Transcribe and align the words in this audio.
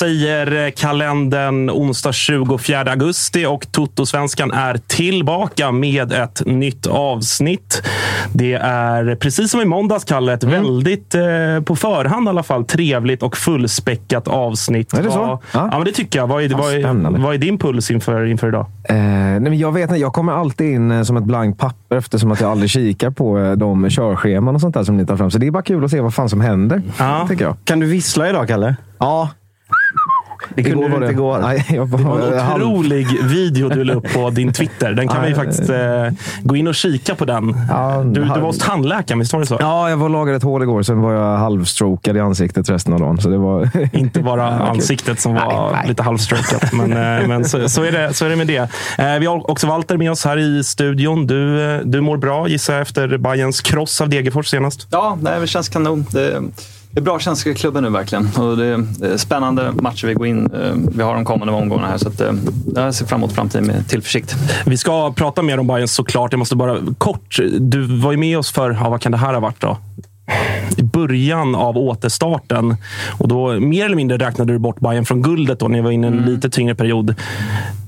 Säger 0.00 0.70
kalendern 0.70 1.70
onsdag 1.70 2.12
24 2.12 2.80
augusti 2.80 3.46
och 3.46 3.66
Toto-svenskan 3.72 4.50
är 4.52 4.80
tillbaka 4.86 5.72
med 5.72 6.12
ett 6.12 6.42
nytt 6.46 6.86
avsnitt. 6.86 7.82
Det 8.32 8.54
är 8.54 9.14
precis 9.14 9.50
som 9.50 9.60
i 9.60 9.64
måndags, 9.64 10.04
Kalle, 10.04 10.32
ett 10.32 10.44
väldigt, 10.44 11.14
eh, 11.14 11.22
på 11.64 11.76
förhand 11.76 12.26
i 12.26 12.28
alla 12.28 12.42
fall, 12.42 12.64
trevligt 12.64 13.22
och 13.22 13.36
fullspäckat 13.36 14.28
avsnitt. 14.28 14.92
Är 14.94 15.02
det 15.02 15.10
så? 15.10 15.18
Ja. 15.18 15.40
Ja, 15.52 15.70
men 15.70 15.84
det 15.84 15.92
tycker 15.92 16.18
jag. 16.18 16.26
Vad 16.26 16.42
är, 16.42 16.48
Fan, 16.48 17.02
vad 17.02 17.14
är, 17.14 17.18
vad 17.18 17.34
är 17.34 17.38
din 17.38 17.58
puls 17.58 17.90
inför, 17.90 18.24
inför 18.26 18.48
idag? 18.48 18.66
Eh, 18.84 18.96
nej, 18.96 19.40
men 19.40 19.58
jag 19.58 19.72
vet 19.72 19.82
inte, 19.82 19.96
jag 19.96 20.12
kommer 20.12 20.32
alltid 20.32 20.74
in 20.74 20.90
eh, 20.90 21.02
som 21.02 21.16
ett 21.16 21.24
blankt 21.24 21.60
papper 21.60 21.96
eftersom 21.96 22.32
att 22.32 22.40
jag 22.40 22.50
aldrig 22.50 22.70
kikar 22.70 23.10
på 23.10 23.38
eh, 23.38 23.52
de 23.52 23.90
körscheman 23.90 24.54
och 24.54 24.60
sånt 24.60 24.74
där 24.74 24.84
som 24.84 24.96
ni 24.96 25.06
tar 25.06 25.16
fram. 25.16 25.30
Så 25.30 25.38
det 25.38 25.46
är 25.46 25.50
bara 25.50 25.62
kul 25.62 25.84
att 25.84 25.90
se 25.90 26.00
vad 26.00 26.14
fan 26.14 26.28
som 26.28 26.40
händer. 26.40 26.82
Ja. 26.98 27.26
Tycker 27.28 27.44
jag. 27.44 27.56
Kan 27.64 27.80
du 27.80 27.86
vissla 27.86 28.28
idag, 28.28 28.48
Kalle? 28.48 28.76
Ja. 28.98 29.30
Det 30.54 30.62
kunde 30.62 30.84
du 30.86 30.90
var 30.92 30.96
inte 31.00 31.12
igår. 31.12 31.38
Nej, 31.38 31.66
jag 31.68 31.88
Det 31.90 31.96
var 31.96 32.18
bara, 32.18 32.32
en 32.34 32.38
halv- 32.46 32.62
otrolig 32.64 33.06
video 33.24 33.68
du 33.68 33.84
la 33.84 33.92
upp 33.94 34.12
på 34.14 34.30
din 34.30 34.52
Twitter. 34.60 34.92
Den 34.92 35.08
kan 35.08 35.22
vi 35.24 35.34
faktiskt 35.34 35.70
eh, 35.70 35.76
gå 36.42 36.56
in 36.56 36.68
och 36.68 36.74
kika 36.74 37.14
på 37.14 37.24
den. 37.24 37.56
Ja, 37.70 38.02
du, 38.04 38.20
du 38.20 38.28
var 38.28 38.38
hos 38.38 38.58
tandläkaren, 38.58 39.18
visst 39.18 39.32
var 39.32 39.40
det 39.40 39.46
så? 39.46 39.56
Ja, 39.60 39.90
jag 39.90 39.96
var 39.96 40.08
lagade 40.08 40.36
ett 40.36 40.42
hål 40.42 40.62
igår. 40.62 40.82
Sen 40.82 41.00
var 41.00 41.12
jag 41.12 41.36
halvstrokad 41.38 42.16
i 42.16 42.20
ansiktet 42.20 42.70
resten 42.70 42.92
av 42.94 43.00
dagen. 43.00 43.18
Så 43.18 43.28
det 43.28 43.38
var... 43.38 43.70
Inte 43.92 44.20
bara 44.20 44.50
ansiktet 44.50 45.20
som 45.20 45.34
var 45.34 45.46
Nej, 45.46 45.72
nej. 45.72 45.88
lite 45.88 46.02
halvstrokat. 46.02 46.72
Men, 46.72 46.92
eh, 46.92 47.28
men 47.28 47.44
så, 47.44 47.68
så, 47.68 47.82
är 47.84 47.92
det, 47.92 48.14
så 48.14 48.24
är 48.24 48.28
det 48.30 48.36
med 48.36 48.46
det. 48.46 48.68
Eh, 48.98 49.18
Vi 49.20 49.26
har 49.26 49.50
också 49.50 49.66
Walter 49.66 49.96
med 49.96 50.10
oss 50.10 50.24
här 50.24 50.38
i 50.38 50.64
studion. 50.64 51.26
Du, 51.26 51.74
eh, 51.74 51.80
du 51.84 52.00
mår 52.00 52.16
bra 52.16 52.48
gissar 52.48 52.72
jag 52.72 52.82
efter 52.82 53.18
Bayerns 53.18 53.60
kross 53.60 54.00
av 54.00 54.08
Degerfors 54.08 54.46
senast. 54.48 54.86
Ja, 54.90 55.18
nej, 55.22 55.40
det 55.40 55.46
känns 55.46 55.68
kanon. 55.68 56.06
Det, 56.10 56.42
det 56.92 57.00
är 57.00 57.02
bra 57.02 57.18
känsla 57.18 57.52
i 57.52 57.54
klubben 57.54 57.82
nu 57.82 57.90
verkligen. 57.90 58.28
Och 58.36 58.56
det, 58.56 58.66
är 58.66 59.10
eh, 59.10 59.16
spännande 59.16 59.72
matcher 59.72 60.06
vi 60.06 60.14
går 60.14 60.26
in. 60.26 60.50
Eh, 60.54 60.72
vi 60.96 61.02
har 61.02 61.14
de 61.14 61.24
kommande 61.24 61.52
omgångarna 61.52 61.88
här. 61.88 61.98
Så 61.98 62.08
att, 62.08 62.20
eh, 62.20 62.32
jag 62.74 62.94
ser 62.94 63.06
fram 63.06 63.20
emot 63.20 63.32
framtiden 63.32 63.66
med 63.66 63.88
tillförsikt. 63.88 64.34
Vi 64.66 64.76
ska 64.76 65.12
prata 65.12 65.42
mer 65.42 65.58
om 65.58 65.66
Bayern 65.66 65.88
såklart. 65.88 66.32
Jag 66.32 66.38
måste 66.38 66.56
bara 66.56 66.78
kort. 66.98 67.38
Du 67.58 68.00
var 68.00 68.12
ju 68.12 68.18
med 68.18 68.38
oss 68.38 68.52
för, 68.52 68.70
ja, 68.70 68.88
vad 68.88 69.00
kan 69.00 69.12
det 69.12 69.18
här 69.18 69.32
ha 69.34 69.40
varit 69.40 69.60
då? 69.60 69.76
I 70.80 70.82
början 70.82 71.54
av 71.54 71.78
återstarten. 71.78 72.76
Och 73.18 73.28
då 73.28 73.60
mer 73.60 73.84
eller 73.86 73.96
mindre 73.96 74.18
räknade 74.18 74.52
du 74.52 74.58
bort 74.58 74.80
Bayern 74.80 75.04
från 75.04 75.22
guldet 75.22 75.58
då. 75.60 75.68
Ni 75.68 75.80
var 75.80 75.90
inne 75.90 76.06
i 76.06 76.10
en 76.10 76.16
lite 76.16 76.50
tyngre 76.50 76.74
period. 76.74 77.14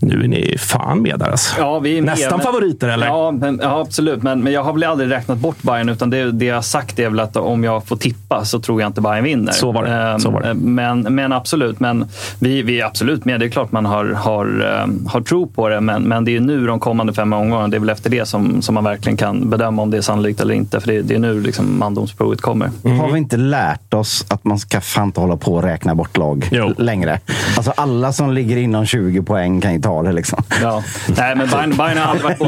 Nu 0.00 0.24
är 0.24 0.28
ni 0.28 0.56
fan 0.58 1.02
med 1.02 1.18
där 1.18 1.30
alltså. 1.30 1.54
Ja, 1.60 1.78
vi 1.78 1.98
är 1.98 2.02
med, 2.02 2.10
Nästan 2.10 2.38
men- 2.38 2.46
favoriter 2.46 2.88
eller? 2.88 3.06
Ja, 3.06 3.30
men, 3.30 3.60
ja 3.62 3.80
absolut. 3.80 4.22
Men, 4.22 4.40
men 4.42 4.52
jag 4.52 4.62
har 4.64 4.72
väl 4.72 4.84
aldrig 4.84 5.10
räknat 5.10 5.38
bort 5.38 5.62
Bayern 5.62 5.88
utan 5.88 6.10
det, 6.10 6.32
det 6.32 6.44
jag 6.44 6.54
har 6.54 6.62
sagt 6.62 6.98
är 6.98 7.08
väl 7.08 7.20
att 7.20 7.36
om 7.36 7.64
jag 7.64 7.86
får 7.86 7.96
tippa 7.96 8.44
så 8.44 8.60
tror 8.60 8.80
jag 8.80 8.88
inte 8.88 9.00
Bayern 9.00 9.24
vinner. 9.24 9.52
Så 9.52 9.72
var 9.72 9.84
det. 9.84 9.90
Ehm, 9.92 10.20
Så 10.20 10.30
var 10.30 10.40
det. 10.40 10.54
Men, 10.54 11.00
men 11.00 11.32
absolut, 11.32 11.80
men 11.80 12.04
vi, 12.38 12.62
vi 12.62 12.80
är 12.80 12.84
absolut 12.86 13.24
med. 13.24 13.40
Det 13.40 13.46
är 13.46 13.50
klart 13.50 13.72
man 13.72 13.86
har, 13.86 14.04
har, 14.04 14.46
ehm, 14.82 15.06
har 15.06 15.20
tro 15.20 15.46
på 15.46 15.68
det, 15.68 15.80
men, 15.80 16.02
men 16.02 16.24
det 16.24 16.36
är 16.36 16.40
nu 16.40 16.66
de 16.66 16.80
kommande 16.80 17.12
fem 17.12 17.32
omgångarna. 17.32 17.68
Det 17.68 17.76
är 17.76 17.80
väl 17.80 17.90
efter 17.90 18.10
det 18.10 18.26
som, 18.26 18.62
som 18.62 18.74
man 18.74 18.84
verkligen 18.84 19.16
kan 19.16 19.50
bedöma 19.50 19.82
om 19.82 19.90
det 19.90 19.96
är 19.96 20.02
sannolikt 20.02 20.40
eller 20.40 20.54
inte. 20.54 20.80
För 20.80 20.88
det, 20.92 21.02
det 21.02 21.14
är 21.14 21.18
nu 21.18 21.40
liksom 21.40 21.78
mandomsprovet 21.78 22.40
kommer. 22.40 22.70
Har 22.84 23.12
vi 23.12 23.18
inte 23.18 23.36
lärt 23.36 23.94
oss 23.94 24.26
att 24.28 24.44
man 24.44 24.58
ska 24.58 24.80
fan 24.80 25.04
inte 25.04 25.20
hålla 25.20 25.36
på 25.36 25.54
och 25.54 25.62
räkna 25.62 25.94
bort 25.94 26.16
lag 26.16 26.48
Jo. 26.52 26.74
längre? 26.78 27.20
Alltså 27.56 27.72
alla 27.76 28.12
som 28.12 28.32
ligger 28.32 28.56
inom 28.56 28.86
20 28.86 29.22
poäng 29.22 29.60
kan 29.60 29.72
ju 29.74 29.80
ta 29.80 30.02
det 30.02 30.12
liksom. 30.12 30.42
Ja. 30.62 30.82
Nej, 31.16 31.36
men 31.36 31.48
Bayern, 31.48 31.76
Bayern 31.76 31.98
har 31.98 32.04
aldrig 32.04 32.24
varit. 32.24 32.38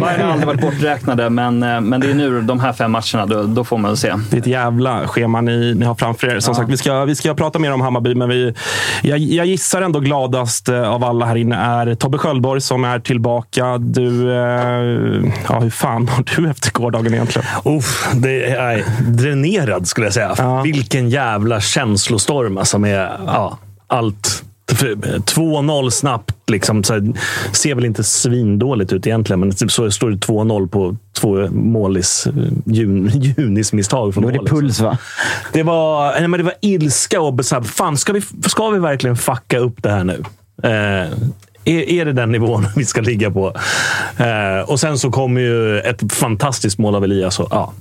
Bayern 0.00 0.20
har 0.20 0.32
aldrig 0.32 0.60
borträknade, 0.60 1.30
men, 1.30 1.62
eh, 1.62 1.80
men 1.80 2.00
det 2.00 2.10
är 2.10 2.14
nu 2.14 2.40
de 2.42 2.60
här 2.60 2.72
fem 2.72 2.92
matcherna, 2.92 3.26
då, 3.26 3.42
då 3.42 3.64
får 3.64 3.78
man 3.78 3.90
väl 3.90 3.96
se. 3.96 4.14
Det 4.30 4.36
är 4.36 4.40
ett 4.40 4.46
jävla 4.46 5.08
schema 5.08 5.40
ni, 5.40 5.74
ni 5.74 5.84
har 5.84 5.94
framför 5.94 6.26
er. 6.36 6.40
Som 6.40 6.54
sagt, 6.54 6.70
vi 6.70 6.76
ska, 6.76 7.04
vi 7.04 7.14
ska 7.14 7.34
prata 7.34 7.58
mer 7.58 7.72
om 7.72 7.80
Hammarby, 7.80 8.14
men 8.14 8.28
vi, 8.28 8.54
jag, 9.02 9.18
jag 9.18 9.46
gissar 9.46 9.82
ändå 9.82 10.00
gladast 10.00 10.68
eh, 10.68 10.88
av 10.92 11.04
alla 11.04 11.26
här 11.26 11.36
inne 11.36 11.56
är 11.56 11.94
Tobbe 11.94 12.18
Sköldborg 12.18 12.60
som 12.60 12.84
är 12.84 12.98
tillbaka. 12.98 13.78
Du, 13.78 14.30
eh, 14.32 15.30
ja, 15.48 15.60
hur 15.60 15.70
fan 15.70 16.08
har 16.08 16.24
du 16.36 16.50
efter 16.50 16.72
gårdagen 16.72 17.14
egentligen? 17.14 17.48
Uff, 17.64 18.08
det 18.14 18.44
är 18.44 18.84
dränerad 19.00 19.88
skulle 19.88 20.06
jag 20.06 20.14
säga. 20.14 20.34
Ja. 20.38 20.62
Vilken 20.62 21.10
jävla 21.10 21.60
känslostorm 21.60 22.58
alltså 22.58 22.78
med 22.78 23.10
ja, 23.26 23.58
allt. 23.86 24.42
För 24.72 24.94
2-0 24.94 25.90
snabbt. 25.90 26.50
Liksom, 26.50 26.84
så 26.84 26.94
här, 26.94 27.12
ser 27.52 27.74
väl 27.74 27.84
inte 27.84 28.04
svindåligt 28.04 28.92
ut 28.92 29.06
egentligen, 29.06 29.40
men 29.40 29.52
så 29.52 29.90
står 29.90 30.10
det 30.10 30.16
2-0 30.16 30.68
på 30.68 30.96
två 31.12 31.48
målis, 31.50 32.28
jun, 32.64 33.10
junismisstag. 33.14 34.14
Från 34.14 34.22
Då 34.22 34.28
är 34.28 34.32
det 34.32 34.38
mål, 34.38 34.44
liksom. 34.44 34.58
puls 34.60 34.80
va? 34.80 34.98
Det 35.52 35.62
var, 35.62 36.12
nej, 36.12 36.28
men 36.28 36.38
det 36.38 36.44
var 36.44 36.54
ilska 36.60 37.20
och 37.20 37.44
så 37.44 37.54
här, 37.54 37.62
fan, 37.62 37.96
ska 37.96 38.12
vi, 38.12 38.22
ska 38.46 38.68
vi 38.68 38.78
verkligen 38.78 39.16
fucka 39.16 39.58
upp 39.58 39.82
det 39.82 39.90
här 39.90 40.04
nu? 40.04 40.22
Eh, 40.62 41.12
är, 41.64 41.90
är 41.90 42.04
det 42.04 42.12
den 42.12 42.32
nivån 42.32 42.66
vi 42.76 42.84
ska 42.84 43.00
ligga 43.00 43.30
på? 43.30 43.56
Eh, 44.16 44.70
och 44.70 44.80
sen 44.80 44.98
så 44.98 45.10
kommer 45.10 45.40
ju 45.40 45.80
ett 45.80 46.12
fantastiskt 46.12 46.78
mål 46.78 46.94
av 46.94 47.04
Elias. 47.04 47.40
Och, 47.40 47.48
ja, 47.50 47.72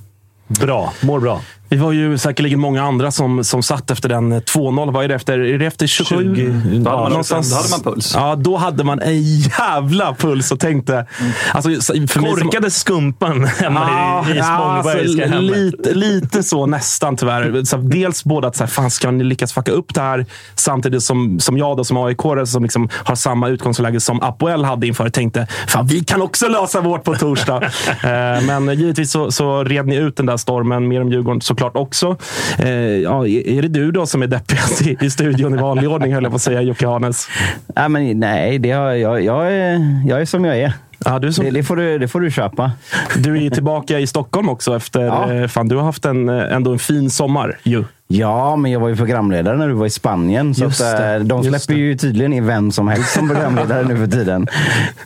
bra, 0.48 0.94
mår 1.02 1.20
bra. 1.20 1.42
Vi 1.70 1.78
var 1.78 1.92
ju 1.92 2.18
säkerligen 2.18 2.60
många 2.60 2.84
andra 2.84 3.12
som, 3.12 3.44
som 3.44 3.64
satt 3.64 3.92
efter 3.92 4.10
den 4.10 4.34
2-0. 4.34 4.92
Vad 4.94 5.04
är 5.04 5.08
det 5.08 5.16
efter? 5.16 5.40
Är 5.40 5.58
det 5.60 5.66
efter 5.66 5.88
27? 5.88 6.36
20. 6.36 6.80
Då 6.80 6.90
hade 6.90 7.02
man, 7.02 7.10
någonstans- 7.12 7.50
då 7.50 7.56
hade 7.56 7.70
man 7.70 7.94
puls. 7.94 8.12
Ja, 8.16 8.36
då 8.36 8.58
hade 8.58 8.84
man 8.84 9.02
en 9.02 9.24
jävla 9.40 10.16
puls 10.16 10.52
och 10.52 10.60
tänkte... 10.60 11.06
Alltså, 11.52 11.70
för 11.70 12.20
mig 12.22 12.32
som- 12.32 12.42
Korkade 12.42 12.72
skumpan 12.72 13.46
hemma 13.60 13.80
Ja, 13.90 14.26
i, 14.30 14.34
i 14.34 14.38
ja, 14.38 14.44
Spångbergska 14.84 15.24
alltså, 15.24 15.36
hemmet. 15.38 15.58
lite, 15.58 15.94
lite 15.94 16.44
så 16.44 16.66
nästan 16.66 17.18
tyvärr. 17.18 17.64
Så 17.64 17.78
dels 17.78 18.24
både 18.24 18.48
att 18.48 18.56
så 18.56 18.64
här, 18.64 18.72
fan, 18.72 18.92
ska 18.92 19.12
ni 19.12 19.24
lyckas 19.24 19.54
fucka 19.54 19.72
upp 19.72 19.94
det 19.94 20.02
här 20.02 20.26
samtidigt 20.56 21.04
som, 21.04 21.40
som 21.40 21.58
jag 21.58 21.78
då, 21.78 21.84
som 21.84 21.98
aik 21.98 22.18
som 22.46 22.64
liksom 22.64 22.90
har 22.94 23.16
samma 23.16 23.50
utgångsläge 23.50 24.00
som 24.00 24.22
Apoel 24.22 24.64
hade 24.64 24.88
inför 24.88 25.10
tänkte 25.10 25.48
fan 25.68 25.88
vi 25.88 26.04
kan 26.04 26.22
också 26.22 26.48
lösa 26.48 26.82
vårt 26.82 27.04
på 27.04 27.16
torsdag. 27.16 27.64
eh, 28.04 28.42
men 28.46 28.80
givetvis 28.80 29.12
så, 29.12 29.32
så 29.32 29.64
red 29.64 29.88
ni 29.88 29.96
ut 29.96 30.18
den 30.18 30.26
där 30.26 30.38
stormen. 30.38 30.88
Mer 30.88 31.02
om 31.02 31.12
Djurgården 31.12 31.42
såklart 31.56 31.76
också. 31.76 32.18
Eh, 32.60 32.70
ja, 32.80 33.28
är 33.28 33.62
det 33.62 33.68
du 33.68 33.92
då 33.92 34.06
som 34.06 34.22
är 34.22 34.28
deppigast 34.28 34.82
i, 34.82 34.98
i 35.02 35.10
studion 35.10 35.54
i 35.54 35.62
vanlig 35.62 35.90
ordning 35.90 36.14
höll 36.14 36.24
jag 36.24 36.32
på 36.32 36.36
att 36.36 36.42
säga 36.42 36.62
Jocke 36.62 36.88
Hanes? 36.88 37.28
Nej, 37.76 37.90
men, 37.90 38.20
nej 38.20 38.60
det 38.60 38.72
har, 38.72 38.92
jag, 38.92 39.24
jag, 39.24 39.54
är, 39.54 40.04
jag 40.08 40.22
är 40.22 40.26
som 40.26 40.46
jag 40.46 40.58
är. 40.58 40.74
Ja, 41.06 41.20
du, 41.20 41.34
som, 41.34 41.46
Det, 41.46 41.52
det, 41.52 41.64
får 41.64 41.76
du, 41.76 41.98
det 41.98 42.08
får 42.08 42.20
du 42.20 42.32
köpa. 42.32 42.72
du 43.16 43.46
är 43.46 43.50
tillbaka 43.50 44.00
i 44.00 44.08
Stockholm 44.08 44.50
också 44.50 44.76
efter... 44.76 45.02
Ja. 45.02 45.34
Eh, 45.34 45.48
fan, 45.48 45.68
du 45.68 45.76
har 45.76 45.84
haft 45.84 46.06
en, 46.06 46.30
eh, 46.30 46.56
ändå 46.56 46.72
en 46.72 46.80
fin 46.80 47.10
sommar 47.10 47.58
ju. 47.64 47.84
Ja, 48.08 48.56
men 48.56 48.72
jag 48.72 48.80
var 48.80 48.88
ju 48.88 48.96
programledare 48.96 49.58
när 49.58 49.68
du 49.68 49.74
var 49.74 49.86
i 49.86 49.90
Spanien. 49.90 50.56
Så 50.56 50.66
att, 50.66 50.78
det, 50.78 51.16
eh, 51.16 51.20
de 51.20 51.44
just 51.44 51.66
släpper 51.66 51.80
ju 51.80 51.98
tydligen 51.98 52.34
in 52.34 52.46
vem 52.48 52.72
som 52.72 52.88
helst 52.88 53.14
som 53.14 53.30
programledare 53.30 53.84
nu 53.88 53.98
för 53.98 54.08
tiden. 54.08 54.48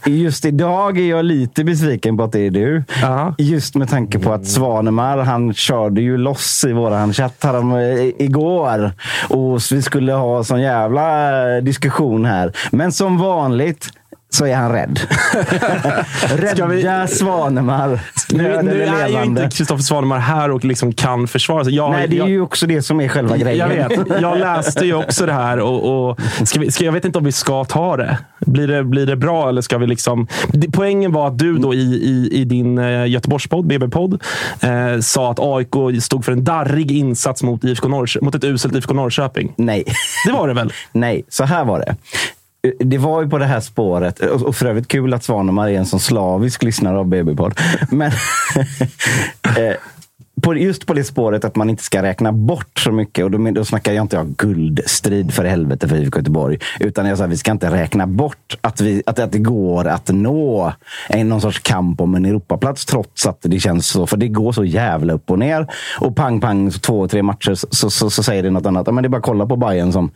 Just 0.05 0.45
idag 0.45 0.97
är 0.97 1.09
jag 1.09 1.25
lite 1.25 1.63
besviken 1.63 2.17
på 2.17 2.23
att 2.23 2.31
det 2.31 2.39
är 2.39 2.51
du. 2.51 2.83
Ja. 3.01 3.35
Just 3.37 3.75
med 3.75 3.89
tanke 3.89 4.19
på 4.19 4.33
att 4.33 4.45
Svanemar, 4.45 5.17
han 5.17 5.53
körde 5.53 6.01
ju 6.01 6.17
loss 6.17 6.65
i 6.67 6.73
våran 6.73 7.13
chatt 7.13 7.43
här 7.43 7.57
om, 7.57 7.73
eh, 7.73 8.23
igår. 8.25 8.91
Och 9.29 9.59
vi 9.71 9.81
skulle 9.81 10.13
ha 10.13 10.43
sån 10.43 10.61
jävla 10.61 11.61
diskussion 11.61 12.25
här. 12.25 12.53
Men 12.71 12.91
som 12.91 13.17
vanligt 13.17 13.89
så 14.29 14.45
är 14.45 14.55
han 14.55 14.71
rädd. 14.71 14.99
Rädda 16.37 16.67
vi- 16.67 17.07
Svanemar. 17.07 17.99
Nu, 18.29 18.59
nu 18.63 18.83
är 18.83 19.07
ju 19.07 19.23
inte 19.23 19.49
Kristoffer 19.53 19.83
Svanemar 19.83 20.19
här 20.19 20.51
och 20.51 20.65
liksom 20.65 20.93
kan 20.93 21.27
försvara 21.27 21.63
sig. 21.63 21.75
Jag, 21.75 21.91
Nej, 21.91 22.07
det 22.07 22.15
är 22.15 22.17
jag, 22.17 22.29
ju 22.29 22.41
också 22.41 22.67
det 22.67 22.81
som 22.81 23.01
är 23.01 23.07
själva 23.07 23.37
grejen. 23.37 23.71
jag 23.77 23.89
vet. 23.89 24.21
Jag 24.21 24.37
läste 24.39 24.85
ju 24.85 24.93
också 24.93 25.25
det 25.25 25.33
här. 25.33 25.59
Och, 25.59 26.09
och 26.09 26.19
ska 26.43 26.59
vi, 26.59 26.71
ska, 26.71 26.85
jag 26.85 26.91
vet 26.91 27.05
inte 27.05 27.17
om 27.17 27.25
vi 27.25 27.31
ska 27.31 27.63
ta 27.65 27.97
det. 27.97 28.17
Blir 28.39 28.67
det, 28.67 28.83
blir 28.83 29.05
det 29.05 29.15
bra 29.15 29.49
eller 29.49 29.61
ska 29.61 29.77
vi 29.77 29.87
liksom... 29.87 30.27
Poängen 30.73 31.11
var 31.11 31.27
att 31.27 31.39
du 31.39 31.57
då 31.57 31.73
i, 31.73 31.77
i, 31.81 32.29
i 32.41 32.43
din 32.45 32.77
eh, 32.77 33.05
Göteborgspodd, 33.07 33.67
BB-podd, 33.67 34.21
eh, 34.61 34.99
sa 35.01 35.31
att 35.31 35.39
AIK 35.39 36.01
stod 36.03 36.25
för 36.25 36.31
en 36.31 36.43
darrig 36.43 36.91
insats 36.91 37.43
mot, 37.43 37.63
IFK 37.63 37.87
Norrkö- 37.87 38.21
mot 38.21 38.35
ett 38.35 38.43
uselt 38.43 38.75
IFK 38.75 38.93
Norrköping. 38.93 39.53
Nej. 39.57 39.83
Det 40.25 40.31
var 40.31 40.47
det 40.47 40.53
väl? 40.53 40.73
Nej, 40.91 41.23
så 41.29 41.43
här 41.43 41.65
var 41.65 41.79
det. 41.79 41.95
Det 42.79 42.97
var 42.97 43.23
ju 43.23 43.29
på 43.29 43.37
det 43.37 43.45
här 43.45 43.59
spåret, 43.59 44.19
och 44.19 44.55
för 44.55 44.65
övrigt 44.65 44.87
kul 44.87 45.13
att 45.13 45.23
Svanemar 45.23 45.69
är 45.69 45.77
en 45.77 45.85
sån 45.85 45.99
slavisk 45.99 46.63
lyssnare 46.63 46.97
av 46.97 47.07
BB-podd. 47.07 47.59
Men 47.91 48.11
eh, 49.57 49.75
på, 50.41 50.55
just 50.55 50.85
på 50.85 50.93
det 50.93 51.03
spåret 51.03 51.45
att 51.45 51.55
man 51.55 51.69
inte 51.69 51.83
ska 51.83 52.03
räkna 52.03 52.31
bort 52.31 52.79
så 52.79 52.91
mycket. 52.91 53.25
Och 53.25 53.31
då, 53.31 53.51
då 53.51 53.65
snackar 53.65 53.93
jag 53.93 54.03
inte 54.03 54.17
om 54.17 54.33
guldstrid 54.37 55.33
för 55.33 55.45
helvete 55.45 55.87
för 55.87 55.95
IFK 55.95 56.19
Göteborg. 56.19 56.59
Utan 56.79 57.05
jag 57.05 57.17
sa 57.17 57.27
vi 57.27 57.37
ska 57.37 57.51
inte 57.51 57.71
räkna 57.71 58.07
bort 58.07 58.57
att, 58.61 58.81
vi, 58.81 59.03
att, 59.05 59.19
att 59.19 59.31
det 59.31 59.39
går 59.39 59.87
att 59.87 60.09
nå 60.09 60.73
en, 61.09 61.29
någon 61.29 61.41
sorts 61.41 61.59
kamp 61.59 62.01
om 62.01 62.15
en 62.15 62.25
Europaplats 62.25 62.85
trots 62.85 63.27
att 63.27 63.37
det 63.41 63.59
känns 63.59 63.87
så. 63.87 64.07
För 64.07 64.17
det 64.17 64.27
går 64.27 64.51
så 64.51 64.63
jävla 64.63 65.13
upp 65.13 65.31
och 65.31 65.39
ner. 65.39 65.67
Och 65.99 66.15
pang, 66.15 66.41
pang, 66.41 66.71
två, 66.71 67.07
tre 67.07 67.23
matcher 67.23 67.53
så, 67.53 67.67
så, 67.71 67.89
så, 67.89 68.09
så 68.09 68.23
säger 68.23 68.43
det 68.43 68.49
något 68.49 68.65
annat. 68.65 68.93
Men 68.93 69.03
det 69.03 69.07
är 69.07 69.09
bara 69.09 69.17
att 69.17 69.23
kolla 69.23 69.45
på 69.45 69.55
Bayern 69.55 69.93
som 69.93 70.11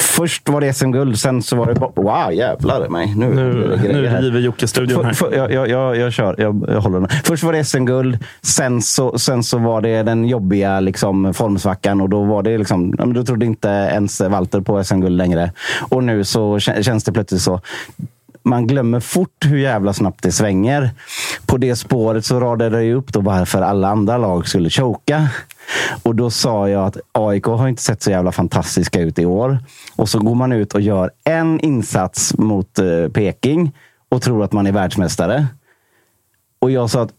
Först 0.00 0.48
var 0.48 0.60
det 0.60 0.72
SM-guld, 0.72 1.18
sen 1.18 1.42
så 1.42 1.56
var 1.56 1.66
det... 1.66 1.74
bara- 1.74 1.90
Wow, 2.24 2.32
jävlar 2.32 2.88
mig. 2.88 3.14
Nu, 3.16 3.26
Nu, 3.34 3.76
nu 3.92 4.02
river 4.06 4.40
Jocke 4.40 4.68
studion 4.68 5.04
här. 5.04 5.12
För, 5.12 5.30
för, 5.30 5.36
jag, 5.52 5.68
jag, 5.68 5.96
jag, 5.96 6.12
kör, 6.12 6.34
jag, 6.38 6.64
jag 6.68 6.80
håller 6.80 7.00
den. 7.00 7.08
Först 7.24 7.42
var 7.42 7.52
det 7.52 7.64
SM-guld, 7.64 8.18
sen 8.42 8.82
så, 8.82 9.18
sen 9.18 9.42
så 9.42 9.58
var 9.58 9.80
det 9.80 10.02
den 10.02 10.24
jobbiga 10.28 10.80
liksom, 10.80 11.34
formsvackan 11.34 12.00
och 12.00 12.08
då 12.08 12.24
var 12.24 12.42
det 12.42 12.58
liksom, 12.58 12.90
då 13.14 13.24
trodde 13.24 13.46
inte 13.46 13.68
ens 13.68 14.20
Walter 14.20 14.60
på 14.60 14.84
SM-guld 14.84 15.16
längre. 15.16 15.52
Och 15.90 16.04
nu 16.04 16.24
så 16.24 16.58
kä- 16.58 16.82
känns 16.82 17.04
det 17.04 17.12
plötsligt 17.12 17.42
så. 17.42 17.60
Man 18.44 18.66
glömmer 18.66 19.00
fort 19.00 19.44
hur 19.44 19.58
jävla 19.58 19.92
snabbt 19.92 20.22
det 20.22 20.32
svänger. 20.32 20.90
På 21.46 21.56
det 21.56 21.76
spåret 21.76 22.24
så 22.24 22.40
radade 22.40 22.84
jag 22.84 22.96
upp 22.96 23.12
då 23.12 23.20
varför 23.20 23.62
alla 23.62 23.88
andra 23.88 24.18
lag 24.18 24.48
skulle 24.48 24.70
choka. 24.70 25.28
Och 26.02 26.14
då 26.14 26.30
sa 26.30 26.68
jag 26.68 26.86
att 26.86 26.96
AIK 27.12 27.44
har 27.44 27.68
inte 27.68 27.82
sett 27.82 28.02
så 28.02 28.10
jävla 28.10 28.32
fantastiska 28.32 29.00
ut 29.00 29.18
i 29.18 29.26
år. 29.26 29.58
Och 29.96 30.08
så 30.08 30.18
går 30.18 30.34
man 30.34 30.52
ut 30.52 30.74
och 30.74 30.80
gör 30.80 31.10
en 31.24 31.60
insats 31.60 32.38
mot 32.38 32.78
eh, 32.78 33.08
Peking 33.14 33.72
och 34.08 34.22
tror 34.22 34.44
att 34.44 34.52
man 34.52 34.66
är 34.66 34.72
världsmästare. 34.72 35.46
Och 36.58 36.70
jag 36.70 36.90
sa 36.90 37.02
att 37.02 37.12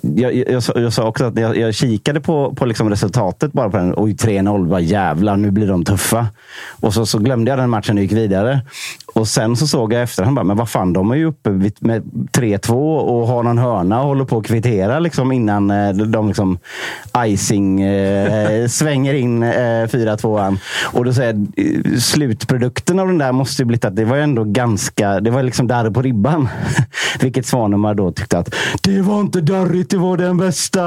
jag, 0.00 0.34
jag, 0.34 0.62
jag, 0.74 0.92
sa, 0.92 1.04
också 1.08 1.24
att 1.24 1.38
jag, 1.38 1.56
jag 1.56 1.74
kikade 1.74 2.20
på, 2.20 2.54
på 2.54 2.66
liksom 2.66 2.90
resultatet 2.90 3.52
bara 3.52 3.70
på 3.70 3.76
den. 3.76 3.94
Oj, 3.96 4.12
3-0. 4.12 4.68
Vad 4.68 4.82
jävlar, 4.82 5.36
nu 5.36 5.50
blir 5.50 5.66
de 5.66 5.84
tuffa. 5.84 6.26
Och 6.80 6.94
så, 6.94 7.06
så 7.06 7.18
glömde 7.18 7.50
jag 7.50 7.58
den 7.58 7.70
matchen 7.70 7.96
och 7.96 8.02
gick 8.02 8.12
vidare. 8.12 8.60
Och 9.14 9.28
sen 9.28 9.56
så 9.56 9.66
såg 9.66 9.92
jag 9.92 10.00
i 10.00 10.02
efterhand. 10.02 10.36
bara, 10.36 10.44
men 10.44 10.56
vad 10.56 10.68
fan, 10.68 10.92
de 10.92 11.10
är 11.10 11.14
ju 11.14 11.24
uppe 11.24 11.50
med 11.78 12.02
3-2 12.32 12.98
och 12.98 13.26
har 13.26 13.42
någon 13.42 13.58
hörna 13.58 14.00
och 14.00 14.08
håller 14.08 14.24
på 14.24 14.38
att 14.38 14.46
kvittera 14.46 14.98
liksom 14.98 15.32
innan 15.32 15.70
eh, 15.70 15.92
de 15.92 16.28
liksom 16.28 16.58
icing 17.18 17.82
eh, 17.82 18.66
svänger 18.68 19.14
in 19.14 19.42
eh, 19.42 19.48
4-2. 19.86 20.56
Och 20.92 21.04
då 21.04 21.12
säger 21.12 21.32
jag, 21.32 21.66
eh, 21.66 21.98
slutprodukten 21.98 22.98
av 22.98 23.06
den 23.06 23.18
där 23.18 23.32
måste 23.32 23.62
ju 23.62 23.66
blivit 23.66 23.84
att 23.84 23.96
det 23.96 24.04
var 24.04 24.16
ju 24.16 24.22
ändå 24.22 24.44
ganska, 24.44 25.20
det 25.20 25.30
var 25.30 25.42
liksom 25.42 25.66
där 25.66 25.90
på 25.90 26.02
ribban. 26.02 26.48
Vilket 27.20 27.46
Svanemar 27.46 27.94
då 27.94 28.12
tyckte 28.12 28.38
att 28.38 28.54
det 28.82 29.00
var 29.00 29.20
inte 29.20 29.40
där 29.40 29.71
det 29.72 29.96
var 29.96 30.16
den 30.16 30.36
bästa, 30.36 30.82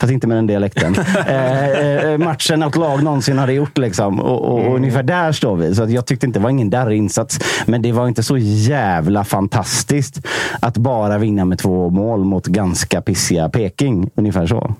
fast 0.00 0.12
inte 0.12 0.26
med 0.26 0.36
den 0.36 0.46
dialekten, 0.46 0.94
eh, 1.26 1.68
eh, 1.68 2.18
matchen 2.18 2.60
något 2.60 2.76
lag 2.76 3.02
någonsin 3.02 3.38
hade 3.38 3.52
gjort. 3.52 3.78
Liksom. 3.78 4.20
Och, 4.20 4.44
och, 4.44 4.66
och 4.66 4.76
ungefär 4.76 5.02
där 5.02 5.32
står 5.32 5.56
vi. 5.56 5.74
Så 5.74 5.86
jag 5.88 6.06
tyckte 6.06 6.26
inte 6.26 6.38
det 6.38 6.42
var 6.42 6.50
ingen 6.50 6.70
darrig 6.70 6.98
insats. 6.98 7.38
Men 7.66 7.82
det 7.82 7.92
var 7.92 8.08
inte 8.08 8.22
så 8.22 8.38
jävla 8.38 9.24
fantastiskt 9.24 10.26
att 10.60 10.76
bara 10.76 11.18
vinna 11.18 11.44
med 11.44 11.58
två 11.58 11.90
mål 11.90 12.24
mot 12.24 12.46
ganska 12.46 13.00
pissiga 13.00 13.48
Peking. 13.48 14.10
Ungefär 14.14 14.46
så. 14.46 14.74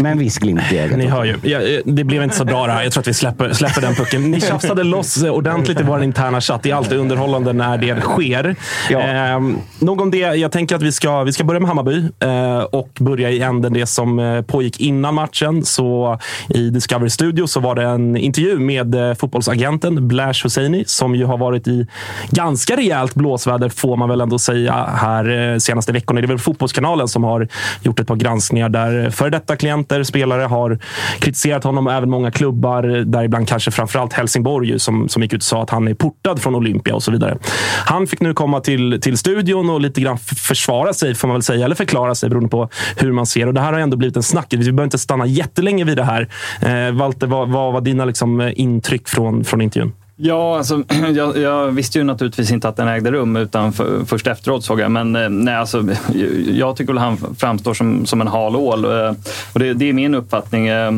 Med 0.00 0.12
en 0.12 0.18
viss 0.18 0.38
glimt 0.38 0.72
i 0.72 0.78
ögat. 0.78 0.98
Ni 0.98 1.06
hör 1.06 1.24
ju. 1.24 1.36
Ja, 1.42 1.60
eh, 1.60 1.80
det 1.84 2.04
blev 2.04 2.22
inte 2.22 2.36
så 2.36 2.44
bra 2.44 2.66
det 2.66 2.72
här. 2.72 2.82
Jag 2.82 2.92
tror 2.92 3.00
att 3.00 3.08
vi 3.08 3.14
släpper, 3.14 3.52
släpper 3.52 3.80
den 3.80 3.94
pucken. 3.94 4.30
Ni 4.30 4.40
tjafsade 4.48 4.84
loss 4.84 5.22
eh, 5.22 5.30
ordentligt 5.30 5.80
i 5.80 5.82
vår 5.82 6.02
interna 6.02 6.40
chatt. 6.40 6.62
Det 6.62 6.70
är 6.70 6.74
alltid 6.74 6.98
underhållande 6.98 7.52
när 7.52 7.78
det 7.78 8.00
sker. 8.00 8.56
Ja. 8.90 9.00
Eh, 9.00 9.40
nog 9.78 10.00
om 10.00 10.10
det. 10.10 10.18
Jag 10.18 10.52
tänker 10.52 10.76
att 10.76 10.82
vi 10.82 10.92
ska, 10.92 11.22
vi 11.22 11.32
ska 11.32 11.44
börja 11.44 11.60
med 11.60 11.68
Hammarby 11.68 12.04
eh, 12.20 12.58
och 12.58 12.90
börja 13.00 13.30
i 13.30 13.40
änden 13.40 13.72
det 13.72 13.86
som 13.86 14.18
eh, 14.18 14.42
pågick 14.42 14.80
innan 14.80 15.14
matchen. 15.14 15.64
Så 15.64 16.18
I 16.48 16.70
Discovery 16.70 17.10
Studio 17.10 17.46
så 17.46 17.60
var 17.60 17.74
det 17.74 17.84
en 17.84 18.16
intervju 18.16 18.58
med 18.58 19.16
fotbollsagenten 19.18 20.08
Blash 20.08 20.42
Hosseini 20.42 20.84
som 20.86 21.14
ju 21.14 21.24
har 21.24 21.38
varit 21.38 21.68
i 21.68 21.86
ganska 22.30 22.76
rejält 22.76 23.14
blåsväder 23.14 23.68
får 23.68 23.96
man 23.96 24.08
väl 24.08 24.20
ändå 24.20 24.38
säga 24.38 24.72
här 24.94 25.58
senaste 25.58 25.92
veckorna. 25.92 26.20
Det 26.20 26.24
är 26.24 26.28
väl 26.28 26.38
Fotbollskanalen 26.38 27.08
som 27.08 27.24
har 27.24 27.48
gjort 27.82 28.00
ett 28.00 28.06
par 28.06 28.16
granskningar 28.16 28.68
där 28.68 29.10
före 29.10 29.30
detta 29.30 29.56
agenter, 29.86 30.04
spelare 30.04 30.42
har 30.42 30.78
kritiserat 31.18 31.64
honom 31.64 31.86
och 31.86 31.92
även 31.92 32.10
många 32.10 32.30
klubbar, 32.30 32.82
däribland 33.04 33.48
kanske 33.48 33.70
framförallt 33.70 34.12
Helsingborg 34.12 34.78
som, 34.78 35.08
som 35.08 35.22
gick 35.22 35.32
ut 35.32 35.40
och 35.40 35.44
sa 35.44 35.62
att 35.62 35.70
han 35.70 35.88
är 35.88 35.94
portad 35.94 36.42
från 36.42 36.54
Olympia 36.54 36.94
och 36.94 37.02
så 37.02 37.10
vidare. 37.10 37.38
Han 37.84 38.06
fick 38.06 38.20
nu 38.20 38.34
komma 38.34 38.60
till, 38.60 39.00
till 39.00 39.18
studion 39.18 39.70
och 39.70 39.80
lite 39.80 40.00
grann 40.00 40.18
försvara 40.18 40.92
sig, 40.92 41.14
får 41.14 41.28
man 41.28 41.34
väl 41.34 41.42
säga, 41.42 41.64
eller 41.64 41.74
förklara 41.74 42.14
sig 42.14 42.28
beroende 42.28 42.48
på 42.48 42.68
hur 42.96 43.12
man 43.12 43.26
ser. 43.26 43.46
Och 43.46 43.54
Det 43.54 43.60
här 43.60 43.72
har 43.72 43.80
ändå 43.80 43.96
blivit 43.96 44.16
en 44.16 44.22
snackis. 44.22 44.60
Vi 44.60 44.72
behöver 44.72 44.84
inte 44.84 44.98
stanna 44.98 45.26
jättelänge 45.26 45.84
vid 45.84 45.96
det 45.96 46.04
här. 46.04 46.28
Eh, 46.60 46.94
Walter, 46.94 47.26
vad, 47.26 47.48
vad 47.48 47.72
var 47.72 47.80
dina 47.80 48.04
liksom, 48.04 48.52
intryck 48.56 49.08
från, 49.08 49.44
från 49.44 49.60
intervjun? 49.60 49.92
Ja, 50.16 50.58
alltså, 50.58 50.82
jag, 51.14 51.36
jag 51.36 51.70
visste 51.70 51.98
ju 51.98 52.04
naturligtvis 52.04 52.50
inte 52.50 52.68
att 52.68 52.76
den 52.76 52.88
ägde 52.88 53.10
rum 53.10 53.36
utan 53.36 53.72
för, 53.72 54.04
först 54.04 54.26
efteråt 54.26 54.64
såg 54.64 54.80
jag. 54.80 54.90
Men 54.90 55.16
eh, 55.16 55.28
nej, 55.28 55.54
alltså, 55.54 55.84
jag 56.50 56.76
tycker 56.76 56.92
väl 56.92 57.02
han 57.02 57.34
framstår 57.38 57.74
som, 57.74 58.06
som 58.06 58.20
en 58.20 58.28
hal 58.28 58.56
ål. 58.56 58.84
Eh, 58.84 59.14
och 59.52 59.58
det, 59.58 59.74
det 59.74 59.88
är 59.88 59.92
min 59.92 60.14
uppfattning. 60.14 60.66
Eh, 60.66 60.92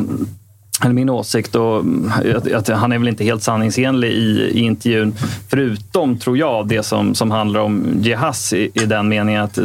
eller 0.83 0.93
min 0.93 1.09
åsikt. 1.09 1.55
Och 1.55 1.83
att, 2.35 2.51
att 2.51 2.67
han 2.67 2.91
är 2.91 2.97
väl 2.97 3.07
inte 3.07 3.23
helt 3.23 3.43
sanningsenlig 3.43 4.11
i, 4.11 4.51
i 4.53 4.59
intervjun. 4.59 5.13
Förutom, 5.49 6.17
tror 6.17 6.37
jag, 6.37 6.67
det 6.67 6.83
som, 6.83 7.15
som 7.15 7.31
handlar 7.31 7.59
om 7.59 7.85
Jehas 8.01 8.53
i, 8.53 8.69
i 8.73 8.85
den 8.85 9.09
meningen 9.09 9.43
att 9.43 9.59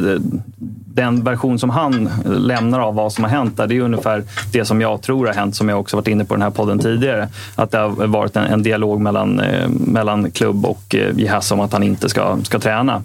den 0.94 1.24
version 1.24 1.58
som 1.58 1.70
han 1.70 2.10
lämnar 2.24 2.80
av 2.80 2.94
vad 2.94 3.12
som 3.12 3.24
har 3.24 3.30
hänt 3.30 3.56
där, 3.56 3.66
det 3.66 3.76
är 3.76 3.80
ungefär 3.80 4.24
det 4.52 4.64
som 4.64 4.80
jag 4.80 5.02
tror 5.02 5.26
har 5.26 5.34
hänt, 5.34 5.56
som 5.56 5.68
jag 5.68 5.80
också 5.80 5.96
varit 5.96 6.08
inne 6.08 6.24
på 6.24 6.34
den 6.34 6.42
här 6.42 6.50
podden 6.50 6.78
tidigare. 6.78 7.28
Att 7.54 7.70
det 7.70 7.78
har 7.78 7.88
varit 8.06 8.36
en, 8.36 8.44
en 8.44 8.62
dialog 8.62 9.00
mellan, 9.00 9.40
eh, 9.40 9.68
mellan 9.68 10.30
klubb 10.30 10.66
och 10.66 10.94
eh, 10.94 11.18
Jihas 11.18 11.52
om 11.52 11.60
att 11.60 11.72
han 11.72 11.82
inte 11.82 12.08
ska, 12.08 12.38
ska 12.42 12.58
träna. 12.58 13.02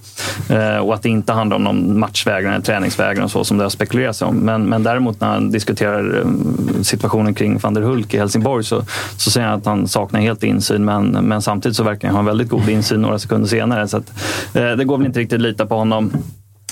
Eh, 0.49 0.77
och 0.77 0.93
att 0.93 1.01
det 1.01 1.09
inte 1.09 1.33
handlar 1.33 1.57
om 1.57 1.63
någon 1.63 1.99
matchvägran 1.99 2.53
eller 2.53 2.63
träningsvägran 2.63 3.23
och 3.23 3.31
så 3.31 3.43
som 3.43 3.57
det 3.57 3.63
har 3.63 3.69
spekulerats 3.69 4.21
om. 4.21 4.35
Men, 4.35 4.65
men 4.65 4.83
däremot 4.83 5.21
när 5.21 5.27
han 5.27 5.51
diskuterar 5.51 6.19
eh, 6.19 6.81
situationen 6.81 7.33
kring 7.33 7.57
van 7.57 7.73
der 7.73 7.81
Hulk 7.81 8.13
i 8.13 8.17
Helsingborg 8.17 8.63
så, 8.63 8.83
så 9.17 9.31
säger 9.31 9.47
han 9.47 9.59
att 9.59 9.65
han 9.65 9.87
saknar 9.87 10.19
helt 10.19 10.43
insyn 10.43 10.85
men, 10.85 11.07
men 11.11 11.41
samtidigt 11.41 11.75
så 11.75 11.83
verkar 11.83 12.07
han 12.07 12.17
ha 12.17 12.23
väldigt 12.23 12.49
god 12.49 12.69
insyn 12.69 13.01
några 13.01 13.19
sekunder 13.19 13.47
senare. 13.47 13.87
Så 13.87 13.97
att, 13.97 14.13
eh, 14.53 14.71
det 14.71 14.85
går 14.85 14.97
väl 14.97 15.07
inte 15.07 15.19
riktigt 15.19 15.37
att 15.37 15.41
lita 15.41 15.65
på 15.65 15.75
honom. 15.75 16.11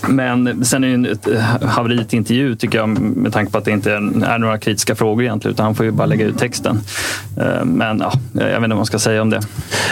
Men 0.08 0.66
sen 0.66 0.84
är 0.84 0.98
det 0.98 1.08
ju 1.08 1.12
ett 1.12 1.28
haveri 1.64 2.06
till 2.06 2.18
intervju 2.18 2.56
tycker 2.56 2.78
jag 2.78 2.90
med 3.00 3.34
tanke 3.34 3.52
på 3.52 3.58
att 3.58 3.66
det 3.66 3.72
inte 3.72 3.94
är 3.94 4.38
några 4.38 4.58
kritiska 4.58 4.96
frågor 4.96 5.24
egentligen 5.24 5.54
utan 5.54 5.66
han 5.66 5.76
får 5.76 5.86
ju 5.86 5.92
bara 5.92 6.06
lägga 6.06 6.26
ut 6.26 6.38
texten. 6.38 6.80
Eh, 7.40 7.66
Men 7.66 8.00
ja, 8.00 8.14
jag 8.34 8.46
vet 8.46 8.56
inte 8.56 8.68
vad 8.68 8.78
man 8.78 8.86
ska 8.86 9.00
säga 9.00 9.22
om 9.22 9.30
det. 9.30 9.42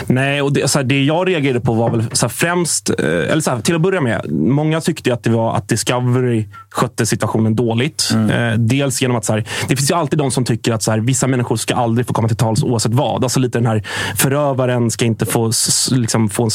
Nej, 0.07 0.41
och 0.41 0.53
det, 0.53 0.67
så 0.67 0.79
här, 0.79 0.83
det 0.83 1.03
jag 1.03 1.29
reagerade 1.29 1.59
på 1.59 1.73
var 1.73 1.89
väl 1.89 2.05
så 2.11 2.25
här, 2.25 2.29
främst, 2.29 2.89
eh, 2.89 3.05
eller 3.05 3.41
så 3.41 3.51
här, 3.51 3.61
till 3.61 3.75
att 3.75 3.81
börja 3.81 4.01
med, 4.01 4.31
många 4.31 4.81
tyckte 4.81 5.13
att 5.13 5.23
det 5.23 5.29
var 5.29 5.55
att 5.55 5.67
Discovery 5.67 6.45
skötte 6.69 7.05
situationen 7.05 7.55
dåligt. 7.55 8.11
Eh, 8.29 8.57
dels 8.57 9.01
genom 9.01 9.17
att 9.17 9.25
så 9.25 9.35
det 9.67 9.75
finns 9.75 9.91
ju 9.91 9.95
alltid 9.95 10.19
de 10.19 10.31
som 10.31 10.45
tycker 10.45 10.73
att 10.73 10.83
så 10.83 10.99
vissa 11.01 11.27
människor 11.27 11.55
ska 11.55 11.75
aldrig 11.75 12.07
få 12.07 12.13
komma 12.13 12.27
till 12.27 12.37
tals 12.37 12.63
oavsett 12.63 12.93
vad. 12.93 13.23
Alltså 13.23 13.39
lite 13.39 13.57
den 13.57 13.65
här 13.65 13.83
förövaren 14.15 14.91
ska 14.91 15.05
inte 15.05 15.25
få, 15.25 15.51
liksom, 15.91 16.29
få 16.29 16.43
en 16.43 16.51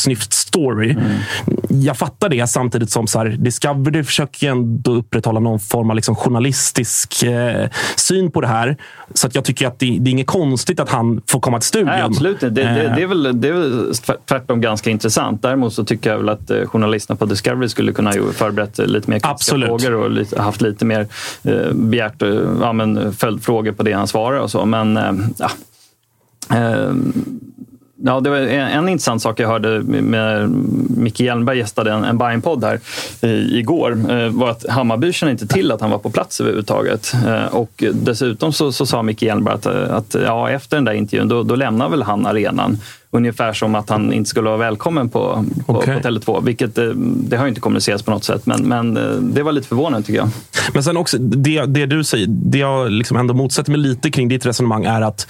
snyft-story. 0.51 0.97
Jag 1.69 1.97
fattar 1.97 2.29
det 2.29 2.47
samtidigt 2.47 2.91
som 2.91 3.07
så 3.07 3.19
här, 3.19 3.27
Discovery 3.27 4.05
försöker 4.05 4.51
ändå 4.51 4.93
upprätthålla 4.93 5.41
någon 5.41 5.61
form 5.61 5.91
av 5.91 5.97
liksom, 5.97 6.15
journalistisk 6.15 7.23
eh, 7.23 7.69
syn 7.97 8.31
på 8.31 8.41
det 8.41 8.47
här. 8.47 8.77
Så 9.15 9.27
att 9.27 9.35
jag 9.35 9.45
tycker 9.45 9.67
att 9.67 9.79
det, 9.79 9.99
det 10.01 10.11
är 10.11 10.13
inget 10.13 10.27
konstigt 10.27 10.81
att 10.81 10.91
han 10.91 11.23
får 11.27 11.41
komma 11.41 11.59
till 11.59 11.69
studion. 11.69 11.89
Nej, 11.89 12.03
absolut. 12.03 12.41
Det, 12.41 12.51
det, 12.51 12.71
Eh. 12.71 12.95
det, 12.97 13.03
är 13.03 13.07
väl, 13.07 13.41
det 13.41 13.49
är 13.49 13.53
väl 13.53 13.95
tvärtom 14.29 14.61
ganska 14.61 14.91
intressant. 14.91 15.43
Däremot 15.43 15.73
så 15.73 15.85
tycker 15.85 16.11
jag 16.11 16.19
väl 16.19 16.29
att 16.29 16.51
eh, 16.51 16.67
journalisterna 16.67 17.17
på 17.17 17.25
Discovery 17.25 17.69
skulle 17.69 17.93
kunna 17.93 18.11
ha 18.11 18.33
förberett 18.33 18.79
lite 18.79 19.11
mer 19.11 19.19
kritiska 19.19 19.57
frågor 19.57 19.95
och 19.95 20.11
lite, 20.11 20.43
haft 20.43 20.61
lite 20.61 20.85
mer 20.85 21.07
eh, 21.43 21.73
begärt 21.73 22.23
eh, 22.23 22.29
ja, 22.61 22.73
men, 22.73 23.13
följdfrågor 23.13 23.73
på 23.73 23.83
det 23.83 23.93
han 23.93 24.07
svarar 24.07 24.39
och 24.39 24.51
så. 24.51 24.65
Men 24.65 24.97
eh, 24.97 25.13
ja. 25.39 25.51
Eh, 28.05 28.11
Ja, 28.11 28.21
det 28.21 28.31
var 28.31 28.37
en, 28.37 28.69
en 28.69 28.89
intressant 28.89 29.23
sak 29.23 29.41
jag 29.41 29.49
hörde 29.49 29.81
med 29.81 30.51
Micke 30.97 31.21
Hjelmberg 31.21 31.59
gästade 31.59 31.93
en, 31.93 32.05
en 32.05 32.19
Bajen-podd 32.19 32.65
här 32.65 32.81
i, 33.21 33.59
igår. 33.59 33.99
Eh, 34.11 34.29
var 34.29 34.51
att 34.51 34.69
Hammarby 34.69 35.13
kände 35.13 35.33
inte 35.33 35.47
till 35.47 35.73
att 35.73 35.81
han 35.81 35.91
var 35.91 35.99
på 35.99 36.11
plats 36.11 36.41
överhuvudtaget. 36.41 37.15
Eh, 37.27 37.45
och 37.45 37.85
dessutom 37.93 38.53
så, 38.53 38.73
så 38.73 38.87
sa 38.87 39.03
Micke 39.03 39.23
Hjelmberg 39.23 39.55
att, 39.55 39.67
eh, 39.67 39.95
att 39.95 40.17
ja, 40.25 40.51
efter 40.51 40.77
den 40.77 40.85
där 40.85 40.93
intervjun 40.93 41.29
då, 41.29 41.43
då 41.43 41.57
lämnar 41.57 41.89
väl 41.89 42.03
han 42.03 42.27
arenan. 42.27 42.79
Ungefär 43.13 43.53
som 43.53 43.75
att 43.75 43.91
han 43.91 44.13
inte 44.13 44.31
skulle 44.31 44.49
vara 44.49 44.59
välkommen 44.59 45.09
på, 45.09 45.45
på, 45.67 45.77
Okej. 45.77 46.01
på 46.03 46.09
Tele2. 46.09 46.45
Vilket 46.45 46.79
eh, 46.79 46.85
det 46.97 47.37
har 47.37 47.45
ju 47.45 47.49
inte 47.49 47.61
kommunicerats 47.61 48.03
på 48.03 48.11
något 48.11 48.25
sätt. 48.25 48.47
Men, 48.47 48.63
men 48.63 48.97
eh, 48.97 49.13
det 49.13 49.43
var 49.43 49.53
lite 49.53 49.69
förvånande 49.69 50.07
tycker 50.07 50.19
jag. 50.19 50.29
Men 50.75 50.85
sen 50.85 50.97
också, 50.97 51.19
det, 51.19 51.65
det 51.65 51.87
du 51.87 52.05
säger, 52.05 52.27
det 52.29 52.59
jag 52.59 52.91
liksom 52.91 53.17
ändå 53.17 53.35
motsätter 53.35 53.71
mig 53.71 53.81
lite 53.81 54.11
kring 54.11 54.29
ditt 54.29 54.47
resonemang 54.47 54.85
är 54.85 55.01
att 55.01 55.27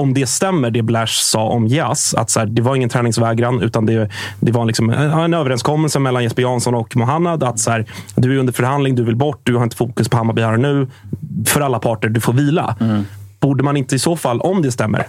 om 0.00 0.14
det 0.14 0.26
stämmer, 0.26 0.70
det 0.70 0.82
Blash 0.82 1.12
sa 1.22 1.42
om 1.42 1.66
Jas, 1.66 2.14
att 2.14 2.30
så 2.30 2.40
här, 2.40 2.46
det 2.46 2.62
var 2.62 2.76
ingen 2.76 2.88
träningsvägran, 2.88 3.62
utan 3.62 3.86
det, 3.86 4.10
det 4.40 4.52
var 4.52 4.64
liksom 4.64 4.90
en, 4.90 5.10
en 5.10 5.34
överenskommelse 5.34 5.98
mellan 5.98 6.22
Jesper 6.22 6.42
Jansson 6.42 6.74
och 6.74 6.96
Mohannad 6.96 7.42
att 7.42 7.58
så 7.58 7.70
här, 7.70 7.86
du 8.14 8.34
är 8.34 8.38
under 8.38 8.52
förhandling, 8.52 8.94
du 8.94 9.04
vill 9.04 9.16
bort, 9.16 9.40
du 9.42 9.56
har 9.56 9.64
inte 9.64 9.76
fokus 9.76 10.08
på 10.08 10.16
Hammarby 10.16 10.42
här 10.42 10.52
och 10.52 10.60
nu. 10.60 10.86
För 11.46 11.60
alla 11.60 11.78
parter, 11.78 12.08
du 12.08 12.20
får 12.20 12.32
vila. 12.32 12.76
Borde 13.40 13.64
man 13.64 13.76
inte 13.76 13.96
i 13.96 13.98
så 13.98 14.16
fall, 14.16 14.40
om 14.40 14.62
det 14.62 14.72
stämmer, 14.72 15.06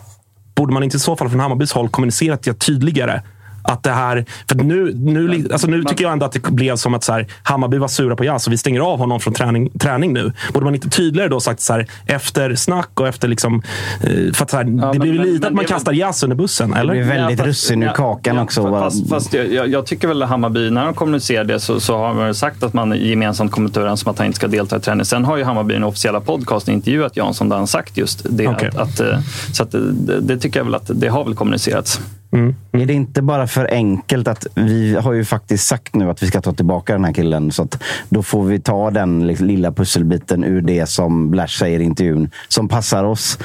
borde 0.56 0.74
man 0.74 0.84
inte 0.84 0.98
i 0.98 1.00
så 1.00 1.16
fall 1.16 1.30
från 1.30 1.40
Hammarbys 1.40 1.72
håll 1.72 1.90
kommunicerat 1.90 2.44
det 2.44 2.60
tydligare? 2.60 3.22
Att 3.68 3.84
det 3.84 3.92
här, 3.92 4.26
för 4.50 4.56
nu, 4.56 4.94
nu, 4.96 5.48
alltså 5.52 5.68
nu 5.68 5.84
tycker 5.84 6.04
jag 6.04 6.14
ändå 6.14 6.26
att 6.26 6.32
det 6.32 6.44
blev 6.52 6.76
som 6.76 6.94
att 6.94 7.04
så 7.04 7.14
här, 7.14 7.28
Hammarby 7.44 7.78
var 7.78 7.88
sura 7.88 8.16
på 8.16 8.24
Jas 8.26 8.48
och 8.48 8.54
vi 8.54 8.58
stänger 8.58 8.80
av 8.80 9.00
honom 9.00 9.20
från 9.20 9.34
träning, 9.34 9.70
träning 9.80 10.14
nu. 10.14 10.32
Borde 10.54 10.66
man 10.66 10.76
inte 10.76 10.90
tydligare 10.90 11.30
då 11.30 11.40
sagt 11.40 11.62
så 11.62 11.74
här, 11.74 11.88
efter 12.06 12.56
snack 12.56 12.90
och 12.94 13.08
efter 13.08 13.28
liksom... 13.28 13.62
eh, 14.04 14.34
För 14.34 14.44
att 14.44 14.50
så 14.50 14.58
här, 14.58 14.64
det 14.64 14.70
men- 14.72 15.00
blir 15.00 15.14
men- 15.14 15.22
lite 15.28 15.40
men 15.40 15.48
att 15.48 15.54
man 15.54 15.64
det 15.64 15.68
kastar 15.70 15.94
Jas 15.94 16.24
under 16.24 16.36
bussen, 16.36 16.74
eller? 16.74 16.94
blir 16.94 17.04
väldigt 17.04 17.40
Ja, 17.40 17.46
fast- 17.46 17.48
russin 17.48 17.84
ur 17.84 17.88
ja, 17.88 17.94
kakan 17.94 18.36
ja, 18.36 18.44
också. 18.44 18.62
fa- 18.68 18.80
Fast, 18.80 19.10
fast 19.10 19.34
jag, 19.34 19.68
jag, 19.68 19.86
tycker 19.86 20.08
väl 20.08 20.24
att 20.24 20.30
Hammarby, 20.30 20.70
när 20.70 20.86
de 20.86 20.94
kommunicerar 20.94 21.44
det 21.44 21.60
så, 21.60 21.80
så 21.80 21.98
har 21.98 22.14
man 22.14 22.36
sagt 22.36 22.64
att 22.64 22.74
man 22.74 22.92
gemensamt 23.00 23.52
kommer 23.52 23.70
att 23.70 23.78
överens 23.78 24.06
om 24.06 24.12
att 24.12 24.18
han 24.18 24.28
inte 24.28 24.36
ska 24.38 24.48
delta 24.48 24.78
i 24.78 24.80
träning. 24.80 25.06
Sen 25.06 25.26
har 25.26 25.38
ju 25.38 25.44
Hammarby 25.44 25.74
den 25.74 25.84
officiella 25.84 26.22
podcasten 26.22 26.74
intervjuat 26.74 27.18
Jansson 27.18 27.50
där 27.50 27.58
han 27.58 27.68
sagt 27.68 27.98
just 27.98 28.26
det. 28.30 28.48
Okej. 28.48 28.68
Att, 28.70 28.78
att, 28.78 29.00
eh, 29.00 29.20
så 29.54 29.64
att, 29.64 29.72
det, 29.72 30.20
det 30.22 30.38
tycker 30.38 30.60
jag 30.60 30.66
väl 30.66 30.76
att 30.76 30.92
det 30.94 31.08
har 31.08 31.24
väl 31.26 31.36
kommunicerats. 31.36 32.02
Mm. 32.38 32.56
Är 32.72 32.86
det 32.86 32.94
inte 32.94 33.22
bara 33.22 33.48
för 33.48 33.74
enkelt 33.74 34.28
att 34.28 34.48
vi 34.56 34.96
har 34.96 35.14
ju 35.14 35.26
faktiskt 35.26 35.68
sagt 35.68 35.96
nu 35.96 36.10
att 36.10 36.24
vi 36.24 36.28
ska 36.28 36.42
ta 36.42 36.54
tillbaka 36.54 36.94
den 36.94 37.06
här 37.06 37.14
killen. 37.14 37.52
Så 37.52 37.64
att 37.64 37.84
då 38.10 38.24
får 38.24 38.44
vi 38.44 38.60
ta 38.60 38.92
den 38.92 39.28
lilla 39.28 39.72
pusselbiten 39.72 40.44
ur 40.44 40.62
det 40.62 40.86
som 40.86 41.32
Blash 41.32 41.60
säger 41.60 41.80
i 41.80 41.84
intervjun 41.84 42.30
som 42.48 42.68
passar 42.68 43.04
oss. 43.04 43.40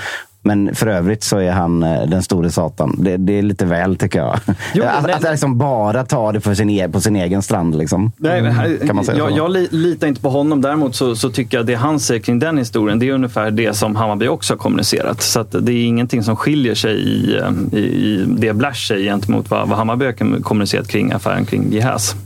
Men 0.45 0.75
för 0.75 0.87
övrigt 0.87 1.23
så 1.25 1.39
är 1.39 1.51
han 1.53 1.83
eh, 1.83 2.03
den 2.09 2.23
store 2.23 2.51
satan. 2.51 2.97
Det, 2.99 3.17
det 3.17 3.39
är 3.39 3.43
lite 3.43 3.65
väl 3.65 3.97
tycker 3.97 4.19
jag. 4.19 4.41
Jo, 4.75 4.85
att, 4.85 5.07
nej, 5.07 5.13
att 5.15 5.23
liksom 5.23 5.59
bara 5.59 6.05
ta 6.05 6.33
det 6.33 6.41
för 6.41 6.55
sin, 6.55 6.71
e- 6.71 6.89
på 6.89 7.01
sin 7.01 7.17
egen 7.17 7.43
strand. 7.43 7.79
Liksom. 7.79 8.13
Nej, 8.17 8.43
men 8.43 8.53
här, 8.53 8.79
Kan 8.87 8.97
man 8.97 9.05
säga 9.05 9.19
jag, 9.19 9.31
så? 9.31 9.37
jag 9.37 9.51
li, 9.51 9.69
litar 9.71 10.07
inte 10.09 10.21
på 10.21 10.31
honom. 10.31 10.61
Däremot 10.61 10.95
så, 10.95 11.17
så 11.17 11.31
tycker 11.31 11.57
jag 11.57 11.67
det 11.67 11.75
han 11.75 12.01
säger 12.01 12.21
kring 12.21 12.39
den 12.39 12.59
historien, 12.59 12.99
det 12.99 13.09
är 13.09 13.13
ungefär 13.13 13.51
det 13.51 13.75
som 13.77 13.97
Hammarby 13.97 14.29
också 14.29 14.55
har 14.55 14.59
kommunicerat. 14.59 15.23
Så 15.23 15.43
det 15.43 15.73
är 15.73 15.85
ingenting 15.87 16.23
som 16.23 16.37
skiljer 16.37 16.75
sig 16.75 16.95
i, 17.01 17.37
eh, 17.39 17.79
i, 17.79 17.83
i 17.83 18.25
det 18.29 18.53
Blash 18.53 18.87
säger 18.89 19.05
gentemot 19.05 19.51
vad, 19.51 19.69
vad 19.69 19.79
Hammarby 19.79 20.05
har 20.05 20.43
kommunicerat 20.43 20.89
kring 20.89 21.13
affären 21.13 21.45
kring 21.47 21.73
Jihas. 21.73 22.17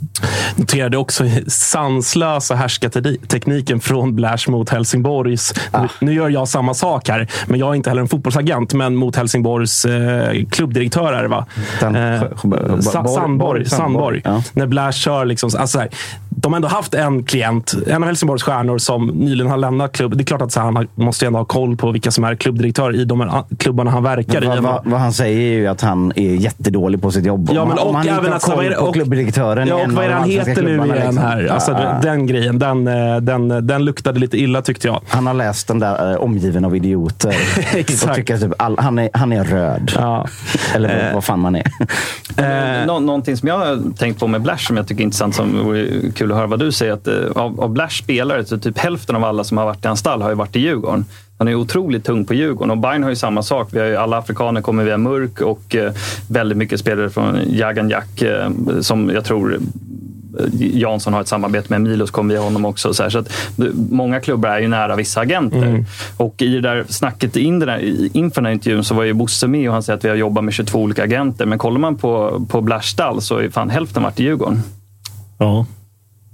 Noterade 0.57 0.97
också 0.97 1.25
sanslösa 1.47 2.55
härskartekniken 2.55 3.81
från 3.81 4.17
Blash 4.17 4.49
mot 4.51 4.71
Helsingborgs. 4.71 5.55
Nu, 5.73 5.89
nu 6.01 6.13
gör 6.15 6.29
jag 6.29 6.49
samma 6.49 6.75
sak 6.75 7.09
här, 7.09 7.29
men 7.47 7.61
jag 7.61 7.71
är 7.71 7.75
inte 7.75 7.91
heller 7.91 8.03
en 8.03 8.09
fotbollsagent, 8.09 8.75
men 8.75 8.97
mot 8.97 9.17
Helsingborgs 9.17 9.85
eh, 9.85 10.45
klubbdirektör 10.51 11.13
är 11.13 11.23
det 11.23 11.29
va? 11.29 11.47
San- 11.81 11.97
Eh, 11.97 12.21
Borg- 12.43 12.83
Sa- 12.83 13.03
Borg- 13.03 13.15
Sandborg. 13.15 13.65
Sandborg. 13.65 14.21
Ja. 14.25 14.43
När 14.53 14.67
Blash 14.67 14.93
kör 14.93 15.25
liksom, 15.25 15.47
alltså 15.59 15.67
så 15.67 15.79
här, 15.81 15.89
de 16.39 16.53
har 16.53 16.57
ändå 16.57 16.69
haft 16.69 16.95
en 16.95 17.25
klient, 17.25 17.75
en 17.87 18.03
av 18.03 18.07
Helsingborgs 18.07 18.43
stjärnor 18.43 18.79
som 18.79 19.07
nyligen 19.07 19.51
har 19.51 19.57
lämnat 19.59 19.93
klubb. 19.93 20.17
Det 20.17 20.23
är 20.23 20.25
klart 20.25 20.43
att 20.43 20.53
så 20.53 20.61
här, 20.61 20.73
han 20.73 20.89
måste 20.95 21.27
ändå 21.27 21.39
ha 21.39 21.45
koll 21.45 21.77
på 21.77 21.91
vilka 21.91 22.11
som 22.11 22.25
är 22.25 22.35
klubbdirektör 22.35 22.97
i 22.97 23.05
de 23.05 23.21
här 23.21 23.45
klubbarna 23.59 23.91
han 23.91 24.03
verkar 24.03 24.45
i. 24.45 24.61
Vad, 24.61 24.81
vad, 24.85 25.01
han 25.01 25.13
säger 25.13 25.41
är 25.53 25.59
ju 25.59 25.67
att 25.67 25.81
han 25.81 26.13
är 26.17 26.35
jättedålig 26.35 27.03
på 27.03 27.11
sitt 27.11 27.27
jobb. 27.27 27.51
Ja, 27.53 27.65
men 27.65 27.79
om 27.79 27.89
och 27.89 27.95
han 27.95 28.03
inte 28.09 28.21
även 28.21 28.33
har 28.33 28.39
koll 28.39 28.75
på 28.75 28.85
och- 28.87 28.95
klubbdirektören 28.95 29.69
Ja, 29.69 29.79
en 29.81 29.91
och 29.91 29.97
vad 29.97 30.05
är 30.05 30.09
det 30.09 30.15
han 30.15 30.31
heter 30.31 30.63
nu 30.63 30.71
igen 30.75 30.89
liksom. 30.89 31.19
här? 31.19 31.47
Alltså, 31.47 31.73
Ja. 31.73 31.99
Den 32.03 32.27
grejen, 32.27 32.59
den, 32.59 32.89
eh, 32.89 33.17
den, 33.17 33.67
den 33.67 33.85
luktade 33.85 34.21
lite 34.21 34.39
illa 34.39 34.63
tyckte 34.63 34.87
jag. 34.89 35.01
Han 35.09 35.27
har 35.27 35.35
läst 35.35 35.69
den 35.69 35.79
där 35.79 36.13
eh, 36.13 36.17
Omgiven 36.21 36.65
av 36.65 36.77
idioter. 36.77 37.35
Exakt. 37.75 38.11
och 38.11 38.17
tycker 38.17 38.39
typ 38.39 38.53
all, 38.59 38.79
han, 38.79 38.99
är, 38.99 39.11
han 39.13 39.33
är 39.33 39.45
röd. 39.45 39.93
Ja. 39.95 40.27
Eller 40.75 41.05
vad, 41.05 41.15
vad 41.15 41.25
fan 41.25 41.41
man 41.41 41.57
är. 41.57 41.67
Eh, 42.37 42.87
Nå- 42.87 42.99
någonting 43.01 43.37
som 43.37 43.49
jag 43.49 43.59
har 43.59 43.95
tänkt 43.97 44.21
på 44.21 44.27
med 44.27 44.43
Blash 44.43 44.57
som 44.67 44.77
jag 44.77 44.89
tycker 44.89 45.01
är 45.01 45.05
intressant, 45.05 45.35
som 45.35 45.65
vore 45.65 46.11
kul 46.27 46.33
att 46.33 46.37
höra 46.39 46.47
vad 46.47 46.59
du 46.59 46.73
säger. 46.73 46.93
Att, 46.93 47.09
eh, 47.09 47.15
av, 47.35 47.61
av 47.61 47.71
Blash 47.71 47.91
spelare, 48.03 48.45
så 48.45 48.59
typ 48.59 48.79
hälften 48.79 49.17
av 49.17 49.25
alla 49.25 49.45
som 49.45 49.59
har 49.59 49.65
varit 49.65 49.85
i 49.85 49.89
hans 49.89 50.01
stall 50.01 50.23
har 50.23 50.29
ju 50.29 50.35
varit 50.35 50.57
i 50.57 50.61
Djurgården. 50.61 51.05
Han 51.39 51.49
är 51.49 51.55
otroligt 51.55 52.05
tung 52.05 52.25
på 52.25 52.35
Djurgården 52.35 52.71
och 52.71 52.79
Bayern 52.79 53.03
har 53.03 53.11
ju 53.11 53.17
samma 53.17 53.43
sak. 53.43 53.69
Vi 53.73 53.79
har 53.79 53.87
ju, 53.87 53.97
alla 53.97 54.19
afrikaner 54.19 54.61
kommer 54.63 54.85
via 54.85 54.99
Mörk 54.99 55.41
och 55.41 55.75
eh, 55.77 55.93
väldigt 56.31 56.59
mycket 56.59 56.81
spelare 56.81 57.11
från 57.11 57.39
Jagan 57.49 57.89
Jack 57.89 58.23
eh, 58.23 58.49
som 58.81 59.11
jag 59.15 59.25
tror 59.25 59.59
Jansson 60.61 61.13
har 61.15 61.21
ett 61.21 61.29
samarbete 61.29 61.67
med. 61.71 61.81
Milos 61.81 62.11
kommer 62.11 62.35
via 62.35 62.43
honom 62.43 62.65
också. 62.65 62.95
Så, 62.95 63.03
här, 63.03 63.11
så 63.11 63.19
att, 63.19 63.31
många 63.91 64.21
klubbar 64.21 64.49
är 64.51 64.59
ju 64.61 64.69
nära 64.69 64.97
vissa 64.97 65.21
agenter. 65.21 65.59
Och 66.17 66.43
i 66.43 66.49
det 66.49 66.61
där 66.61 66.85
snacket 66.89 67.37
in 67.37 67.59
det 67.59 67.67
där, 67.67 67.79
i- 67.79 68.11
inför 68.13 68.41
den 68.41 68.47
här 68.47 68.53
intervjun 68.53 68.85
så 68.85 68.95
var 68.95 69.05
ju 69.05 69.13
Bosse 69.13 69.47
med 69.47 69.69
och 69.69 69.73
han 69.73 69.83
säger 69.83 69.97
att 69.97 70.05
vi 70.05 70.09
har 70.09 70.17
jobbat 70.17 70.45
med 70.45 70.55
22 70.55 70.79
olika 70.83 71.03
agenter. 71.05 71.47
Men 71.47 71.59
kollar 71.59 71.79
man 71.81 71.97
på, 71.97 72.43
på 72.49 72.61
Blash 72.61 72.83
stall 72.83 73.21
så 73.23 73.37
är 73.39 73.49
fan 73.49 73.71
hälften 73.71 74.03
varit 74.03 74.21
i 74.21 74.23
Djurgården. 74.25 74.63
Ja. 75.39 75.67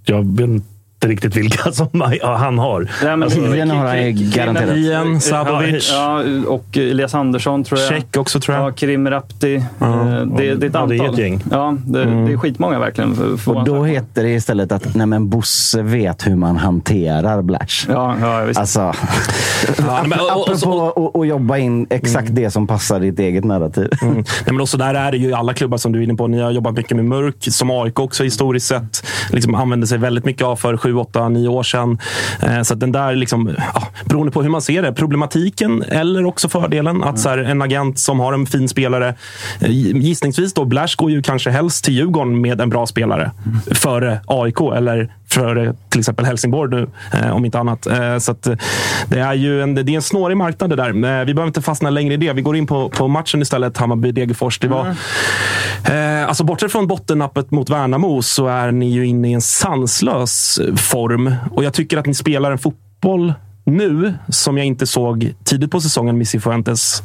Jag 0.04 0.36
vet 0.36 0.62
inte 1.02 1.08
riktigt 1.26 1.36
vilka 1.36 1.72
som 1.72 1.88
ja, 2.20 2.36
han 2.36 2.58
har. 2.58 2.88
Nej, 3.04 3.16
men- 3.16 3.54
Ian 3.54 3.70
har 3.70 3.86
han 3.86 4.06
ju 4.06 4.30
garanterat. 4.30 4.76
Ian, 4.76 5.20
Sabovic. 5.20 5.90
Ja, 5.92 6.22
ja, 6.24 6.48
och 6.48 6.76
Elias 6.76 7.14
Andersson 7.14 7.64
tror 7.64 7.80
jag. 7.80 7.88
Check 7.88 8.16
också 8.16 8.40
tror 8.40 8.56
jag. 8.56 8.66
Ja, 8.68 8.72
Kerim 8.76 9.10
Rapti. 9.10 9.54
Eh, 9.56 9.62
det, 9.80 10.26
det 10.36 10.48
är 10.48 10.54
ett 10.54 10.62
Ja, 10.74 10.80
antal. 10.80 10.88
det 10.88 10.96
är 11.04 11.12
ett 11.12 11.18
gäng. 11.18 11.42
Ja, 11.50 11.76
det, 11.86 12.04
det 12.04 12.32
är 12.32 12.36
skitmånga 12.36 12.78
verkligen. 12.78 13.14
För, 13.14 13.36
för 13.36 13.56
Och 13.56 13.64
då 13.64 13.84
heter 13.84 14.22
det 14.22 14.30
istället 14.30 14.72
att 14.72 14.94
nej 14.94 15.06
men 15.06 15.28
Bosse 15.28 15.82
vet 15.82 16.26
hur 16.26 16.36
man 16.36 16.56
hanterar 16.56 17.42
Blash. 17.42 17.86
Ja, 17.88 18.16
ja 18.20 18.44
visst. 18.44 18.60
Alltså, 18.60 18.80
Ja, 19.78 20.02
men, 20.06 20.20
och, 20.20 20.48
apropå 20.50 21.12
att- 21.20 21.28
jobba 21.28 21.58
in 21.58 21.86
exakt 21.90 22.28
det 22.34 22.50
som 22.50 22.66
passar 22.66 23.00
ditt 23.00 23.18
eget 23.18 23.44
narrativ. 23.44 23.88
Mm. 24.02 24.14
Nej, 24.14 24.24
men 24.46 24.60
också 24.60 24.76
där 24.76 24.94
är 24.94 25.10
det 25.12 25.18
ju 25.18 25.28
i 25.28 25.32
alla 25.32 25.54
klubbar 25.54 25.78
som 25.78 25.92
du 25.92 25.98
är 25.98 26.02
inne 26.02 26.14
på. 26.14 26.26
Ni 26.26 26.40
har 26.40 26.50
jobbat 26.50 26.74
mycket 26.74 26.96
med 26.96 27.04
Mörk, 27.04 27.36
som 27.40 27.70
AIK 27.70 27.98
också 28.00 28.24
historiskt 28.24 28.66
sett 28.66 29.04
liksom 29.30 29.54
använder 29.54 29.86
sig 29.86 29.98
väldigt 29.98 30.24
mycket 30.24 30.46
av 30.46 30.56
för 30.56 30.76
sju 30.92 30.96
sju, 30.96 31.00
åtta, 31.00 31.28
nio 31.28 31.48
år 31.48 31.62
sedan. 31.62 31.98
Eh, 32.42 32.62
så 32.62 32.74
att 32.74 32.80
den 32.80 32.92
där, 32.92 33.14
liksom, 33.14 33.50
ja, 33.74 33.88
beroende 34.04 34.32
på 34.32 34.42
hur 34.42 34.50
man 34.50 34.62
ser 34.62 34.82
det, 34.82 34.92
problematiken 34.92 35.82
eller 35.82 36.24
också 36.26 36.48
fördelen. 36.48 37.02
Att 37.02 37.18
så 37.18 37.28
här, 37.28 37.38
en 37.38 37.62
agent 37.62 37.98
som 37.98 38.20
har 38.20 38.32
en 38.32 38.46
fin 38.46 38.68
spelare, 38.68 39.14
eh, 39.60 39.70
gissningsvis 39.70 40.54
då, 40.54 40.64
Blash 40.64 40.96
går 40.96 41.10
ju 41.10 41.22
kanske 41.22 41.50
helst 41.50 41.84
till 41.84 41.94
Djurgården 41.94 42.40
med 42.40 42.60
en 42.60 42.70
bra 42.70 42.86
spelare 42.86 43.30
före 43.70 44.20
AIK 44.26 44.60
eller 44.76 45.12
före 45.32 45.74
till 45.88 46.00
exempel 46.00 46.24
Helsingborg 46.24 46.70
nu, 46.70 46.88
eh, 47.12 47.36
om 47.36 47.44
inte 47.44 47.58
annat. 47.58 47.86
Eh, 47.86 48.18
så 48.18 48.32
eh, 48.32 48.56
det 49.08 49.18
är 49.18 49.34
ju 49.34 49.62
en, 49.62 49.74
det 49.74 49.80
är 49.80 49.90
en 49.90 50.02
snårig 50.02 50.36
marknad 50.36 50.70
det 50.70 50.76
där. 50.76 50.92
Vi 51.24 51.34
behöver 51.34 51.46
inte 51.46 51.62
fastna 51.62 51.90
längre 51.90 52.14
i 52.14 52.16
det. 52.16 52.32
Vi 52.32 52.42
går 52.42 52.56
in 52.56 52.66
på, 52.66 52.88
på 52.88 53.08
matchen 53.08 53.42
istället, 53.42 53.78
Hammarby-Degerfors. 53.78 54.60
Det 54.60 54.68
var, 54.68 54.86
eh, 55.90 56.28
alltså 56.28 56.44
bortsett 56.44 56.72
från 56.72 56.86
bottennappet 56.86 57.50
mot 57.50 57.70
Värnamo 57.70 58.22
så 58.22 58.46
är 58.46 58.72
ni 58.72 58.86
ju 58.86 59.06
inne 59.06 59.30
i 59.30 59.32
en 59.32 59.40
sanslös 59.40 60.60
form. 60.76 61.34
Och 61.50 61.64
jag 61.64 61.74
tycker 61.74 61.98
att 61.98 62.06
ni 62.06 62.14
spelar 62.14 62.52
en 62.52 62.58
fotboll 62.58 63.34
nu 63.64 64.14
som 64.28 64.56
jag 64.56 64.66
inte 64.66 64.86
såg 64.86 65.34
tidigt 65.44 65.70
på 65.70 65.80
säsongen 65.80 66.18
med 66.18 66.28
Cifuentes. 66.28 67.02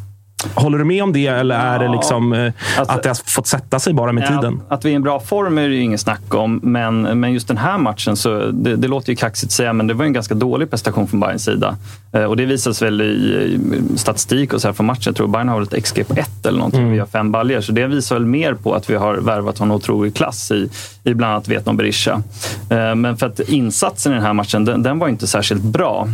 Håller 0.55 0.77
du 0.77 0.83
med 0.83 1.03
om 1.03 1.13
det 1.13 1.27
eller 1.27 1.55
är 1.55 1.79
det 1.79 1.87
liksom 1.91 2.33
eh, 2.33 2.53
Alltså- 2.77 2.95
att 2.95 3.03
det 3.03 3.09
har 3.09 3.29
fått 3.31 3.47
sätta 3.47 3.79
sig 3.79 3.93
bara 3.93 4.11
med 4.11 4.23
Ja, 4.23 4.27
tiden? 4.27 4.61
Att, 4.67 4.71
att 4.73 4.85
vi 4.85 4.89
är 4.89 4.93
i 4.93 4.95
en 4.95 5.01
bra 5.03 5.19
form 5.19 5.57
är 5.57 5.69
det 5.69 5.75
ju 5.75 5.81
inget 5.81 5.99
snack 6.01 6.33
om. 6.33 6.59
Men, 6.63 7.01
men 7.01 7.33
just 7.33 7.47
den 7.47 7.57
här 7.57 7.77
matchen, 7.77 8.15
så 8.15 8.39
det, 8.51 8.75
det 8.75 8.87
låter 8.87 9.09
ju 9.09 9.15
kaxigt 9.15 9.49
att 9.49 9.53
säga, 9.53 9.73
men 9.73 9.87
det 9.87 9.93
var 9.93 10.05
en 10.05 10.13
ganska 10.13 10.35
dålig 10.35 10.69
prestation 10.69 11.07
från 11.07 11.19
Bayerns 11.19 11.43
sida. 11.43 11.77
Eh, 12.11 12.23
och 12.23 12.37
det 12.37 12.45
visas 12.45 12.81
väl 12.81 13.01
i, 13.01 13.03
i 13.05 13.97
statistik 13.97 14.53
och 14.53 14.61
så 14.61 14.67
här 14.67 14.73
från 14.73 14.85
matchen. 14.85 15.03
Jag 15.05 15.15
tror 15.15 15.27
Bayern 15.27 15.49
har 15.49 15.61
ett 15.61 15.83
XG 15.83 16.07
på 16.07 16.13
ett 16.13 16.45
eller 16.45 16.57
någonting. 16.57 16.91
Vi 16.91 16.99
har 16.99 17.07
fem 17.07 17.31
baljor. 17.31 17.61
Så 17.61 17.71
det 17.71 17.87
visar 17.87 18.15
väl 18.15 18.25
mer 18.25 18.53
på 18.53 18.73
att 18.73 18.89
vi 18.89 18.95
har 18.95 19.15
värvat 19.15 19.59
en 19.59 19.71
otrolig 19.71 20.15
klass 20.15 20.51
i, 20.51 20.69
i 21.03 21.13
bland 21.13 21.33
annat 21.33 21.47
Vietnam 21.47 21.77
Berisha. 21.77 22.21
Eh, 22.69 22.95
men 22.95 23.17
för 23.17 23.25
att 23.25 23.39
insatsen 23.39 24.11
i 24.11 24.15
den 24.15 24.23
här 24.25 24.33
matchen, 24.33 24.65
den, 24.65 24.83
den 24.83 24.99
var 24.99 25.07
inte 25.07 25.27
särskilt 25.27 25.61
bra. 25.63 26.07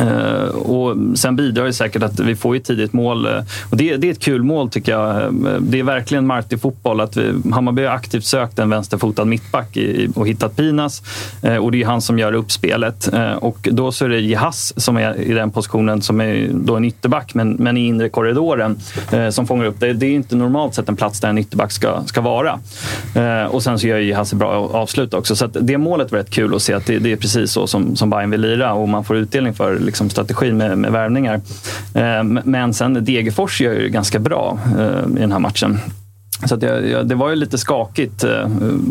Eh, 0.00 0.44
och 0.44 0.96
sen 1.14 1.36
bidrar 1.36 1.64
det 1.64 1.72
säkert 1.72 2.02
att 2.02 2.20
vi 2.20 2.36
får 2.36 2.56
ett 2.56 2.64
tidigt 2.64 2.92
mål. 2.92 3.26
Eh, 3.26 3.42
och 3.70 3.76
det, 3.76 3.96
det 3.96 4.06
är 4.08 4.12
ett 4.12 4.22
kul 4.22 4.42
mål 4.42 4.70
tycker 4.70 4.92
jag. 4.92 5.22
Eh, 5.22 5.30
det 5.60 5.78
är 5.78 5.82
verkligen 5.82 6.26
Marti-fotboll. 6.26 7.00
Att 7.00 7.16
vi, 7.16 7.34
Hammarby 7.52 7.84
har 7.84 7.94
aktivt 7.94 8.24
sökt 8.24 8.58
en 8.58 8.70
vänsterfotad 8.70 9.24
mittback 9.24 9.76
i, 9.76 10.08
och 10.14 10.28
hittat 10.28 10.56
Pinas. 10.56 11.02
Och 11.60 11.72
det 11.72 11.82
är 11.82 11.86
han 11.86 12.00
som 12.00 12.18
gör 12.18 12.32
uppspelet. 12.32 13.08
Och 13.38 13.68
då 13.72 13.92
så 13.92 14.04
är 14.04 14.08
det 14.08 14.20
Jihas 14.20 14.72
som 14.76 14.96
är 14.96 15.20
i 15.20 15.32
den 15.32 15.50
positionen 15.50 16.02
som 16.02 16.20
är 16.20 16.50
då 16.52 16.76
en 16.76 16.84
ytterback 16.84 17.34
men, 17.34 17.50
men 17.52 17.76
i 17.76 17.86
inre 17.86 18.08
korridoren 18.08 18.78
som 19.30 19.46
fångar 19.46 19.64
upp 19.64 19.80
det. 19.80 19.92
Det 19.92 20.06
är 20.06 20.10
inte 20.10 20.36
normalt 20.36 20.74
sett 20.74 20.88
en 20.88 20.96
plats 20.96 21.20
där 21.20 21.28
en 21.28 21.38
ytterback 21.38 21.72
ska, 21.72 22.02
ska 22.06 22.20
vara. 22.20 22.60
Och 23.50 23.62
sen 23.62 23.78
så 23.78 23.86
gör 23.86 23.98
Jihas 23.98 24.32
ett 24.32 24.38
bra 24.38 24.48
avslut 24.72 25.14
också. 25.14 25.36
Så 25.36 25.44
att 25.44 25.56
det 25.60 25.78
målet 25.78 26.12
var 26.12 26.18
rätt 26.18 26.30
kul 26.30 26.54
att 26.54 26.62
se 26.62 26.72
att 26.72 26.86
det, 26.86 26.98
det 26.98 27.12
är 27.12 27.16
precis 27.16 27.52
så 27.52 27.66
som, 27.66 27.96
som 27.96 28.10
Bayern 28.10 28.30
vill 28.30 28.40
lira 28.40 28.72
och 28.72 28.88
man 28.88 29.04
får 29.04 29.16
utdelning 29.16 29.54
för 29.54 29.81
liksom, 29.82 30.10
strategin 30.10 30.56
med, 30.56 30.78
med 30.78 30.92
värvningar. 30.92 31.40
Eh, 31.94 32.22
men 32.44 32.74
sen 32.74 33.04
Degerfors 33.04 33.60
gör 33.60 33.72
ju 33.72 33.82
det 33.82 33.88
ganska 33.88 34.18
bra 34.18 34.58
eh, 34.78 35.16
i 35.16 35.20
den 35.20 35.32
här 35.32 35.38
matchen. 35.38 35.78
Så 36.46 36.58
jag, 36.60 37.06
det 37.06 37.14
var 37.14 37.30
ju 37.30 37.36
lite 37.36 37.58
skakigt 37.58 38.24
eh, 38.24 38.48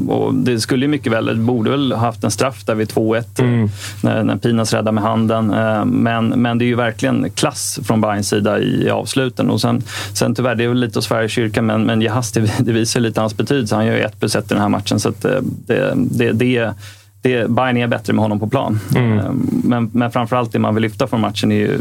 och 0.08 0.34
det 0.34 0.60
skulle 0.60 0.86
ju 0.86 0.90
mycket 0.90 1.14
väl, 1.14 1.26
det 1.26 1.36
borde 1.36 1.70
väl 1.70 1.92
ha 1.92 2.00
haft 2.00 2.24
en 2.24 2.32
straff 2.32 2.66
där 2.66 2.76
vid 2.76 2.90
2-1 2.90 3.18
eh, 3.18 3.70
när, 4.04 4.24
när 4.24 4.38
Pinas 4.38 4.74
räddar 4.74 4.92
med 4.92 5.04
handen. 5.04 5.48
Men, 5.86 6.28
men 6.28 6.58
det 6.58 6.66
är 6.66 6.68
ju 6.68 6.76
verkligen 6.76 7.30
klass 7.30 7.80
från 7.84 8.02
Bayerns 8.02 8.30
sida 8.30 8.60
i, 8.60 8.84
i 8.84 8.90
avsluten. 8.90 9.50
Och 9.50 9.62
sen, 9.62 9.84
sen 10.14 10.36
tyvärr, 10.36 10.56
det 10.56 10.64
är 10.64 10.68
väl 10.68 10.80
lite 10.80 11.00
att 11.00 11.06
svära 11.06 11.24
i 11.24 11.30
kyrkan, 11.30 11.66
men, 11.66 11.84
men 11.84 12.02
Jahas, 12.02 12.32
det, 12.32 12.52
det 12.60 12.72
visar 12.72 13.00
lite 13.00 13.22
hans 13.22 13.38
betydelse. 13.38 13.76
Han 13.76 13.86
gör 13.86 13.96
ju 13.96 14.02
ett 14.02 14.20
plus 14.20 14.36
ett 14.36 14.46
i 14.46 14.54
den 14.54 14.62
här 14.62 14.70
matchen. 14.70 15.00
Så 15.00 15.14
det, 15.22 15.94
det, 15.96 16.32
det, 16.32 16.74
det, 17.22 17.50
Bayern 17.50 17.78
är 17.78 17.88
bättre 17.88 18.14
med 18.14 18.24
honom 18.24 18.40
på 18.40 18.48
plan. 18.48 18.80
Eh, 18.96 19.32
Men, 19.64 19.90
men 19.94 20.12
framförallt 20.12 20.52
det 20.52 20.60
man 20.60 20.76
vill 20.76 20.82
lyfta 20.82 21.08
från 21.08 21.22
matchen 21.22 21.52
är 21.52 21.56
ju 21.56 21.78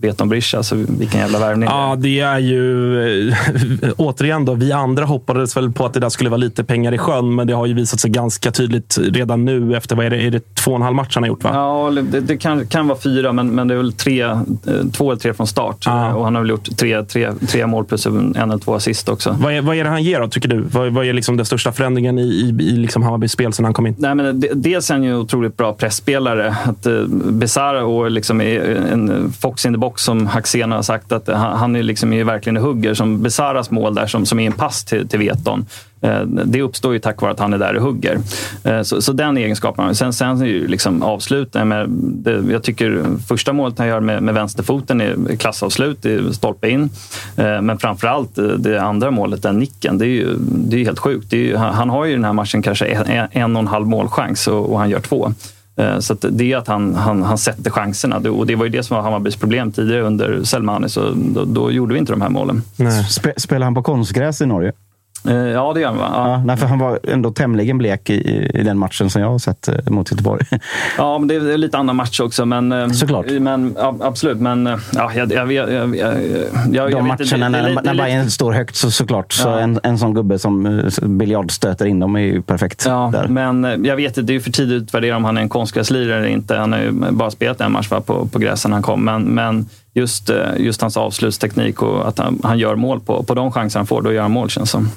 Beton 0.00 0.28
Brischa, 0.28 0.62
så 0.62 0.76
vilken 0.76 1.20
jävla 1.20 1.38
värvning. 1.38 1.68
Ja, 1.68 1.96
det 1.98 2.20
är 2.20 2.38
ju... 2.38 3.28
eh, 3.28 3.34
återigen 3.96 4.44
då, 4.44 4.54
vi 4.54 4.72
andra 4.72 5.04
hoppades 5.04 5.56
väl 5.56 5.72
på 5.72 5.86
att 5.86 5.94
det 5.94 6.00
där 6.00 6.08
skulle 6.08 6.30
vara 6.30 6.38
lite 6.38 6.64
pengar 6.64 6.94
i 6.94 6.98
sjön, 6.98 7.34
men 7.34 7.46
det 7.46 7.52
har 7.52 7.66
ju 7.66 7.74
visat 7.74 8.00
sig 8.00 8.10
ganska 8.10 8.50
tydligt 8.50 8.98
redan 9.02 9.44
nu 9.44 9.76
efter, 9.76 9.96
vad 9.96 10.06
är 10.06 10.10
det, 10.10 10.16
är 10.26 10.30
det 10.30 10.54
två 10.54 10.70
och 10.70 10.76
en 10.76 10.82
halv 10.82 10.96
match 10.96 11.14
han 11.14 11.22
har 11.22 11.28
gjort? 11.28 11.44
Va? 11.44 11.50
Ja, 11.54 11.90
det, 12.02 12.20
det 12.20 12.36
kan, 12.36 12.66
kan 12.66 12.88
vara 12.88 12.98
fyra, 12.98 13.32
men, 13.32 13.48
men 13.50 13.68
det 13.68 13.74
är 13.74 13.78
väl 13.78 13.92
tre, 13.92 14.22
eh, 14.22 14.40
två 14.92 15.10
eller 15.10 15.20
tre 15.20 15.34
från 15.34 15.46
start. 15.46 15.82
Ja. 15.86 16.14
Och 16.14 16.24
han 16.24 16.34
har 16.34 16.42
väl 16.42 16.50
gjort 16.50 16.76
tre, 16.76 17.02
tre, 17.04 17.32
tre 17.48 17.66
mål 17.66 17.84
plus 17.84 18.06
en 18.06 18.36
eller 18.36 18.58
två 18.58 18.74
assist 18.74 19.08
också. 19.08 19.36
Vad 19.40 19.52
är, 19.52 19.60
vad 19.62 19.76
är 19.76 19.84
det 19.84 19.90
han 19.90 20.02
ger 20.02 20.20
då, 20.20 20.28
tycker 20.28 20.48
du? 20.48 20.60
Vad, 20.60 20.92
vad 20.92 21.06
är 21.06 21.12
liksom 21.12 21.36
den 21.36 21.46
största 21.46 21.72
förändringen 21.72 22.18
i, 22.18 22.22
i, 22.22 22.48
i 22.48 22.76
liksom 22.76 23.02
Hammarbys 23.02 23.32
spel 23.32 23.52
sedan 23.52 23.64
han 23.64 23.74
kom 23.74 23.86
in? 23.86 23.94
Nej, 23.98 24.14
men 24.14 24.40
det, 24.40 24.48
dels 24.78 24.90
är 24.90 24.94
han 24.94 25.04
ju 25.04 25.10
en 25.10 25.16
otroligt 25.16 25.56
bra 25.56 25.72
pressspelare. 25.72 26.56
Att, 26.64 26.86
eh, 26.86 27.04
Besara 27.08 27.84
och 27.84 28.10
liksom 28.10 28.40
är 28.40 28.60
en 28.92 29.32
fox 29.32 29.66
in 29.66 29.72
the 29.72 29.78
box 29.78 30.02
som 30.02 30.26
Axén 30.34 30.72
har 30.72 30.82
sagt. 30.82 31.12
att 31.12 31.28
Han, 31.28 31.58
han 31.58 31.76
är 31.76 31.82
liksom 31.82 32.12
är 32.12 32.24
verkligen 32.24 32.56
en 32.56 32.62
hugger. 32.62 32.94
Som 32.94 33.22
Besaras 33.22 33.70
mål 33.70 33.94
där 33.94 34.06
som, 34.06 34.26
som 34.26 34.38
är 34.38 34.46
en 34.46 34.52
pass 34.52 34.84
till, 34.84 35.08
till 35.08 35.18
Veton. 35.18 35.66
Eh, 36.00 36.20
det 36.22 36.62
uppstår 36.62 36.92
ju 36.92 36.98
tack 36.98 37.22
vare 37.22 37.32
att 37.32 37.38
han 37.40 37.52
är 37.52 37.58
där 37.58 37.76
och 37.76 37.82
hugger. 37.82 38.18
Eh, 38.64 38.82
så, 38.82 39.02
så 39.02 39.12
den 39.12 39.36
egenskapen 39.36 39.78
har 39.82 39.84
han. 39.86 39.94
Sen, 39.94 40.12
sen 40.12 40.40
är 40.42 40.46
ju 40.46 40.68
liksom 40.68 41.02
avsluten. 41.02 41.72
Jag 42.50 42.62
tycker 42.62 43.04
första 43.28 43.52
målet 43.52 43.78
han 43.78 43.88
gör 43.88 44.00
med, 44.00 44.22
med 44.22 44.34
vänsterfoten 44.34 45.00
är 45.00 45.36
klassavslut, 45.36 45.98
det 46.02 46.12
är 46.12 46.32
stolpe 46.32 46.68
in. 46.70 46.90
Eh, 47.36 47.60
men 47.62 47.78
framförallt 47.78 48.38
det 48.58 48.82
andra 48.82 49.10
målet, 49.10 49.42
den 49.42 49.58
nicken, 49.58 49.98
det 49.98 50.04
är 50.06 50.08
ju, 50.08 50.34
det 50.38 50.76
är 50.76 50.78
ju 50.78 50.84
helt 50.84 50.98
sjukt. 50.98 51.30
Det 51.30 51.36
är 51.36 51.42
ju, 51.44 51.56
han, 51.56 51.90
har 51.90 52.04
ju 52.04 52.10
i 52.12 52.14
den 52.14 52.24
här 52.24 52.32
matchen 52.32 52.62
kanske 52.62 52.86
en, 52.86 53.28
en 53.30 53.56
och 53.56 53.60
en 53.62 53.68
halv 53.68 53.86
målchans 53.86 54.48
och, 54.48 54.72
och 54.72 54.78
han 54.78 54.90
gör 54.90 55.00
två. 55.00 55.32
Så 55.98 56.12
att 56.12 56.24
det 56.30 56.52
är 56.52 56.56
att 56.56 56.68
han, 56.68 56.94
han, 56.94 57.22
han 57.22 57.38
sätter 57.38 57.70
chanserna. 57.70 58.18
Det- 58.20 58.30
Och 58.30 58.46
det 58.46 58.54
var 58.56 58.64
ju 58.64 58.70
det 58.70 58.82
som 58.82 58.96
var 58.96 59.02
Hammarbys 59.04 59.36
problem 59.36 59.72
tidigare 59.72 60.02
under 60.02 60.40
Selmani. 60.44 60.88
Så 60.88 61.12
då, 61.34 61.44
då 61.44 61.70
gjorde 61.72 61.92
vi 61.92 61.98
inte 61.98 62.12
de 62.12 62.20
här 62.20 62.28
målen. 62.28 62.62
Nej. 62.76 63.04
spelar 63.36 63.64
han 63.64 63.74
på 63.74 63.82
konstgräs 63.82 64.40
i 64.40 64.46
Norge? 64.46 64.72
Eh, 65.28 65.34
Ja, 65.36 65.72
det 65.74 65.80
gör 65.80 65.88
han? 65.88 65.98
Ja. 65.98 66.42
Ja, 66.48 66.56
för 66.56 66.66
han 66.66 66.78
var 66.78 66.98
ändå 67.08 67.30
tämligen 67.30 67.78
blek 67.78 68.10
i, 68.10 68.50
i 68.54 68.62
den 68.62 68.78
matchen 68.78 69.10
som 69.10 69.22
jag 69.22 69.28
har 69.30 69.38
sett 69.38 69.68
eh, 69.68 69.74
mot 69.86 70.10
Göteborg. 70.10 70.46
Ja, 70.98 71.18
men 71.18 71.28
det 71.28 71.34
är 71.34 71.58
lite 71.58 71.78
annan 71.78 71.96
match 71.96 72.20
också. 72.20 72.46
Men, 72.46 72.72
eh, 72.72 72.88
Såklart. 72.88 73.26
Men, 73.40 73.74
ja, 73.78 73.94
absolut, 74.00 74.38
men 74.40 74.66
ja, 74.94 75.10
jag, 75.14 75.32
jag, 75.32 75.52
jag, 75.52 75.68
jag, 75.96 76.14
jag, 76.72 76.90
De 76.92 77.08
matcherna 77.08 77.16
inte, 77.18 77.28
det- 77.34 77.50
det 77.50 77.58
är 77.58 77.62
när, 77.74 77.82
det 77.82 77.82
när 77.82 77.94
Bayern 77.94 78.30
står 78.30 78.52
högt 78.52 78.76
så 78.76 78.90
såklart. 78.90 79.32
Så 79.32 79.48
en, 79.50 79.80
en 79.82 79.98
sån 79.98 80.14
gubbe 80.14 80.38
som 80.38 80.66
eh, 80.66 81.08
biljard 81.08 81.50
stöter 81.52 81.86
in 81.86 82.00
dem 82.00 82.16
är 82.16 82.20
ju 82.20 82.42
perfekt. 82.42 82.84
Ja, 82.86 83.10
där. 83.12 83.28
men 83.28 83.84
jag 83.84 83.96
vet 83.96 84.08
inte, 84.18 84.32
det 84.32 84.36
är 84.36 84.40
för 84.40 84.50
tidigt 84.52 84.76
att 84.76 84.82
utvärdera 84.82 85.16
om 85.16 85.24
han 85.24 85.36
är 85.36 85.40
en 85.42 85.48
konstgräslirare 85.48 86.18
eller 86.18 86.28
inte. 86.28 86.56
Han 86.56 86.72
har 86.72 86.80
ju 86.80 86.92
bara 86.92 87.30
spelat 87.30 87.60
en 87.60 87.72
match 87.72 87.90
va, 87.90 88.00
på, 88.00 88.26
på 88.26 88.38
gräsen 88.38 88.72
han 88.72 88.82
kom. 88.82 89.04
Men, 89.04 89.22
men 89.22 89.66
just, 89.98 90.30
eh, 90.30 90.36
just 90.58 90.80
hans 90.80 90.96
avslutsteknik 90.96 91.82
och 91.82 92.08
att 92.08 92.18
han, 92.18 92.40
han 92.42 92.58
gör 92.58 92.76
mål 92.76 93.00
på, 93.00 93.22
på 93.22 93.34
de 93.34 93.52
chanser 93.52 93.78
han 93.78 93.86
får, 93.86 94.02
då 94.02 94.12
gör 94.12 94.22
han 94.22 94.30
mål 94.30 94.50
känns 94.50 94.70
som. 94.70 94.90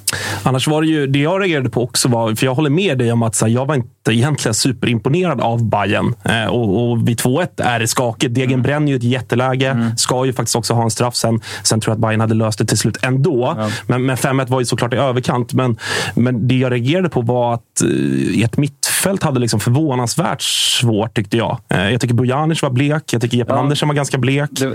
Annars 0.44 0.68
var 0.68 0.82
det 0.82 0.88
ju, 0.88 1.08
det 1.08 1.20
jag 1.20 1.42
reagerade 1.42 1.70
på 1.70 1.84
också 1.84 2.08
var, 2.08 2.36
för 2.36 2.46
jag 2.46 2.56
håller 2.56 2.70
med 2.70 2.98
dig 2.98 3.12
om 3.12 3.24
att 3.24 3.42
här, 3.42 3.48
jag 3.48 3.66
var 3.66 3.76
inte 3.76 4.12
egentligen 4.12 4.54
superimponerad 4.54 5.42
av 5.42 5.70
Bayern 5.70 6.16
eh, 6.24 6.46
och, 6.46 6.92
och 6.92 7.10
vid 7.10 7.20
2-1 7.20 7.48
är 7.58 7.80
det 7.80 7.88
skakigt. 7.88 8.34
Degen 8.34 8.62
bränner 8.62 8.88
ju 8.88 8.96
ett 8.96 9.04
jätteläge, 9.04 9.92
ska 9.98 10.26
ju 10.26 10.34
faktiskt 10.34 10.56
också 10.56 10.74
ha 10.74 10.84
en 10.84 10.92
straff 10.92 11.16
sen. 11.16 11.42
Sen 11.64 11.82
tror 11.82 11.92
jag 11.92 11.96
att 11.96 12.02
Bayern 12.02 12.22
hade 12.22 12.36
löst 12.36 12.60
det 12.60 12.66
till 12.66 12.78
slut 12.78 12.98
ändå. 13.02 13.70
Men, 13.88 14.06
men 14.06 14.16
5-1 14.16 14.50
var 14.50 14.60
ju 14.60 14.66
såklart 14.66 14.94
i 14.94 14.98
överkant. 14.98 15.54
Men, 15.54 15.78
men 16.16 16.48
det 16.48 16.56
jag 16.56 16.72
reagerade 16.72 17.10
på 17.10 17.22
var 17.22 17.54
att 17.54 17.82
eh, 17.82 18.44
ert 18.44 18.58
mittfält 19.02 19.24
hade 19.24 19.40
liksom 19.40 19.60
förvånansvärt 19.60 20.42
svårt 20.42 21.14
tyckte 21.14 21.38
jag. 21.38 21.58
Eh, 21.70 21.90
jag 21.92 22.02
tycker 22.02 22.14
Bojanic 22.16 22.62
var 22.64 22.70
blek, 22.70 23.04
jag 23.14 23.22
tycker 23.22 23.38
Jeppe 23.38 23.54
Ja. 23.54 23.60
Andersen 23.60 23.88
var 23.88 23.96
ganska 23.96 24.18
blek. 24.18 24.50
Det, 24.52 24.74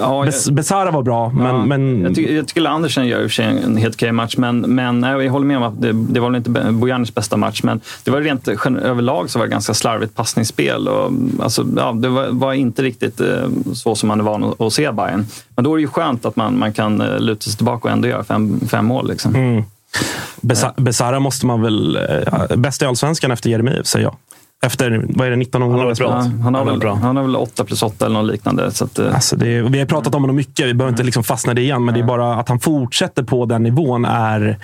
ja, 0.00 0.24
jag- 0.26 0.54
Besara 0.54 0.90
var 0.90 1.02
bra, 1.02 1.28
men, 1.28 1.46
Ja, 1.46 1.64
men 1.64 2.02
jag, 2.02 2.14
tycker, 2.14 2.34
jag 2.34 2.48
tycker 2.48 2.64
Andersen 2.66 3.06
gör 3.06 3.20
i 3.22 3.26
och 3.26 3.30
för 3.30 3.34
sig 3.34 3.46
en 3.64 3.76
helt 3.76 3.94
okej 3.94 4.12
match, 4.12 4.34
men, 4.38 4.60
men 4.60 5.00
nej, 5.00 5.24
jag 5.24 5.32
håller 5.32 5.46
med 5.46 5.56
om 5.56 5.62
att 5.62 5.82
det, 5.82 5.92
det 5.92 6.20
var 6.20 6.28
väl 6.30 6.36
inte 6.36 6.50
Bojanics 6.72 7.14
bästa 7.14 7.36
match, 7.36 7.60
men 7.62 7.80
det 8.04 8.10
var 8.10 8.20
rent 8.20 8.48
överlag 8.82 9.30
så 9.30 9.38
var 9.38 9.46
det 9.46 9.50
ganska 9.52 9.74
slarvigt 9.74 10.14
passningsspel. 10.14 10.88
Och, 10.88 11.12
alltså, 11.42 11.66
ja, 11.76 11.92
det 11.92 12.08
var, 12.08 12.28
var 12.30 12.52
inte 12.52 12.82
riktigt 12.82 13.20
eh, 13.20 13.48
så 13.74 13.94
som 13.94 14.08
man 14.08 14.20
är 14.20 14.24
van 14.24 14.44
att, 14.44 14.60
att 14.60 14.72
se 14.72 14.92
Bayern. 14.92 15.26
Men 15.56 15.64
då 15.64 15.72
är 15.72 15.76
det 15.76 15.82
ju 15.82 15.88
skönt 15.88 16.24
att 16.24 16.36
man, 16.36 16.58
man 16.58 16.72
kan 16.72 17.00
eh, 17.00 17.18
luta 17.20 17.42
sig 17.42 17.56
tillbaka 17.56 17.88
och 17.88 17.92
ändå 17.92 18.08
göra 18.08 18.24
fem, 18.24 18.60
fem 18.70 18.86
mål. 18.86 19.08
Liksom. 19.08 19.34
Mm. 19.34 19.62
Besa- 20.40 20.72
Besara 20.82 21.20
måste 21.20 21.46
man 21.46 21.62
väl... 21.62 21.96
Eh, 21.96 22.56
bäst 22.56 22.82
i 22.82 22.84
allsvenskan 22.84 23.30
efter 23.30 23.50
Jeremejeff, 23.50 23.86
säger 23.86 24.04
jag. 24.06 24.16
Efter, 24.62 25.04
vad 25.08 25.26
är 25.26 25.30
det, 25.30 25.36
19 25.36 25.62
har 25.62 25.68
omgångar? 25.68 25.94
bra. 25.94 26.08
Ja, 26.08 26.14
han, 26.16 26.42
har 26.42 26.52
Han 26.52 26.54
är 26.68 26.70
väl, 26.70 26.80
bra. 26.80 26.94
han 26.94 27.16
har 27.16 27.22
väl 27.22 27.36
8 27.36 27.64
plus 27.64 27.82
8 27.82 28.06
eller 28.06 28.22
något 28.22 28.32
liknande. 28.32 28.70
Så 28.72 28.84
att, 28.84 28.98
eh, 28.98 29.14
Alltså 29.14 29.36
det 29.36 29.48
är, 29.56 29.62
vi 29.62 29.78
har 29.78 29.86
pratat 29.86 30.14
om 30.14 30.22
honom 30.22 30.36
mycket, 30.36 30.66
vi 30.66 30.74
behöver 30.74 30.92
inte 30.92 31.02
liksom 31.02 31.24
fastna 31.24 31.52
i 31.52 31.54
det 31.54 31.60
igen. 31.62 31.84
Men 31.84 31.94
det 31.94 32.00
är 32.00 32.04
bara 32.04 32.34
att 32.34 32.48
han 32.48 32.60
fortsätter 32.60 33.22
på 33.22 33.46
den 33.46 33.62
nivån 33.62 34.04
är, 34.04 34.58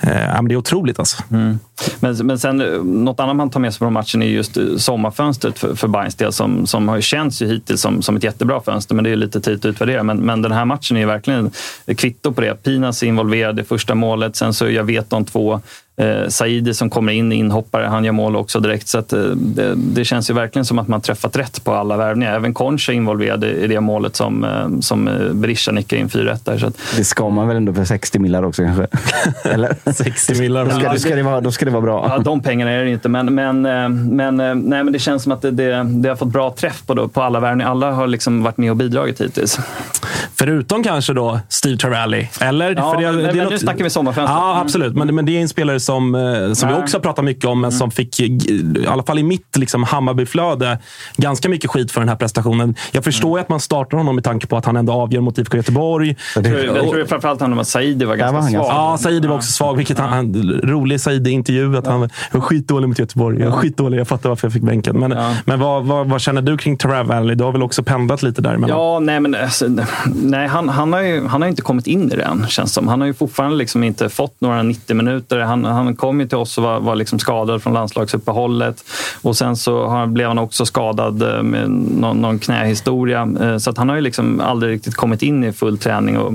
eh, 0.00 0.22
ja, 0.22 0.34
men 0.34 0.48
det 0.48 0.54
är 0.54 0.56
otroligt. 0.56 0.98
Alltså. 0.98 1.22
Mm. 1.30 1.58
Men, 2.00 2.26
men 2.26 2.38
sen 2.38 2.60
eh, 2.60 2.82
något 2.84 3.20
annat 3.20 3.36
man 3.36 3.50
tar 3.50 3.60
med 3.60 3.72
sig 3.72 3.78
från 3.78 3.92
matchen 3.92 4.22
är 4.22 4.26
just 4.26 4.56
eh, 4.56 4.64
sommarfönstret 4.76 5.58
för, 5.58 5.74
för 5.74 5.88
Bayerns 5.88 6.14
del 6.14 6.32
som, 6.32 6.66
som 6.66 6.88
har 6.88 7.00
känts 7.00 7.42
ju 7.42 7.46
hittills 7.46 7.80
som, 7.80 8.02
som 8.02 8.16
ett 8.16 8.24
jättebra 8.24 8.60
fönster, 8.60 8.94
men 8.94 9.04
det 9.04 9.10
är 9.10 9.16
lite 9.16 9.40
tidigt 9.40 9.64
att 9.64 9.68
utvärdera. 9.68 10.02
Men, 10.02 10.18
men 10.18 10.42
den 10.42 10.52
här 10.52 10.64
matchen 10.64 10.96
är 10.96 11.00
ju 11.00 11.06
verkligen 11.06 11.50
kvitto 11.96 12.32
på 12.32 12.40
det. 12.40 12.62
Pinas 12.62 13.02
är 13.02 13.06
involverad 13.06 13.60
i 13.60 13.62
första 13.62 13.94
målet, 13.94 14.36
sen 14.36 14.54
så 14.54 14.70
jag 14.70 14.84
vet 14.84 15.10
de 15.10 15.24
två 15.24 15.60
Eh, 15.96 16.28
Saidi 16.28 16.74
som 16.74 16.90
kommer 16.90 17.12
in, 17.12 17.32
inhoppare, 17.32 17.86
han 17.86 18.04
gör 18.04 18.12
mål 18.12 18.36
också 18.36 18.60
direkt. 18.60 18.88
Så 18.88 18.98
att, 18.98 19.12
eh, 19.12 19.20
det, 19.20 19.74
det, 19.74 20.04
känns 20.04 20.30
ju 20.30 20.34
verkligen 20.34 20.64
som 20.64 20.78
att 20.78 20.88
man 20.88 21.00
träffat 21.00 21.36
rätt 21.36 21.64
på 21.64 21.74
alla 21.74 21.96
värvningar. 21.96 22.34
Även 22.34 22.54
Concha 22.54 22.92
är 22.92 22.96
involverad 22.96 23.44
i 23.44 23.66
det 23.66 23.80
målet 23.80 24.16
som, 24.16 24.44
eh, 24.44 24.80
som 24.80 25.08
eh, 25.08 25.32
Berisha 25.32 25.72
nickar 25.72 25.96
in 25.96 26.08
4-1 26.08 26.38
där. 26.44 26.58
Så 26.58 26.66
att, 26.66 26.78
Det 26.96 27.04
ska 27.04 27.28
man 27.28 27.48
väl 27.48 27.56
ändå 27.56 27.74
för 27.74 27.84
60 27.84 28.18
millar 28.18 28.42
också 28.42 28.62
kanske? 28.62 28.86
Eller? 29.50 29.92
60 29.92 30.40
millar. 30.40 30.64
Då 30.64 30.70
ska, 30.70 30.92
då, 30.92 30.98
ska 30.98 31.16
det 31.16 31.22
vara, 31.22 31.40
då 31.40 31.52
ska 31.52 31.64
det 31.64 31.70
vara 31.72 31.82
bra. 31.82 32.06
Ja, 32.08 32.18
de 32.18 32.40
pengarna 32.42 32.70
är 32.70 32.84
det 32.84 32.90
inte, 32.90 33.08
men, 33.08 33.34
men, 33.34 33.66
eh, 33.66 33.88
men, 33.88 34.40
eh, 34.40 34.54
nej, 34.54 34.84
men 34.84 34.92
det 34.92 34.98
känns 34.98 35.22
som 35.22 35.32
att 35.32 35.42
det, 35.42 35.50
det, 35.50 35.82
det 35.84 36.08
har 36.08 36.16
fått 36.16 36.28
bra 36.28 36.54
träff 36.54 36.82
på, 36.86 36.94
då, 36.94 37.08
på 37.08 37.22
alla 37.22 37.40
värvningar. 37.40 37.70
Alla 37.70 37.92
har 37.92 38.06
liksom 38.06 38.42
varit 38.42 38.56
med 38.56 38.70
och 38.70 38.76
bidragit 38.76 39.20
hittills. 39.20 39.58
Förutom 40.34 40.82
kanske 40.82 41.12
då 41.12 41.40
Steve 41.48 41.76
Trevally. 41.76 42.26
Eller? 42.40 42.74
Ja, 42.76 42.92
För 42.92 43.00
det, 43.00 43.12
men, 43.12 43.16
det 43.16 43.26
men 43.26 43.36
något- 43.36 43.50
nu 43.50 43.58
snackar 43.58 43.84
vi 43.84 43.90
sommarfönstret. 43.90 44.38
Ja, 44.38 44.60
absolut. 44.60 44.94
Men, 44.94 45.14
men 45.14 45.24
det 45.26 45.36
är 45.36 45.40
en 45.40 45.48
spelare 45.48 45.80
som, 45.80 46.14
eh, 46.14 46.52
som 46.52 46.68
vi 46.68 46.74
också 46.74 46.96
har 46.96 47.02
pratat 47.02 47.24
mycket 47.24 47.44
om, 47.44 47.60
men 47.60 47.72
som 47.72 47.90
fick, 47.90 48.20
i 48.20 48.86
alla 48.88 49.02
fall 49.02 49.18
i 49.18 49.22
mitt 49.22 49.56
liksom, 49.56 49.84
Hammarbyflöde, 49.84 50.78
ganska 51.16 51.48
mycket 51.48 51.70
skit 51.70 51.92
för 51.92 52.00
den 52.00 52.08
här 52.08 52.16
prestationen. 52.16 52.74
Jag 52.92 53.04
förstår 53.04 53.38
ju 53.38 53.42
att 53.42 53.48
man 53.48 53.60
startar 53.60 53.98
honom 53.98 54.14
med 54.14 54.24
tanke 54.24 54.46
på 54.46 54.56
att 54.56 54.64
han 54.64 54.76
ändå 54.76 54.92
avgör 54.92 55.20
mot 55.20 55.38
IFK 55.38 55.56
Göteborg. 55.56 56.16
Jag 56.34 56.44
tror, 56.44 56.58
jag 56.58 56.90
tror 56.90 57.04
framförallt 57.04 57.40
handlar 57.40 57.56
om 57.56 57.60
att 57.60 57.68
Saidi 57.68 58.04
var 58.04 58.16
ganska 58.16 58.40
var 58.40 58.48
svag. 58.48 58.64
Ja, 58.64 58.98
Saidi 59.00 59.28
var 59.28 59.36
också 59.36 59.52
svag. 59.52 59.76
Vilket 59.76 59.98
han, 59.98 60.08
han, 60.08 60.60
rolig 60.64 61.00
Saidi-intervju. 61.00 61.61
Att 61.78 61.86
han 61.86 62.00
var 62.00 62.10
jag 62.32 62.38
var 62.38 62.46
skitdålig 62.46 62.88
mot 62.88 62.98
Göteborg. 62.98 63.40
Jag 63.40 63.50
var 63.50 63.56
skitdålig. 63.56 64.00
Jag 64.00 64.08
fattar 64.08 64.28
varför 64.28 64.46
jag 64.46 64.52
fick 64.52 64.62
bänken. 64.62 64.98
Men, 64.98 65.10
Ja. 65.10 65.34
men 65.44 65.60
vad, 65.60 65.84
vad, 65.84 66.06
vad 66.08 66.20
känner 66.20 66.42
du 66.42 66.56
kring 66.56 66.78
Travelli? 66.78 67.34
Du 67.34 67.44
har 67.44 67.52
väl 67.52 67.62
också 67.62 67.82
pendlat 67.82 68.22
lite 68.22 68.42
däremellan? 68.42 68.78
Ja, 68.78 68.98
nej, 69.00 69.20
men 69.20 69.34
alltså, 69.34 69.66
nej, 70.14 70.48
han, 70.48 70.68
han, 70.68 70.92
har 70.92 71.00
ju, 71.00 71.26
han 71.26 71.42
har 71.42 71.48
inte 71.48 71.62
kommit 71.62 71.86
in 71.86 72.12
i 72.12 72.16
det 72.16 72.22
än, 72.22 72.46
känns 72.48 72.72
som. 72.72 72.88
Han 72.88 73.00
har 73.00 73.06
ju 73.06 73.14
fortfarande 73.14 73.56
liksom 73.56 73.84
inte 73.84 74.08
fått 74.08 74.40
några 74.40 74.62
90 74.62 74.96
minuter. 74.96 75.38
Han, 75.38 75.64
han 75.64 75.96
kom 75.96 76.20
ju 76.20 76.28
till 76.28 76.38
oss 76.38 76.58
och 76.58 76.64
var, 76.64 76.80
var 76.80 76.94
liksom 76.96 77.18
skadad 77.18 77.62
från 77.62 77.72
landslagsuppehållet. 77.72 78.84
Och 79.22 79.36
sen 79.36 79.56
så 79.56 79.86
har, 79.86 80.06
blev 80.06 80.28
han 80.28 80.38
också 80.38 80.66
skadad 80.66 81.22
eh, 81.22 81.42
med 81.42 81.70
någon, 81.70 82.16
någon 82.20 82.38
knähistoria. 82.38 83.28
Eh, 83.40 83.58
Så 83.58 83.70
att 83.70 83.78
han 83.78 83.88
har 83.88 83.96
ju 83.96 84.02
liksom 84.02 84.40
aldrig 84.40 84.72
riktigt 84.72 84.94
kommit 84.94 85.22
in 85.22 85.44
i 85.44 85.52
full 85.52 85.78
träning. 85.78 86.18
Och, 86.18 86.32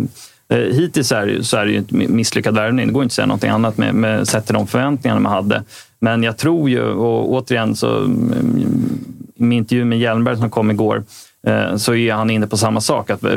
Eh, 0.50 0.58
hittills 0.58 1.12
är 1.12 1.26
det, 1.26 1.32
ju- 1.32 1.44
så 1.44 1.58
är 1.58 1.66
det 1.66 1.72
ju 1.72 1.78
en 1.78 2.16
misslyckad 2.16 2.56
värvning. 2.56 2.88
Det 2.88 2.94
går 2.94 3.04
inte 3.04 3.12
att 3.12 3.16
säga 3.16 3.26
någonting 3.26 3.50
annat 3.50 3.78
med, 3.78 3.96
med, 3.96 4.28
sett 4.28 4.46
till 4.46 4.54
de 4.54 4.68
förväntningarna 4.68 5.20
man 5.20 5.32
hade. 5.32 5.64
Men 6.00 6.24
jag 6.24 6.38
tror 6.38 6.70
ju, 6.70 6.82
och 6.84 7.32
återigen 7.32 7.76
så 7.76 7.98
mm, 7.98 8.34
min 9.36 9.52
intervju 9.58 9.86
med 9.86 10.00
Hjelmberg 10.00 10.38
som 10.38 10.50
kom 10.50 10.72
igår, 10.72 10.96
eh, 10.98 11.04
så 11.76 11.96
är 11.96 12.14
han 12.14 12.30
inne 12.30 12.48
på 12.48 12.58
samma 12.58 12.82
sak. 12.82 13.10
Att 13.10 13.24
eh, 13.24 13.32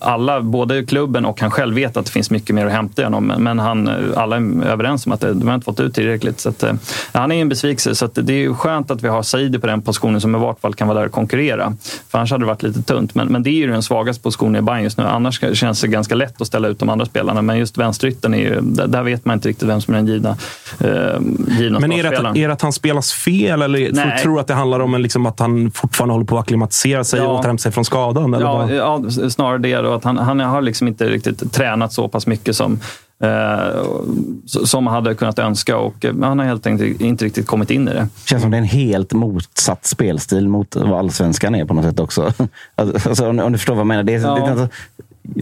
alla, 0.00 0.40
både 0.40 0.84
klubben 0.84 1.24
och 1.24 1.40
han 1.40 1.50
själv 1.50 1.74
vet 1.74 1.96
att 1.96 2.06
det 2.06 2.12
finns 2.12 2.30
mycket 2.30 2.54
mer 2.54 2.66
att 2.66 2.72
hämta 2.72 3.02
i 3.02 3.04
honom. 3.04 3.32
Men 3.38 3.58
han, 3.58 3.88
eh, 3.88 3.94
alla 4.16 4.36
är 4.36 4.64
överens 4.64 5.06
om 5.06 5.12
att 5.12 5.20
de 5.20 5.48
har 5.48 5.54
inte 5.54 5.64
fått 5.64 5.80
ut 5.80 5.94
tillräckligt. 5.94 6.40
Så 6.40 6.48
att, 6.48 6.62
eh, 6.62 6.72
han 7.12 7.32
är 7.32 7.42
en 7.42 7.48
besvikelse. 7.48 7.94
Så 7.94 8.06
det 8.06 8.44
är 8.44 8.52
skönt 8.52 8.90
att 8.90 9.02
vi 9.02 9.08
har 9.08 9.22
Saidi 9.22 9.58
på 9.58 9.66
den 9.66 9.82
positionen 9.82 10.20
som 10.20 10.34
i 10.34 10.38
vart 10.38 10.60
fall 10.60 10.74
kan 10.74 10.88
vara 10.88 10.98
där 10.98 11.06
och 11.06 11.12
konkurrera. 11.12 11.72
För 12.08 12.18
annars 12.18 12.30
hade 12.30 12.42
det 12.42 12.46
varit 12.46 12.62
lite 12.62 12.82
tunt. 12.82 13.14
Men, 13.14 13.28
men 13.28 13.42
det 13.42 13.50
är 13.50 13.54
ju 13.54 13.66
den 13.66 13.82
svagaste 13.82 14.22
positionen 14.22 14.56
i 14.56 14.62
Bayern 14.62 14.82
just 14.82 14.98
nu. 14.98 15.04
Annars 15.04 15.40
känns 15.58 15.80
det 15.80 15.88
ganska 15.88 16.14
lätt 16.14 16.40
att 16.40 16.46
ställa 16.46 16.68
ut 16.68 16.78
de 16.78 16.88
andra 16.88 17.06
spelarna. 17.06 17.42
Men 17.42 17.58
just 17.58 17.78
vänsterytten, 17.78 18.34
är 18.34 18.38
ju, 18.38 18.60
där, 18.60 19.02
vet 19.02 19.24
man 19.24 19.34
inte 19.34 19.48
riktigt 19.48 19.68
vem 19.68 19.80
som 19.80 19.94
är 19.94 19.98
den 19.98 20.06
givna, 20.06 20.36
eh, 20.80 21.20
givna 21.58 21.80
Men 21.80 21.92
är 21.92 22.02
det, 22.02 22.18
att, 22.18 22.36
är 22.36 22.48
det 22.48 22.52
att 22.52 22.62
han 22.62 22.72
spelas 22.72 23.12
fel 23.12 23.62
eller 23.62 23.78
tror, 23.78 24.04
Nej. 24.04 24.22
tror 24.22 24.34
du 24.34 24.40
att 24.40 24.46
det 24.46 24.54
handlar 24.54 24.80
om 24.80 24.94
en, 24.94 25.02
liksom, 25.02 25.26
att 25.26 25.40
han 25.40 25.70
fortfarande 25.70 26.14
håller 26.14 26.26
på 26.26 26.38
att 26.38 26.44
acklimatisera 26.44 27.04
sig 27.04 27.20
Ja. 27.20 27.49
Återhämta 27.50 27.62
sig 27.62 27.72
från 27.72 27.84
skadan? 27.84 28.34
Eller 28.34 28.46
Ja, 28.46 28.70
ja, 28.72 29.30
snarare 29.30 29.58
det. 29.58 29.76
Då, 29.76 29.92
att 29.92 30.04
han, 30.04 30.18
han 30.18 30.40
har 30.40 30.62
liksom 30.62 30.88
inte 30.88 31.06
riktigt 31.08 31.52
tränat 31.52 31.92
så 31.92 32.08
pass 32.08 32.26
mycket 32.26 32.56
som, 32.56 32.80
eh, 33.22 33.84
som 34.46 34.84
man 34.84 34.94
hade 34.94 35.14
kunnat 35.14 35.38
önska 35.38 35.76
och 35.76 36.04
eh, 36.04 36.14
han 36.22 36.38
har 36.38 36.46
helt 36.46 36.66
enkelt 36.66 37.00
inte 37.00 37.24
riktigt 37.24 37.46
kommit 37.46 37.70
in 37.70 37.88
i 37.88 37.92
det. 37.92 38.08
känns 38.26 38.42
som 38.42 38.50
det 38.50 38.56
är 38.56 38.58
en 38.58 38.64
helt 38.64 39.12
motsatt 39.12 39.86
spelstil 39.86 40.48
mot 40.48 40.76
vad 40.76 40.98
allsvenskan 40.98 41.54
är 41.54 41.64
på 41.64 41.74
något 41.74 41.84
sätt 41.84 42.00
också. 42.00 42.32
Alltså, 42.74 43.28
om, 43.28 43.38
om 43.38 43.52
du 43.52 43.58
förstår 43.58 43.74
vad 43.74 43.80
jag 43.80 43.86
menar. 43.86 44.02
Det 44.02 44.14
är, 44.14 44.20
Ja. 44.20 44.34
det 44.34 44.62
är 44.62 44.68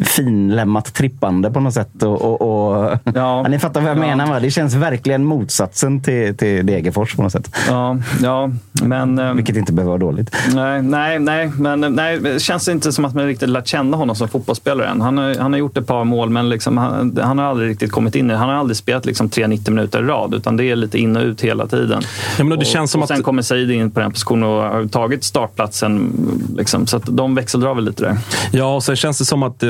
finlämmat 0.04 0.94
trippande 0.94 1.50
på 1.50 1.60
något 1.60 1.74
sätt. 1.74 2.02
Och, 2.02 2.22
och, 2.22 2.40
och, 2.42 2.98
Ja. 3.04 3.12
Ja, 3.14 3.42
ni 3.48 3.58
fattar 3.58 3.80
vad 3.80 3.90
jag 3.90 3.96
Ja. 3.96 4.00
menar 4.00 4.26
va? 4.26 4.40
Det 4.40 4.50
känns 4.50 4.74
verkligen 4.74 5.24
motsatsen 5.24 6.02
till, 6.02 6.36
till 6.36 6.66
Degerfors 6.66 7.14
på 7.16 7.22
något 7.22 7.32
sätt. 7.32 7.50
Ja, 7.68 7.96
ja 8.22 8.50
men... 8.82 9.18
eh, 9.18 9.32
Vilket 9.34 9.56
inte 9.56 9.72
behöver 9.72 9.88
vara 9.90 9.98
dåligt. 10.00 10.36
Nej, 10.54 10.82
nej, 10.82 11.18
nej, 11.18 11.52
men 11.58 11.80
nej, 11.80 12.18
det 12.20 12.42
känns 12.42 12.68
inte 12.68 12.92
som 12.92 13.04
att 13.04 13.14
man 13.14 13.26
riktigt 13.26 13.48
lärt 13.48 13.66
känna 13.66 13.96
honom 13.96 14.16
som 14.16 14.28
fotbollsspelare 14.28 14.86
än. 14.88 15.00
Han 15.00 15.18
har, 15.18 15.34
han 15.38 15.52
har 15.52 15.58
gjort 15.58 15.76
ett 15.76 15.86
par 15.86 16.04
mål, 16.04 16.30
men 16.30 16.48
liksom, 16.48 16.78
han, 16.78 17.18
han 17.22 17.38
har 17.38 17.44
aldrig 17.44 17.70
riktigt 17.70 17.92
kommit 17.92 18.14
in 18.14 18.26
i 18.26 18.32
det. 18.32 18.36
Han 18.38 18.48
har 18.48 18.56
aldrig 18.56 18.76
spelat 18.76 19.06
liksom 19.06 19.28
3-90 19.28 19.70
minuter 19.70 19.98
i 20.02 20.06
rad, 20.06 20.34
utan 20.34 20.56
det 20.56 20.64
är 20.64 20.76
lite 20.76 20.98
in 20.98 21.16
och 21.16 21.22
ut 21.22 21.40
hela 21.40 21.66
tiden. 21.66 22.02
Ja, 22.38 22.44
men 22.44 22.48
det 22.48 22.56
och, 22.56 22.66
känns 22.66 22.90
som 22.90 23.00
och 23.00 23.04
att- 23.04 23.08
sen 23.16 23.22
kommer 23.22 23.42
Saidi 23.42 23.74
in 23.74 23.90
på 23.90 24.00
den 24.00 24.10
positionen 24.12 24.42
och 24.48 24.62
har 24.62 24.86
tagit 24.86 25.24
startplatsen. 25.24 26.12
Liksom, 26.56 26.86
så 26.86 26.96
att 26.96 27.02
de 27.06 27.34
växeldrar 27.34 27.74
väl 27.74 27.84
lite 27.84 28.02
där. 28.04 28.16
Ja, 28.52 28.74
och 28.74 28.82
så 28.82 28.94
känns 28.94 29.18
det 29.18 29.24
som 29.24 29.42
att 29.42 29.62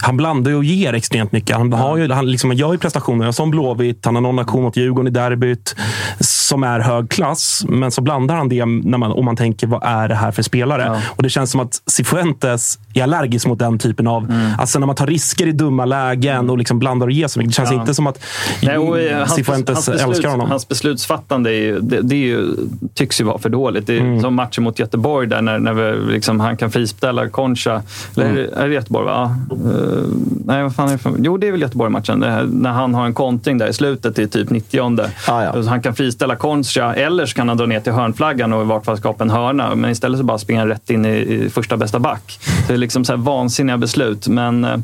han 0.00 0.16
blandar 0.16 0.50
ju 0.50 0.56
och 0.56 0.64
ger 0.64 0.92
extremt 0.92 1.32
mycket. 1.32 1.56
Han, 1.56 1.72
har 1.72 1.96
ju, 1.96 2.10
han, 2.12 2.30
liksom, 2.30 2.50
han 2.50 2.56
gör 2.56 2.72
ju 2.72 2.78
prestationer 2.78 3.32
som 3.32 3.50
Blåvitt. 3.50 4.04
Han 4.04 4.14
har 4.14 4.22
någon 4.22 4.38
aktion 4.38 4.62
mot 4.62 4.76
Djurgården 4.76 5.06
i 5.06 5.10
derbyt 5.10 5.76
som 6.20 6.62
är 6.64 6.80
hög 6.80 7.10
klass. 7.10 7.64
Men 7.68 7.90
så 7.90 8.00
blandar 8.00 8.34
han 8.34 8.48
det 8.48 8.64
när 8.66 8.98
man, 8.98 9.12
om 9.12 9.24
man 9.24 9.36
tänker, 9.36 9.66
vad 9.66 9.82
är 9.84 10.08
det 10.08 10.14
här 10.14 10.30
för 10.32 10.42
spelare? 10.42 10.82
Ja. 10.86 11.00
Och 11.16 11.22
Det 11.22 11.28
känns 11.30 11.50
som 11.50 11.60
att 11.60 11.82
Cifuentes 11.86 12.78
är 12.94 13.02
allergisk 13.02 13.46
mot 13.46 13.58
den 13.58 13.78
typen 13.78 14.06
av... 14.06 14.32
Alltså 14.58 14.78
när 14.78 14.86
man 14.86 14.96
tar 14.96 15.06
risker 15.06 15.46
i 15.46 15.52
dumma 15.52 15.84
lägen 15.84 16.50
och 16.50 16.58
liksom 16.58 16.78
blandar 16.78 17.06
och 17.06 17.12
ger 17.12 17.28
så 17.28 17.38
mycket. 17.38 17.50
Det 17.52 17.56
känns 17.56 17.70
Ja. 17.72 17.80
inte 17.80 17.94
som 17.94 18.06
att 18.06 18.24
Nej, 18.62 18.78
och, 18.78 19.00
eh, 19.00 19.26
Cifuentes 19.26 19.74
hans, 19.74 19.86
beslut, 19.86 20.08
älskar 20.08 20.28
honom. 20.28 20.50
hans 20.50 20.68
beslutsfattande 20.68 21.50
är 21.50 21.54
ju, 21.62 21.80
det, 21.80 22.00
det 22.02 22.14
är 22.14 22.18
ju, 22.26 22.46
tycks 22.94 23.20
ju 23.20 23.24
vara 23.24 23.38
för 23.38 23.48
dåligt. 23.48 23.86
Det 23.86 23.96
är 23.96 24.00
Mm. 24.02 24.20
som 24.20 24.34
matchen 24.34 24.64
mot 24.64 24.78
Göteborg 24.78 25.26
där 25.28 25.42
när, 25.42 25.58
när 25.58 26.06
liksom, 26.10 26.40
han 26.40 26.56
kan 26.56 26.70
friställa 26.70 27.28
Concha. 27.28 27.82
Eller 28.16 28.48
det 28.68 28.70
Göteborg? 28.92 29.04
Va? 29.04 29.36
Uh, 29.52 30.08
nej, 30.44 30.62
vad 30.62 30.74
fan 30.74 30.88
är 30.88 30.92
det 30.92 30.98
för, 30.98 31.14
Jo, 31.18 31.36
det 31.36 31.48
är 31.48 31.52
väl 31.52 31.60
Göteborg-matchen. 31.60 32.22
Här, 32.22 32.44
när 32.44 32.70
han 32.70 32.94
har 32.94 33.06
en 33.06 33.14
kontring 33.14 33.58
där 33.58 33.66
i 33.66 33.72
slutet 33.72 34.18
i 34.18 34.28
typ 34.28 34.50
90 34.50 35.00
Ja, 35.26 35.44
ja. 35.44 35.62
Han 35.68 35.82
kan 35.82 35.94
friställa 35.94 36.36
Concha 36.36 36.94
eller 36.94 37.26
så 37.26 37.34
kan 37.34 37.48
han 37.48 37.56
dra 37.56 37.66
ner 37.66 37.80
till 37.80 37.92
hörnflaggan 37.92 38.52
och 38.52 38.62
i 38.62 38.64
vart 38.64 38.84
fall 38.84 38.98
skapa 38.98 39.24
en 39.24 39.30
hörna. 39.30 39.74
Men 39.74 39.90
istället 39.90 40.18
så 40.18 40.24
bara 40.24 40.38
springer 40.38 40.60
han 40.60 40.68
rätt 40.68 40.90
in 40.90 41.04
i, 41.04 41.08
i 41.08 41.50
första 41.50 41.76
bästa 41.76 41.98
back. 41.98 42.38
Så 42.40 42.68
det 42.68 42.74
är 42.74 42.78
liksom 42.78 43.04
så 43.04 43.12
här 43.12 43.18
vansinniga 43.18 43.78
beslut. 43.78 44.28
Men 44.28 44.64
eh, 44.64 44.76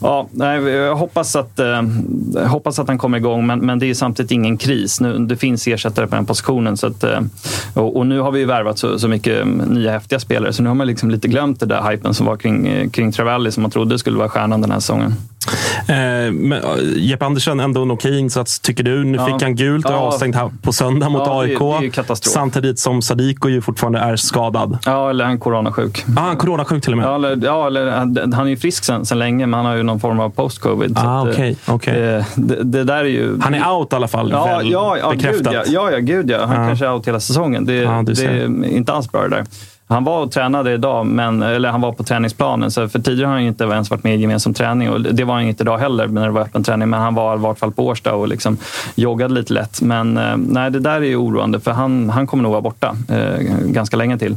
ja, 0.00 0.28
nej, 0.30 0.62
jag 0.62 0.96
hoppas 0.96 1.36
att, 1.36 1.60
jag 2.34 2.48
hoppas 2.48 2.78
att 2.78 2.88
han 2.88 2.98
kommer 2.98 3.18
igång. 3.18 3.46
Men, 3.46 3.58
men 3.58 3.78
det 3.78 3.90
är 3.90 3.94
samtidigt 3.94 4.30
ingen 4.30 4.56
kris. 4.56 5.00
Nu, 5.00 5.18
det 5.18 5.36
finns 5.36 5.66
ersättare 5.66 6.06
på 6.06 6.14
den 6.14 6.26
positionen. 6.26 6.76
Så 6.76 6.86
att, 6.86 7.04
och, 7.74 7.96
och 7.96 8.06
nu 8.06 8.20
har 8.20 8.30
vi 8.32 8.38
ju 8.38 8.46
värvat 8.46 8.78
så, 8.78 8.98
så 8.98 9.08
mycket 9.08 9.42
mm, 9.42 9.58
nya 9.58 9.90
häftiga 9.90 10.18
spelare. 10.18 10.52
Så 10.52 10.62
nu 10.62 10.68
har 10.68 10.74
man 10.74 10.86
liksom 10.86 11.10
lite 11.10 11.28
glömt 11.28 11.60
det 11.60 11.66
där 11.66 11.90
hypen 11.90 12.14
som 12.14 12.26
var 12.26 12.36
kring, 12.36 12.90
kring 12.90 13.12
Travalli 13.46 13.52
som 13.52 13.62
man 13.62 13.70
trodde 13.70 13.98
skulle 13.98 14.18
vara 14.18 14.28
stjärnan 14.28 14.60
den 14.60 14.70
här 14.70 14.80
säsongen. 14.80 15.14
Eh, 15.88 16.32
men, 16.32 16.52
eh, 16.52 16.60
Jeppe 16.96 17.24
Andersson, 17.26 17.60
ändå 17.60 17.82
en 17.82 17.90
okej 17.90 18.18
insats 18.18 18.60
tycker 18.60 18.84
du. 18.84 19.04
Nu 19.04 19.18
Ja. 19.18 19.26
fick 19.26 19.42
han 19.42 19.56
gult 19.56 19.86
och 19.86 19.92
Ja. 19.92 19.96
avstängd 19.96 20.36
på 20.62 20.72
söndag 20.72 21.08
mot 21.08 21.22
Ja, 21.26 21.32
det- 21.32 21.38
AIK. 21.40 21.58
det 21.58 21.64
är 21.78 21.82
ju 21.82 21.90
katastrof. 21.90 22.32
Samtidigt 22.32 22.78
som 22.78 23.02
Sadiko 23.02 23.48
ju 23.48 23.60
fortfarande 23.62 23.98
är 23.98 24.16
skadad. 24.16 24.78
Ja, 24.86 25.10
eller 25.10 25.24
han 25.24 25.34
är 25.34 25.38
coronasjuk. 25.38 26.04
Ah, 26.16 26.20
han 26.20 26.30
är 26.30 26.36
coronasjuk 26.36 26.82
till 26.84 26.92
och 26.92 26.98
med. 26.98 27.06
Ja, 27.06 27.14
eller, 27.14 27.38
ja, 27.46 27.66
eller, 27.66 27.90
han, 27.90 28.46
är 28.46 28.50
ju 28.50 28.56
frisk 28.56 28.84
sen, 28.84 29.06
sen 29.06 29.18
länge, 29.18 29.46
men 29.46 29.54
han 29.58 29.66
har 29.66 29.76
ju 29.76 29.82
någon 29.82 30.00
form 30.00 30.20
av 30.20 30.30
post-covid. 30.30 30.98
Ah, 30.98 31.22
att, 31.28 31.38
eh, 31.38 31.94
eh, 31.94 32.24
Det, 32.36 32.62
det 32.64 32.84
där 32.84 32.96
är 32.98 33.04
ju... 33.04 33.38
Han 33.40 33.54
är 33.54 33.70
out 33.70 33.92
i 33.92 33.96
alla 33.96 34.08
fall. 34.08 34.30
Ja, 34.30 34.44
väl 34.46 34.70
ja, 34.70 34.96
ja, 34.98 35.10
gud, 35.10 35.18
bekräftat. 35.20 35.54
ja, 35.54 35.62
ja, 35.66 35.90
ja, 35.90 35.98
gud 35.98 36.30
ja. 36.30 36.46
Han 36.46 36.56
Ja. 36.60 36.66
kanske 36.66 36.86
är 36.86 36.92
out 36.92 37.08
hela 37.08 37.20
säsongen. 37.20 37.64
Det, 37.64 37.72
du 38.06 38.12
det 38.12 38.24
är 38.24 38.64
inte 38.64 38.92
alls 38.92 39.12
bra 39.12 39.22
det 39.22 39.28
där. 39.28 39.44
Han 39.88 40.04
var 40.04 40.22
och 40.22 40.32
tränade 40.32 40.72
idag, 40.72 41.06
men, 41.06 41.42
eller 41.42 41.68
han 41.68 41.80
var 41.80 41.92
på 41.92 42.04
träningsplanen. 42.04 42.70
Så 42.70 42.88
för 42.88 42.98
tidigare 42.98 43.26
har 43.26 43.32
han 43.32 43.42
ju 43.42 43.48
inte 43.48 43.64
ens 43.64 43.90
varit 43.90 44.04
med 44.04 44.16
i 44.16 44.20
gemensam 44.20 44.54
träning. 44.54 44.90
Och 44.90 45.00
det 45.00 45.24
var 45.24 45.34
han 45.34 45.42
inte 45.42 45.62
idag 45.62 45.78
heller 45.78 46.06
när 46.06 46.24
det 46.24 46.30
var 46.30 46.40
öppen 46.40 46.64
träning. 46.64 46.88
Men 46.88 47.00
han 47.00 47.14
var 47.14 47.34
i 47.34 47.38
vart 47.38 47.58
fall 47.58 47.72
på 47.72 47.86
Årsta 47.86 48.14
och 48.14 48.28
liksom 48.28 48.56
joggade 48.94 49.34
lite 49.34 49.52
lätt. 49.52 49.82
Men 49.82 50.16
eh, 50.16 50.36
nej, 50.36 50.70
det 50.70 50.80
där 50.80 50.96
är 50.96 51.00
ju 51.00 51.16
oroande 51.16 51.60
för 51.60 51.70
han, 51.70 52.10
han 52.10 52.26
kommer 52.26 52.42
nog 52.42 52.52
vara 52.52 52.62
borta 52.62 52.96
eh, 53.08 53.40
ganska 53.66 53.96
länge 53.96 54.18
till. 54.18 54.36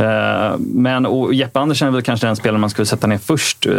Eh, 0.00 0.58
Men 0.58 1.06
och 1.06 1.34
Jeppe 1.34 1.60
Andersen 1.60 1.88
är 1.88 1.92
väl 1.92 2.02
kanske 2.02 2.26
den 2.26 2.36
spelare 2.36 2.58
man 2.58 2.70
skulle 2.70 2.86
sätta 2.86 3.06
ner 3.06 3.18
först 3.18 3.66
eh, 3.66 3.72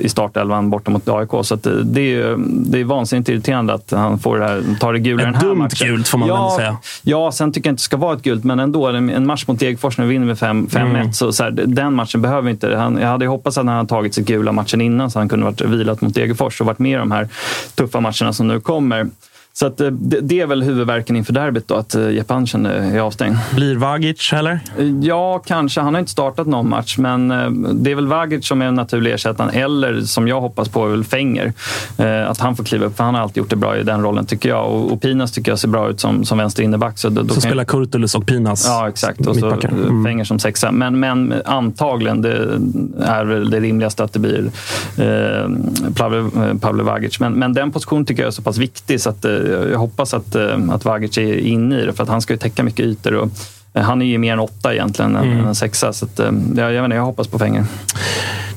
i 0.00 0.08
startelvan 0.08 0.70
borta 0.70 0.90
mot 0.90 1.08
AIK. 1.08 1.30
Så 1.42 1.54
eh, 1.54 1.60
det 1.70 2.00
är 2.00 2.04
ju 2.04 2.36
det 2.46 2.80
är 2.80 2.84
vansinnigt 2.84 3.28
irriterande 3.28 3.74
att 3.74 3.90
han 3.90 4.18
får 4.18 4.38
det 4.38 4.44
här, 4.44 4.62
tar 4.80 4.92
det 4.92 4.98
gula 4.98 5.24
den 5.24 5.34
här 5.34 5.42
dumt 5.42 5.58
matchen. 5.58 5.88
gult 5.88 6.08
får 6.08 6.18
man 6.18 6.28
ja, 6.28 6.48
väl 6.48 6.56
säga. 6.56 6.76
Ja, 7.02 7.32
sen 7.32 7.52
tycker 7.52 7.68
jag 7.68 7.72
inte 7.72 7.80
det 7.80 7.84
ska 7.84 7.96
vara 7.96 8.16
ett 8.16 8.22
gult, 8.22 8.44
men 8.44 8.60
ändå. 8.60 8.86
En 8.86 9.26
match 9.26 9.44
mot 9.46 9.58
Degerfors 9.58 9.98
när 9.98 10.04
vi 10.04 10.10
vinner 10.12 10.26
med 10.26 10.38
5 10.38 10.66
5-1, 10.66 10.80
Mm. 10.80 11.12
så, 11.12 11.32
så 11.32 11.42
här, 11.44 11.50
den 11.50 11.94
matchen 11.94 12.22
behöver 12.22 12.50
inte... 12.50 12.76
Han, 12.76 12.98
jag 13.00 13.08
hade 13.08 13.26
hoppats 13.26 13.58
att 13.58 13.66
han 13.66 13.76
hade 13.76 13.88
tagit 13.88 14.14
sig 14.14 14.24
gula 14.24 14.52
matchen 14.52 14.80
innan 14.80 15.10
så 15.10 15.18
han 15.18 15.28
kunde 15.28 15.44
varit 15.44 15.60
vilat 15.60 16.00
mot 16.00 16.14
Degerfors 16.14 16.60
och 16.60 16.66
varit 16.66 16.78
med 16.78 16.92
i 16.92 16.94
de 16.98 17.10
här 17.10 17.28
tuffa 17.74 18.00
matcherna 18.00 18.32
som 18.32 18.48
nu 18.48 18.60
kommer. 18.60 19.06
Så 19.54 19.66
att, 19.66 19.80
eh, 19.80 19.86
det, 19.90 20.20
det 20.20 20.40
är 20.40 20.46
väl 20.46 20.62
huvudverken 20.62 21.16
inför 21.16 21.32
derbyt 21.32 21.68
då, 21.68 21.74
att 21.74 21.94
eh, 21.94 22.10
Jeppe 22.10 22.34
Andersen 22.34 22.66
är 22.66 23.00
avstängd. 23.00 23.36
Blir 23.54 23.76
Vagic, 23.76 24.32
eller? 24.32 24.60
Ja, 25.02 25.38
kanske. 25.46 25.80
Han 25.80 25.94
har 25.94 25.98
inte 26.00 26.12
startat 26.12 26.46
någon 26.46 26.68
match, 26.68 26.98
men 26.98 27.30
eh, 27.30 27.50
det 27.74 27.90
är 27.90 27.94
väl 27.94 28.06
Vagic 28.06 28.46
som 28.48 28.62
är 28.62 28.66
en 28.66 28.74
naturlig 28.74 29.12
ersättare. 29.12 29.60
Eller 29.60 30.00
som 30.00 30.28
jag 30.28 30.40
hoppas 30.40 30.68
på 30.68 30.84
är 30.86 30.90
väl 30.90 31.04
Fenger. 31.04 31.52
Eh, 31.98 32.30
Att 32.30 32.38
han 32.38 32.56
får 32.56 32.64
kliva 32.64 32.86
upp, 32.86 32.96
för 32.96 33.04
han 33.04 33.14
har 33.14 33.22
alltid 33.22 33.36
gjort 33.36 33.50
det 33.50 33.56
bra 33.56 33.76
i 33.76 33.82
den 33.82 34.02
rollen 34.02 34.26
tycker 34.26 34.48
jag. 34.48 34.66
Och, 34.70 34.92
och 34.92 35.00
Pinas 35.02 35.32
tycker 35.32 35.52
jag 35.52 35.58
ser 35.58 35.68
bra 35.68 35.90
ut 35.90 36.00
som, 36.00 36.24
som 36.24 36.38
vänster 36.38 36.62
inneback. 36.62 36.98
Så, 36.98 37.08
då, 37.08 37.22
då 37.22 37.28
Så 37.28 37.34
kan- 37.34 37.40
spelar 37.50 37.64
Kurtulus 37.64 38.14
och 38.14 38.26
Pinas 38.26 38.66
Ja, 38.68 38.88
exakt. 38.88 39.26
Och 39.26 39.36
så 39.36 39.50
eh, 39.50 39.56
Mm. 39.72 40.04
Fenger 40.04 40.24
som 40.24 40.38
sexa. 40.38 40.72
Men, 40.72 41.00
men 41.00 41.34
antagligen 41.44 42.22
det 42.22 42.58
är 43.02 43.24
väl 43.24 43.50
det 43.50 43.60
rimligaste 43.60 44.04
att 44.04 44.12
det 44.12 44.18
blir 44.18 44.50
eh, 44.98 45.48
Pavle, 45.96 46.18
eh, 46.18 46.58
Pavle 46.60 46.82
Vagic. 46.82 47.20
Men, 47.20 47.32
men 47.32 47.52
den 47.54 47.72
positionen 47.72 48.04
tycker 48.04 48.22
jag 48.22 48.26
är 48.28 48.30
så 48.32 48.42
pass 48.42 48.58
viktig 48.58 49.00
så 49.00 49.10
att, 49.10 49.24
eh, 49.24 49.32
jag 49.50 49.78
hoppas 49.78 50.14
att, 50.14 50.34
eh, 50.34 50.58
att 50.70 50.84
Vagic 50.84 51.18
är 51.18 51.36
inne 51.38 51.78
i 51.80 51.86
det. 51.86 51.92
För 51.92 52.02
att 52.02 52.08
han 52.08 52.20
ska 52.22 52.32
ju 52.32 52.38
täcka 52.38 52.62
mycket 52.62 52.86
ytor. 52.86 53.14
Och, 53.14 53.28
eh, 53.74 53.82
han 53.82 54.02
är 54.02 54.06
ju 54.06 54.18
mer 54.18 54.32
en 54.32 54.40
åtta 54.40 54.74
egentligen 54.74 55.16
än 55.16 55.32
Mm. 55.32 55.46
en 55.46 55.54
sexa. 55.54 55.92
Så 55.92 56.04
att, 56.04 56.20
eh, 56.20 56.30
jag, 56.56 56.72
jag, 56.72 56.82
vet 56.82 56.84
inte, 56.84 56.96
jag 56.96 57.04
hoppas 57.04 57.28
på 57.28 57.38
Fenger. 57.38 57.64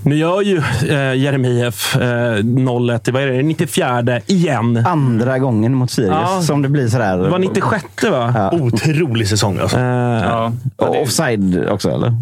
Nu 0.03 0.15
gör 0.17 0.41
ju 0.41 0.57
eh, 0.89 1.13
Jeremejeff 1.15 1.95
eh, 1.95 2.43
0-1 2.43 3.07
i 3.09 3.11
vad 3.11 3.21
är 3.23 3.27
det, 3.27 3.43
94 3.43 4.19
igen. 4.27 4.83
Andra 4.87 5.39
gången 5.39 5.73
mot 5.73 5.91
Sirius 5.91 6.11
Ja. 6.11 6.41
som 6.41 6.61
det 6.61 6.69
blir 6.69 6.87
sådär. 6.87 7.17
Det 7.17 7.29
var 7.29 7.39
96 7.39 7.85
va? 8.11 8.33
Ja. 8.35 8.51
Otrolig 8.59 9.27
säsong 9.27 9.57
alltså. 9.61 9.77
Eh, 9.77 9.83
Ja, 10.23 10.51
Offside 10.77 11.69
också 11.69 11.89
eller? 11.89 12.13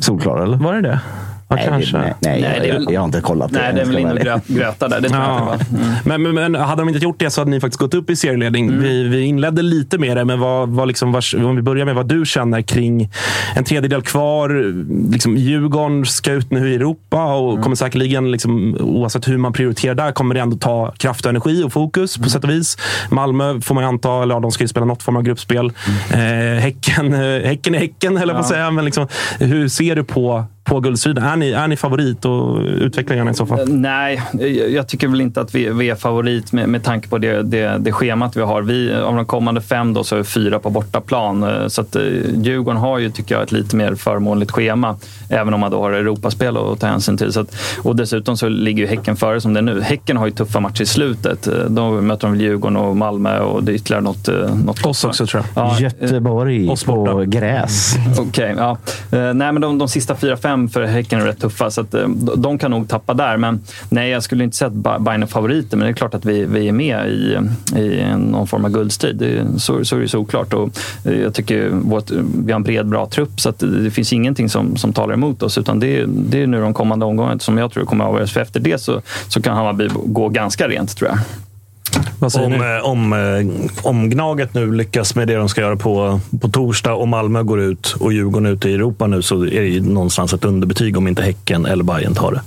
Solklar 0.00 0.38
eller? 0.42 0.56
Var 0.56 0.74
det 0.74 0.80
det? 0.80 1.00
Ja, 1.50 1.56
nej, 1.56 1.66
kanske. 1.68 1.96
Det, 1.96 2.02
nej, 2.02 2.14
nej, 2.20 2.40
Nej, 2.42 2.60
det 2.60 2.66
är 2.66 2.68
jag, 2.68 2.74
väl- 2.74 2.86
jag 2.94 3.00
har 3.00 3.04
inte 3.04 3.20
kollat 3.20 3.50
Nej, 3.50 3.60
det 3.74 3.80
är 3.80 3.84
jag 3.86 3.86
väl 3.92 3.98
in 3.98 4.08
och 4.08 4.40
gröta 4.46 4.88
där. 4.88 5.00
Det 5.00 5.08
tror 5.08 5.20
jag 5.22 5.30
Ja. 5.30 5.38
det 5.38 5.44
var. 5.76 5.82
Mm. 5.84 5.94
Men, 6.04 6.22
men, 6.34 6.52
men 6.52 6.54
hade 6.62 6.82
de 6.82 6.88
inte 6.88 7.04
gjort 7.04 7.18
det 7.18 7.30
så 7.30 7.40
hade 7.40 7.50
ni 7.50 7.60
faktiskt 7.60 7.80
gått 7.80 7.94
upp 7.94 8.10
i 8.10 8.16
serieledning. 8.16 8.68
Mm. 8.68 8.82
Vi, 8.82 9.02
vi 9.08 9.22
inledde 9.22 9.62
lite 9.62 9.98
med 9.98 10.16
det, 10.16 10.24
men 10.24 10.40
vad, 10.40 10.68
vad 10.68 10.88
liksom, 10.88 11.12
vars, 11.12 11.34
om 11.34 11.56
vi 11.56 11.62
börjar 11.62 11.84
med 11.84 11.94
vad 11.94 12.08
du 12.08 12.26
känner 12.26 12.62
kring 12.62 13.10
en 13.56 13.64
tredjedel 13.64 14.02
kvar. 14.02 14.74
Liksom, 15.12 15.36
Djurgården 15.36 16.06
ska 16.06 16.32
ut 16.32 16.50
nu 16.50 16.72
i 16.72 16.74
Europa 16.74 17.34
och 17.34 17.50
Mm. 17.52 17.62
kommer 17.62 17.76
säkerligen, 17.76 18.30
liksom, 18.30 18.76
oavsett 18.80 19.28
hur 19.28 19.38
man 19.38 19.52
prioriterar 19.52 19.94
där, 19.94 20.12
kommer 20.12 20.34
det 20.34 20.40
ändå 20.40 20.56
ta 20.56 20.92
kraft 20.98 21.24
och 21.24 21.30
energi 21.30 21.62
och 21.64 21.72
fokus 21.72 22.16
Mm. 22.16 22.24
på 22.24 22.30
sätt 22.30 22.44
och 22.44 22.50
vis. 22.50 22.76
Malmö 23.10 23.60
får 23.60 23.74
man 23.74 23.84
ju 23.84 23.88
anta, 23.88 24.22
eller 24.22 24.34
ja, 24.34 24.40
de 24.40 24.50
ska 24.50 24.64
ju 24.64 24.68
spela 24.68 24.86
något 24.86 25.02
form 25.02 25.16
av 25.16 25.22
gruppspel. 25.22 25.72
Mm. 26.12 26.56
Eh, 26.56 26.60
häcken, 26.62 27.12
eh, 27.14 27.20
häcken 27.48 27.74
är 27.74 27.78
Häcken, 27.78 28.16
höll 28.16 28.28
jag 28.28 28.36
på 28.36 28.40
att 28.40 28.48
säga. 28.48 28.70
Men 28.70 28.84
liksom, 28.84 29.06
hur 29.38 29.68
ser 29.68 29.96
du 29.96 30.04
på, 30.04 30.44
på 30.68 30.80
guldstriden? 30.80 31.24
Är 31.24 31.36
ni, 31.36 31.50
är 31.52 31.68
ni 31.68 31.76
favorit 31.76 32.24
och 32.24 32.60
utveckla 32.62 33.16
gärna 33.16 33.30
i 33.30 33.34
så 33.34 33.46
fall. 33.46 33.68
Nej, 33.68 34.22
jag- 34.72 34.88
tycker 34.88 35.08
väl 35.08 35.20
inte 35.20 35.40
att 35.40 35.54
vi, 35.54 35.68
vi 35.70 35.90
är 35.90 35.94
favorit 35.94 36.52
med, 36.52 36.68
med 36.68 36.84
tanke 36.84 37.08
på 37.08 37.18
det, 37.18 37.42
det, 37.42 37.76
det 37.78 37.92
schemat 37.92 38.36
vi 38.36 38.40
har. 38.40 38.62
Vi, 38.62 38.94
av 38.94 39.16
de 39.16 39.26
kommande 39.26 39.60
fem 39.60 39.94
då, 39.94 40.04
så 40.04 40.14
är 40.14 40.18
vi 40.18 40.24
fyra 40.24 40.58
på 40.58 40.70
bortaplan. 40.70 41.42
Eh, 41.42 41.66
Så 41.68 41.80
att, 41.80 41.96
eh, 41.96 42.02
Djurgården 42.34 42.80
har 42.80 42.98
ju, 42.98 43.10
tycker 43.10 43.34
jag, 43.34 43.42
ett 43.42 43.52
lite 43.52 43.76
mer 43.76 43.94
förmånligt 43.94 44.50
schema. 44.52 44.96
Även 45.30 45.54
om 45.54 45.60
man 45.60 45.70
då 45.70 45.80
har 45.82 45.92
Europaspel 45.92 46.56
att 46.56 46.80
ta 46.80 46.86
hänsyn 46.86 47.16
till. 47.16 47.32
Så 47.32 47.40
att, 47.40 47.56
och 47.82 47.96
dessutom 47.96 48.36
så 48.36 48.48
ligger 48.48 48.82
ju 48.82 48.88
Häcken 48.88 49.16
före 49.16 49.40
som 49.40 49.54
det 49.54 49.60
är 49.60 49.62
nu. 49.62 49.80
Häcken 49.80 50.16
har 50.16 50.26
ju 50.26 50.32
tuffa 50.32 50.60
matcher 50.60 50.82
i 50.82 50.86
slutet. 50.86 51.46
Eh, 51.46 51.54
Då 51.68 51.90
möter 51.90 52.28
de 52.28 52.36
Djurgården 52.40 52.76
och 52.76 52.96
Malmö 52.96 53.38
och 53.40 53.64
det 53.64 53.72
är 53.72 53.74
ytterligare 53.74 54.02
något. 54.02 54.28
eh, 54.28 54.54
något 54.64 54.86
Oss 54.86 55.04
också 55.04 55.26
tror 55.26 55.42
jag. 55.54 55.64
Ja, 55.64 55.76
eh, 55.76 55.82
Göteborg 56.02 56.68
på 56.86 57.24
gräs. 57.26 57.94
Okej, 58.18 58.54
ja. 58.58 58.70
Eh, 59.12 59.34
nej, 59.34 59.52
men 59.52 59.60
de, 59.60 59.78
de 59.78 59.88
sista 59.88 60.14
fyra, 60.16 60.36
fem 60.36 60.57
för 60.68 60.84
Häcken 60.84 61.20
är 61.20 61.24
rätt 61.24 61.40
tuffa, 61.40 61.70
så 61.70 61.80
att, 61.80 61.94
eh, 61.94 62.08
de, 62.36 62.58
kan 62.58 62.70
nog 62.70 62.88
tappa 62.88 63.14
där. 63.14 63.36
Men 63.36 63.60
nej, 63.88 64.10
jag 64.10 64.22
skulle 64.22 64.44
inte 64.44 64.56
säga 64.56 64.68
att 64.68 65.02
Bayern 65.02 65.22
är 65.22 65.26
favoriter, 65.26 65.76
men 65.76 65.86
det 65.86 65.92
är 65.92 65.94
klart 65.94 66.14
att 66.14 66.24
vi, 66.24 66.44
vi 66.44 66.68
är 66.68 66.72
med 66.72 67.08
i, 67.08 67.38
i 67.80 68.16
någon 68.16 68.46
form 68.46 68.64
av 68.64 68.70
guldstrid. 68.70 69.16
Det, 69.16 69.46
så, 69.56 69.84
så 69.84 69.96
är 69.96 70.00
det 70.00 70.08
såklart. 70.08 70.52
Och, 70.52 70.78
eh, 71.04 71.20
jag 71.20 71.34
tycker 71.34 71.68
vårt, 71.68 72.10
vi 72.44 72.52
har 72.52 72.56
en 72.56 72.62
bred, 72.62 72.86
bra 72.86 73.06
trupp, 73.06 73.40
så 73.40 73.48
att 73.48 73.58
det, 73.58 73.82
det 73.82 73.90
finns 73.90 74.12
ingenting 74.12 74.48
som, 74.48 74.76
som 74.76 74.92
talar 74.92 75.14
emot 75.14 75.42
oss. 75.42 75.58
Utan 75.58 75.80
det, 75.80 76.04
det 76.06 76.42
är 76.42 76.46
nu 76.46 76.60
de 76.60 76.74
kommande 76.74 77.06
omgångarna 77.06 77.38
som 77.38 77.58
jag 77.58 77.72
tror 77.72 77.84
kommer 77.84 78.04
att 78.04 78.10
avgöras. 78.10 78.32
För 78.32 78.40
efter 78.40 78.60
det 78.60 78.78
så, 78.78 79.02
så 79.28 79.42
kan 79.42 79.56
Hammarby 79.56 79.88
gå 80.04 80.28
ganska 80.28 80.68
rent, 80.68 80.96
tror 80.96 81.10
jag. 81.10 81.18
Vad 82.18 82.32
säger 82.32 82.46
Om, 82.46 82.52
ni? 82.52 82.76
eh, 82.76 82.84
om, 82.84 83.12
eh, 83.12 83.86
om 83.86 84.10
Gnaget 84.10 84.54
nu 84.54 84.72
lyckas 84.72 85.14
med 85.14 85.28
det 85.28 85.34
de 85.34 85.48
ska 85.48 85.60
göra 85.60 85.76
på, 85.76 86.20
på 86.40 86.48
torsdag 86.48 86.94
och 86.94 87.08
Malmö 87.08 87.42
går 87.42 87.60
ut 87.60 87.96
och 88.00 88.12
Djurgården 88.12 88.46
är 88.46 88.50
ute 88.50 88.68
i 88.70 88.74
Europa 88.74 89.06
nu 89.06 89.22
så 89.22 89.42
är 89.42 89.60
det 89.60 89.68
ju 89.68 89.80
någonstans 89.80 90.32
ett 90.32 90.44
underbetyg 90.44 90.96
om 90.96 91.08
inte 91.08 91.22
Häcken 91.22 91.66
eller 91.66 91.84
Bayern 91.84 92.14
tar 92.14 92.32
det. 92.32 92.40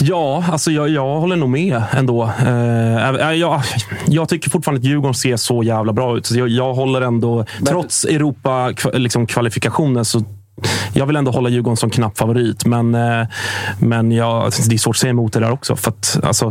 Ja, 0.00 0.44
alltså 0.52 0.70
jag, 0.70 0.88
jag 0.88 1.20
håller 1.20 1.36
nog 1.36 1.48
med 1.48 1.82
ändå. 1.92 2.22
Eh, 2.46 3.08
äh, 3.08 3.32
jag, 3.32 3.62
jag 4.06 4.28
tycker 4.28 4.50
fortfarande 4.50 4.78
att 4.78 4.84
Djurgården 4.84 5.14
ser 5.14 5.36
så 5.36 5.62
jävla 5.62 5.92
bra 5.92 6.16
ut. 6.16 6.26
Så 6.26 6.38
jag, 6.38 6.48
jag 6.48 6.74
håller 6.74 7.00
ändå, 7.00 7.44
trots 7.68 8.04
Europa-kvalifikationen, 8.04 9.02
liksom, 9.02 9.26
kvalifikationen, 9.26 10.04
så 10.04 10.24
jag 10.92 11.06
vill 11.06 11.16
ändå 11.16 11.30
hålla 11.30 11.48
Djurgården 11.48 11.76
som 11.76 11.90
knapp 11.90 12.18
favorit. 12.18 12.66
Men, 12.66 12.94
eh, 12.94 13.26
men 13.78 14.12
jag, 14.12 14.52
det 14.68 14.74
är 14.74 14.78
svårt 14.78 14.96
att 14.96 15.00
säga 15.00 15.10
emot 15.10 15.32
det 15.32 15.40
där 15.40 15.50
också. 15.50 15.76
För 15.76 15.90
att, 15.90 16.18
alltså, 16.22 16.50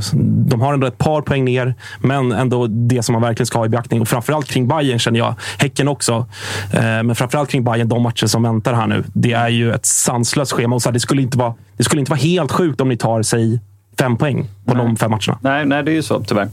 de 0.50 0.62
har 0.62 0.74
ändå 0.74 0.88
ett 0.88 0.97
par 0.97 1.21
poäng 1.21 1.45
ner, 1.45 1.76
men 2.00 2.32
ändå 2.32 2.67
det 2.67 3.04
som 3.04 3.13
man 3.13 3.21
verkligen 3.21 3.47
ska 3.47 3.60
ha 3.60 3.65
i 3.65 3.69
beaktning. 3.69 4.02
Och 4.02 4.08
framförallt 4.08 4.47
kring 4.47 4.67
Bayern 4.67 5.00
känner 5.00 5.19
jag. 5.19 5.36
Häcken 5.58 5.88
också. 5.88 6.26
Eh, 6.74 6.82
men 6.82 7.15
framförallt 7.15 7.50
kring 7.50 7.63
Bayern 7.63 7.89
de 7.89 8.04
matcher 8.04 8.28
som 8.28 8.43
väntar 8.43 8.74
här 8.74 8.88
nu. 8.88 9.04
Det 9.13 9.34
är 9.34 9.50
ju 9.50 9.74
ett 9.74 9.86
sanslöst 9.86 10.52
schema. 10.52 10.76
Och 10.76 10.82
så 10.82 10.89
här, 10.89 10.93
det, 10.93 11.00
skulle 11.00 11.21
inte 11.21 11.38
vara, 11.38 11.54
det 11.78 11.84
skulle 11.84 12.00
inte 12.00 12.12
vara 12.12 12.19
helt 12.19 12.52
sjukt 12.52 12.82
om 12.82 12.89
ni 12.89 12.97
tar, 12.97 13.21
sig 13.21 13.60
fem 13.99 14.17
poäng 14.17 14.47
på 14.65 14.73
de 14.73 14.95
fem 14.95 15.12
matcherna. 15.12 15.38
Nej, 15.41 15.65
nej, 15.65 15.84
det 15.84 15.91
är 15.91 15.93
ju 15.93 16.04
så 16.04 16.19
tyvärr. 16.19 16.49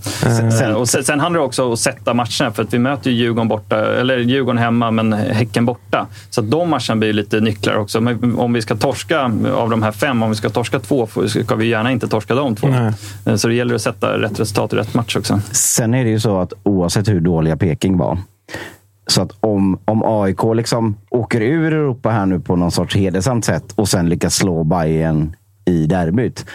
Sen, 0.51 0.77
och 0.77 0.88
sen, 0.88 1.05
sen 1.05 1.20
handlar 1.20 1.40
det 1.40 1.46
också 1.46 1.66
om 1.66 1.72
att 1.72 1.79
sätta 1.79 2.14
matcherna. 2.14 2.53
För 2.53 2.62
att 2.62 2.74
vi 2.74 2.79
möter 2.79 3.11
ju 3.11 3.16
Djurgården 3.16 3.48
borta, 3.48 3.77
eller 4.01 4.18
Djurgården 4.18 4.59
hemma, 4.59 4.90
men 4.90 5.12
Häcken 5.12 5.66
borta. 5.66 6.07
Så 6.31 6.40
att 6.40 6.51
de 6.51 6.70
matcherna 6.70 6.96
blir 6.96 7.12
lite 7.12 7.40
nycklar 7.40 7.77
också. 7.77 8.01
Men 8.01 8.38
om 8.38 8.53
vi 8.53 8.62
ska 8.62 8.77
torska 8.77 9.33
av 9.55 9.70
de 9.70 9.83
här 9.83 9.92
fem, 9.92 10.22
om 10.22 10.31
vi 10.31 10.37
ska 10.37 10.51
torska 10.51 10.79
två, 10.79 11.09
ska 11.27 11.55
vi 11.55 11.66
gärna 11.66 11.92
inte 11.92 12.09
torska 12.09 12.35
de 12.35 12.57
två. 12.57 12.68
Nej. 12.68 13.38
Så 13.38 13.48
det 13.48 13.55
gäller 13.55 13.74
att 13.74 13.83
sätta 13.83 14.18
rätt 14.18 14.40
resultat 14.40 14.72
i 14.72 14.77
rätt 14.77 14.94
match 14.94 15.16
också. 15.16 15.40
Sen 15.51 15.94
är 15.94 16.05
det 16.05 16.11
ju 16.11 16.20
så 16.20 16.40
att 16.40 16.53
oavsett 16.62 17.09
hur 17.09 17.20
dåliga 17.20 17.57
Peking 17.57 17.96
var, 17.96 18.18
så 19.07 19.22
att 19.22 19.33
om, 19.40 19.79
om 19.85 20.03
AIK 20.05 20.40
liksom 20.55 20.96
åker 21.11 21.40
ur 21.40 21.72
Europa 21.72 22.11
här 22.11 22.27
nu 22.27 22.40
på 22.40 22.57
någon 22.57 22.70
sorts 22.70 22.96
hedersamt 22.96 23.44
sätt 23.44 23.72
och 23.74 23.88
sen 23.88 24.09
lyckas 24.09 24.35
slå 24.35 24.64
Bayern 24.64 25.37
i 25.64 25.87
derbyt. 25.87 26.46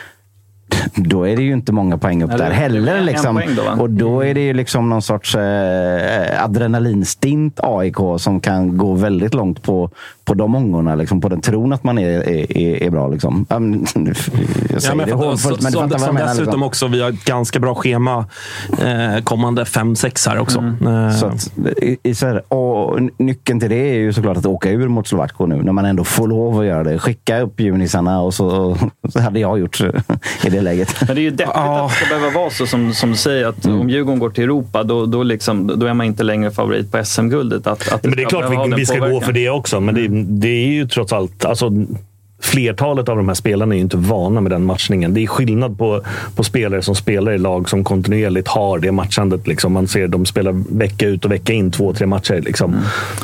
Då 0.96 1.28
är 1.28 1.36
det 1.36 1.42
ju 1.44 1.54
inte 1.54 1.72
många 1.72 1.98
poäng 1.98 2.24
upp 2.24 2.32
Eller- 2.32 2.46
där 2.46 2.52
heller. 2.52 3.02
Liksom. 3.02 3.42
då, 3.56 3.82
och 3.82 3.90
då 3.90 4.22
är 4.26 4.34
det 4.34 4.42
ju 4.42 4.54
liksom 4.54 4.90
någon 4.90 5.02
sorts 5.02 5.36
eh, 5.36 6.44
adrenalinstint 6.44 7.60
AIK 7.64 7.96
som 8.18 8.40
kan 8.42 8.78
gå 8.78 8.94
väldigt 8.94 9.34
långt 9.34 9.64
på, 9.64 9.90
på 10.26 10.34
de 10.34 10.56
omgångarna. 10.56 10.96
Liksom, 10.96 11.22
på 11.22 11.30
den 11.30 11.42
tron 11.42 11.74
att 11.74 11.84
man 11.84 11.98
är, 11.98 12.30
är, 12.30 12.84
är, 12.84 12.90
bra. 12.90 13.08
Liksom. 13.08 13.46
Jag 13.50 14.82
säger 14.82 14.90
Ja, 14.90 14.96
men 14.96 15.08
det 15.08 15.14
hånfullt, 15.14 15.62
men 15.62 15.72
du 15.72 15.78
fattar 15.78 16.00
vad 16.00 16.08
jag 16.08 16.14
menar. 16.14 16.28
dessutom 16.28 16.46
Liksom. 16.46 16.64
också, 16.64 16.88
vi 16.88 17.02
har 17.02 17.10
ett 17.10 17.26
ganska 17.26 17.60
bra 17.60 17.76
schema 17.76 18.26
eh, 18.84 19.24
kommande 19.24 19.64
5-6 19.64 20.30
här 20.30 20.40
också. 20.40 20.60
Eh, 20.60 20.64
Mm. 20.94 21.14
Så 21.14 21.26
att, 21.26 21.52
i, 22.04 22.16
så 22.16 22.26
här, 22.28 22.54
och 22.54 23.00
nyckeln 23.18 23.60
till 23.60 23.70
det 23.70 23.76
är 23.90 23.94
ju 23.96 24.14
såklart 24.14 24.38
att 24.38 24.46
åka 24.46 24.70
ur 24.70 24.88
mot 24.88 25.08
Slovakko 25.08 25.46
nu, 25.46 25.64
när 25.64 25.72
man 25.72 25.86
ändå 25.86 26.04
får 26.04 26.28
lov 26.28 26.60
att 26.60 26.66
göra 26.66 26.84
det. 26.84 27.00
Skicka 27.00 27.40
upp 27.42 27.60
junisarna 27.60 28.22
och 28.22 28.34
så, 28.34 28.78
så 29.10 29.20
hade 29.20 29.40
jag 29.40 29.60
gjort 29.60 29.82
i 30.44 30.50
det 30.50 30.62
läget. 30.62 30.96
Men 31.08 31.16
det 31.16 31.22
är 31.22 31.24
ju 31.24 31.30
deppigt 31.30 31.52
Ja. 31.56 31.86
att 31.86 31.92
det 31.92 31.96
ska 32.06 32.16
behöva 32.16 32.40
vara 32.40 32.50
så 32.50 32.66
som, 32.68 32.94
som 32.94 33.10
du 33.12 33.16
säger. 33.16 33.48
Att 33.48 33.66
Mm. 33.66 33.80
om 33.82 33.90
Djurgården 33.90 34.20
går 34.20 34.30
till 34.30 34.44
Europa, 34.44 34.84
då, 34.84 35.06
då, 35.06 35.24
liksom, 35.24 35.72
då 35.80 35.86
är 35.86 35.94
man 35.94 36.06
inte 36.06 36.24
längre 36.24 36.52
favorit 36.52 36.92
på 36.92 37.06
SM-guldet. 37.06 37.68
Att, 37.68 37.94
att 37.94 38.04
Men 38.04 38.16
det 38.16 38.24
är 38.24 38.30
klart 38.30 38.68
vi, 38.68 38.74
vi 38.76 38.86
ska 38.86 38.96
gå 38.96 39.02
påverkan. 39.06 39.26
för 39.26 39.34
det 39.34 39.50
också, 39.50 39.80
men 39.80 39.96
det, 39.96 40.08
det 40.14 40.48
är 40.48 40.68
ju 40.68 40.88
trots 40.88 41.14
allt... 41.14 41.46
Alltså, 41.46 41.72
flertalet 42.44 43.10
av 43.10 43.18
de 43.18 43.28
här 43.28 43.36
spelarna 43.36 43.76
är 43.76 43.78
ju 43.78 43.82
inte 43.82 43.98
vana 43.98 44.42
med 44.42 44.52
den 44.52 44.64
matchningen. 44.66 45.14
Det 45.14 45.24
är 45.24 45.28
skillnad 45.28 45.78
på, 45.78 46.02
på 46.36 46.44
spelare 46.44 46.82
som 46.82 46.96
spelar 46.96 47.32
i 47.32 47.38
lag 47.38 47.70
som 47.70 47.84
kontinuerligt 47.84 48.48
har 48.48 48.80
det 48.80 48.92
matchandet. 48.92 49.48
Liksom. 49.48 49.74
Man 49.74 49.88
ser 49.88 50.08
dem 50.08 50.26
spela 50.26 50.52
vecka 50.70 51.08
ut 51.08 51.26
och 51.26 51.32
vecka 51.32 51.54
in, 51.54 51.72
två, 51.72 51.94
tre 51.94 52.08
matcher. 52.08 52.42
Liksom. 52.42 52.76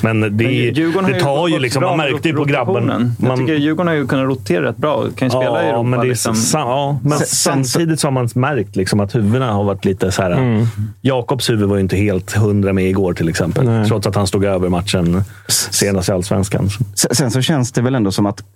Men 0.03 0.21
det, 0.21 0.27
Men 0.27 1.05
det 1.05 1.19
tar 1.19 1.47
ju 1.47 1.53
gått 1.53 1.61
liksom... 1.61 1.83
Man 1.83 1.97
märkte 1.97 2.27
ju 2.27 2.35
på 2.35 2.43
grabben. 2.43 3.15
Jag 3.19 3.27
Man, 3.27 3.37
tycker 3.37 3.55
Djurgården 3.55 3.87
har 3.87 3.95
ju 3.95 4.07
kunnat 4.07 4.25
rotera 4.25 4.65
rätt 4.65 4.77
bra. 4.77 5.03
Kan 5.15 5.25
ju 5.25 5.29
spela 5.29 5.63
i 5.63 5.67
Europa. 5.67 5.83
men, 5.83 5.99
det 5.99 6.05
är, 6.05 6.09
liksom. 6.09 6.35
sa, 6.35 6.59
ja, 6.59 6.99
men 7.03 7.19
samtidigt 7.19 7.99
så 7.99 8.07
har 8.07 8.11
man 8.11 8.29
märkt 8.35 8.75
liksom 8.75 8.99
att 8.99 9.15
huvudena 9.15 9.53
har 9.53 9.63
varit 9.63 9.85
lite 9.85 10.11
så 10.11 10.21
här... 10.21 10.31
Mm. 10.31 10.65
Jakobs 11.01 11.49
huvud 11.49 11.69
var 11.69 11.75
ju 11.75 11.81
inte 11.81 11.97
helt 11.97 12.33
hundra 12.33 12.73
med 12.73 12.89
igår 12.89 13.13
till 13.13 13.29
exempel. 13.29 13.65
Nej. 13.65 13.87
Trots 13.87 14.07
att 14.07 14.15
han 14.15 14.27
stod 14.27 14.45
över 14.45 14.69
matchen 14.69 15.23
senast 15.47 16.09
i 16.09 16.11
Allsvenskan. 16.11 16.69
Sen, 16.93 17.15
sen 17.15 17.31
så 17.31 17.41
känns 17.41 17.71
det 17.71 17.81
väl 17.81 17.95
ändå 17.95 18.11
som 18.11 18.25
att 18.25 18.53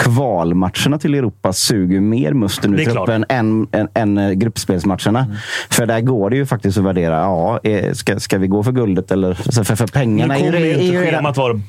kvalmatcherna 0.53 0.99
till 0.99 1.13
Europa 1.15 1.53
suger 1.53 1.99
mer 2.01 2.33
musten 2.33 2.79
ur 2.79 2.85
truppen 2.85 3.25
än, 3.29 3.67
än, 3.71 3.87
än 3.93 4.17
eh, 4.17 4.31
gruppspelsmatcherna. 4.31 5.27
För 5.69 5.85
där 5.85 6.01
går 6.01 6.29
det 6.29 6.35
ju 6.35 6.45
faktiskt 6.45 6.77
att 6.77 6.83
värdera. 6.83 7.15
Ja, 7.15 7.59
eh, 7.63 7.93
ska, 7.93 8.19
ska 8.19 8.37
vi 8.37 8.47
gå 8.47 8.63
för 8.63 8.71
guldet 8.71 9.11
eller? 9.11 9.33
För, 9.33 9.63
för 9.63 9.83
Nu 9.85 9.87
pengarna 9.87 10.39
ju, 10.39 10.45
kommer 10.45 10.59
ju 10.59 10.73
inte 10.73 11.11
schemat 11.11 11.37
vara 11.37 11.61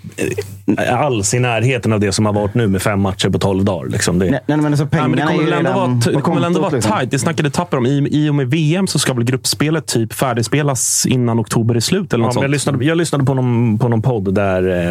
eh, 0.79 1.01
alls 1.01 1.35
i 1.35 1.39
närheten 1.39 1.93
av 1.93 2.01
det 2.01 2.13
som 2.13 2.27
har 2.27 2.33
varit 2.33 2.55
nu 2.55 2.69
med 2.69 2.83
fem 2.83 3.01
matcher 3.01 3.29
på 3.29 3.39
tolv 3.39 3.65
dagar. 3.65 3.89
Liksom 3.89 4.19
det. 4.19 4.31
Nej, 4.31 4.41
nej, 4.47 4.57
men 4.57 4.67
alltså 4.67 4.89
Nej, 4.93 5.09
men 5.09 5.13
pengarna 5.13 5.31
det 5.31 5.37
kommer 5.37 5.51
väl 5.51 5.67
ändå 5.67 5.73
vara, 5.73 6.15
det 6.15 6.21
kommer 6.21 6.47
ändå 6.47 6.61
vara 6.61 6.71
liksom. 6.71 6.93
tajt. 6.93 7.11
Det 7.11 7.19
snackade 7.19 7.51
Tapper 7.51 7.77
om. 7.77 7.87
I, 7.87 8.09
I 8.11 8.31
och 8.31 8.35
med 8.35 8.51
VM 8.51 8.87
så 8.87 8.99
ska 8.99 9.15
väl 9.15 9.25
gruppspelet 9.25 9.87
typ 9.87 10.13
färdigspelas 10.13 11.07
innan 11.07 11.41
oktober 11.41 11.75
är 11.75 11.81
slut 11.81 12.13
eller 12.13 12.25
Ja, 12.25 12.27
något 12.27 12.35
men 12.35 12.43
jag, 12.43 12.51
sånt. 12.51 12.53
lyssnade, 12.53 12.85
jag 12.85 12.99
lyssnade 12.99 13.25
på 13.25 13.35
någon, 13.35 13.79
på 13.79 13.89
någon 13.89 14.03
podd 14.03 14.35
där... 14.35 14.69
Eh, 14.69 14.91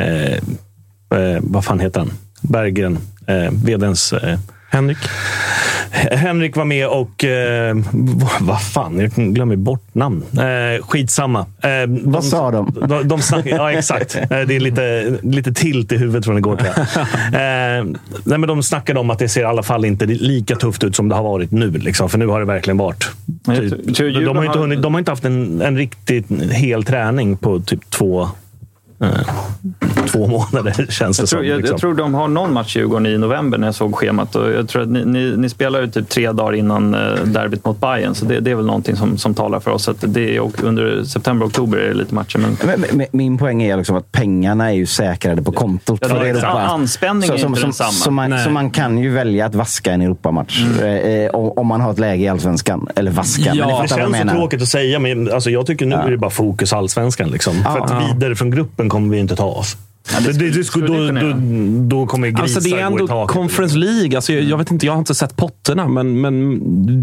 eh, 0.00 1.38
vad 1.40 1.64
fan 1.64 1.80
heter 1.80 2.00
han? 2.00 2.10
Berggren. 2.40 2.98
Eh, 3.30 3.50
vdns... 3.64 4.12
Eh, 4.12 4.38
Henrik? 4.72 4.98
Henrik 6.10 6.56
var 6.56 6.64
med 6.64 6.88
och... 6.88 7.24
Eh, 7.24 7.76
vad- 8.40 8.62
fan, 8.62 8.98
jag 9.00 9.10
glömmer 9.34 9.56
bort 9.56 9.94
namn. 9.94 10.22
Eh, 10.32 10.86
skitsamma. 10.86 11.40
Eh, 11.40 11.70
Vad 11.88 12.24
sa 12.24 12.50
de? 12.50 12.76
De, 12.88 13.08
de 13.08 13.22
snack, 13.22 13.46
ja, 13.46 13.72
exakt. 13.72 14.14
Eh, 14.16 14.28
Det 14.28 14.56
är 14.56 14.60
lite, 14.60 15.14
lite 15.22 15.52
tilt 15.52 15.92
i 15.92 15.96
huvudet 15.96 16.24
från 16.24 16.38
igår. 16.38 16.60
Eh, 16.60 16.68
nej, 18.24 18.38
men 18.38 18.40
de 18.42 18.62
snackade 18.62 19.00
om 19.00 19.10
att 19.10 19.18
det 19.18 19.28
ser 19.28 19.40
i 19.40 19.44
alla 19.44 19.62
fall 19.62 19.84
inte 19.84 20.06
lika 20.06 20.56
tufft 20.56 20.84
ut 20.84 20.96
som 20.96 21.08
det 21.08 21.14
har 21.14 21.22
varit 21.22 21.50
nu. 21.50 21.70
Liksom, 21.70 22.08
för 22.08 22.18
nu 22.18 22.26
har 22.26 22.40
det 22.40 22.46
verkligen 22.46 22.78
varit... 22.78 23.08
Typ, 23.94 24.14
de, 24.24 24.36
har 24.36 24.44
inte 24.44 24.58
hunnit, 24.58 24.82
de 24.82 24.94
har 24.94 24.98
inte 24.98 25.10
haft 25.12 25.24
en, 25.24 25.60
en 25.62 25.76
riktigt 25.76 26.26
hel 26.52 26.84
träning 26.84 27.36
på 27.36 27.60
typ 27.60 27.90
två, 27.90 28.22
eh, 29.02 29.08
två 30.06 30.26
månader, 30.26 30.86
känns 30.90 31.16
det 31.16 31.22
Jag 31.22 31.28
tror, 31.28 31.38
som. 31.40 31.48
jag, 31.48 31.56
liksom. 31.56 31.74
jag 31.74 31.80
tror 31.80 31.94
de 31.94 32.14
har 32.14 32.28
någon 32.28 32.52
match 32.52 32.76
Djurgården 32.76 33.06
i 33.06 33.18
november 33.18 33.58
när 33.58 33.66
jag 33.66 33.74
såg 33.74 33.96
schemat. 33.96 34.36
Och 34.36 34.50
jag 34.50 34.68
tror 34.68 34.82
att 34.82 34.88
ni, 34.88 35.04
ni, 35.04 35.36
ni 35.36 35.48
spelar 35.48 35.80
ju 35.80 35.86
typ 35.90 36.08
tre 36.08 36.32
dagar 36.32 36.52
innan 36.54 36.94
eh, 36.94 37.00
derbyt 37.24 37.64
mot 37.64 37.80
Bayern 37.80 38.14
så 38.14 38.24
det, 38.24 38.40
det 38.40 38.50
är 38.50 38.54
väl 38.54 38.66
någonting 38.66 38.96
som, 38.96 39.18
som 39.18 39.34
talar 39.34 39.60
för 39.60 39.70
oss. 39.70 39.88
Att 39.88 39.96
det 40.00 40.36
är, 40.36 40.40
och 40.40 40.62
under 40.62 41.04
september 41.04 41.44
och 41.46 41.50
oktober 41.50 41.78
är 41.78 41.88
det 41.88 41.94
lite 41.94 42.14
matcher. 42.14 42.38
Men 42.38 42.56
Men, 42.66 42.84
men, 42.96 43.06
min 43.10 43.38
poäng 43.38 43.62
är 43.62 43.76
liksom 43.76 43.96
att 43.96 44.12
pengarna 44.12 44.70
är 44.70 44.74
ju 44.74 44.86
säkrade 44.86 45.42
på 45.42 45.52
kontot 45.52 45.98
Ja, 46.02 46.08
för 46.08 46.16
Europa. 46.16 46.36
exakt. 46.36 46.70
Anspänningen 46.70 47.34
är 47.34 47.38
så, 47.38 47.46
inte 47.46 47.60
så, 47.60 47.66
densamma. 47.66 47.90
Så 47.90 48.10
man, 48.10 48.38
så 48.38 48.50
man 48.50 48.70
kan 48.70 48.98
ju 48.98 49.10
välja 49.10 49.46
att 49.46 49.54
vaska 49.54 49.92
en 49.92 50.02
Europamatch 50.02 50.64
eh, 50.82 51.30
om, 51.30 51.52
om 51.56 51.66
man 51.66 51.80
har 51.80 51.90
ett 51.92 51.98
läge 51.98 52.24
i 52.24 52.28
Allsvenskan. 52.28 52.88
Eller 52.96 53.10
vaska, 53.10 53.54
Ja, 53.54 53.82
Det 53.82 53.88
känns 53.88 54.18
så 54.18 54.28
tråkigt 54.28 54.62
att 54.62 54.68
säga, 54.68 54.98
men 54.98 55.32
alltså, 55.32 55.50
jag 55.50 55.66
tycker 55.66 55.86
nu 55.86 55.94
är 55.94 56.10
det 56.10 56.16
bara 56.16 56.30
fokus 56.30 56.72
allsvenskan. 56.72 57.30
Liksom. 57.30 57.54
För 57.62 57.78
att 57.80 58.14
vidare 58.14 58.36
från 58.36 58.50
gruppen 58.50 58.88
kommer 58.88 59.08
vi 59.14 59.18
inte 59.18 59.36
ta 59.36 59.44
oss. 59.46 59.76
Det 60.18 60.26
det, 60.26 60.34
skulle- 60.34 60.50
det, 60.50 60.64
skulle 60.64 60.86
då, 60.86 60.92
kunna 60.92 61.20
då, 61.20 61.26
göra. 61.26 61.36
då 61.88 62.06
kommer 62.06 62.28
grisar 62.28 62.42
Alltså 62.42 62.60
det 62.60 62.68
är 62.68 62.72
gå 62.72 62.78
i 62.78 62.82
ändå 63.02 63.06
taket. 63.06 63.34
Conference 63.36 63.78
League. 63.78 64.16
Alltså 64.16 64.32
jag, 64.32 64.42
jag, 64.44 64.58
vet 64.58 64.70
inte, 64.70 64.86
jag 64.86 64.92
har 64.92 64.98
inte 64.98 65.14
sett 65.14 65.36
potterna, 65.36 65.88
men, 65.88 66.20
men 66.20 66.60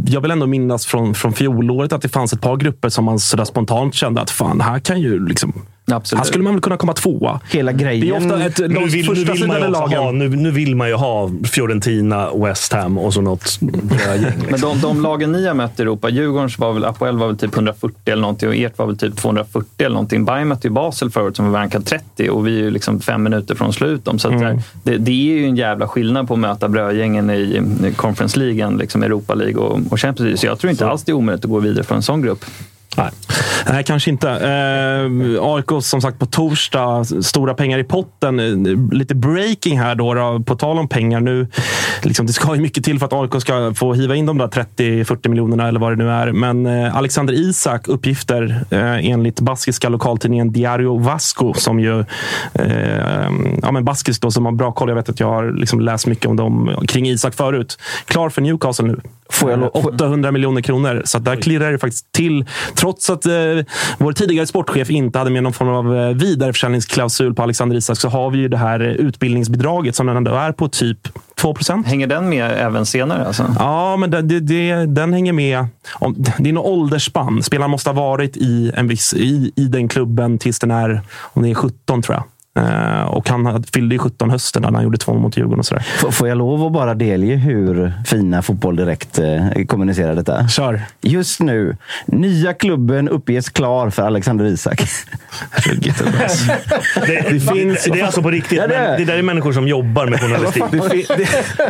jag 0.08 0.22
vill 0.22 0.32
ändå 0.32 0.48
minnas 0.48 0.86
från, 0.86 1.13
från 1.15 1.34
fjolåret 1.34 1.93
att 1.93 2.02
det 2.02 2.10
fanns 2.10 2.34
ett 2.34 2.41
par 2.41 2.58
grupper 2.58 2.89
som 2.89 3.06
man 3.06 3.20
sådär 3.20 3.46
spontant 3.46 3.93
kände 3.96 4.22
att 4.22 4.30
fan, 4.32 4.62
här 4.62 4.80
kan 4.80 5.02
ju 5.02 5.28
liksom... 5.28 5.54
Absolut. 5.91 6.19
Här 6.19 6.26
skulle 6.26 6.43
man 6.43 6.54
väl 6.54 6.62
kunna 6.62 6.78
komma 6.78 6.93
tvåa. 6.93 7.39
Hela 7.52 7.71
grejen. 7.71 8.02
Det 8.19 8.26
är 8.26 8.34
ofta 8.34 8.45
ett, 8.45 8.56
de 8.56 8.67
nu, 8.67 8.86
vill, 8.86 9.06
nu, 9.13 9.23
vill 9.23 9.47
man 9.47 9.62
ju 9.62 9.73
ha, 9.76 10.12
nu, 10.12 10.30
nu 10.30 10.52
vill 10.52 10.76
man 10.76 10.88
ju 10.88 10.93
ha 10.93 11.32
Fiorentina, 11.43 12.30
West 12.36 12.73
Ham 12.73 12.97
och 12.97 13.13
så 13.13 13.21
något 13.21 13.60
gäng. 13.62 13.71
Men 14.21 14.47
Liksom. 14.47 14.69
de, 14.69 14.82
de 14.82 15.02
lagen 15.02 15.32
ni 15.32 15.47
har 15.47 15.54
mött 15.54 15.80
i 15.80 15.82
Europa, 15.82 16.10
Djurgårdens 16.10 16.60
var 16.60 16.73
väl, 16.73 16.86
Apoel 16.86 17.17
var 17.17 17.28
väl 17.28 17.38
typ 17.38 17.54
140 17.56 17.97
eller 18.06 18.21
någonting 18.21 18.50
och 18.50 18.56
ert 18.56 18.78
var 18.78 18.86
väl 18.86 18.97
typ 18.97 19.15
240 19.17 19.67
eller 19.78 19.89
någonting. 19.89 20.26
Bayern 20.26 20.47
mötte 20.47 20.67
ju 20.67 20.73
Basel 20.73 21.10
förut 21.10 21.36
som 21.36 21.52
var 21.52 21.60
rankad 21.60 21.86
30 21.86 22.30
och 22.30 22.47
vi 22.47 22.60
är 22.60 22.63
ju 22.63 22.71
liksom 22.71 23.00
fem 23.00 23.23
minuter 23.23 23.56
från 23.56 23.73
slut. 23.73 24.06
dem. 24.06 24.19
Så 24.19 24.28
att 24.28 24.34
Mm. 24.41 24.60
det, 24.84 24.97
det 24.97 25.12
är 25.12 25.38
ju 25.39 25.45
en 25.45 25.56
jävla 25.56 25.88
skillnad 25.88 26.28
på 26.28 26.34
att 26.34 26.39
möta 26.39 26.69
brödgängen 26.69 27.30
i 27.30 27.62
Conference 27.95 28.39
League, 28.39 28.78
liksom 28.78 29.04
Europa 29.04 29.34
League 29.34 29.56
och, 29.58 29.80
och 29.89 30.00
Champions 30.00 30.19
League. 30.19 30.38
Så 30.38 30.45
jag 30.45 30.60
tror 30.60 30.71
inte 30.71 30.88
alls 30.88 31.04
det 31.04 31.12
är 31.12 31.13
omöjligt 31.13 31.45
att 31.45 31.52
gå 31.52 31.60
vidare 31.60 31.84
för 31.84 31.95
en 31.95 32.02
sån 32.02 32.21
grupp. 32.21 32.45
Nej. 32.98 33.12
Nej, 33.70 33.84
kanske 33.84 34.10
inte. 34.10 34.30
Eh, 34.30 35.44
AIK 35.54 35.84
som 35.84 36.02
sagt 36.02 36.20
på 36.20 36.26
torsdag. 36.26 37.06
Stora 37.06 37.54
pengar 37.54 37.80
i 37.80 37.84
potten. 37.84 38.64
Lite 38.92 39.16
breaking 39.16 39.80
här 39.80 39.96
då, 39.96 40.14
då 40.14 40.44
på 40.46 40.56
tal 40.56 40.80
om 40.80 40.88
pengar. 40.88 41.20
nu. 41.20 41.48
Liksom, 42.02 42.26
det 42.26 42.34
ska 42.34 42.56
ju 42.56 42.62
mycket 42.62 42.84
till 42.84 43.00
för 43.00 43.06
att 43.06 43.14
AIK 43.14 43.42
ska 43.42 43.74
få 43.74 43.94
hiva 43.94 44.16
in 44.16 44.26
de 44.26 44.38
där 44.38 44.48
30-40 44.48 45.30
miljonerna 45.30 45.68
eller 45.68 45.80
vad 45.80 45.92
det 45.92 45.96
nu 46.04 46.10
är. 46.10 46.32
Men 46.32 46.66
eh, 46.66 46.96
Alexander 46.96 47.34
Isak 47.34 47.88
uppgifter 47.88 48.66
eh, 48.70 49.10
enligt 49.10 49.40
baskiska 49.40 49.90
lokaltidningen 49.90 50.52
Diario 50.52 50.98
Vasco 50.98 51.54
som 51.54 51.80
ju 51.80 52.00
eh, 52.54 53.30
ja, 53.62 53.72
men 53.72 53.86
baskisk 53.86 54.22
då, 54.22 54.32
som 54.32 54.46
har 54.46 54.52
bra 54.52 54.72
koll. 54.72 54.90
Jag 54.90 54.96
vet 54.96 55.10
att 55.10 55.20
jag 55.20 55.28
har 55.28 55.52
liksom 55.52 55.80
läst 55.80 56.08
mycket 56.08 56.26
om 56.26 56.36
dem 56.36 56.86
kring 56.88 57.08
Isak 57.08 57.34
förut. 57.34 57.80
Klar 58.06 58.30
för 58.30 58.42
Newcastle 58.42 58.88
nu. 58.88 59.02
Får 59.30 59.52
jag 59.52 59.60
lo- 59.60 59.72
Eh, 59.76 59.86
800 59.86 60.32
miljoner 60.32 60.62
kronor. 60.62 61.02
Så 61.06 61.20
där 61.20 61.36
klirrar 61.36 61.72
det 61.72 61.80
faktiskt 61.80 62.12
till. 62.12 62.46
Trots 62.76 63.10
att 63.10 63.26
eh, 63.26 63.32
vår 63.98 64.12
tidigare 64.13 64.48
sportchef 64.48 64.90
inte 64.90 65.20
hade 65.20 65.32
med 65.32 65.44
någon 65.44 65.54
form 65.54 65.68
av 65.70 65.96
eh, 65.98 66.10
vidareförsäljningsklausul 66.16 67.34
på 67.34 67.44
Alexander 67.44 67.76
Isak 67.78 67.98
så 67.98 68.10
har 68.10 68.30
vi 68.30 68.38
ju 68.38 68.48
det 68.48 68.58
här 68.58 68.80
eh, 68.80 68.88
utbildningsbidraget 68.88 69.96
som 69.96 70.10
ändå 70.10 70.32
är 70.32 70.52
på 70.52 70.68
typ 70.70 70.98
2 71.36 71.54
procent. 71.54 71.88
Hänger 71.88 72.08
den 72.08 72.30
med 72.30 72.52
även 72.52 72.86
senare? 72.86 73.28
Alltså? 73.28 73.56
Ja, 73.60 73.98
men 73.98 74.12
det, 74.12 74.22
det, 74.40 74.86
den 74.86 75.13
hänger 75.13 75.34
med. 75.34 75.66
Om, 75.94 76.16
det 76.38 76.50
är 76.50 76.54
något 76.54 76.66
åldersspann. 76.66 77.44
Spelaren 77.44 77.72
måste 77.72 77.90
ha 77.90 77.96
varit 77.96 78.38
i, 78.38 78.72
en 78.76 78.88
viss, 78.88 79.13
i, 79.13 79.52
i 79.56 79.63
den 79.68 79.88
klubben 79.88 80.38
tills 80.38 80.60
den 80.60 80.72
är, 80.72 81.02
om 81.22 81.44
det 81.44 81.50
är 81.50 81.56
17 81.56 82.02
tror 82.02 82.16
jag. 82.16 82.24
Eh, 82.58 83.02
och 83.02 83.30
han 83.30 83.46
hade- 83.46 83.67
fyllde 83.74 83.96
ju 83.96 84.00
17 84.00 84.30
hösten 84.30 84.62
när 84.62 84.72
han 84.72 84.84
gjorde 84.84 84.98
två 84.98 85.13
mot 85.13 85.38
Djurgården 85.38 85.60
och 85.60 85.65
sådär. 85.65 85.86
Får 86.12 86.28
jag 86.28 86.38
lov 86.38 86.65
att 86.65 86.72
bara 86.74 86.93
delge 86.93 87.36
hur 87.36 87.93
fina 88.06 88.41
Fotboll 88.41 88.76
Direkt 88.76 89.20
eh, 89.20 89.65
kommunicerar 89.67 90.15
detta? 90.15 90.48
Kör! 90.48 90.82
Just 91.02 91.39
nu, 91.39 91.78
nya 92.06 92.54
klubben 92.54 93.10
uppges 93.10 93.50
klar 93.50 93.89
för 93.89 94.04
Alexander 94.04 94.46
Isak. 94.46 94.82
Det, 97.08 97.30
det, 97.30 97.39
finns, 97.39 97.84
det 97.84 98.00
är 98.00 98.06
alltså 98.06 98.22
på 98.22 98.32
riktigt. 98.32 98.58
Ja, 98.58 98.67
det 98.67 98.76
är. 98.76 98.88
men 98.89 98.98
det 99.00 99.06
där 99.06 99.17
är 99.17 99.22
människor 99.22 99.52
som 99.54 99.67
jobbar 99.67 100.06
med 100.08 100.20
journalistik. 100.22 100.63
Det, 100.72 100.78
det, 100.78 101.28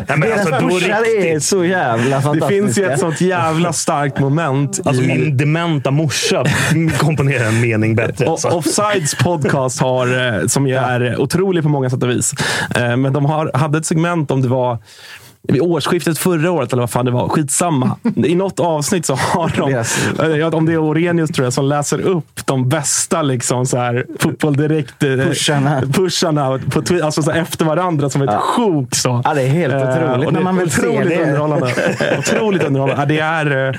Nej, 0.07 0.17
men 0.17 0.31
alltså, 0.33 0.67
pushar 0.69 1.25
är 1.25 1.39
så 1.39 1.65
jävla 1.65 2.15
det 2.17 2.21
fantastiska. 2.21 2.47
finns 2.47 2.77
ju 2.77 2.85
ett 2.85 2.99
sånt 2.99 3.21
jävla 3.21 3.73
starkt 3.73 4.19
moment 4.19 4.79
Alltså 4.85 5.03
i, 5.03 5.07
min 5.07 5.37
dementa 5.37 5.91
morsa 5.91 6.43
komponerar 6.97 7.47
en 7.47 7.61
mening 7.61 7.95
bättre. 7.95 8.25
O- 8.25 8.31
Alltså. 8.31 8.47
Offsides 8.47 9.15
podcast 9.15 9.81
har, 9.81 10.37
eh, 10.41 10.45
som 10.47 10.67
ju 10.67 10.73
är 10.77 11.21
otrolig 11.21 11.63
på 11.63 11.69
många 11.69 11.89
sätt 11.89 12.03
och 12.03 12.09
vis. 12.09 12.33
Eh, 12.75 12.97
men 12.97 13.13
de 13.13 13.25
har, 13.25 13.51
hade 13.53 13.77
ett 13.77 13.85
segment 13.85 14.31
om 14.31 14.41
det 14.41 14.47
var 14.47 14.77
vid 15.47 15.61
årsskiftet 15.61 16.17
förra 16.17 16.51
året, 16.51 16.73
eller 16.73 16.81
vad 16.83 16.89
fan 16.89 17.05
det 17.05 17.11
var. 17.11 17.27
Skitsamma. 17.29 17.95
I 18.15 18.35
något 18.35 18.59
avsnitt 18.59 19.05
så 19.05 19.15
har 19.15 19.51
de, 19.57 20.41
eh, 20.41 20.53
om 20.53 20.65
det 20.65 20.73
är 20.73 20.77
Orenius 20.83 21.29
tror 21.31 21.45
jag, 21.45 21.53
som 21.53 21.65
läser 21.65 21.99
upp 22.01 22.39
de 22.45 22.69
bästa 22.69 23.21
liksom, 23.21 23.65
så 23.65 23.77
här, 23.77 24.05
fotboll 24.19 24.55
direkt 24.57 25.03
eh, 25.03 25.09
Pusharna. 25.09 25.81
pusharna 25.93 26.59
på, 26.71 26.81
Twi- 26.81 27.03
alltså, 27.03 27.21
så 27.23 27.31
här, 27.31 27.41
efter 27.41 27.65
varandra 27.65 28.09
som 28.09 28.21
ett 28.21 28.35
sjok. 28.39 28.95
Så. 28.95 29.21
Ja, 29.25 29.33
det 29.33 29.41
är 29.41 29.47
helt 29.47 29.73
Eh, 29.73 29.81
otroligt 29.81 30.27
och 30.27 30.33
när 30.33 30.41
man 30.41 30.57
vill 30.57 30.71
se 30.71 30.81
det. 31.03 31.21
Underhållande. 31.23 31.73
otroligt 32.19 32.63
underhållande. 32.63 33.01
Ja, 33.01 33.05
det 33.05 33.19
är, 33.19 33.75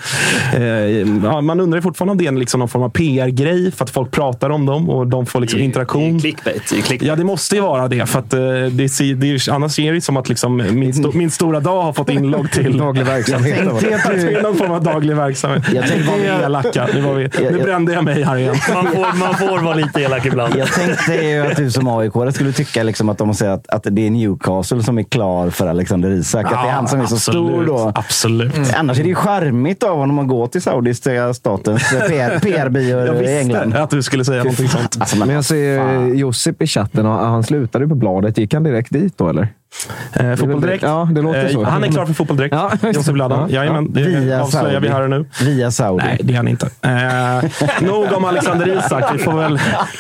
eh, 0.55 0.63
eh, 0.63 1.07
ja, 1.25 1.41
man 1.41 1.61
undrar 1.61 1.79
ju 1.79 1.83
fortfarande 1.83 2.11
om 2.13 2.19
det 2.19 2.27
är 2.27 2.33
liksom 2.33 2.59
någon 2.59 2.69
form 2.69 2.83
av 2.83 2.89
PR-grej 2.89 3.73
för 3.73 3.85
att 3.85 3.91
folk 3.91 4.11
pratar 4.11 4.51
om 4.51 4.67
dem 4.67 4.91
och 4.91 5.07
de 5.07 5.27
får 5.27 5.41
liksom 5.41 5.61
interaktion. 5.61 6.21
Clickbait. 6.21 6.73
i 6.73 6.83
clickbait. 6.83 7.03
Ja, 7.09 7.17
det 7.17 7.25
måste 7.25 7.55
ju 7.55 7.61
vara 7.63 7.89
det. 7.89 8.07
För 8.07 8.19
att, 8.19 8.33
eh, 8.33 8.41
det, 8.71 8.89
ser- 8.89 9.15
det 9.15 9.49
annars 9.53 9.79
är 9.79 9.93
det 9.93 10.01
som 10.01 10.17
att 10.17 10.29
liksom 10.29 10.57
min, 10.57 10.95
sto, 10.95 11.13
min 11.15 11.31
stora 11.31 11.58
dag 11.61 11.83
har 11.83 11.93
fått 11.93 12.11
inlogg 12.11 12.51
till 12.53 12.79
Daglig 12.79 13.05
verksamhet. 13.07 13.57
Tänkte 13.57 13.95
att 13.97 14.03
det 14.15 14.23
är 14.23 14.35
du, 14.35 14.43
någon 14.43 14.57
form 14.57 14.71
av 14.71 14.83
daglig 14.83 15.17
verksamhet. 15.17 15.63
Jag 15.73 15.83
Nu 15.83 15.89
tänkte 15.89 16.11
var 16.11 16.19
vi 16.19 16.27
elaka. 16.45 16.89
Nu, 16.95 17.01
var 17.01 17.15
vi, 17.15 17.23
Jag- 17.43 17.53
nu 17.53 17.59
brände 17.63 17.93
jag 17.93 18.05
mig 18.05 18.23
här 18.23 18.37
igen. 18.37 18.55
Man, 18.75 18.87
får, 18.87 19.17
man 19.19 19.35
får 19.35 19.59
vara 19.65 19.75
lite 19.75 20.01
elak 20.01 20.27
ibland. 20.27 20.55
jag 20.57 20.69
tänkte 20.73 21.15
ju 21.15 21.47
att 21.47 21.57
du 21.57 21.71
som 21.71 21.89
aik 21.89 22.13
skulle 22.35 22.53
tycka 22.53 22.83
liksom 22.83 23.09
att 23.09 23.19
de 23.19 23.35
säger 23.35 23.53
att, 23.53 23.69
att 23.69 23.87
det 23.91 24.07
är 24.07 24.11
Newcastle 24.11 24.83
som 24.83 24.99
är 24.99 25.03
klar 25.03 25.51
för 25.51 25.67
Alexander 25.67 26.11
Isak. 26.11 26.45
att 26.47 26.51
det 26.51 26.57
är 26.69 26.73
han 26.73 26.89
som 26.89 27.01
är 27.01 27.07
så 27.07 27.17
stor 27.19 27.65
då. 27.67 27.93
Absolut. 27.95 28.55
Annars 28.77 28.99
är 28.99 29.03
det 29.03 29.09
ju 29.09 29.15
charmigt 29.15 29.83
av 29.83 29.97
honom 29.99 30.19
att 30.19 30.29
gå 30.29 30.47
till 30.47 30.63
saudiska 30.63 31.35
statens 31.35 31.91
PR, 32.09 32.39
PR-bio 32.43 32.99
Jag 33.07 33.23
i 33.25 33.39
England. 33.39 33.65
visste 33.65 33.83
att 33.83 33.91
du 33.91 34.03
skulle 34.03 34.25
säga 34.25 34.39
någonting 34.43 34.69
sånt. 34.69 34.97
Alltså, 35.01 35.17
Men 35.19 35.29
jag 35.31 35.45
ser 35.45 35.79
fan. 35.79 36.19
Josip 36.19 36.63
i 36.63 36.67
chatten 36.67 37.07
och 37.07 37.13
han 37.13 37.43
slutade 37.45 37.89
på 37.89 37.95
bladet. 37.95 38.39
Gick 38.39 38.55
han 38.55 38.63
direkt 38.63 38.93
dit 38.93 39.19
då 39.19 39.29
eller? 39.29 39.49
Eh, 40.13 40.35
fotboll 40.37 40.61
direkt. 40.61 40.83
Ja, 40.83 41.09
det 41.13 41.23
låter 41.23 41.49
så. 41.49 41.65
Han 41.65 41.85
är 41.85 41.89
klar 41.89 42.07
för 42.07 42.13
fotboll 42.15 42.37
direkt. 42.37 42.55
Ja. 42.55 42.73
Josef 42.95 43.13
Bladan. 43.15 43.39
Ja. 43.51 43.57
Jajamän, 43.57 43.93
det 43.93 44.01
Via 44.03 44.43
avslöjar 44.43 44.67
vi 44.81 44.89
Saudi. 44.89 44.89
här 44.89 45.03
och 45.03 45.11
nu. 45.11 45.25
Via 45.45 45.71
Saudi. 45.71 46.05
Nej, 46.05 46.21
det 46.23 46.33
är 46.33 46.37
han 46.37 46.49
inte. 46.49 46.67
Eh, 46.83 47.83
nog 47.89 48.13
om 48.13 48.25
Alexander 48.25 48.79
Isak. 48.79 49.05
Vi 49.15 49.19
får 49.19 49.33
väl, 49.33 49.59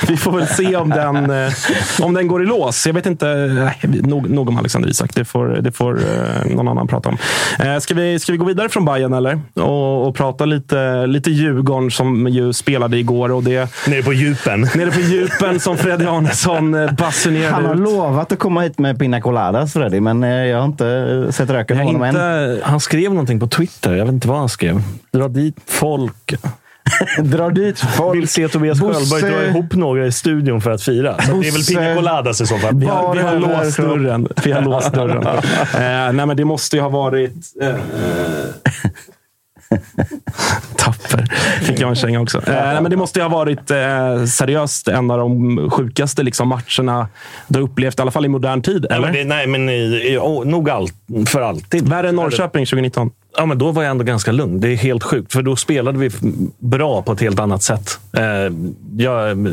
vi 0.08 0.16
får 0.16 0.32
väl 0.32 0.46
se 0.46 0.76
om 0.76 0.90
den, 0.90 1.16
eh, 1.30 1.52
om 2.00 2.14
den 2.14 2.28
går 2.28 2.42
i 2.42 2.46
lås. 2.46 2.86
Jag 2.86 2.94
vet 2.94 3.06
inte. 3.06 3.26
Nej, 3.36 3.78
nog, 4.02 4.30
nog 4.30 4.48
om 4.48 4.56
Alexander 4.58 4.88
Isak. 4.88 5.14
Det 5.14 5.24
får, 5.24 5.46
det 5.46 5.72
får 5.72 5.98
eh, 5.98 6.54
någon 6.54 6.68
annan 6.68 6.86
prata 6.86 7.08
om. 7.08 7.16
Eh, 7.58 7.78
ska, 7.78 7.94
vi, 7.94 8.18
ska 8.18 8.32
vi 8.32 8.38
gå 8.38 8.44
vidare 8.44 8.68
från 8.68 8.84
Bayern 8.84 9.12
eller? 9.12 9.40
Och, 9.54 10.06
och 10.08 10.14
prata 10.14 10.44
lite, 10.44 11.06
lite 11.06 11.30
Djurgården 11.30 11.90
som 11.90 12.28
ju 12.28 12.52
spelade 12.52 12.96
igår. 12.98 13.32
Och 13.32 13.42
det, 13.42 13.70
Nere 13.86 14.02
på 14.02 14.12
djupen. 14.12 14.60
nere 14.60 14.90
på 14.90 15.00
djupen 15.00 15.60
som 15.60 15.76
Freddy 15.76 16.06
Arnesson 16.06 16.74
eh, 16.74 16.92
basunerade 16.92 17.54
Han 17.54 17.64
har 17.64 17.74
ut. 17.74 17.80
lovat 17.80 18.32
att 18.32 18.38
komma 18.38 18.60
hit 18.60 18.78
med 18.78 18.98
Pina 18.98 19.20
Colada 19.20 19.57
Badass 19.58 19.72
Freddy, 19.72 20.00
men 20.00 20.24
eh, 20.24 20.30
jag 20.30 20.58
har 20.58 20.64
inte 20.64 21.28
sett 21.32 21.50
röken 21.50 21.78
på 21.78 21.84
honom 21.84 22.02
än. 22.02 22.08
inte, 22.08 22.60
han 22.62 22.80
skrev 22.80 23.10
någonting 23.10 23.40
på 23.40 23.46
Twitter. 23.46 23.94
Jag 23.94 24.04
vet 24.04 24.12
inte 24.12 24.28
vad 24.28 24.38
han 24.38 24.48
skrev. 24.48 24.82
Dra 25.10 25.28
dit 25.28 25.56
folk. 25.66 26.34
Drar 27.18 27.50
dit 27.50 27.78
folk. 27.78 28.16
Vill 28.16 28.28
se 28.28 28.48
Tobias 28.48 28.80
Sköldberg 28.80 29.32
dra 29.32 29.46
ihop 29.46 29.72
några 29.72 30.06
i 30.06 30.12
studion 30.12 30.60
för 30.60 30.70
att 30.70 30.82
fira. 30.82 31.22
Så 31.22 31.32
det 31.32 31.48
är 31.48 31.52
väl 31.52 31.64
Pina 31.64 31.94
Coladas 31.94 32.40
i 32.40 32.46
så 32.46 32.58
fall. 32.58 32.74
Vi 32.74 32.86
har, 32.86 33.14
vi 33.14 33.20
har 33.20 33.38
låst 33.38 33.76
dörren. 33.76 34.28
Vi 34.44 34.52
har 34.52 34.62
låst 34.62 34.92
dörren. 34.92 35.26
eh, 35.26 36.12
nej, 36.12 36.26
men 36.26 36.36
det 36.36 36.44
måste 36.44 36.76
ju 36.76 36.82
ha 36.82 36.88
varit... 36.88 37.32
Eh, 37.62 37.68
tapper. 40.76 41.26
Fick 41.64 41.80
jag 41.80 41.88
en 41.88 41.94
känga 41.94 42.20
också. 42.20 42.38
Eh, 42.38 42.54
nej, 42.54 42.82
men 42.82 42.90
det 42.90 42.96
måste 42.96 43.18
ju 43.18 43.22
ha 43.22 43.30
varit 43.30 43.70
eh, 43.70 44.24
seriöst 44.24 44.88
en 44.88 45.10
av 45.10 45.18
de 45.18 45.70
sjukaste 45.70 46.22
liksom, 46.22 46.48
matcherna 46.48 47.08
du 47.48 47.60
upplevt, 47.60 47.98
i 47.98 48.02
alla 48.02 48.10
fall 48.10 48.24
i 48.24 48.28
modern 48.28 48.62
tid. 48.62 48.86
Nej, 48.90 48.98
Eller? 48.98 49.06
men, 49.06 49.14
det, 49.14 49.24
nej, 49.24 49.46
men 49.46 49.68
i, 49.68 50.12
i, 50.12 50.18
oh, 50.18 50.46
nog 50.46 50.70
allt, 50.70 50.94
för 51.26 51.40
alltid. 51.40 51.88
Värre 51.88 52.08
än 52.08 52.16
Norrköping 52.16 52.66
2019. 52.66 53.10
Ja, 53.36 53.46
men 53.46 53.58
då 53.58 53.70
var 53.70 53.82
jag 53.82 53.90
ändå 53.90 54.04
ganska 54.04 54.32
lugn. 54.32 54.60
Det 54.60 54.72
är 54.72 54.76
helt 54.76 55.02
sjukt, 55.02 55.32
för 55.32 55.42
då 55.42 55.56
spelade 55.56 55.98
vi 55.98 56.10
bra 56.58 57.02
på 57.02 57.12
ett 57.12 57.20
helt 57.20 57.40
annat 57.40 57.62
sätt. 57.62 57.98
Eh, 58.18 58.52
jag, 58.96 59.46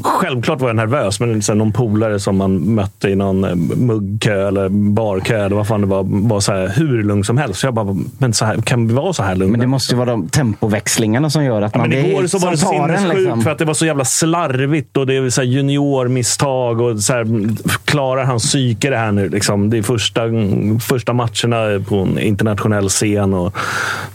självklart 0.00 0.60
var 0.60 0.68
jag 0.68 0.76
nervös, 0.76 1.20
men 1.20 1.42
så 1.42 1.52
här, 1.52 1.56
någon 1.56 1.72
polare 1.72 2.20
som 2.20 2.36
man 2.36 2.74
mötte 2.74 3.08
i 3.08 3.14
någon 3.14 3.44
eh, 3.44 3.54
muggkö 3.76 4.48
eller 4.48 4.68
barkö 4.68 5.44
eller 5.44 5.56
vad 5.56 5.66
fan 5.66 5.80
det 5.80 5.86
var, 5.86 6.02
var 6.28 6.40
så 6.40 6.52
här, 6.52 6.68
hur 6.68 7.02
lugn 7.02 7.24
som 7.24 7.38
helst. 7.38 7.60
Så 7.60 7.66
jag 7.66 7.74
bara, 7.74 7.96
men 8.18 8.32
så 8.32 8.44
här, 8.44 8.56
kan 8.56 8.88
vi 8.88 8.94
vara 8.94 9.12
så 9.12 9.22
här 9.22 9.36
lugna? 9.36 9.50
Men 9.50 9.60
det 9.60 9.66
måste 9.66 9.94
ju 9.94 9.98
vara 9.98 10.10
de 10.10 10.28
tempoväxlingarna 10.28 11.30
som 11.30 11.44
gör 11.44 11.62
att 11.62 11.74
Ja, 11.74 11.78
man 11.78 11.90
men 11.90 12.02
blir 12.02 12.10
igår 12.10 12.26
så 12.26 12.38
var 12.38 12.50
det 12.50 12.56
sinnessjukt 12.56 13.18
liksom. 13.18 13.42
för 13.42 13.50
att 13.50 13.58
det 13.58 13.64
var 13.64 13.74
så 13.74 13.86
jävla 13.86 14.04
slarvigt 14.04 14.96
och 14.96 15.06
det 15.06 15.16
är 15.16 15.30
så 15.30 15.42
juniormisstag. 15.42 16.80
Och 16.80 17.00
så 17.00 17.12
här, 17.12 17.26
klarar 17.84 18.24
han 18.24 18.38
psyke 18.38 18.90
det 18.90 18.96
här 18.96 19.12
nu? 19.12 19.28
Liksom? 19.28 19.70
Det 19.70 19.78
är 19.78 19.82
första, 19.82 20.22
första 20.80 21.12
matcherna 21.12 21.84
på 21.88 21.96
en 21.96 22.18
internationell 22.18 22.88
scen 22.88 23.34
och 23.34 23.56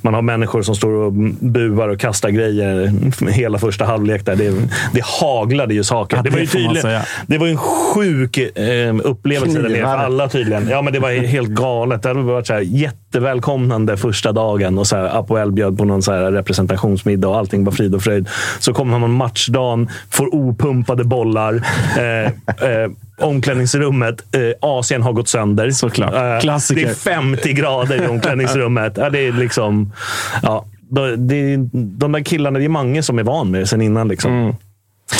man 0.02 0.14
har 0.14 0.22
människor 0.22 0.62
som 0.62 0.76
står 0.76 0.90
och 0.90 1.14
buar 1.40 1.90
och 1.90 2.00
kastar 2.00 2.30
grejer 2.30 2.92
hela 3.32 3.60
första 3.60 3.83
halvlek. 3.86 4.26
Där. 4.26 4.36
Det, 4.36 4.54
det 4.94 5.04
haglade 5.04 5.74
ju 5.74 5.84
saker. 5.84 6.18
Ja, 6.18 6.24
det, 6.24 6.30
var 6.30 6.40
ju 6.40 6.48
tydligen, 6.48 7.02
det 7.28 7.38
var 7.38 7.48
en 7.48 7.58
sjuk 7.58 8.38
eh, 8.38 8.96
upplevelse 9.04 9.62
där 9.62 9.70
nere 9.70 9.82
för 9.82 9.98
alla 9.98 10.30
tydligen. 10.30 10.68
Ja, 10.70 10.82
men 10.82 10.94
det 10.94 11.00
var 11.00 11.10
helt 11.10 11.50
galet. 11.50 12.04
Det 12.04 12.10
hade 12.10 12.22
varit 12.22 12.48
så 12.48 12.54
här, 12.54 12.62
jättevälkomnande 12.62 13.98
första 13.98 14.32
dagen 14.32 14.78
och 14.78 14.88
så 14.88 14.96
här, 14.96 15.20
Apoel 15.20 15.52
bjöd 15.52 15.78
på 15.78 15.86
någon 15.86 16.02
så 16.02 16.12
här 16.12 16.32
representationsmiddag 16.32 17.28
och 17.28 17.38
allting 17.38 17.64
var 17.64 17.72
frid 17.72 17.96
och 17.96 18.04
fröjd. 18.04 18.30
Så 18.60 18.74
kommer 18.74 19.00
man 19.00 19.12
matchdagen, 19.12 19.90
får 20.10 20.36
opumpade 20.36 21.04
bollar. 21.04 21.64
Eh, 21.98 22.26
eh, 22.70 22.92
omklädningsrummet. 23.18 24.36
Eh, 24.36 24.42
Asien 24.60 25.02
har 25.02 25.14
gått 25.14 25.28
sönder. 25.28 25.72
Såklart. 25.72 26.14
Eh. 26.14 26.76
Det 26.76 26.84
är 26.84 26.94
50 26.94 27.54
grader 27.54 28.04
i 28.04 28.08
omklädningsrummet. 28.08 28.94
Ja, 28.98 29.10
det 29.10 29.28
är 29.28 29.32
liksom... 29.32 29.94
Ja, 30.42 30.66
det, 31.18 31.58
de 31.74 32.12
där 32.12 32.24
killarna, 32.24 32.60
det 32.60 32.66
är 32.66 32.70
många 32.70 33.04
som 33.04 33.20
är 33.20 33.24
van 33.24 33.52
med 33.52 33.62
det 33.62 33.68
sen 33.68 33.82
innan. 33.82 34.08
Liksom. 34.08 34.56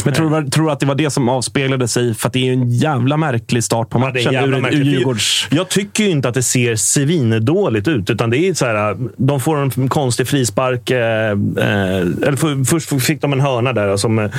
Men 0.06 0.14
tror 0.14 0.42
du, 0.42 0.50
tror 0.50 0.66
du 0.66 0.72
att 0.72 0.80
det 0.80 0.86
var 0.86 0.96
det 0.96 1.10
som 1.10 1.30
avspeglade 1.30 1.88
sig? 1.88 2.14
För 2.14 2.30
det 2.34 2.40
är 2.40 2.44
ju 2.44 2.54
en 2.54 2.70
jävla 2.70 3.18
märklig 3.18 3.64
start 3.64 3.90
på 3.90 4.00
Ja, 4.00 4.12
det 4.12 4.22
är 4.22 4.26
matchen 4.26 4.34
jävla 4.34 4.58
ur, 4.58 4.60
ur 4.60 4.62
märkligt. 4.62 4.86
Djurgårds... 4.86 5.48
Jag 5.52 5.70
tycker 5.70 6.04
ju 6.04 6.10
inte 6.10 6.28
att 6.30 6.34
det 6.34 6.44
ser 6.44 6.76
svindåligt 6.76 7.88
ut. 7.88 8.10
Utan 8.10 8.30
det 8.30 8.38
är 8.38 8.54
så 8.54 8.66
här, 8.66 8.98
de 9.18 9.40
får 9.40 9.58
en 9.58 9.90
konstig 9.90 10.28
frispark. 10.28 10.92
Eh, 10.92 11.32
eh, 11.32 12.02
eller 12.02 12.36
för, 12.36 12.66
först 12.66 13.04
fick 13.04 13.22
de 13.22 13.34
en 13.34 13.40
hörna 13.40 13.74
där 13.74 13.98
som 13.98 14.20
eh, 14.20 14.32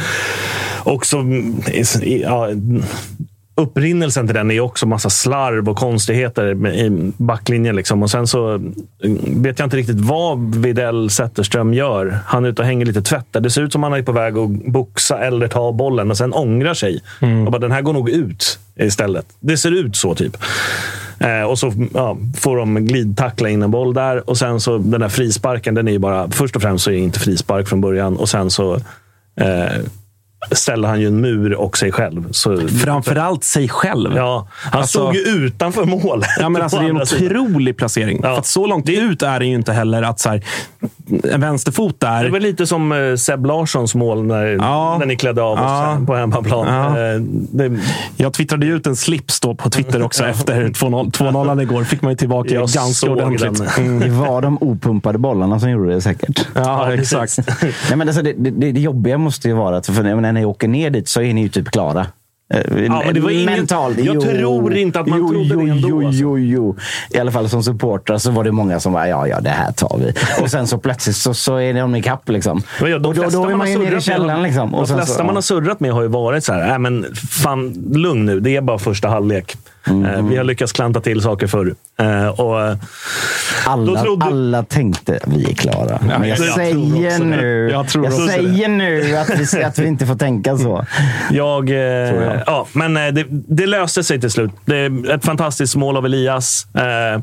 också... 0.85 1.25
Ja, 2.03 2.49
upprinnelsen 3.55 4.27
till 4.27 4.35
den 4.35 4.51
är 4.51 4.61
också 4.61 4.87
massa 4.87 5.11
slarv 5.11 5.69
och 5.69 5.77
konstigheter 5.77 6.67
i 6.75 7.13
backlinjen. 7.17 7.77
Liksom. 7.77 8.03
Och 8.03 8.11
sen 8.11 8.27
så 8.27 8.55
eh, 8.55 8.61
vet 9.27 9.59
jag 9.59 9.67
inte 9.67 9.77
riktigt 9.77 10.01
vad 10.01 10.55
Videll 10.55 11.11
Zetterström 11.11 11.75
gör. 11.75 12.19
Han 12.27 12.45
är 12.45 12.49
ute 12.49 12.63
och 12.63 12.67
hänger 12.67 12.87
lite 12.87 13.03
tvätt 13.03 13.27
där. 13.31 13.41
Det 13.41 13.51
ser 13.51 13.63
ut 13.63 13.73
som 13.73 13.83
han 13.83 13.93
är 13.93 14.03
på 14.03 14.13
väg 14.13 14.39
att 14.39 14.51
boxa 14.51 15.19
eller 15.19 15.49
ta 15.49 15.73
bollen 15.73 16.11
och 16.11 16.17
sen 16.17 16.33
ångrar 16.33 16.75
sig. 16.75 17.01
Och 17.47 17.53
bara, 17.53 17.59
den 17.59 17.73
här 17.73 17.83
går 17.83 17.93
nog 17.93 18.11
ut 18.11 18.59
istället. 18.77 19.27
Det 19.41 19.57
ser 19.57 19.71
ut 19.71 19.97
så 19.97 20.15
typ. 20.15 20.37
Eh, 21.19 21.43
och 21.43 21.59
så 21.59 21.73
ja, 21.95 22.19
får 22.37 22.57
de 22.57 22.87
glidtackla 22.87 23.49
in 23.49 23.63
en 23.63 23.71
boll 23.71 23.95
där. 23.95 24.31
Och 24.31 24.39
sen 24.39 24.61
så 24.61 24.79
den 24.79 25.01
där 25.01 25.09
frisparken, 25.09 25.75
den 25.75 25.89
är 25.89 25.93
ju 25.93 25.99
bara... 25.99 26.31
Först 26.31 26.57
och 26.57 26.63
främst 26.63 26.85
så 26.85 26.91
är 26.91 26.95
det 26.95 27.01
inte 27.01 27.21
frispark 27.21 27.69
från 27.69 27.81
början. 27.81 28.17
Och 28.17 28.29
sen 28.29 28.51
så 28.51 28.75
eh, 29.41 29.81
ställer 30.51 30.89
han 30.89 31.01
ju 31.01 31.07
en 31.07 31.21
mur 31.21 31.55
och 31.55 31.79
sig 31.79 31.93
själv. 31.93 32.29
Så, 32.33 32.69
Framförallt 32.69 33.45
sig 33.45 33.69
själv. 33.69 34.17
Ja, 34.17 34.49
han 34.53 34.81
Alltså- 34.81 34.99
stod 34.99 35.15
ju 35.15 35.21
utanför 35.21 35.85
målet. 35.85 36.29
Ja, 36.41 36.49
men 36.49 36.63
alltså, 36.63 36.79
det 36.79 36.85
är 36.85 36.89
en 36.89 36.91
andra 36.91 37.07
sidan. 37.07 37.37
otrolig 37.47 37.77
placering. 37.77 38.21
Ja. 38.23 38.29
För 38.29 38.39
att 38.39 38.47
så 38.47 38.67
långt 38.67 38.89
ut 38.89 39.23
är 39.23 39.39
det 39.39 39.47
ju 39.47 39.55
inte 39.55 39.73
heller 39.73 40.03
att 40.03 40.21
så 40.21 40.29
här, 40.29 40.45
en 41.33 41.41
vänsterfot 41.41 42.01
där. 42.01 42.25
Det 42.25 42.31
var 42.31 42.41
lite 42.41 42.67
som 42.67 42.93
eh, 42.93 43.15
Seb 43.17 43.47
Larssons 43.47 43.95
mål 43.95 44.25
när, 44.27 44.47
Ja. 44.47 44.97
när 44.99 45.07
ni 45.07 45.17
klädde 45.17 45.43
av 45.43 45.53
oss 45.53 45.59
Ja. 45.63 45.99
på 46.07 46.15
hemmaplan. 46.17 46.67
Ja. 46.67 46.89
Eh, 47.15 47.21
Det, 47.53 47.79
Jag 48.17 48.33
twittrade 48.33 48.67
ju 48.67 48.77
ut 48.77 48.87
en 48.87 48.97
slips 48.97 49.41
då 49.41 49.55
på 49.55 49.71
Twitter 49.71 50.03
också 50.03 50.25
efter 50.27 50.65
2-0 50.69 51.11
2-0 51.11 51.63
igår. 51.63 51.85
Fick 51.85 52.03
man 52.03 52.13
ju 52.13 52.17
tillbaka 52.17 52.55
Jag 52.55 52.69
ganska 52.69 53.11
ordentligt. 53.11 53.59
den. 53.77 53.87
Mm. 53.87 54.01
Det 54.01 54.09
var 54.29 54.43
de 54.43 54.59
opumpade 54.61 55.19
bollarna 55.19 55.61
som 55.61 55.71
gjorde 55.71 55.95
det 55.95 56.01
säkert. 56.01 56.47
Ja, 56.55 56.93
exakt. 56.95 57.39
Nej, 57.63 57.97
men 57.97 58.09
alltså, 58.09 58.23
det, 58.23 58.33
det, 58.33 58.51
det 58.73 58.81
jobbiga 58.81 59.19
måste 59.19 59.49
ju 59.49 59.55
vara 59.55 59.77
att 59.77 59.87
för 59.87 60.03
när 60.03 60.15
ni 60.35 60.45
åker 60.45 60.69
ner 60.69 60.91
dit 60.91 61.09
så 61.09 61.23
är 61.23 61.35
ni 61.35 61.43
ju 61.43 61.49
typ 61.49 61.71
klara. 61.71 62.07
Eh, 62.55 62.85
Ja, 62.85 63.03
men 63.05 63.15
det 63.15 63.21
var 63.21 63.31
ingen- 63.31 63.45
Mentalt. 63.45 63.99
jag 63.99 64.21
tror 64.21 64.75
inte 64.75 65.01
att 65.01 65.07
man 65.07 65.19
jo, 65.19 65.29
trodde 65.29 65.49
jo, 65.55 65.61
det 65.61 65.71
ändå, 65.71 65.89
Jo, 65.89 66.07
alltså. 66.07 66.23
jo, 66.23 66.39
jo. 66.39 66.77
I 67.11 67.19
alla 67.19 67.31
fall 67.33 67.49
som 67.49 67.63
supportrar 67.63 68.19
så 68.19 68.31
var 68.31 68.45
det 68.45 68.53
många 68.53 68.81
som 68.81 68.93
var 68.93 69.07
ja, 69.07 69.27
ja, 69.29 69.41
det 69.41 69.51
här 69.51 69.73
tar 69.73 69.99
vi. 69.99 70.13
Och 70.43 70.51
sen 70.51 70.67
så 70.67 70.79
plötsligt 70.79 71.17
så, 71.17 71.35
så 71.35 71.57
är 71.57 71.75
de 71.75 71.95
ikapp. 71.97 72.29
Liksom. 72.29 72.63
Ja, 72.81 72.87
de 72.87 72.95
och 72.95 73.15
då, 73.15 73.23
då 73.31 73.45
är 73.49 73.55
man 73.57 73.71
ju 73.73 73.79
nere 73.79 73.97
i 73.97 74.01
källaren. 74.01 74.43
Liksom. 74.43 74.71
De 74.71 74.87
flesta 74.87 75.07
så, 75.07 75.19
man 75.19 75.27
ja. 75.29 75.35
har 75.35 75.41
surrat 75.43 75.81
med 75.81 75.93
har 75.93 76.03
ju 76.03 76.09
varit 76.09 76.45
så 76.45 76.53
här, 76.53 76.73
äh, 76.73 76.79
men 76.79 77.07
fan, 77.15 77.75
lugn 77.95 78.25
nu. 78.25 78.41
Det 78.41 78.57
är 78.57 78.61
bara 78.61 78.79
första 78.79 79.09
halvlek. 79.09 79.57
Mm. 79.87 80.05
Eh, 80.05 80.27
vi 80.27 80.37
har 80.37 80.45
lyckats 80.45 80.73
klanta 80.73 81.01
till 81.01 81.21
saker 81.21 81.47
förr. 81.47 81.75
Eh, 81.99 82.29
och, 82.29 82.63
eh, 82.63 82.77
Då 82.77 83.71
alla, 83.71 84.03
trodde- 84.03 84.27
alla 84.27 84.63
tänkte 84.63 85.21
vi 85.27 85.45
är 85.51 85.55
klara. 85.55 85.99
Men 86.03 86.29
jag, 86.29 86.39
jag 86.39 86.55
säger 86.55 87.19
nu, 87.25 87.71
Jag 87.71 87.87
jag, 88.05 88.13
säger 88.13 88.69
nu 88.69 89.17
att 89.17 89.55
vi, 89.55 89.63
att 89.63 89.79
vi 89.79 89.87
inte 89.87 90.07
får 90.07 90.15
tänka 90.15 90.57
så. 90.59 90.85
Jag, 91.31 91.71
eh, 91.71 91.77
jag. 91.77 92.43
Ja, 92.47 92.67
men 92.73 92.95
det, 92.95 93.25
det 93.29 93.67
löste 93.67 94.05
sig 94.05 94.21
till 94.21 94.31
slut. 94.31 94.51
Det 94.65 94.77
är 94.77 95.11
ett 95.11 95.25
fantastiskt 95.25 95.77
mål 95.77 95.97
av 95.97 96.05
Elias. 96.07 96.67
Eh, 96.75 97.23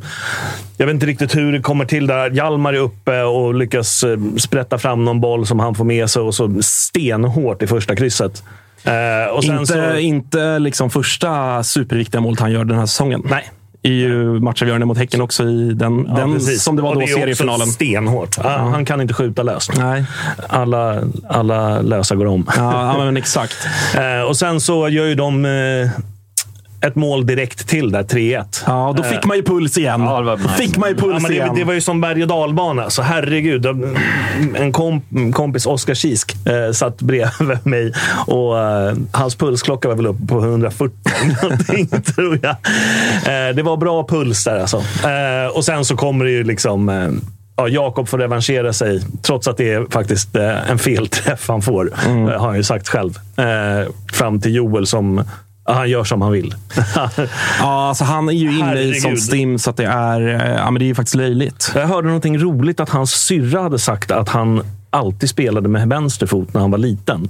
jag 0.78 0.86
vet 0.86 0.94
inte 0.94 1.06
riktigt 1.06 1.36
hur 1.36 1.52
det 1.52 1.60
kommer 1.62 1.86
till 1.86 2.08
där. 2.08 2.30
Hjalmar 2.30 2.74
är 2.74 2.78
uppe 2.78 3.22
och 3.22 3.54
lyckas 3.56 4.04
sprätta 4.38 4.78
fram 4.78 5.06
någon 5.06 5.22
boll 5.22 5.46
som 5.48 5.60
han 5.60 5.76
får 5.76 5.86
med 5.86 6.10
sig 6.10 6.22
och 6.22 6.36
så 6.36 6.62
stenhårt 6.62 7.62
i 7.62 7.68
första 7.68 7.96
krysset. 7.96 8.44
Sen 8.84 9.60
Inte, 9.60 9.66
så, 9.74 9.98
inte 9.98 10.60
liksom 10.60 10.90
första 10.90 11.64
superviktiga 11.64 12.22
målet 12.22 12.40
han 12.40 12.52
gör 12.52 12.64
den 12.66 12.78
här 12.80 12.86
säsongen. 12.86 13.22
Nej. 13.30 13.52
är 13.84 13.90
ju 13.92 14.40
matchavgörande 14.40 14.86
mot 14.86 14.98
Häcken 14.98 15.22
också 15.22 15.44
i 15.44 15.74
den, 15.74 16.06
Ja, 16.10 16.16
den 16.16 16.34
precis. 16.34 16.64
som 16.64 16.76
det 16.76 16.82
var 16.82 16.94
då, 16.96 17.00
är 17.02 17.04
också 17.04 17.16
seriefinalen. 17.16 17.68
stenhårt. 17.68 18.38
Ah, 18.38 18.58
Han 18.58 18.86
kan 18.86 19.02
inte 19.02 19.14
skjuta 19.14 19.44
löst. 19.44 19.72
Nej. 19.78 20.06
Alla, 20.50 21.02
alla 21.30 21.82
lösa 21.82 22.16
går 22.16 22.26
om. 22.26 22.46
Ja, 22.58 22.98
ja, 22.98 23.06
men 23.06 23.18
exakt. 23.18 23.58
Eh, 23.98 24.22
och 24.28 24.38
sen 24.38 24.62
så 24.62 24.90
gör 24.90 25.06
ju 25.06 25.16
de 25.16 25.46
eh, 25.46 25.90
ett 26.86 26.96
mål 26.96 27.26
direkt 27.26 27.68
till 27.68 27.92
där, 27.92 28.04
3-1. 28.04 28.46
Ja, 28.68 28.88
och 28.90 28.96
då 28.96 29.04
fick 29.04 29.26
man 29.26 29.38
ju 29.38 29.44
puls 29.44 29.78
igen. 29.78 30.02
Ja, 30.02 30.20
det 30.20 30.26
var 30.26 30.38
nice. 30.38 30.50
Fick 30.50 30.78
man 30.78 30.90
ju 30.90 30.96
Ja, 30.96 31.02
puls 31.02 31.22
men 31.22 31.32
det, 31.32 31.36
igen. 31.38 31.56
det 31.56 31.64
var 31.64 31.74
ju 31.74 31.82
som 31.82 32.02
berg 32.02 32.22
och 32.22 32.28
dalbana. 32.28 32.90
Så 32.90 33.02
herregud. 33.02 33.66
En 34.56 34.72
komp, 34.72 35.04
kompis, 35.34 35.66
Oskar 35.66 35.94
Kisk, 35.94 36.36
eh, 36.48 36.72
satt 36.74 37.02
bredvid 37.02 37.58
mig 37.66 37.94
och 38.28 38.60
eh, 38.60 38.94
hans 39.12 39.36
pulsklocka 39.36 39.88
var 39.88 39.96
väl 39.96 40.08
uppe 40.08 40.28
på 40.28 40.40
140 40.40 40.96
eller 41.24 41.42
någonting, 41.44 41.88
tror 42.16 42.40
jag. 42.42 42.52
Eh, 43.50 43.56
det 43.56 43.64
var 43.64 43.78
bra 43.78 44.08
puls 44.08 44.44
där 44.44 44.60
alltså. 44.60 44.78
Eh, 44.78 45.56
och 45.56 45.66
sen 45.66 45.86
så 45.86 45.96
kommer 45.96 46.26
det 46.26 46.32
ju 46.32 46.44
liksom... 46.44 46.90
Eh, 46.90 47.10
Ja, 47.56 47.68
Jakob 47.68 48.08
får 48.08 48.18
revanschera 48.18 48.74
sig, 48.74 49.02
trots 49.22 49.48
att 49.48 49.58
det 49.58 49.72
är 49.74 49.86
faktiskt 49.92 50.36
en 50.36 50.80
felträff 50.80 51.48
han 51.48 51.62
får. 51.62 51.92
Mm. 52.06 52.28
Har 52.28 52.48
han 52.48 52.56
ju 52.56 52.64
sagt 52.64 52.90
själv. 52.90 53.20
Eh, 53.38 53.90
fram 54.14 54.42
till 54.42 54.56
Joel 54.56 54.88
som... 54.88 55.24
Han 55.74 55.90
gör 55.90 56.04
som 56.04 56.22
han 56.22 56.32
vill. 56.32 56.56
Ja, 57.60 57.88
alltså 57.88 58.04
han 58.04 58.30
är 58.30 58.34
ju 58.34 58.48
inne 58.48 58.60
i 58.60 58.64
Herregud. 58.64 59.02
sånt 59.02 59.22
stim 59.22 59.60
så 59.60 59.70
att 59.70 59.78
det 59.78 59.86
är, 59.86 60.28
eh, 60.28 60.52
ja, 60.56 60.72
men 60.72 60.80
det 60.80 60.86
är 60.86 60.88
ju 60.88 60.96
faktiskt 60.96 61.16
löjligt. 61.16 61.72
Jag 61.76 61.88
hörde 61.88 62.08
någonting 62.08 62.38
roligt 62.38 62.80
att 62.80 62.90
hans 62.90 63.12
syrra 63.12 63.62
hade 63.62 63.80
sagt 63.80 64.12
att 64.12 64.30
han 64.30 64.64
alltid 64.94 65.30
spelade 65.30 65.70
med 65.70 65.90
vänster 65.90 66.26
fot 66.28 66.54
när 66.54 66.62
han 66.62 66.72
var 66.72 66.78
liten. 66.78 67.30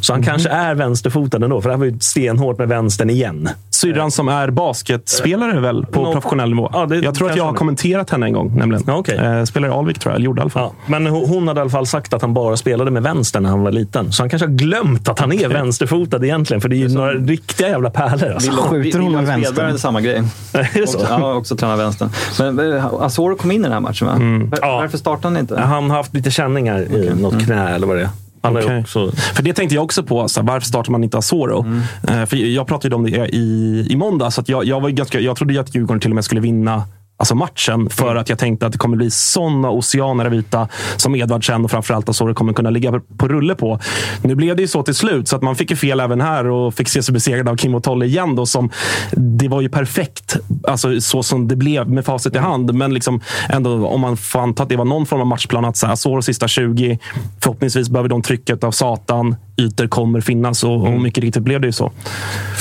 Så 0.00 0.12
han 0.12 0.22
kanske 0.22 0.48
är 0.48 0.74
vänsterfotad 0.74 1.36
ändå, 1.44 1.60
för 1.60 1.68
det 1.68 1.74
här 1.74 1.78
var 1.78 1.86
ju 1.86 1.98
stenhårt 2.00 2.58
med 2.58 2.68
vänstern 2.68 3.10
igen. 3.10 3.48
Syrran 3.70 4.10
som 4.10 4.28
är 4.28 4.50
basketspelare 4.50 5.60
väl 5.60 5.86
på 5.86 6.02
Nå- 6.02 6.12
professionell 6.12 6.48
nivå. 6.50 6.70
Ja, 6.72 6.86
det 6.86 6.96
jag 6.96 7.14
tror 7.14 7.30
att 7.30 7.36
jag 7.36 7.44
har 7.44 7.52
kommenterat 7.52 8.10
henne 8.10 8.26
en 8.26 8.32
gång. 8.32 8.56
Nämligen. 8.56 8.84
Ja, 8.86 8.96
okej. 8.96 9.16
Eh, 9.18 9.44
spelar 9.44 9.68
i 9.68 9.70
Alvik 9.70 9.98
tror 9.98 10.12
jag, 10.12 10.16
eller 10.16 10.24
gjorde 10.26 10.40
i 10.40 10.42
alla 10.42 10.50
fall. 10.50 10.62
Ja, 10.62 10.72
men 10.86 11.06
hon 11.06 11.48
hade 11.48 11.60
i 11.60 11.62
alla 11.62 11.70
fall 11.70 11.86
sagt 11.86 12.14
att 12.14 12.22
han 12.22 12.34
bara 12.34 12.56
spelade 12.56 12.90
med 12.90 13.02
vänster 13.02 13.40
när 13.40 13.50
han 13.50 13.62
var 13.62 13.72
liten. 13.72 14.12
Så 14.12 14.22
han 14.22 14.30
kanske 14.30 14.46
har 14.48 14.52
glömt 14.54 15.08
att 15.08 15.18
han 15.18 15.32
är 15.32 15.48
vänsterfotad 15.48 16.24
egentligen. 16.24 16.60
För 16.60 16.68
det 16.68 16.76
är 16.76 16.78
ju 16.78 16.88
några 16.88 17.12
riktiga 17.12 17.68
jävla 17.68 17.90
pärlor. 17.90 18.32
Alltså. 18.32 18.50
Skjuter 18.52 18.98
hon 18.98 19.12
med 19.12 19.26
vänstern? 19.26 19.70
Är 19.72 19.76
samma 19.76 20.00
grej. 20.00 20.22
Är 20.52 20.80
det 20.80 20.86
så? 20.86 20.98
Också, 20.98 21.06
ja, 21.10 21.34
också 21.34 21.56
tränar 21.56 21.76
vänstern. 21.76 22.10
Men 22.38 22.72
eh, 22.76 22.86
Asoro 22.86 23.36
kom 23.36 23.50
in 23.50 23.60
i 23.60 23.62
den 23.62 23.72
här 23.72 23.80
matchen 23.80 24.06
va? 24.06 24.12
Var, 24.12 24.18
Mm. 24.20 24.52
Ja. 24.62 24.76
Varför 24.76 24.98
startade 24.98 25.34
han 25.34 25.36
inte? 25.36 25.60
Han 25.60 25.90
har 25.90 25.96
haft 25.96 26.14
lite 26.14 26.30
känningar 26.30 26.86
i 26.90 27.14
något 27.14 27.44
knä 27.44 27.68
eller 27.68 27.86
vad 27.86 27.96
det 27.96 28.02
är. 28.02 28.08
Okej. 28.40 28.80
också... 28.80 29.12
För 29.12 29.42
det 29.42 29.54
tänkte 29.54 29.74
jag 29.74 29.84
också 29.84 30.02
på. 30.02 30.28
Så 30.28 30.40
här, 30.40 30.46
varför 30.46 30.66
startar 30.66 30.92
man 30.92 31.04
inte 31.04 31.18
Asoro? 31.18 31.60
Mm. 31.60 31.82
Eh, 32.08 32.26
för 32.26 32.36
jag 32.36 32.66
pratade 32.66 32.88
ju 32.88 32.94
om 32.94 33.10
det 33.10 33.28
i, 33.28 33.86
i 33.90 33.96
måndag. 33.96 34.30
Så 34.30 34.40
att 34.40 34.48
jag, 34.48 34.64
jag, 34.64 34.80
var 34.80 34.90
ganska, 34.90 35.20
jag 35.20 35.36
trodde 35.36 35.60
att 35.60 35.74
Djurgården 35.74 36.00
till 36.00 36.10
och 36.10 36.14
med 36.14 36.24
skulle 36.24 36.40
vinna 36.40 36.84
alltså 37.20 37.34
matchen. 37.34 37.90
För 37.90 38.04
Mm. 38.08 38.20
att 38.20 38.28
jag 38.28 38.38
tänkte 38.38 38.66
att 38.66 38.72
det 38.72 38.78
kommer 38.78 38.96
bli 38.96 39.10
såna 39.10 39.70
oceaner 39.70 40.24
av 40.24 40.34
yta 40.34 40.68
som 40.96 41.14
Edvardsen 41.14 41.64
och 41.64 41.70
framförallt 41.70 42.08
Asoro 42.08 42.34
kommer 42.34 42.52
kunna 42.52 42.70
ligga 42.70 42.92
på, 42.92 43.00
på 43.18 43.28
rulle 43.28 43.54
på. 43.54 43.80
Nu 44.22 44.34
blev 44.34 44.56
det 44.56 44.62
ju 44.62 44.68
så 44.68 44.82
till 44.82 44.94
slut, 44.94 45.28
så 45.28 45.36
att 45.36 45.42
man 45.42 45.56
fick 45.56 45.70
ju 45.70 45.76
fel 45.76 46.00
även 46.00 46.20
här 46.20 46.46
och 46.46 46.74
fick 46.74 46.88
se 46.88 47.02
sig 47.02 47.12
besegrad 47.12 47.48
av 47.48 47.56
Kim 47.56 47.74
och 47.74 47.82
Tolle 47.82 48.06
igen. 48.06 48.36
Då, 48.36 48.46
som, 48.46 48.70
det 49.12 49.48
var 49.48 49.60
ju 49.60 49.68
perfekt, 49.68 50.36
alltså, 50.68 51.00
så 51.00 51.22
som 51.22 51.48
det 51.48 51.56
blev 51.56 51.88
med 51.88 52.04
facit 52.04 52.34
i 52.34 52.38
hand. 52.38 52.74
Men 52.74 52.94
liksom, 52.94 53.20
ändå, 53.48 53.86
om 53.86 54.00
man 54.00 54.16
får 54.16 54.40
anta 54.40 54.62
att 54.62 54.68
det 54.68 54.76
var 54.76 54.84
någon 54.84 55.06
form 55.06 55.20
av 55.20 55.26
matchplan, 55.26 55.64
att 55.64 55.84
Asoro 55.84 56.22
sista 56.22 56.48
20, 56.48 56.98
förhoppningsvis 57.42 57.88
behöver 57.88 58.08
de 58.08 58.22
trycket 58.22 58.64
av 58.64 58.70
Satan. 58.70 59.36
Ytor 59.56 59.86
kommer 59.86 60.20
finnas 60.20 60.64
och, 60.64 60.86
och 60.86 61.00
mycket 61.00 61.24
riktigt 61.24 61.42
blev 61.42 61.60
det 61.60 61.66
ju 61.66 61.72
så. 61.72 61.92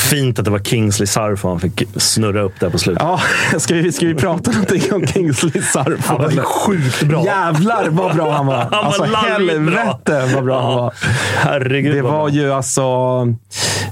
Fint 0.10 0.40
att 0.40 0.46
det 0.46 0.52
var 0.52 0.60
Kingsley 0.60 1.08
Sarfo 1.08 1.48
han 1.50 1.60
fick 1.60 1.84
snurra 1.96 2.42
upp 2.42 2.60
där 2.60 2.70
på 2.70 2.78
slutet. 2.78 3.04
Ja, 3.04 3.20
ska 3.60 3.74
vi, 3.74 3.92
ska 3.92 4.06
vi 4.06 4.16
prata 4.16 4.47
någonting 4.52 4.94
om 4.94 5.08
Kingsley 5.08 5.62
Sarfo? 5.62 6.08
Han 6.08 6.18
var 6.36 6.44
sjukt 6.44 7.04
bra. 7.04 7.26
Jävlar 7.26 7.88
vad 7.90 8.16
bra 8.16 8.32
han 8.32 8.46
var! 8.48 8.56
Han 8.72 8.72
var 8.72 8.84
alltså 8.84 9.06
larvigt 9.06 9.62
bra. 9.62 9.80
helvete 9.80 10.36
vad 10.36 10.44
bra 10.44 10.62
han 10.62 10.76
var. 10.76 10.94
Herregud 11.38 11.96
Det 11.96 12.02
var 12.02 12.30
ju 12.30 12.54
alltså... 12.54 12.82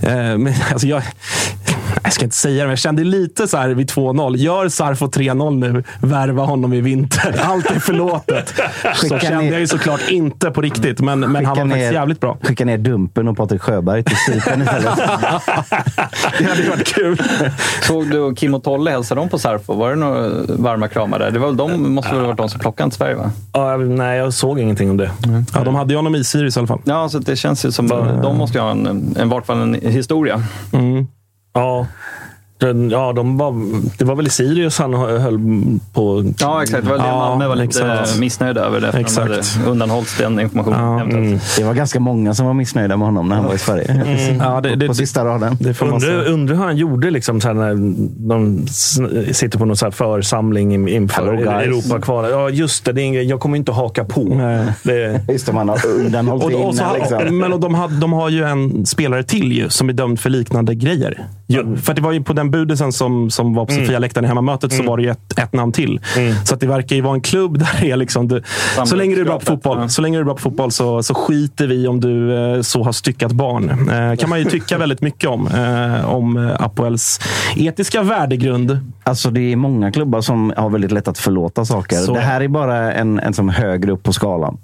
Eh, 0.02 0.38
men, 0.38 0.54
alltså 0.72 0.88
jag, 0.88 1.04
jag 2.04 2.14
ska 2.14 2.24
inte 2.24 2.36
säga 2.36 2.56
det, 2.56 2.62
men 2.64 2.70
jag 2.70 2.80
kände 2.80 3.04
lite 3.04 3.48
så 3.48 3.58
här 3.58 3.70
vid 3.70 3.90
2-0. 3.92 4.36
Gör 4.38 4.70
Sarfo 4.70 5.06
3-0 5.06 5.56
nu, 5.74 5.84
värva 6.02 6.44
honom 6.44 6.74
i 6.74 6.82
vinter. 6.82 7.36
Allt 7.44 7.72
är 7.72 7.80
förlåtet. 7.80 8.54
Så 8.96 9.04
Skicka 9.04 9.20
kände 9.20 9.38
ner- 9.44 9.52
jag 9.52 9.60
ju 9.60 9.68
såklart 9.68 10.02
inte 10.10 10.52
på 10.52 10.62
riktigt, 10.62 11.00
men, 11.00 11.20
men 11.20 11.36
han 11.36 11.44
var 11.46 11.50
Skicka 11.50 11.62
faktiskt 11.62 11.76
ner- 11.92 11.94
jävligt 11.94 12.20
bra. 12.20 12.38
Skicka 12.42 12.66
ner 12.66 12.78
Dumpen 12.78 13.28
och 13.28 13.38
Patrik 13.38 13.62
Sjöberg 13.62 14.04
till 14.04 14.16
Cypern 14.18 14.62
istället. 14.62 14.98
Det 16.40 16.44
hade 16.46 16.70
varit 16.70 16.88
kul. 16.96 17.22
Såg 17.84 18.10
du 18.12 18.36
Kim 18.36 18.54
och 18.54 18.64
Tolle 18.64 18.92
hälsa 18.92 19.16
dem 19.16 19.30
på 19.30 19.40
Sarfo? 19.40 19.74
Var 19.74 19.90
det 19.90 19.96
några 19.96 20.30
varma 20.48 20.88
kramar 20.88 21.20
där? 21.20 21.32
Det 21.32 21.40
var 21.40 21.48
väl 21.48 21.58
de, 21.58 21.94
måste 21.94 22.12
väl 22.12 22.20
ha 22.20 22.28
varit 22.28 22.38
de 22.38 22.50
som 22.50 22.60
plockade 22.60 22.90
till 22.90 22.98
Sverige 22.98 23.16
va? 23.16 23.32
Ja, 23.54 23.72
jag- 23.72 23.88
nej, 23.90 24.18
jag 24.18 24.34
såg 24.34 24.60
ingenting 24.60 24.90
om 24.90 24.98
det. 24.98 25.12
Ja, 25.56 25.64
de 25.64 25.76
hade 25.76 25.94
ju 25.94 25.98
honom 25.98 26.16
i 26.16 26.24
Sirius 26.24 26.56
i 26.56 26.60
alla 26.60 26.68
fall. 26.68 26.82
Ja, 26.84 27.10
så 27.10 27.20
det 27.20 27.36
känns 27.36 27.66
ju 27.66 27.72
som 27.72 27.92
att 27.92 28.24
de 28.24 28.38
måste 28.38 28.58
ju 28.58 28.62
ha 28.64 28.72
en, 28.72 29.16
en, 29.20 29.30
vart 29.30 29.46
fall 29.46 29.62
en 29.62 29.74
historia. 29.74 30.44
Ja. 30.72 30.80
Den, 31.56 31.88
ja, 32.92 33.14
de 33.14 33.38
var, 33.38 33.54
det 33.98 34.06
var 34.06 34.16
väl 34.16 34.28
i 34.28 34.30
Sirius 34.30 34.80
han 34.80 34.94
höll 34.94 35.40
på... 35.94 36.24
Ja, 36.40 36.64
exakt. 36.64 36.84
Det 36.84 36.90
var 36.90 36.98
det 36.98 37.04
Ja, 37.08 37.16
Malmö 37.18 37.48
var 37.48 37.56
lite 37.56 37.84
exakt. 37.94 38.20
missnöjda 38.20 38.62
över. 38.62 38.82
Det, 38.82 38.92
de 38.92 38.98
Exakt. 38.98 39.30
hade 39.58 39.70
undanhållits 39.72 40.18
den 40.18 40.40
informationen. 40.40 40.80
Ja, 40.80 41.00
eventuellt. 41.02 41.56
Det 41.58 41.64
var 41.64 41.74
ganska 41.74 42.00
många 42.00 42.34
som 42.34 42.46
var 42.46 42.54
missnöjda 42.54 42.98
med 42.98 43.08
honom 43.08 43.28
när 43.30 43.36
han 43.36 43.46
var 43.46 43.54
i 43.54 43.58
Sverige. 43.58 44.06
Ja, 44.40 44.62
det, 44.62 44.76
det, 44.76 44.88
På 44.88 44.94
sista 44.94 45.26
raden. 45.26 45.58
det 45.60 45.82
Undrar, 45.82 46.00
säga. 46.00 46.22
undrar 46.24 46.56
hur 46.56 46.64
han 46.64 46.78
gjorde 46.78 47.12
liksom, 47.12 47.42
så 47.42 47.48
här, 47.48 47.54
när 47.54 47.70
de 48.30 48.68
sitter 49.34 49.58
på 49.60 49.66
någon 49.66 49.78
så 49.78 49.86
här 49.86 49.92
församling 49.92 50.74
in- 50.74 50.88
inför. 50.88 51.34
Europa-kvalet. 51.34 52.32
Ja, 52.32 52.50
just 52.50 52.86
det. 52.86 52.92
det 52.92 53.02
är 53.02 53.06
ingen, 53.06 53.28
jag 53.28 53.40
kommer 53.40 53.58
inte 53.58 53.72
haka 53.72 54.04
på. 54.06 54.24
Nej. 54.24 54.66
Det, 54.84 55.22
Just 55.32 55.46
det, 55.46 55.54
man 55.54 55.70
har 55.70 55.80
undanhållit 55.88 56.56
Och, 56.56 56.66
och, 56.68 56.76
så, 56.76 56.84
innan. 56.84 56.96
Liksom. 57.00 57.38
Men 57.40 57.54
och 57.54 57.60
de, 57.60 57.76
har, 57.76 57.88
de 57.88 58.14
har 58.14 58.30
ju 58.30 58.44
en 58.44 58.86
spelare 58.86 59.24
till 59.24 59.52
ju, 59.52 59.70
som 59.70 59.90
är 59.90 59.94
dömd 59.94 60.20
för 60.20 60.30
liknande 60.30 60.76
grejer. 60.76 61.28
Ju, 61.48 61.78
för 61.78 61.94
det 61.94 62.02
var 62.02 62.12
ju 62.12 62.24
på 62.24 62.34
den 62.34 62.45
budisen 62.52 62.92
som, 62.92 63.30
som 63.30 63.54
var 63.54 63.66
på 63.66 63.74
Sofia-läktaren 63.74 64.26
i 64.26 64.28
hemmamötet 64.28 64.74
så 64.74 64.84
var 64.84 64.98
det 64.98 65.04
ju 65.04 65.10
ett, 65.10 65.40
ett 65.40 65.54
namn 65.54 65.72
till. 65.72 66.00
Så 66.46 66.54
att 66.54 66.60
det 66.60 66.68
verkar 66.68 66.96
ju 66.96 67.02
vara 67.02 67.14
en 67.14 67.22
klubb 67.22 67.58
där 67.60 67.78
det 67.82 67.92
är 67.92 67.98
liksom... 67.98 68.28
Du, 68.28 68.42
så 68.86 68.96
länge 68.96 69.16
du 69.16 69.22
är 69.22 69.26
bra 69.26 69.40
på 69.40 69.46
fotboll, 69.46 69.78
Ja. 69.82 69.90
så, 69.90 70.02
länge 70.02 70.18
du 70.18 70.22
är 70.22 70.26
bra 70.26 70.34
på 70.34 70.42
fotboll 70.42 70.72
så, 70.72 71.04
så 71.04 71.14
skiter 71.14 71.68
vi 71.68 71.88
om 71.88 72.00
du 72.02 72.38
eh, 72.56 72.62
så 72.62 72.84
har 72.84 72.92
styckat 72.92 73.32
barn. 73.32 73.90
Eh, 73.90 74.16
kan 74.18 74.30
man 74.30 74.40
ju 74.40 74.46
tycka 74.46 74.78
väldigt 74.78 75.02
mycket 75.02 75.30
om. 75.30 75.48
Eh, 75.48 76.14
om 76.14 76.56
Apoels 76.60 77.20
etiska 77.56 78.04
värdegrund. 78.04 78.80
Alltså 79.04 79.30
det 79.30 79.52
är 79.52 79.56
många 79.56 79.92
klubbar 79.92 80.22
som 80.22 80.54
har 80.58 80.70
väldigt 80.70 80.92
lätt 80.92 81.08
att 81.08 81.18
förlåta 81.18 81.66
saker. 81.66 81.96
Så. 81.96 82.14
Det 82.14 82.20
här 82.20 82.42
är 82.42 82.48
bara 82.48 82.94
en, 82.94 83.20
en 83.20 83.34
som 83.34 83.50
högre 83.50 83.92
upp 83.92 84.04
på 84.04 84.14
skalan. 84.14 84.58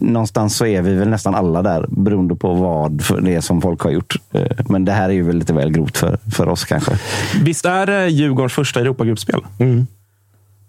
Någonstans 0.00 0.56
så 0.56 0.66
är 0.66 0.82
vi 0.82 0.94
väl 0.94 1.08
nästan 1.08 1.34
alla 1.34 1.62
där 1.62 1.86
beroende 1.88 2.34
på 2.34 2.54
vad 2.54 3.02
det 3.22 3.34
är 3.34 3.40
som 3.40 3.60
folk 3.60 3.80
har 3.80 3.90
gjort. 3.90 4.16
Eh, 4.32 4.42
Men 4.68 4.84
det 4.84 4.92
här 4.92 5.08
är 5.08 5.12
ju 5.12 5.22
väl 5.22 5.36
lite 5.36 5.52
väl 5.52 5.72
grovt 5.72 5.96
för, 5.96 6.18
för 6.32 6.48
oss 6.48 6.64
kanske. 6.64 6.92
Visst 7.42 7.64
är 7.64 7.86
det 7.86 8.08
Djurgårdens 8.08 8.52
första 8.52 8.80
Europagruppspel? 8.80 9.40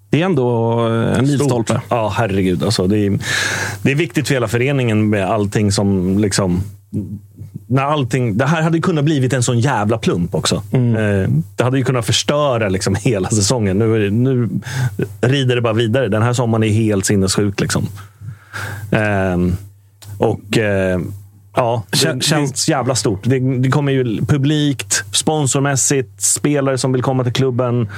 Det 0.10 0.22
är 0.22 0.26
ändå 0.26 0.80
eh, 0.88 1.18
en 1.18 1.28
milstolpe. 1.28 1.82
Ja, 1.90 2.14
herregud. 2.18 2.64
Alltså, 2.64 2.88
det, 2.88 2.98
är, 2.98 3.20
det 3.82 3.92
är 3.92 3.96
viktigt 3.96 4.28
för 4.28 4.34
hela 4.34 4.48
föreningen 4.48 5.10
med 5.10 5.30
allting 5.30 5.72
som... 5.72 6.20
liksom 6.20 6.64
när 7.68 7.84
allting, 7.84 8.38
det 8.38 8.46
här 8.46 8.62
hade 8.62 8.80
kunnat 8.80 9.06
blivit 9.06 9.34
en 9.34 9.44
sån 9.44 9.60
jävla 9.60 9.98
plump 9.98 10.36
också. 10.36 10.56
Eh, 10.72 11.30
det 11.56 11.64
hade 11.64 11.78
ju 11.78 11.84
kunnat 11.84 12.06
förstöra 12.06 12.70
liksom 12.70 12.96
hela 12.96 13.30
säsongen. 13.30 13.80
Nu, 13.80 14.12
nu 14.12 14.50
rider 15.22 15.56
det 15.56 15.62
bara 15.62 15.74
vidare. 15.74 16.08
Den 16.08 16.22
här 16.22 16.34
sommaren 16.34 16.64
är 16.64 16.70
helt 16.70 17.06
sinnessjuk. 17.06 17.60
Liksom. 17.62 17.88
Ehm, 18.92 19.56
och 20.18 20.58
eh, 20.58 21.00
ja, 21.56 21.84
det 21.91 21.97
Kän- 21.97 22.22
känns 22.22 22.70
jävla 22.70 22.95
stort. 22.95 23.20
Det, 23.24 23.39
det 23.39 23.70
kommer 23.70 23.91
ju 23.91 24.26
publikt, 24.26 25.04
sponsormässigt, 25.12 26.22
spelare 26.22 26.78
som 26.78 26.91
vill 26.91 27.02
komma 27.04 27.24
till 27.24 27.34
klubben. 27.34 27.89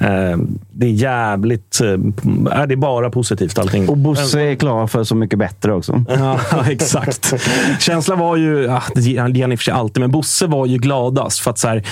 Ehm, 0.00 0.58
det 0.78 0.86
är 0.86 0.90
jävligt... 0.90 1.80
Eh, 1.80 2.66
det 2.66 2.74
är 2.74 2.76
bara 2.76 3.10
positivt 3.10 3.58
allting. 3.58 3.88
Och 3.88 3.96
Bosse 3.96 4.40
är 4.40 4.54
klar 4.54 4.86
för 4.86 5.04
Så 5.04 5.14
mycket 5.14 5.38
bättre 5.38 5.72
också. 5.72 6.04
Ja, 6.08 6.40
exakt. 6.68 7.34
Känslan 7.80 8.18
var 8.18 8.36
ju, 8.36 8.62
ja, 8.62 8.82
det 8.94 9.00
ger 9.00 9.20
han 9.20 9.52
i 9.52 9.54
och 9.54 9.58
för 9.58 9.64
sig 9.64 9.74
alltid, 9.74 10.00
men 10.00 10.10
Bosse 10.10 10.46
var 10.46 10.66
ju 10.66 10.78
gladast. 10.78 11.38
För 11.38 11.50
att 11.50 11.58
så 11.58 11.68
här, 11.68 11.82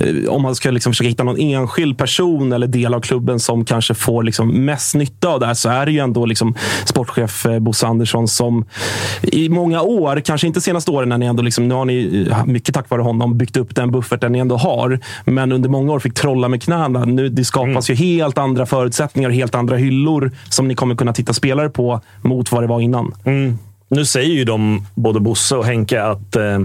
eh, 0.00 0.28
om 0.28 0.42
man 0.42 0.54
ska 0.54 0.70
liksom 0.70 0.92
försöka 0.92 1.08
hitta 1.08 1.24
någon 1.24 1.38
enskild 1.38 1.98
person 1.98 2.52
eller 2.52 2.66
del 2.66 2.94
av 2.94 3.00
klubben 3.00 3.40
som 3.40 3.64
kanske 3.64 3.94
får 3.94 4.22
liksom 4.22 4.64
mest 4.64 4.94
nytta 4.94 5.28
av 5.28 5.40
det 5.40 5.46
här, 5.46 5.54
så 5.54 5.68
är 5.68 5.86
det 5.86 5.92
ju 5.92 5.98
ändå 5.98 6.26
liksom 6.26 6.54
sportchef 6.84 7.46
eh, 7.46 7.58
Bosse 7.58 7.86
Andersson 7.86 8.28
som 8.28 8.64
i 9.22 9.48
många 9.48 9.82
år, 9.82 10.20
kanske 10.24 10.46
inte 10.46 10.60
senaste 10.60 10.90
åren, 10.90 11.08
när 11.08 11.18
ni 11.18 11.26
ändå 11.26 11.42
liksom, 11.42 11.68
nu 11.68 11.74
har 11.74 11.84
ni 11.84 12.28
mycket 12.46 12.74
tack 12.74 12.90
vare 12.90 13.02
honom 13.02 13.38
byggt 13.38 13.56
upp 13.56 13.74
den 13.74 13.90
bufferten 13.90 14.32
ni 14.32 14.38
ändå 14.38 14.56
har. 14.56 14.98
Men 15.24 15.52
under 15.52 15.68
många 15.68 15.92
år 15.92 15.98
fick 15.98 16.14
trolla 16.14 16.48
med 16.48 16.62
knäna. 16.62 17.04
Nu, 17.04 17.28
det 17.28 17.44
skapas 17.44 17.90
ju 17.90 17.94
helt 17.94 18.29
andra 18.38 18.66
förutsättningar 18.66 19.28
och 19.28 19.34
helt 19.34 19.54
andra 19.54 19.76
hyllor 19.76 20.30
som 20.48 20.68
ni 20.68 20.74
kommer 20.74 20.94
kunna 20.94 21.12
titta 21.12 21.32
spelare 21.32 21.68
på 21.70 22.00
mot 22.22 22.52
vad 22.52 22.62
det 22.62 22.66
var 22.66 22.80
innan. 22.80 23.14
Mm. 23.24 23.58
Nu 23.88 24.04
säger 24.04 24.34
ju 24.34 24.44
de, 24.44 24.86
både 24.94 25.20
Bosse 25.20 25.56
och 25.56 25.64
Henke, 25.64 26.02
att... 26.02 26.36
Eh, 26.36 26.58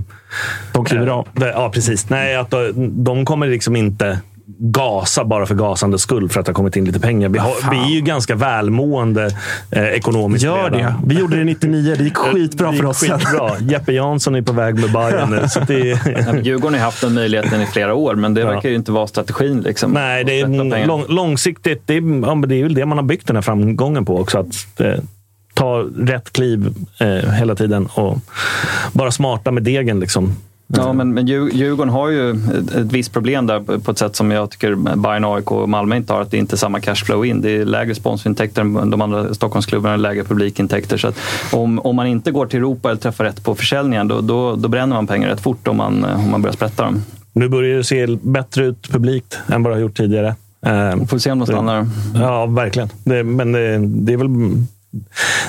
De 0.74 0.86
kliver 0.86 1.08
av. 1.08 1.28
det- 1.34 1.50
Ja, 1.52 1.70
precis. 1.74 2.10
Nej, 2.10 2.36
att 2.36 2.50
de, 2.52 2.72
de 3.04 3.26
kommer 3.26 3.48
liksom 3.48 3.76
inte 3.76 4.20
gasa 4.58 5.26
bara 5.26 5.46
för 5.46 5.56
gasandets 5.56 6.04
skull 6.04 6.30
för 6.30 6.40
att 6.40 6.46
det 6.46 6.50
har 6.50 6.56
kommit 6.56 6.76
in 6.76 6.86
lite 6.86 7.00
pengar. 7.00 7.30
Vi, 7.30 7.40
har, 7.40 7.54
vi 7.72 7.78
är 7.78 7.96
ju 7.96 8.02
ganska 8.02 8.36
välmående 8.36 9.30
eh, 9.72 9.84
ekonomiskt 9.84 10.44
Gör 10.46 10.72
redan. 10.72 10.80
det. 10.82 10.96
Vi 11.06 11.20
gjorde 11.20 11.38
det 11.38 11.44
99. 11.44 11.96
Det 11.98 12.04
gick 12.04 12.18
skitbra 12.18 12.72
Det 12.72 12.78
för 12.78 12.86
oss. 12.86 13.00
Skitbra. 13.00 13.52
Jeppe 13.60 13.94
Jansson 13.94 14.36
är 14.36 14.42
på 14.42 14.54
väg 14.54 14.80
med 14.80 14.92
Bayern 14.92 15.30
nu. 15.30 15.50
Så 15.50 15.60
det, 15.60 15.78
Ja, 16.26 16.36
Djurgården 16.42 16.80
har 16.80 16.86
haft 16.86 17.02
den 17.02 17.14
möjligheten 17.14 17.62
i 17.62 17.66
flera 17.66 17.94
år, 17.94 18.16
men 18.16 18.34
det 18.34 18.42
Ja. 18.42 18.48
verkar 18.48 18.70
ju 18.70 18.76
inte 18.76 18.92
vara 18.92 19.08
strategin. 19.08 19.62
Liksom, 19.62 19.92
nej, 19.92 20.24
det 20.24 20.40
är 20.42 20.86
lång, 20.88 21.06
långsiktigt. 21.10 21.82
Det 21.86 21.94
är, 21.98 22.26
ja, 22.28 22.36
det 22.48 22.56
är 22.56 22.64
väl 22.64 22.74
det 22.74 22.86
man 22.86 22.98
har 22.98 23.06
byggt 23.06 23.28
den 23.28 23.36
här 23.36 23.42
framgången 23.42 24.06
på 24.06 24.20
också. 24.20 24.40
Att 24.40 24.82
eh, 24.82 24.94
ta 25.54 25.86
rätt 25.98 26.34
kliv 26.34 26.74
eh, 27.00 27.32
hela 27.34 27.56
tiden 27.56 27.86
och 27.94 28.18
bara 28.94 29.12
smarta 29.12 29.52
med 29.52 29.64
degen. 29.64 30.00
Liksom. 30.00 30.36
Ja, 30.68 30.94
men, 30.94 31.14
men 31.14 31.26
Djur- 31.28 31.50
Djurgården 31.54 31.94
har 31.94 32.10
ju 32.10 32.30
ett, 32.32 32.76
ett 32.76 32.92
visst 32.92 33.14
problem 33.14 33.48
där 33.48 33.80
på 33.80 33.92
ett 33.92 33.98
sätt 33.98 34.16
som 34.16 34.32
jag 34.32 34.50
tycker 34.50 34.76
Bayern, 34.96 35.26
AIK 35.26 35.52
och 35.52 35.70
Malmö 35.70 35.96
inte 35.96 36.14
har. 36.14 36.22
Att 36.22 36.32
det 36.32 36.38
inte 36.38 36.56
är 36.56 36.58
samma 36.58 36.80
cashflow 36.80 37.26
in. 37.26 37.42
Det 37.42 37.50
är 37.58 37.66
lägre 37.66 37.96
sponsorintäkter 37.96 38.62
än 38.62 38.90
de 38.90 39.02
andra 39.02 39.34
Stockholmsklubbarna, 39.34 39.96
lägre 39.96 40.24
publikintäkter. 40.24 40.98
Så 40.98 41.12
om, 41.52 41.80
om 41.80 41.96
man 41.96 42.08
inte 42.08 42.32
går 42.32 42.46
till 42.46 42.60
Europa 42.60 42.90
eller 42.90 43.02
träffar 43.02 43.24
rätt 43.24 43.44
på 43.44 43.56
försäljningen, 43.56 44.08
då, 44.08 44.22
då, 44.22 44.56
då 44.56 44.68
bränner 44.68 44.96
man 44.96 45.08
pengar 45.08 45.30
rätt 45.30 45.42
fort 45.42 45.68
om 45.68 45.78
man, 45.78 46.04
om 46.06 46.32
man 46.32 46.42
börjar 46.42 46.54
sprätta 46.54 46.84
dem. 46.84 47.02
Nu 47.34 47.50
börjar 47.50 47.78
det 47.78 47.84
se 47.84 48.08
bättre 48.22 48.66
ut 48.66 48.92
publikt 48.92 49.40
än 49.48 49.64
vad 49.64 49.72
det 49.72 49.76
har 49.76 49.82
gjort 49.82 49.98
tidigare. 49.98 50.36
Eh, 50.66 51.06
Får 51.06 51.18
se 51.18 51.32
om 51.32 51.40
de 51.40 51.46
stannar. 51.46 51.88
Ja, 52.16 52.46
verkligen. 52.46 52.90
Det, 53.04 53.24
men 53.24 53.52
det, 53.52 53.78
det 53.78 54.14
är 54.14 54.18
väl... 54.18 54.28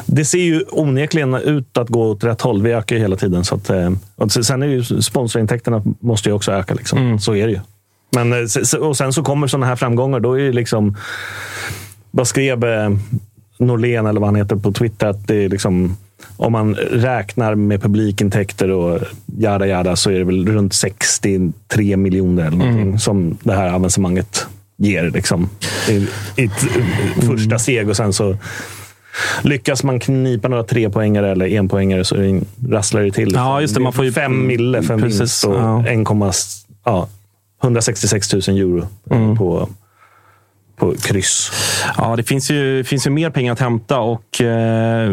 Det 0.06 0.24
ser 0.24 0.38
ju 0.38 0.64
onekligen 0.70 1.34
ut 1.34 1.78
att 1.78 1.88
gå 1.88 2.10
åt 2.10 2.24
rätt 2.24 2.40
håll. 2.40 2.62
Vi 2.62 2.72
ökar 2.72 2.96
ju 2.96 3.02
hela 3.02 3.16
tiden. 3.16 3.44
Så 3.44 3.54
att, 3.54 3.70
eh, 3.70 3.90
och 4.16 4.32
sen 4.32 4.62
är 4.62 4.66
ju 4.66 4.84
sponsorintäkterna 4.84 5.82
måste 6.00 6.28
ju 6.28 6.32
också 6.32 6.52
öka. 6.52 6.74
Liksom. 6.74 7.18
Så 7.18 7.34
är 7.34 7.46
det 7.46 7.52
ju. 7.52 7.60
Men, 8.10 8.32
eh, 8.32 8.80
och 8.80 8.96
sen 8.96 9.12
så 9.12 9.22
kommer 9.22 9.46
sådana 9.46 9.66
här 9.66 9.76
framgångar. 9.76 10.20
Då 10.20 10.38
är 10.38 10.42
det 10.42 10.52
liksom... 10.52 10.96
Vad 12.10 12.28
skrev 12.28 12.64
eh, 12.64 12.90
Norlén, 13.58 14.06
eller 14.06 14.20
vad 14.20 14.28
han 14.28 14.36
heter, 14.36 14.56
på 14.56 14.72
Twitter? 14.72 15.06
Att 15.06 15.26
det 15.26 15.44
är 15.44 15.48
liksom... 15.48 15.96
Om 16.36 16.52
man 16.52 16.74
räknar 16.74 17.54
med 17.54 17.82
publikintäkter 17.82 18.70
och 18.70 19.00
jada 19.38 19.66
jada 19.66 19.96
så 19.96 20.10
är 20.10 20.18
det 20.18 20.24
väl 20.24 20.48
runt 20.48 20.74
63 20.74 21.96
miljoner 21.96 22.46
eller 22.46 22.56
någonting 22.56 22.98
som 22.98 23.38
det 23.42 23.52
här 23.52 23.72
avancemanget 23.72 24.46
ger. 24.76 25.10
Liksom, 25.10 25.48
i, 25.88 26.08
i 26.36 26.44
ett 26.44 26.66
första 27.26 27.58
steg 27.58 27.88
och 27.88 27.96
sen 27.96 28.12
så 28.12 28.36
Lyckas 29.42 29.84
man 29.84 30.00
knipa 30.00 30.48
några 30.48 30.62
trepoängare 30.64 31.30
eller 31.30 31.46
enpoängare 31.46 32.04
så 32.04 32.40
rasslar 32.68 33.02
det 33.02 33.12
till. 33.12 33.32
Ja, 33.34 33.60
just 33.60 33.74
det, 33.74 33.80
man 33.80 33.92
får 33.92 34.04
ju- 34.04 34.12
fem 34.12 34.46
mille 34.46 34.82
för 34.82 34.94
en 34.94 35.00
Precis, 35.02 35.20
vinst 35.20 35.44
och 35.44 35.54
ja. 35.54 35.84
1, 35.86 36.38
ja, 36.84 37.08
166 37.62 38.32
000 38.32 38.42
euro 38.58 38.86
Mm. 39.10 39.36
på, 39.36 39.68
på 40.76 40.94
kryss. 41.02 41.52
Ja, 41.96 42.16
det 42.16 42.22
finns 42.22 42.50
ju, 42.50 42.84
finns 42.84 43.06
ju 43.06 43.10
mer 43.10 43.30
pengar 43.30 43.52
att 43.52 43.60
hämta. 43.60 43.98
Och, 43.98 44.40
eh, 44.40 45.10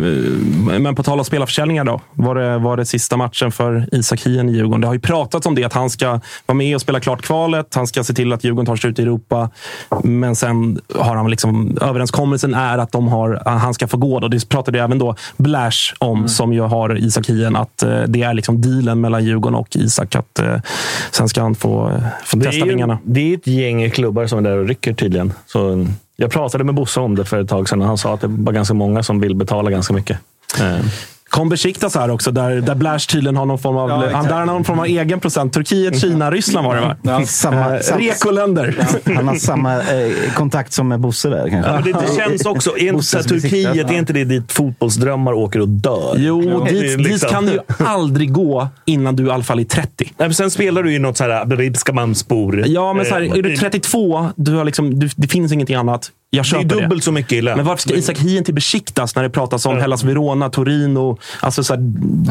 men 0.79 0.95
på 0.95 1.03
tal 1.03 1.19
om 1.19 1.25
spelarförsäljningar 1.25 1.83
då. 1.83 2.01
Var 2.13 2.35
det, 2.35 2.57
var 2.57 2.77
det 2.77 2.85
sista 2.85 3.17
matchen 3.17 3.51
för 3.51 3.89
Isak 3.91 4.21
Hien 4.21 4.49
i 4.49 4.51
Djurgården? 4.51 4.81
Det 4.81 4.87
har 4.87 4.93
ju 4.93 4.99
pratats 4.99 5.45
om 5.45 5.55
det, 5.55 5.63
att 5.63 5.73
han 5.73 5.89
ska 5.89 6.19
vara 6.45 6.55
med 6.55 6.75
och 6.75 6.81
spela 6.81 6.99
klart 6.99 7.21
kvalet. 7.21 7.75
Han 7.75 7.87
ska 7.87 8.03
se 8.03 8.13
till 8.13 8.33
att 8.33 8.43
Djurgården 8.43 8.65
tar 8.65 8.75
sig 8.75 8.89
ut 8.89 8.99
i 8.99 9.01
Europa. 9.01 9.49
Men 10.03 10.35
sen 10.35 10.79
har 10.95 11.15
han 11.15 11.29
liksom, 11.29 11.77
överenskommelsen 11.81 12.53
är 12.53 12.77
att 12.77 12.91
de 12.91 13.07
har, 13.07 13.41
han 13.45 13.73
ska 13.73 13.87
få 13.87 13.97
gå. 13.97 14.19
Då. 14.19 14.27
Det 14.27 14.49
pratade 14.49 14.81
även 14.81 14.99
då 14.99 15.15
Blash 15.37 15.93
om, 15.99 16.27
som 16.27 16.53
ju 16.53 16.61
har 16.61 16.97
Isak 16.97 17.29
Hien. 17.29 17.55
Att 17.55 17.83
eh, 17.83 18.01
det 18.07 18.23
är 18.23 18.33
liksom 18.33 18.61
dealen 18.61 19.01
mellan 19.01 19.25
Djurgården 19.25 19.55
och 19.55 19.75
Isak. 19.75 20.15
Att 20.15 20.39
eh, 20.39 20.55
sen 21.11 21.29
ska 21.29 21.41
han 21.41 21.55
få, 21.55 21.89
eh, 21.89 22.03
få 22.25 22.37
testa 22.39 22.55
ju, 22.55 22.69
vingarna. 22.69 22.97
det 23.03 23.33
är 23.33 23.37
ett 23.37 23.47
gäng 23.47 23.89
klubbar 23.89 24.27
som 24.27 24.39
är 24.39 24.41
där 24.41 24.57
och 24.57 24.67
rycker 24.67 24.93
tydligen. 24.93 25.33
Så 25.53 25.87
jag 26.15 26.31
pratade 26.31 26.63
med 26.63 26.75
Bosse 26.75 26.99
om 26.99 27.15
det 27.15 27.25
för 27.25 27.41
ett 27.41 27.49
tag 27.49 27.69
sedan 27.69 27.81
och 27.81 27.87
han 27.87 27.97
sa 27.97 28.13
att 28.13 28.21
det 28.21 28.27
var 28.27 28.53
ganska 28.53 28.73
många 28.73 29.03
som 29.03 29.19
vill 29.19 29.35
betala 29.35 29.71
ganska 29.71 29.93
mycket. 29.93 30.17
Eh, 30.61 30.85
Kom 31.33 31.49
Besiktas 31.49 31.95
här 31.95 32.09
också, 32.11 32.31
där, 32.31 32.51
där 32.61 32.75
Blash 32.75 32.99
tydligen 32.99 33.35
har 33.37 33.45
någon 33.45 33.59
form 33.59 33.77
av, 33.77 33.89
Ja, 33.89 34.09
han, 34.13 34.25
där 34.25 34.33
har 34.33 34.45
någon 34.45 34.63
form 34.63 34.79
av 34.79 34.85
egen 34.85 35.19
procent. 35.19 35.53
Turkiet, 35.53 35.99
Kina, 36.01 36.31
Ryssland 36.31 36.67
var 36.67 36.75
det 36.75 36.81
va? 37.11 37.17
Finns 37.17 37.39
samma, 37.39 37.77
Eh, 37.77 37.97
Rekoländer. 37.97 38.75
han 39.15 39.27
har 39.27 39.35
samma 39.35 39.73
eh, 39.81 40.11
kontakt 40.35 40.73
som 40.73 40.87
med 40.87 40.99
Bosse 40.99 41.29
där 41.29 41.49
kanske. 41.49 41.71
Men 41.71 41.83
det, 41.83 41.91
det 41.91 42.15
känns 42.17 42.45
också, 42.45 42.77
är 42.77 42.87
inte 42.87 43.03
så 43.03 43.23
Turkiet, 43.23 43.89
är 43.89 43.93
inte 43.93 44.13
det 44.13 44.23
dit 44.23 44.51
fotbollsdrömmar 44.51 45.33
åker 45.33 45.59
och 45.59 45.69
dör? 45.69 46.15
Jo, 46.17 46.63
Det 46.65 46.69
är 46.69 46.73
dit, 46.73 46.97
liksom- 46.99 47.03
dit 47.11 47.29
kan 47.29 47.45
du 47.45 47.51
ju 47.51 47.59
aldrig 47.85 48.31
gå 48.33 48.67
innan 48.85 49.15
du 49.15 49.25
i 49.27 49.29
alla 49.31 49.43
fall 49.43 49.59
är 49.59 49.63
30. 49.63 49.89
Nej, 49.97 50.11
men 50.17 50.33
sen 50.33 50.51
spelar 50.51 50.83
du 50.83 50.93
i 50.95 50.99
något 50.99 51.17
så 51.17 51.23
här 51.23 51.45
Beribska 51.45 51.93
Mamspor. 51.93 52.63
Ja, 52.67 52.93
men 52.93 53.05
så 53.05 53.13
här, 53.13 53.21
Eh, 53.21 53.31
är 53.31 53.41
du 53.41 53.57
32, 53.57 54.29
du 54.35 54.55
har 54.55 54.65
liksom, 54.65 54.99
du, 54.99 55.09
det 55.15 55.27
finns 55.27 55.51
ingenting 55.51 55.75
annat. 55.75 56.09
Jag 56.35 56.43
Det 56.43 56.47
köper 56.47 56.63
är 56.63 56.69
det. 56.75 56.81
dubbelt 56.81 57.03
så 57.03 57.11
mycket 57.11 57.31
i 57.33 57.41
lön. 57.41 57.57
Men 57.57 57.65
varför 57.65 57.81
ska 57.81 57.93
Isak 57.93 58.17
Hien 58.19 58.43
till 58.43 58.53
Besiktas 58.53 59.15
när 59.15 59.23
det 59.23 59.29
pratas 59.29 59.65
om 59.65 59.77
Hellas 59.77 60.03
Verona, 60.03 60.49
Torino? 60.49 61.17
Alltså 61.39 61.63
så 61.63 61.73
här, 61.73 61.81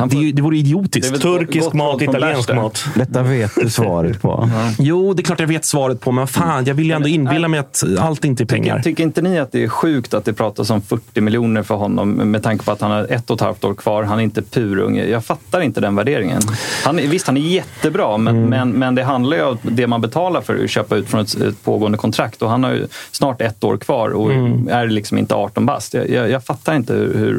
det, 0.06 0.16
är 0.28 0.32
det 0.32 0.42
vore 0.42 0.56
idiotiskt. 0.56 1.12
Det 1.12 1.18
är 1.18 1.20
Turkisk 1.38 1.64
Gott 1.64 1.74
mat, 1.74 2.02
italiensk 2.02 2.54
mat. 2.54 2.84
Detta 2.94 3.22
vet 3.22 3.52
du 3.62 3.70
svaret 3.70 4.22
på. 4.22 4.50
Jo, 4.78 5.14
det 5.14 5.20
är 5.22 5.24
klart 5.24 5.40
jag 5.40 5.46
vet 5.46 5.64
svaret 5.64 6.00
på, 6.00 6.12
men 6.12 6.26
fan, 6.26 6.64
jag 6.64 6.74
vill 6.74 6.86
ju 6.86 6.92
ändå 6.92 7.08
inbilla 7.08 7.48
mig 7.48 7.60
att 7.60 7.84
allt 7.98 8.24
inte 8.24 8.42
är 8.42 8.46
pengar. 8.46 8.76
Tycker, 8.76 8.82
tycker 8.90 9.02
inte 9.02 9.22
ni 9.22 9.38
att 9.38 9.52
det 9.52 9.64
är 9.64 9.68
sjukt 9.68 10.14
att 10.14 10.24
det 10.24 10.32
pratas 10.32 10.70
om 10.70 10.82
40 10.82 11.20
miljoner 11.20 11.62
för 11.62 11.74
honom 11.74 12.10
med 12.10 12.42
tanke 12.42 12.64
på 12.64 12.72
att 12.72 12.80
han 12.80 12.90
har 12.90 13.06
ett 13.12 13.30
och 13.30 13.34
ett 13.36 13.40
halvt 13.40 13.64
år 13.64 13.74
kvar? 13.74 14.02
Han 14.02 14.18
är 14.18 14.22
inte 14.22 14.42
purunge. 14.42 15.04
Jag 15.04 15.24
fattar 15.24 15.60
inte 15.60 15.80
den 15.80 15.96
värderingen. 15.96 16.42
Han, 16.84 16.98
är- 16.98 17.06
visst, 17.06 17.26
han 17.26 17.36
är 17.36 17.40
jättebra, 17.40 18.16
men, 18.18 18.36
Mm. 18.36 18.48
men, 18.50 18.70
men 18.70 18.94
det 18.94 19.02
handlar 19.04 19.36
ju 19.36 19.42
om 19.44 19.58
det 19.62 19.86
man 19.86 20.00
betalar 20.00 20.40
för 20.40 20.64
att 20.64 20.70
köpa 20.70 20.96
ut 20.96 21.08
från 21.08 21.20
ett, 21.20 21.34
ett 21.34 21.64
pågående 21.64 21.98
kontrakt. 21.98 22.42
Och 22.42 22.50
han 22.50 22.64
har 22.64 22.70
ju 22.72 22.86
snart 23.12 23.40
ett 23.40 23.64
år 23.64 23.76
kvar 23.76 23.91
och 23.92 24.32
Mm. 24.32 24.68
är 24.68 24.86
liksom 24.86 25.18
inte 25.18 25.34
18 25.34 25.66
bast. 25.66 25.94
Jag, 25.94 26.10
jag, 26.10 26.30
jag 26.30 26.44
fattar 26.44 26.74
inte 26.76 26.94
hur, 26.94 27.14
hur, 27.18 27.36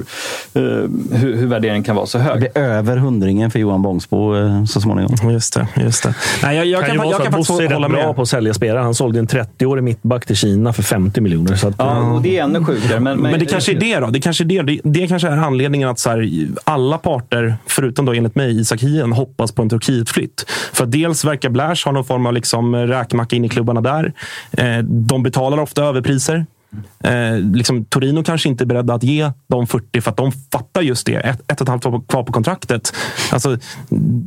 eh, 0.54 0.90
hur, 1.20 1.36
hur 1.36 1.48
värderingen 1.48 1.84
kan 1.84 1.96
vara 1.96 2.06
så 2.06 2.18
Det 2.18 2.24
hög. 2.24 2.40
blir 2.40 2.58
över 2.58 2.98
hundringen 2.98 3.52
för 3.52 3.60
Johan 3.60 3.82
Bångsbo 3.82 4.36
eh, 4.36 4.66
så 4.66 4.82
småningom. 4.82 5.32
Just 5.32 5.54
det. 5.54 5.68
Just 5.76 6.04
det. 6.04 6.16
Nej, 6.44 6.58
jag, 6.58 6.66
jag 6.66 6.80
kan 6.82 6.88
kan, 6.88 6.96
ju 6.96 6.98
vara 6.98 7.08
jag 7.08 7.16
så 7.16 7.24
kan 7.24 7.28
att 7.28 7.34
faktiskt 7.34 7.50
Bosse 7.50 7.64
är 7.64 7.74
hålla 7.74 7.88
rätt 7.88 7.94
bra 7.94 8.14
på 8.14 8.22
att 8.22 8.28
sälja 8.28 8.54
spelare. 8.54 8.84
Han 8.84 8.96
sålde 8.96 9.20
en 9.20 9.28
30-årig 9.28 9.84
mittback 9.84 10.26
till 10.26 10.36
Kina 10.36 10.74
för 10.74 10.84
50 10.84 11.22
miljoner. 11.22 11.56
Så 11.56 11.68
att, 11.68 11.76
Ja, 11.78 12.14
och 12.14 12.22
det 12.22 12.38
är 12.40 12.44
ännu 12.44 12.64
sjukare. 12.66 13.00
Men, 13.00 13.18
Men 13.20 13.40
det 13.40 13.46
kanske 13.46 13.72
är 13.72 13.80
det 13.80 14.00
då. 14.00 14.08
Det 14.08 14.20
kanske 14.20 14.44
är 14.44 14.46
det. 14.46 14.62
Det, 14.62 14.80
det 14.84 15.08
kanske 15.08 15.28
är 15.28 15.38
anledningen 15.38 15.90
att 15.90 16.00
så 16.00 16.10
här, 16.10 16.30
alla 16.64 16.98
parter, 16.98 17.56
förutom 17.68 18.06
då 18.06 18.14
enligt 18.14 18.36
mig 18.36 18.60
Isak 18.62 18.82
Hien, 18.82 19.12
hoppas 19.12 19.52
på 19.52 19.62
en 19.62 19.70
Turkietflytt. 19.70 20.46
För 20.74 20.86
dels 20.86 21.26
verkar 21.26 21.50
Blash 21.50 21.76
ha 21.86 21.92
någon 21.92 22.06
form 22.06 22.26
av 22.26 22.34
liksom 22.34 22.76
räkmacka 22.76 23.36
in 23.36 23.46
i 23.46 23.50
klubbarna 23.50 23.82
där. 23.82 24.14
Eh, 24.52 24.78
de 24.84 25.24
betalar 25.24 25.60
ofta 25.60 25.84
överpriser. 25.84 26.43
Eh, 27.04 27.38
liksom, 27.54 27.86
Torino 27.86 28.24
kanske 28.24 28.50
inte 28.50 28.64
är 28.64 28.66
beredda 28.66 28.94
att 28.94 29.04
ge 29.04 29.32
de 29.48 29.68
40 29.68 30.02
för 30.02 30.12
att 30.12 30.18
de 30.18 30.32
fattar 30.52 30.82
just 30.82 31.06
det. 31.06 31.16
Ett, 31.16 31.52
ett 31.52 31.62
och 31.62 31.66
ett 31.66 31.70
halvt 31.70 31.86
år 31.86 32.02
kvar 32.08 32.24
på 32.24 32.32
kontraktet. 32.34 32.94
Alltså, 33.32 33.58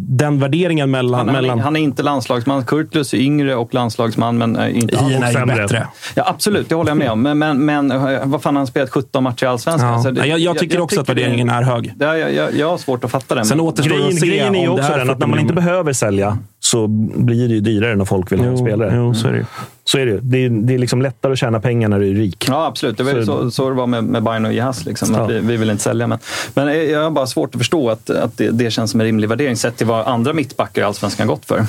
den 0.09 0.39
värderingen 0.41 0.91
mellan... 0.91 1.19
han, 1.19 1.29
han, 1.29 1.43
mellan 1.43 1.59
är, 1.59 1.63
han 1.63 1.77
är 1.77 1.81
inte 1.81 2.03
landslagsman. 2.03 2.65
Kurtlus 2.65 3.15
är 3.15 3.19
yngre 3.19 3.55
och 3.55 3.75
landslagsman, 3.75 4.39
men 4.39 4.57
är 4.57 4.69
inte 4.69 4.99
Hien 4.99 5.23
är 5.23 5.41
ju 5.41 5.47
bättre. 5.47 5.87
Ja, 6.15 6.25
absolut, 6.27 6.69
det 6.69 6.75
håller 6.75 6.91
jag 6.91 6.99
med 6.99 7.11
om. 7.11 7.23
Men, 7.23 7.39
men, 7.39 7.65
men 7.65 7.91
eh, 7.91 8.21
vad 8.25 8.43
fan, 8.43 8.55
har 8.57 8.61
han 8.61 8.67
spelat 8.67 8.91
17 8.91 9.23
matcher 9.25 9.45
i 9.45 9.47
Allsvenskan? 9.49 9.93
Ja. 9.93 10.03
Så 10.03 10.11
det- 10.11 10.21
Nej, 10.21 10.29
jag, 10.31 10.39
jag 10.39 10.59
tycker 10.59 10.81
också 10.81 11.01
att 11.01 11.07
tycker 11.07 11.15
det- 11.15 11.23
värderingen 11.23 11.51
är 11.51 11.63
hög. 11.63 11.95
Ja, 11.99 12.17
jag, 12.17 12.35
jag, 12.35 12.55
jag 12.57 12.71
har 12.71 12.79
svårt 12.79 13.05
att 13.05 13.11
fatta 13.11 13.35
den. 13.35 13.45
Sen 13.45 13.61
återstår 13.61 13.91
det 13.91 13.97
grejen, 13.97 14.15
att 14.15 14.21
se 14.21 14.27
grejen 14.27 14.55
är 14.55 14.61
ju 14.61 14.65
det 14.67 14.71
också 14.73 14.93
den 14.93 15.01
att 15.01 15.07
40 15.07 15.21
när 15.21 15.27
man 15.27 15.39
inte 15.39 15.55
behöver 15.55 15.93
sälja 15.93 16.39
så 16.67 16.87
blir 17.17 17.49
det 17.49 17.55
ju 17.55 17.61
dyrare 17.61 17.97
när 17.97 18.05
folk 18.05 18.33
vill 18.33 18.41
ha 18.41 18.47
en 18.47 18.59
spelare. 18.59 18.93
jo, 18.97 19.15
så 19.15 19.29
är 19.29 19.33
det 19.33 19.39
ju. 19.39 19.45
Så 19.85 19.99
är 19.99 20.07
det 20.07 20.13
ju. 20.13 20.21
Det 20.23 20.39
är, 20.45 20.49
det 20.51 20.75
är 20.75 20.79
liksom 20.79 21.03
lättare 21.03 21.33
att 21.33 21.39
tjäna 21.39 21.61
pengar 21.61 21.89
när 21.89 22.01
du 22.01 22.11
är 22.11 22.15
rik. 22.15 22.45
Ja, 22.49 22.67
absolut. 22.67 22.97
Det 22.97 23.03
var 23.05 23.13
Så- 23.13 23.25
så, 23.25 23.51
så 23.51 23.69
det 23.69 23.75
var 23.75 23.87
med, 23.87 24.05
med 24.05 24.23
Bayern 24.23 24.45
och 24.47 24.53
Jahas. 24.53 24.85
Liksom, 24.87 25.15
Ja. 25.15 25.27
vi, 25.27 25.39
vi 25.41 25.57
vill 25.57 25.71
inte 25.71 25.83
sälja. 25.83 26.07
Men, 26.07 26.19
men 26.55 26.91
jag 26.91 27.03
har 27.03 27.11
bara 27.11 27.27
svårt 27.27 27.55
att 27.55 27.61
förstå 27.61 27.91
att, 27.91 28.11
att 28.11 28.39
det, 28.39 28.51
det 28.51 28.71
känns 28.71 28.91
som 28.91 29.01
en 29.01 29.07
rimlig 29.07 29.29
värdering 29.29 29.57
sett 29.57 29.77
till 29.77 29.87
vad 29.87 30.07
andra 30.07 30.33
mittbackar 30.33 30.83
i 30.83 30.85
Allsvenskan 30.85 31.27
gått 31.27 31.45
för. 31.45 31.65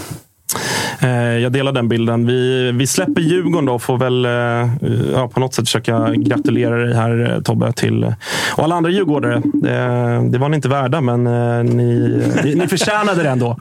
Eh, 1.00 1.10
Jag 1.38 1.52
delar 1.52 1.72
den 1.72 1.88
bilden. 1.90 2.28
Vi, 2.28 2.72
vi 2.72 2.88
släpper 2.88 3.22
Djurgården 3.22 3.66
då 3.66 3.74
och 3.74 3.82
får 3.82 3.98
väl 3.98 4.26
eh, 4.26 4.32
ja, 5.14 5.28
på 5.28 5.40
något 5.40 5.54
sätt 5.54 5.66
försöka 5.66 6.14
gratulera 6.16 6.76
dig 6.76 6.96
här 6.96 7.34
eh, 7.36 7.42
Tobbe 7.42 7.72
till, 7.72 8.14
och 8.56 8.64
alla 8.64 8.76
andra 8.76 8.92
djurgårdare. 8.92 9.42
Det 10.30 10.38
var 10.38 10.50
ni 10.50 10.56
inte 10.56 10.70
värda, 10.70 11.02
men 11.02 11.24
ni, 11.66 12.22
ni, 12.44 12.56
ni 12.56 12.68
förtjänade 12.68 13.24
det 13.24 13.30
ändå. 13.30 13.58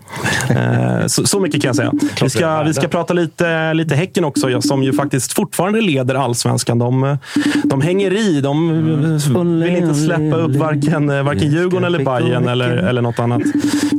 Så, 1.06 1.26
så 1.26 1.40
mycket 1.40 1.62
kan 1.62 1.68
jag 1.68 1.76
säga. 1.76 1.92
Vi 2.22 2.30
ska, 2.30 2.62
vi 2.62 2.74
ska 2.74 2.88
prata 2.88 3.14
lite, 3.14 3.74
lite 3.74 3.94
Häcken 3.94 4.24
också, 4.24 4.62
som 4.62 4.82
ju 4.82 4.92
faktiskt 4.92 5.32
fortfarande 5.32 5.80
leder 5.80 6.14
allsvenskan. 6.14 6.78
De, 6.78 7.18
de 7.64 7.80
hänger 7.80 8.12
i. 8.12 8.40
De 8.40 9.60
vill 9.62 9.76
inte 9.76 9.94
släppa 9.94 10.36
upp 10.36 10.56
varken, 10.56 11.24
varken 11.24 11.50
Djurgården 11.50 11.84
eller 11.84 12.04
Bayern 12.04 12.48
eller, 12.48 12.70
eller 12.70 13.02
något 13.02 13.18
annat. 13.18 13.42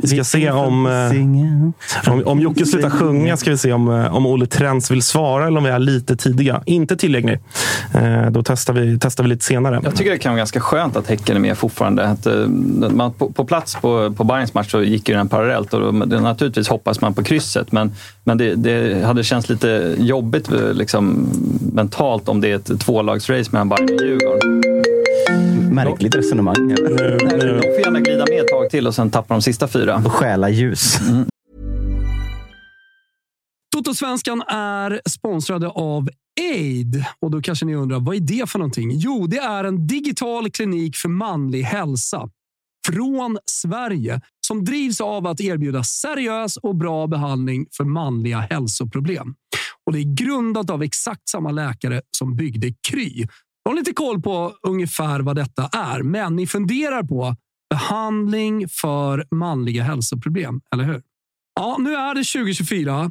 Vi 0.02 0.08
ska 0.08 0.24
se 0.24 0.50
om... 0.50 0.86
om, 2.06 2.22
om 2.26 2.40
Jocke 2.40 2.66
slutar 2.66 2.90
sjunga 2.90 3.27
ska 3.36 3.50
vi 3.50 3.58
se 3.58 3.72
om, 3.72 3.88
eh, 3.88 4.16
om 4.16 4.26
Olle 4.26 4.46
Trends 4.46 4.90
vill 4.90 5.02
svara 5.02 5.46
eller 5.46 5.58
om 5.58 5.64
vi 5.64 5.70
är 5.70 5.78
lite 5.78 6.16
tidiga. 6.16 6.62
Inte 6.66 6.96
tillgänglig. 6.96 7.38
Eh, 7.94 8.30
då 8.30 8.42
testar 8.42 8.72
vi, 8.72 8.98
testar 9.00 9.24
vi 9.24 9.28
lite 9.28 9.44
senare. 9.44 9.80
Jag 9.84 9.96
tycker 9.96 10.10
det 10.10 10.18
kan 10.18 10.32
vara 10.32 10.38
ganska 10.38 10.60
skönt 10.60 10.96
att 10.96 11.06
Häcken 11.06 11.36
är 11.36 11.40
med 11.40 11.58
fortfarande. 11.58 12.04
Att, 12.04 12.26
eh, 12.26 12.34
man, 12.90 13.12
på, 13.12 13.32
på 13.32 13.44
plats 13.44 13.74
på, 13.74 14.12
på 14.12 14.24
Bayerns 14.24 14.54
match 14.54 14.70
så 14.70 14.82
gick 14.82 15.08
ju 15.08 15.14
den 15.14 15.28
parallellt 15.28 15.74
och 15.74 15.80
då, 15.80 16.06
naturligtvis 16.06 16.68
hoppas 16.68 17.00
man 17.00 17.14
på 17.14 17.22
krysset. 17.22 17.72
Men, 17.72 17.92
men 18.24 18.38
det, 18.38 18.54
det 18.54 19.04
hade 19.06 19.24
känts 19.24 19.48
lite 19.48 19.94
jobbigt 19.98 20.52
eh, 20.52 20.72
liksom, 20.72 21.28
mentalt 21.72 22.28
om 22.28 22.40
det 22.40 22.50
är 22.50 22.56
ett 22.56 22.80
tvålagsrace 22.80 23.50
mellan 23.52 23.68
Bayern 23.68 23.94
och 23.94 24.06
Djurgården. 24.06 24.62
Märkligt 25.74 26.14
resonemang. 26.14 26.68
De 26.68 26.76
får 26.76 27.80
gärna 27.80 28.00
glida 28.00 28.24
med 28.28 28.40
ett 28.40 28.48
tag 28.48 28.70
till 28.70 28.86
och 28.86 28.94
sen 28.94 29.10
tappar 29.10 29.34
de 29.34 29.42
sista 29.42 29.68
fyra. 29.68 30.02
Och 30.04 30.12
stjäla 30.12 30.48
ljus. 30.48 31.00
Totosvenskan 33.78 34.42
är 34.48 35.00
sponsrade 35.08 35.68
av 35.68 36.08
Aid. 36.40 37.04
Och 37.20 37.30
då 37.30 37.42
kanske 37.42 37.66
ni 37.66 37.74
undrar, 37.74 38.00
vad 38.00 38.16
är 38.16 38.20
det 38.20 38.50
för 38.50 38.58
någonting? 38.58 38.90
Jo, 38.94 39.26
det 39.26 39.38
är 39.38 39.64
en 39.64 39.86
digital 39.86 40.50
klinik 40.50 40.96
för 40.96 41.08
manlig 41.08 41.62
hälsa 41.62 42.30
från 42.86 43.38
Sverige 43.44 44.20
som 44.46 44.64
drivs 44.64 45.00
av 45.00 45.26
att 45.26 45.40
erbjuda 45.40 45.84
seriös 45.84 46.56
och 46.56 46.76
bra 46.76 47.06
behandling 47.06 47.66
för 47.76 47.84
manliga 47.84 48.38
hälsoproblem. 48.38 49.34
Och 49.86 49.92
Det 49.92 49.98
är 49.98 50.14
grundat 50.14 50.70
av 50.70 50.82
exakt 50.82 51.28
samma 51.28 51.50
läkare 51.50 52.02
som 52.16 52.36
byggde 52.36 52.74
Kry. 52.88 53.26
Jag 53.64 53.70
har 53.70 53.76
lite 53.76 53.92
koll 53.92 54.22
på 54.22 54.52
ungefär 54.62 55.20
vad 55.20 55.36
detta 55.36 55.68
är, 55.72 56.02
men 56.02 56.36
ni 56.36 56.46
funderar 56.46 57.02
på 57.02 57.36
behandling 57.70 58.68
för 58.68 59.26
manliga 59.30 59.82
hälsoproblem, 59.82 60.60
eller 60.74 60.84
hur? 60.84 61.02
Ja, 61.60 61.76
nu 61.80 61.94
är 61.94 62.14
det 62.14 62.24
2024 62.24 63.10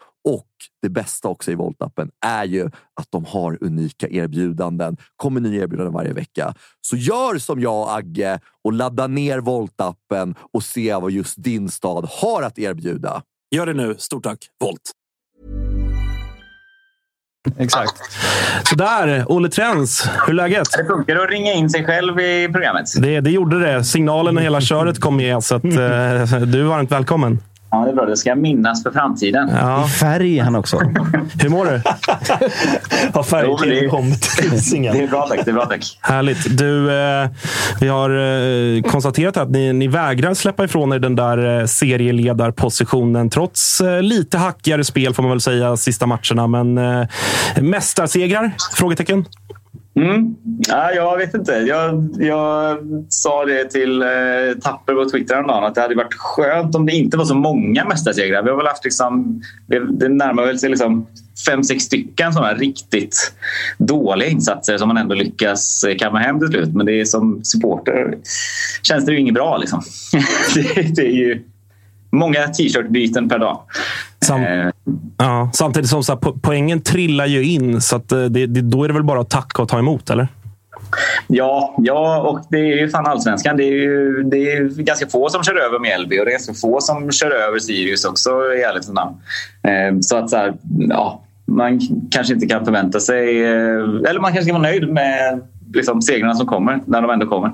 Och 0.29 0.47
det 0.81 0.89
bästa 0.89 1.27
också 1.27 1.51
i 1.51 1.55
Volt-appen 1.55 2.09
är 2.25 2.45
ju 2.45 2.65
att 2.65 3.07
de 3.09 3.25
har 3.25 3.57
unika 3.61 4.07
erbjudanden. 4.07 4.97
kommer 5.15 5.41
nya 5.41 5.63
erbjudanden 5.63 5.93
varje 5.93 6.13
vecka. 6.13 6.53
Så 6.81 6.95
gör 6.95 7.37
som 7.37 7.61
jag 7.61 7.81
och 7.81 7.95
Agge 7.95 8.39
och 8.63 8.73
ladda 8.73 9.07
ner 9.07 9.39
Volt-appen 9.39 10.35
och 10.53 10.63
se 10.63 10.93
vad 10.93 11.11
just 11.11 11.43
din 11.43 11.69
stad 11.69 12.09
har 12.11 12.43
att 12.43 12.59
erbjuda. 12.59 13.23
Gör 13.55 13.65
det 13.65 13.73
nu. 13.73 13.95
Stort 13.97 14.23
tack, 14.23 14.39
Volt. 14.59 14.91
Exakt. 17.57 17.93
Sådär, 18.63 19.25
Olle 19.27 19.49
Trends. 19.49 20.09
Hur 20.25 20.29
är 20.29 20.33
läget? 20.33 20.67
Det 20.77 20.85
funkar 20.85 21.15
att 21.15 21.29
ringa 21.29 21.53
in 21.53 21.69
sig 21.69 21.85
själv 21.85 22.19
i 22.19 22.49
programmet. 22.51 22.85
Det, 23.01 23.19
det 23.19 23.31
gjorde 23.31 23.59
det. 23.59 23.83
Signalen 23.83 24.37
och 24.37 24.43
hela 24.43 24.61
köret 24.61 24.99
kom 24.99 25.17
med, 25.17 25.43
så 25.43 25.55
att, 25.55 25.63
eh, 25.65 25.71
du 25.71 26.59
är 26.59 26.63
varmt 26.63 26.91
välkommen. 26.91 27.39
Ja, 27.71 27.77
det 27.85 27.91
är 27.91 27.95
bra. 27.95 28.05
Det 28.05 28.17
ska 28.17 28.29
jag 28.29 28.37
minnas 28.37 28.83
för 28.83 28.91
framtiden. 28.91 29.49
Ja. 29.61 29.85
I 29.85 29.89
färg 29.89 30.39
han 30.39 30.55
också. 30.55 30.77
Hur 31.41 31.49
mår 31.49 31.65
du? 31.65 31.71
Har 33.13 33.23
färg-tv 33.23 33.87
kommit 33.87 34.21
till 34.21 34.51
Hisingen? 34.51 34.93
Det 34.93 35.03
är 35.03 35.07
bra 35.07 35.27
tack. 35.27 35.45
Det 35.45 35.51
är 35.51 35.55
bra 35.55 35.65
tack. 35.65 35.97
Härligt. 36.01 36.57
Du, 36.57 36.91
eh, 36.91 37.29
vi 37.79 37.87
har 37.87 38.09
eh, 38.09 38.81
konstaterat 38.81 39.37
att 39.37 39.49
ni, 39.49 39.73
ni 39.73 39.87
vägrar 39.87 40.33
släppa 40.33 40.63
ifrån 40.63 40.93
er 40.93 40.99
den 40.99 41.15
där 41.15 41.59
eh, 41.59 41.65
serieledarpositionen 41.65 43.29
trots 43.29 43.81
eh, 43.81 44.01
lite 44.01 44.37
hackigare 44.37 44.83
spel 44.83 45.13
får 45.13 45.23
man 45.23 45.29
väl 45.29 45.41
säga 45.41 45.77
sista 45.77 46.05
matcherna. 46.05 46.47
Men 46.47 46.77
eh, 46.77 47.07
mästarsegrar? 47.61 48.51
Frågetecken. 48.75 49.25
Mm. 49.95 50.35
Ja, 50.67 50.91
jag 50.91 51.17
vet 51.17 51.33
inte. 51.33 51.51
Jag, 51.51 52.09
jag 52.19 52.77
sa 53.09 53.45
det 53.45 53.65
till 53.65 54.01
eh, 54.01 54.07
Tapper 54.61 54.93
på 54.93 55.09
Twitter 55.09 55.35
häromdagen 55.35 55.63
att 55.63 55.75
det 55.75 55.81
hade 55.81 55.95
varit 55.95 56.13
skönt 56.13 56.75
om 56.75 56.85
det 56.85 56.91
inte 56.91 57.17
var 57.17 57.25
så 57.25 57.35
många 57.35 57.85
mästarsegrar. 57.85 58.43
Vi 58.43 58.49
har 58.49 58.57
väl 58.57 58.67
haft 58.67 58.83
liksom, 58.83 59.41
det 59.67 60.09
närmar 60.09 60.45
väl 60.45 60.59
sig 60.59 60.69
liksom 60.69 61.07
fem, 61.45 61.63
sex 61.63 61.83
stycken 61.83 62.33
sådana 62.33 62.53
riktigt 62.53 63.33
dåliga 63.77 64.29
insatser 64.29 64.77
som 64.77 64.87
man 64.87 64.97
ändå 64.97 65.15
lyckas 65.15 65.83
eh, 65.83 65.97
kamma 65.97 66.19
hem 66.19 66.39
till 66.39 66.47
slut. 66.47 66.73
Men 66.73 66.85
det 66.85 67.01
är 67.01 67.05
som 67.05 67.43
supporter 67.43 68.17
känns 68.81 69.05
det 69.05 69.11
ju 69.11 69.19
inget 69.19 69.33
bra. 69.33 69.57
Liksom. 69.57 69.81
det, 70.55 70.95
det 70.95 71.01
är 71.01 71.15
ju 71.15 71.43
många 72.11 72.47
t-shirt-byten 72.47 73.29
per 73.29 73.39
dag. 73.39 73.61
Sam 74.25 74.70
ja, 75.17 75.49
samtidigt 75.53 75.89
som 75.89 76.03
så 76.03 76.11
här, 76.11 76.19
po 76.19 76.39
poängen 76.41 76.81
trillar 76.81 77.25
ju 77.25 77.43
in, 77.43 77.81
så 77.81 77.95
eh, 77.95 78.01
det, 78.01 78.27
det, 78.27 78.61
då 78.61 78.83
är 78.83 78.87
det 78.87 78.93
väl 78.93 79.03
bara 79.03 79.21
att 79.21 79.29
tacka 79.29 79.61
och 79.61 79.69
ta 79.69 79.79
emot, 79.79 80.09
eller? 80.09 80.27
Ja, 81.27 81.75
ja, 81.77 82.21
och 82.21 82.39
det 82.49 82.57
är 82.57 82.77
ju 82.81 82.89
fan 82.89 83.05
allsvenskan. 83.07 83.57
Det 83.57 83.63
är 83.63 83.73
ju 83.73 84.23
det 84.23 84.37
är 84.37 84.83
ganska 84.83 85.07
få 85.07 85.29
som 85.29 85.43
kör 85.43 85.55
över 85.55 85.79
Mjällby 85.79 86.19
och 86.19 86.25
det 86.25 86.31
är 86.31 86.33
ganska 86.33 86.53
få 86.53 86.81
som 86.81 87.11
kör 87.11 87.31
över 87.31 87.59
Sirius 87.59 88.05
också 88.05 88.29
i 88.29 88.61
ärlighetens 88.61 88.93
namn. 88.93 89.15
Eh, 89.63 89.99
Så 90.01 90.17
att 90.17 90.29
så 90.29 90.37
här, 90.37 90.53
ja, 90.89 91.21
man 91.45 91.79
kanske 92.11 92.33
inte 92.33 92.45
kan 92.47 92.65
förvänta 92.65 92.99
sig... 92.99 93.43
eh, 93.43 94.09
Eller 94.09 94.19
man 94.19 94.31
kanske 94.33 94.43
ska 94.43 94.53
vara 94.53 94.61
nöjd 94.63 94.89
med 94.89 95.41
liksom, 95.73 96.01
segrarna 96.01 96.35
som 96.35 96.47
kommer, 96.47 96.79
när 96.85 97.01
de 97.01 97.11
ändå 97.11 97.25
kommer. 97.25 97.51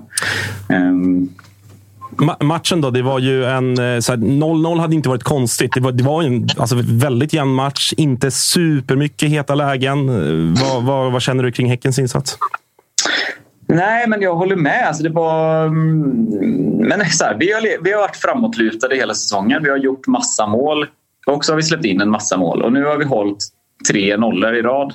Ma 2.19 2.37
matchen 2.41 2.81
då, 2.81 2.89
det 2.89 3.01
var 3.01 3.19
ju 3.19 3.45
en... 3.45 3.77
Eh, 3.77 3.81
0-0 3.81 4.79
hade 4.79 4.95
inte 4.95 5.09
varit 5.09 5.23
konstigt. 5.23 5.71
Det 5.73 5.79
var, 5.79 5.91
det 5.91 6.03
var 6.03 6.23
en 6.23 6.47
alltså, 6.57 6.75
väldigt 6.81 7.33
jämn 7.33 7.53
match. 7.53 7.93
Inte 7.97 8.31
supermycket 8.31 9.29
heta 9.29 9.55
lägen. 9.55 10.09
Eh, 10.09 10.63
vad, 10.63 10.83
vad, 10.83 11.11
vad 11.11 11.21
känner 11.21 11.43
du 11.43 11.51
kring 11.51 11.69
Häckens 11.69 11.99
insats? 11.99 12.37
Nej, 13.67 14.07
men 14.07 14.21
jag 14.21 14.35
håller 14.35 14.55
med. 14.55 14.87
Alltså 14.87 15.03
det 15.03 15.09
var, 15.09 15.65
mm, 15.65 16.09
men 16.87 17.05
så 17.05 17.25
här, 17.25 17.35
vi, 17.39 17.51
har, 17.51 17.83
vi 17.83 17.91
har 17.91 17.99
varit 17.99 18.15
framåtlutade 18.15 18.95
hela 18.95 19.13
säsongen. 19.13 19.63
Vi 19.63 19.69
har 19.69 19.77
gjort 19.77 20.07
massa 20.07 20.47
mål 20.47 20.85
och 21.27 21.45
så 21.45 21.51
har 21.51 21.57
vi 21.57 21.63
släppt 21.63 21.85
in 21.85 22.01
en 22.01 22.09
massa 22.09 22.37
mål. 22.37 22.61
Och 22.61 22.73
nu 22.73 22.85
har 22.85 22.97
vi 22.97 23.05
hållit 23.05 23.43
tre 23.89 24.17
nollor 24.17 24.55
i 24.55 24.61
rad. 24.61 24.93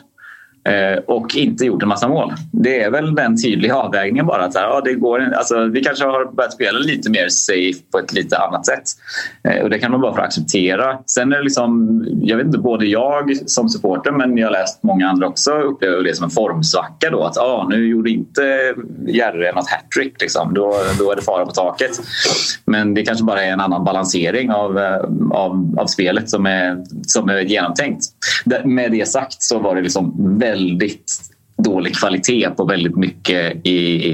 Eh, 0.64 0.98
och 1.06 1.36
inte 1.36 1.64
gjort 1.64 1.82
en 1.82 1.88
massa 1.88 2.08
mål. 2.08 2.32
Det 2.52 2.82
är 2.82 2.90
väl 2.90 3.14
den 3.14 3.42
tydliga 3.42 3.76
avvägningen 3.76 4.26
bara. 4.26 4.44
Att, 4.44 4.54
ja, 4.54 4.80
det 4.84 4.94
går, 4.94 5.32
alltså, 5.34 5.64
vi 5.64 5.84
kanske 5.84 6.04
har 6.04 6.32
börjat 6.32 6.52
spela 6.52 6.78
lite 6.78 7.10
mer 7.10 7.28
safe 7.28 7.78
på 7.92 7.98
ett 7.98 8.12
lite 8.12 8.38
annat 8.38 8.66
sätt. 8.66 8.82
Eh, 9.44 9.62
och 9.62 9.70
Det 9.70 9.78
kan 9.78 9.90
man 9.90 10.00
bara 10.00 10.14
få 10.14 10.20
acceptera. 10.20 10.98
Sen 11.06 11.32
är 11.32 11.36
det 11.36 11.42
liksom, 11.42 12.04
jag 12.22 12.36
vet 12.36 12.46
inte, 12.46 12.58
både 12.58 12.86
jag 12.86 13.36
som 13.46 13.68
supporter 13.68 14.10
men 14.10 14.36
jag 14.36 14.46
har 14.46 14.52
läst 14.52 14.82
många 14.82 15.08
andra 15.08 15.26
också 15.28 15.50
upplever 15.50 16.04
det 16.04 16.16
som 16.16 16.24
en 16.24 16.30
formsvacka. 16.30 17.10
Då, 17.10 17.24
att 17.24 17.38
ah, 17.38 17.66
nu 17.70 17.88
gjorde 17.88 18.10
inte 18.10 18.74
Järre 19.06 19.52
något 19.52 19.70
hattrick. 19.70 20.20
Liksom. 20.20 20.54
Då, 20.54 20.74
då 20.98 21.12
är 21.12 21.16
det 21.16 21.22
fara 21.22 21.46
på 21.46 21.52
taket. 21.52 21.90
Men 22.64 22.94
det 22.94 23.02
kanske 23.02 23.24
bara 23.24 23.44
är 23.44 23.52
en 23.52 23.60
annan 23.60 23.84
balansering 23.84 24.50
av, 24.50 24.78
eh, 24.78 25.00
av, 25.30 25.76
av 25.78 25.86
spelet 25.86 26.30
som 26.30 26.46
är, 26.46 26.84
som 27.06 27.28
är 27.28 27.40
genomtänkt. 27.40 28.04
Med 28.64 28.92
det 28.92 29.08
sagt 29.08 29.42
så 29.42 29.58
var 29.58 29.74
det 29.74 29.82
liksom 29.82 30.14
väldigt 30.38 30.51
väldigt 30.52 31.32
dålig 31.64 31.96
kvalitet 31.96 32.50
på 32.56 32.64
väldigt 32.64 32.96
mycket 32.96 33.66
i, 33.66 34.06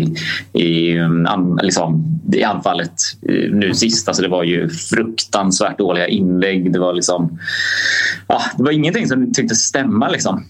i, 0.53 0.99
liksom, 1.63 2.21
i 2.33 2.43
anfallet 2.43 2.93
eh, 3.29 3.51
nu 3.53 3.75
sist. 3.75 4.09
Alltså 4.09 4.23
det 4.23 4.29
var 4.29 4.45
ju 4.45 4.69
fruktansvärt 4.69 5.79
dåliga 5.79 6.07
inlägg. 6.07 6.73
Det 6.73 6.79
var, 6.79 6.93
liksom, 6.93 7.39
ah, 8.27 8.43
det 8.57 8.63
var 8.63 8.71
ingenting 8.71 9.09
som 9.09 9.33
tycktes 9.33 9.59
stämma. 9.59 10.09
Liksom. 10.09 10.45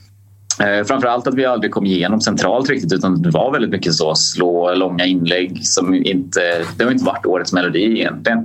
Eh, 0.61 0.85
framförallt 0.85 1.27
att 1.27 1.35
vi 1.35 1.45
aldrig 1.45 1.73
kom 1.73 1.87
igenom 1.87 2.21
centralt 2.21 2.71
riktigt 2.71 2.93
utan 2.93 3.23
det 3.23 3.31
var 3.31 3.53
väldigt 3.53 3.71
mycket 3.71 3.95
så 3.95 4.15
slå 4.15 4.75
långa 4.75 5.05
inlägg 5.05 5.67
som 5.67 5.95
inte, 5.95 6.41
det 6.77 6.85
har 6.85 6.93
inte 6.93 7.05
varit 7.05 7.27
årets 7.27 7.53
melodi 7.53 8.01
egentligen. 8.01 8.39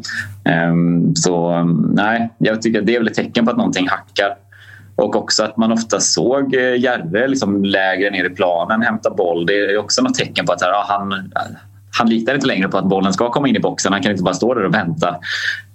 Eh, 0.45 0.73
så 1.15 1.63
nej, 1.93 2.29
jag 2.37 2.61
tycker 2.61 2.79
att 2.79 2.85
det 2.85 2.95
är 2.95 2.99
väl 2.99 3.07
ett 3.07 3.13
tecken 3.13 3.45
på 3.45 3.51
att 3.51 3.57
någonting 3.57 3.87
hackar. 3.87 4.35
Och 4.95 5.15
också 5.15 5.43
att 5.43 5.57
man 5.57 5.71
ofta 5.71 5.99
såg 5.99 6.55
eh, 6.55 6.61
Järve 6.61 7.19
Järre 7.19 7.27
liksom 7.27 7.65
lägre 7.65 8.09
ner 8.09 8.25
i 8.25 8.29
planen 8.29 8.81
hämta 8.81 9.09
boll. 9.09 9.45
Det 9.45 9.53
är 9.53 9.77
också 9.77 10.01
något 10.01 10.15
tecken 10.15 10.45
på 10.45 10.53
att 10.53 10.61
här, 10.61 10.69
ja, 10.69 10.85
han, 10.87 11.31
han 11.97 12.09
litar 12.09 12.35
inte 12.35 12.47
längre 12.47 12.67
på 12.67 12.77
att 12.77 12.85
bollen 12.85 13.13
ska 13.13 13.31
komma 13.31 13.47
in 13.47 13.55
i 13.55 13.59
boxen. 13.59 13.93
Han 13.93 14.01
kan 14.01 14.11
inte 14.11 14.23
bara 14.23 14.33
stå 14.33 14.53
där 14.53 14.65
och 14.65 14.73
vänta. 14.73 15.15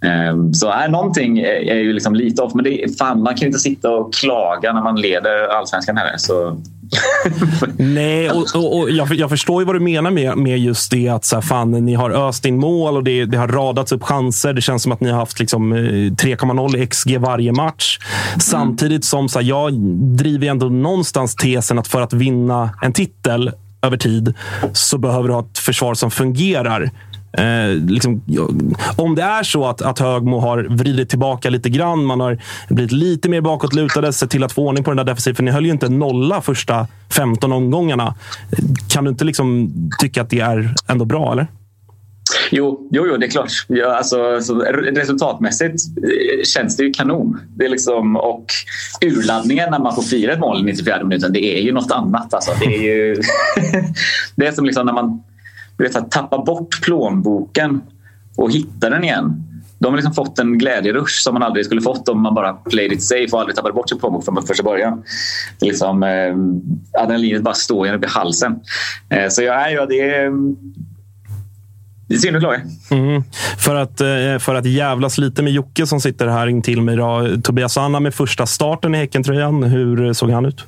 Ehm, 0.04 0.54
så 0.54 0.70
är 0.70 0.88
någonting 0.88 1.38
eh, 1.38 1.68
är 1.68 1.80
ju 1.80 1.92
liksom 1.92 2.14
lite 2.14 2.42
off. 2.42 2.54
Men 2.54 2.64
det, 2.64 2.98
fan, 2.98 3.22
man 3.22 3.34
kan 3.34 3.40
ju 3.40 3.46
inte 3.46 3.58
sitta 3.58 3.90
och 3.90 4.14
klaga 4.14 4.72
när 4.72 4.82
man 4.82 5.00
leder 5.00 5.48
allsvenskan 5.48 5.96
heller. 5.96 6.16
Så 6.16 6.60
Nej, 7.76 8.30
och, 8.30 8.46
och, 8.54 8.78
och 8.78 8.90
jag, 8.90 9.14
jag, 9.14 9.30
förstår 9.30 9.62
ju 9.62 9.66
vad 9.66 9.76
du 9.76 9.80
menar 9.80 10.10
med, 10.10 10.36
med 10.36 10.58
just 10.58 10.90
det 10.90 11.08
att 11.08 11.24
så 11.24 11.36
här, 11.36 11.42
fan, 11.42 11.70
ni 11.70 11.94
har 11.94 12.10
öst 12.10 12.44
in 12.44 12.58
mål 12.58 12.96
och 12.96 13.04
det, 13.04 13.24
det, 13.24 13.38
har 13.38 13.48
radats 13.48 13.92
upp 13.92 14.02
chanser. 14.02 14.52
Det 14.52 14.60
känns 14.60 14.82
som 14.82 14.92
att 14.92 15.00
ni 15.00 15.10
har 15.10 15.18
haft 15.18 15.40
liksom, 15.40 15.72
eh, 15.72 15.78
3,0 15.78 16.86
XG 16.86 17.18
varje 17.18 17.52
match. 17.52 17.98
Mm. 17.98 18.40
Samtidigt 18.40 19.04
som 19.04 19.28
så 19.28 19.38
här, 19.38 19.46
jag 19.46 19.72
driver 20.16 20.46
ändå 20.46 20.68
någonstans 20.68 21.36
tesen 21.36 21.78
att 21.78 21.88
för 21.88 22.00
att 22.00 22.12
vinna 22.12 22.70
en 22.82 22.92
titel 22.92 23.50
över 23.82 23.96
tid 23.96 24.34
så 24.72 24.98
behöver 24.98 25.28
du 25.28 25.34
ha 25.34 25.40
ett 25.40 25.58
försvar 25.58 25.94
som 25.94 26.10
fungerar. 26.10 26.90
Eh, 27.38 27.74
liksom, 27.88 28.22
om 28.96 29.14
det 29.14 29.22
är 29.22 29.42
så 29.42 29.66
att, 29.66 29.82
att 29.82 29.98
Högmo 29.98 30.38
har 30.38 30.66
vridit 30.70 31.08
tillbaka 31.08 31.50
lite 31.50 31.68
grann, 31.68 32.04
man 32.04 32.20
har 32.20 32.38
blivit 32.68 32.92
lite 32.92 33.28
mer 33.28 33.40
bakåtlutade, 33.40 34.12
sett 34.12 34.30
till 34.30 34.44
att 34.44 34.52
få 34.52 34.62
ordning 34.62 34.84
på 34.84 34.90
den 34.90 34.96
där 34.96 35.04
defensiven. 35.04 35.36
För 35.36 35.42
ni 35.42 35.50
höll 35.50 35.66
ju 35.66 35.72
inte 35.72 35.88
nolla 35.88 36.40
första 36.40 36.86
15 37.16 37.52
omgångarna. 37.52 38.14
Kan 38.88 39.04
du 39.04 39.10
inte 39.10 39.24
liksom 39.24 39.72
tycka 39.98 40.22
att 40.22 40.30
det 40.30 40.40
är 40.40 40.74
ändå 40.88 41.04
bra, 41.04 41.32
eller? 41.32 41.46
Jo, 42.50 42.88
jo, 42.92 43.06
jo, 43.06 43.16
det 43.16 43.26
är 43.26 43.30
klart. 43.30 43.50
Ja, 43.66 43.96
alltså, 43.96 44.18
resultatmässigt 44.92 45.74
eh, 45.96 46.42
känns 46.44 46.76
det 46.76 46.84
ju 46.84 46.92
kanon. 46.92 47.40
Det 47.56 47.64
är 47.64 47.68
liksom, 47.68 48.16
och 48.16 48.44
urladdningen 49.00 49.70
när 49.70 49.78
man 49.78 49.94
får 49.94 50.02
fira 50.02 50.32
ett 50.32 50.38
mål 50.38 50.60
i 50.60 50.62
94 50.62 51.04
minuten, 51.04 51.32
det 51.32 51.58
är 51.58 51.62
ju 51.62 51.72
något 51.72 51.92
annat. 51.92 52.34
Alltså. 52.34 52.52
Det 52.60 52.66
är 52.66 52.82
ju 52.82 53.14
det 54.36 54.46
är 54.46 54.52
som 54.52 54.64
liksom 54.64 54.86
när 54.86 54.92
man 54.92 55.22
du 55.78 55.84
vet, 55.84 55.96
att 55.96 56.10
tappa 56.10 56.38
bort 56.38 56.82
plånboken 56.82 57.80
och 58.36 58.52
hitta 58.52 58.90
den 58.90 59.04
igen. 59.04 59.44
De 59.78 59.86
har 59.86 59.96
liksom 59.96 60.14
fått 60.14 60.38
en 60.38 60.58
glädjerush 60.58 61.22
som 61.22 61.34
man 61.34 61.42
aldrig 61.42 61.66
skulle 61.66 61.80
fått 61.80 62.08
om 62.08 62.22
man 62.22 62.34
bara 62.34 62.52
played 62.52 62.92
it 62.92 63.02
safe 63.02 63.28
och 63.32 63.40
aldrig 63.40 63.56
tappade 63.56 63.74
bort 63.74 63.88
sin 63.88 63.98
plånbok 63.98 64.24
från 64.24 64.46
första 64.46 64.62
början. 64.62 65.02
Det 65.58 65.66
är 65.66 65.70
liksom, 65.70 66.02
eh, 66.02 67.02
adrenalinet 67.02 67.42
bara 67.42 67.54
står 67.54 67.86
en 67.86 67.94
upp 67.94 68.04
i 68.04 68.08
halsen. 68.08 68.60
Eh, 69.08 69.28
så 69.28 69.42
ja, 69.42 69.70
ja, 69.70 69.86
det 69.86 70.00
är... 70.00 70.30
Det 72.08 72.14
är 72.14 72.18
synd 72.18 72.36
att 72.36 72.42
klaga. 72.42 72.60
Mm. 72.90 73.22
För, 73.58 73.74
att, 73.74 74.00
eh, 74.00 74.38
för 74.38 74.54
att 74.54 74.66
jävlas 74.66 75.18
lite 75.18 75.42
med 75.42 75.52
Jocke 75.52 75.86
som 75.86 76.00
sitter 76.00 76.26
här 76.26 76.46
intill 76.46 76.82
mig. 76.82 76.96
Då. 76.96 77.28
Tobias 77.42 77.76
Anna 77.76 78.00
med 78.00 78.14
första 78.14 78.46
starten 78.46 78.94
i 78.94 78.98
Häckentröjan. 78.98 79.62
Hur 79.62 80.12
såg 80.12 80.30
han 80.30 80.46
ut? 80.46 80.64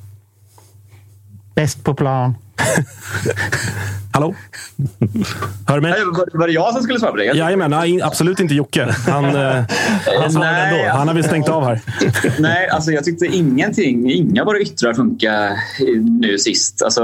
Bäst 1.54 1.84
på 1.84 1.94
plan. 1.94 2.34
Hallå? 4.12 4.34
Hör 5.66 5.74
du 5.74 5.80
mig? 5.80 5.92
Var, 6.04 6.38
var 6.38 6.46
det 6.46 6.52
jag 6.52 6.72
som 6.72 6.82
skulle 6.82 6.98
svara 6.98 7.11
på 7.11 7.16
det? 7.16 7.24
Jajamän, 7.24 7.70
nej, 7.70 8.02
absolut 8.02 8.40
inte 8.40 8.54
Jocke. 8.54 8.94
Han, 9.06 9.24
eh, 9.24 9.64
han 10.20 10.32
svarade 10.32 10.56
ändå. 10.56 10.90
Han 10.90 11.08
har 11.08 11.14
vi 11.14 11.22
stängt 11.22 11.48
av 11.48 11.64
här. 11.64 11.80
Nej, 12.38 12.68
alltså 12.68 12.90
jag 12.90 13.04
tyckte 13.04 13.26
ingenting. 13.26 14.11
Inga 14.11 14.44
våra 14.44 14.58
yttrar 14.58 14.94
funkar 14.94 15.52
nu 16.20 16.38
sist. 16.38 16.82
Alltså, 16.82 17.02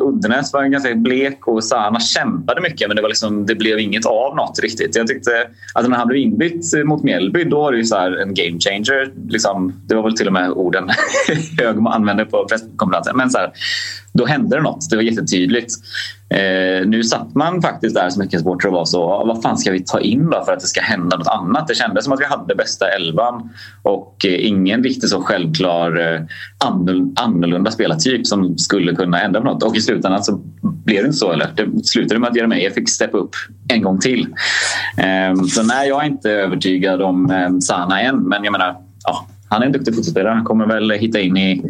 Uddenäs 0.00 0.52
var 0.52 0.64
ganska 0.64 0.94
blek 0.94 1.48
och 1.48 1.64
Sana 1.64 2.00
kämpade 2.00 2.60
mycket 2.60 2.88
men 2.88 2.96
det, 2.96 3.02
var 3.02 3.08
liksom, 3.08 3.46
det 3.46 3.54
blev 3.54 3.78
inget 3.78 4.06
av 4.06 4.36
något 4.36 4.58
riktigt. 4.62 4.96
Jag 4.96 5.06
tyckte 5.06 5.30
alltså 5.72 5.90
när 5.90 5.98
han 5.98 6.08
blev 6.08 6.20
inbytt 6.20 6.64
mot 6.84 7.02
Mjällby 7.02 7.44
då 7.44 7.60
var 7.60 7.72
det 7.72 7.84
så 7.84 7.96
en 7.96 8.34
game 8.34 8.60
changer. 8.60 9.12
Liksom, 9.28 9.72
det 9.86 9.94
var 9.94 10.02
väl 10.02 10.16
till 10.16 10.26
och 10.26 10.32
med 10.32 10.50
orden 10.50 10.90
Högmo 11.58 11.90
använde 11.90 12.24
på 12.24 12.46
presskonferensen. 12.48 13.16
Men 13.16 13.30
så 13.30 13.38
här, 13.38 13.52
då 14.16 14.26
hände 14.26 14.56
det 14.56 14.62
något. 14.62 14.90
Det 14.90 14.96
var 14.96 15.02
jättetydligt. 15.02 15.74
Eh, 16.28 16.86
nu 16.86 17.04
satt 17.04 17.34
man 17.34 17.62
faktiskt 17.62 17.94
där 17.94 18.10
som 18.10 18.22
Häckensupporter 18.22 18.68
och 18.68 18.74
var 18.74 18.84
så, 18.84 19.02
ah, 19.02 19.24
vad 19.24 19.42
fan 19.42 19.58
ska 19.58 19.72
vi 19.72 19.84
ta 19.84 20.00
in 20.00 20.30
då 20.30 20.44
för 20.44 20.52
att 20.52 20.60
det 20.60 20.66
ska 20.66 20.80
hända 20.80 21.16
något 21.16 21.26
annat? 21.26 21.68
Det 21.68 21.74
kändes 21.74 22.04
som 22.04 22.12
att 22.12 22.20
vi 22.20 22.24
hade 22.24 22.54
bästa 22.54 22.88
elvan 22.88 23.50
och 23.82 24.26
eh, 24.26 24.46
ingen 24.46 24.84
riktigt 24.84 25.10
så 25.10 25.22
självklar 25.22 26.14
eh, 26.14 26.20
annorlunda 27.16 27.70
spelartyp 27.70 28.26
som 28.26 28.58
skulle 28.58 28.94
kunna 28.94 29.22
ändra 29.22 29.40
på 29.40 29.46
något. 29.46 29.62
Och 29.62 29.76
i 29.76 29.80
slutändan 29.80 30.24
så 30.24 30.40
blev 30.62 31.02
det 31.02 31.06
inte 31.06 31.18
så. 31.18 31.32
Eller? 31.32 31.48
Det 31.56 31.84
slutade 31.84 32.20
med 32.20 32.30
att 32.30 32.36
Jeremejeff 32.36 32.74
fick 32.74 32.88
steppa 32.88 33.18
upp 33.18 33.34
en 33.68 33.82
gång 33.82 34.00
till. 34.00 34.26
Eh, 34.96 35.44
så 35.48 35.62
nej, 35.62 35.88
jag 35.88 36.02
är 36.02 36.06
inte 36.06 36.30
övertygad 36.30 37.02
om 37.02 37.30
eh, 37.30 37.58
Sana 37.58 38.00
än, 38.00 38.28
men 38.28 38.44
jag 38.44 38.52
menar, 38.52 38.76
ja, 39.04 39.26
han 39.48 39.62
är 39.62 39.66
en 39.66 39.72
duktig 39.72 39.94
fotbollsspelare. 39.94 40.34
Han 40.34 40.44
kommer 40.44 40.66
väl 40.66 40.90
hitta 40.90 41.20
in 41.20 41.36
i 41.36 41.62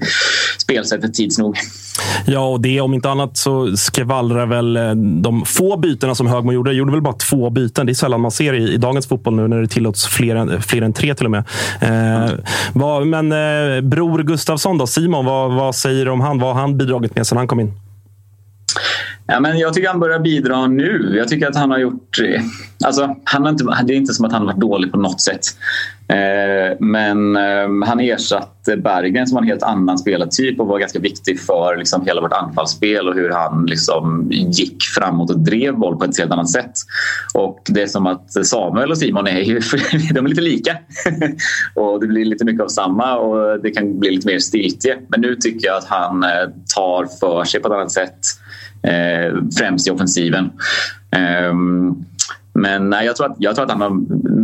spelsättet 0.59 1.15
tids 1.15 1.39
nog. 1.39 1.57
Ja, 2.27 2.49
och 2.49 2.61
det 2.61 2.81
om 2.81 2.95
inte 2.95 3.11
annat 3.11 3.37
så 3.37 3.77
skvallrar 3.77 4.47
väl 4.47 4.77
eh, 4.77 4.91
de 4.95 5.45
få 5.45 5.77
bytena 5.77 6.15
som 6.15 6.27
Högmo 6.27 6.53
gjorde. 6.53 6.73
gjorde 6.73 6.93
väl 6.93 7.03
bara 7.03 7.15
två 7.15 7.51
byten. 7.51 7.87
Det 7.87 7.93
är 7.93 7.95
sällan 7.95 8.21
man 8.21 8.31
ser 8.31 8.53
i, 8.53 8.73
i 8.73 8.77
dagens 8.77 9.07
fotboll 9.07 9.35
nu 9.35 9.49
när 9.49 9.61
det 9.61 9.69
tillåts 9.69 10.07
fler 10.07 10.37
än, 10.37 10.63
fler 10.63 10.83
än 10.83 10.93
tre 10.93 11.15
till 11.15 11.25
och 11.25 11.31
med. 11.31 11.45
Eh, 11.81 12.23
mm. 12.23 12.41
vad, 12.73 13.07
men 13.07 13.33
eh, 13.33 13.81
Bror 13.81 14.23
Gustafsson 14.23 14.79
då, 14.79 14.87
Simon, 14.87 15.25
vad, 15.25 15.53
vad 15.53 15.75
säger 15.75 16.05
du 16.05 16.11
om 16.11 16.21
han? 16.21 16.39
Vad 16.39 16.55
har 16.55 16.61
han 16.61 16.79
bidragit 16.79 17.17
med 17.17 17.27
sedan 17.27 17.39
han 17.39 17.49
kom 17.49 17.61
in? 17.61 17.73
Ja, 19.29 19.41
men 19.41 19.59
jag 19.59 19.75
tycker 19.75 19.89
han 19.89 20.01
börjar 20.01 20.19
bidra 20.19 20.67
nu. 20.67 21.15
Jag 21.17 21.29
tycker 21.29 21.49
att 21.49 21.57
han 21.57 21.71
har 21.71 21.79
gjort... 21.79 22.19
Eh, 22.25 22.43
alltså, 22.85 23.17
han 23.25 23.43
har 23.43 23.51
inte, 23.51 23.65
det 23.85 23.93
är 23.93 23.97
inte 23.97 24.15
som 24.15 24.25
att 24.25 24.33
han 24.33 24.41
har 24.41 24.47
varit 24.47 24.61
dålig 24.61 24.93
på 24.93 24.99
något 24.99 25.21
sätt. 25.21 25.45
Eh, 26.09 26.77
men 26.81 27.37
eh, 27.37 27.87
han 27.87 28.01
ersatte 28.01 28.77
Bergen 28.77 29.27
som 29.27 29.35
var 29.35 29.43
en 29.43 29.49
helt 29.49 29.63
annan 29.63 29.99
spelartyp 29.99 30.61
och 30.61 30.67
var 30.67 30.79
ganska 30.79 30.99
viktig 30.99 31.41
för 31.41 31.77
liksom, 31.77 32.07
hela 32.07 32.21
vårt 32.21 32.33
anfallsspel 32.33 33.09
och 33.09 33.15
hur 33.15 33.31
han 33.31 33.67
liksom, 33.67 34.29
gick 34.31 34.83
framåt 34.83 35.31
och 35.31 35.41
drev 35.41 35.75
boll 35.75 35.99
på 35.99 36.05
ett 36.05 36.19
helt 36.19 36.33
annat 36.33 36.51
sätt. 36.51 36.73
Och 37.35 37.63
det 37.69 37.83
är 37.83 37.87
som 37.87 38.07
att 38.07 38.47
Samuel 38.47 38.91
och 38.91 38.99
Simon 38.99 39.27
är, 39.27 39.41
ju, 39.41 39.61
de 40.15 40.25
är 40.25 40.29
lite 40.29 40.41
lika. 40.41 40.77
och 41.75 42.01
det 42.01 42.07
blir 42.07 42.25
lite 42.25 42.45
mycket 42.45 42.63
av 42.63 42.69
samma 42.69 43.17
och 43.17 43.61
det 43.61 43.71
kan 43.71 43.99
bli 43.99 44.11
lite 44.11 44.27
mer 44.27 44.39
stiltje. 44.39 44.99
Men 45.09 45.21
nu 45.21 45.37
tycker 45.37 45.67
jag 45.67 45.77
att 45.77 45.89
han 45.89 46.23
eh, 46.23 46.49
tar 46.75 47.07
för 47.21 47.45
sig 47.45 47.61
på 47.61 47.69
ett 47.69 47.75
annat 47.75 47.93
sätt 47.93 48.19
främst 49.59 49.89
i 49.89 49.91
offensiven. 49.91 50.51
Eh, 51.11 51.55
men 52.59 52.91
nej, 52.91 53.07
jag, 53.07 53.17
tror 53.17 53.27
att, 53.27 53.37
jag 53.39 53.55
tror 53.55 53.65
att 53.65 53.71
han 53.71 53.81
har 53.81 53.91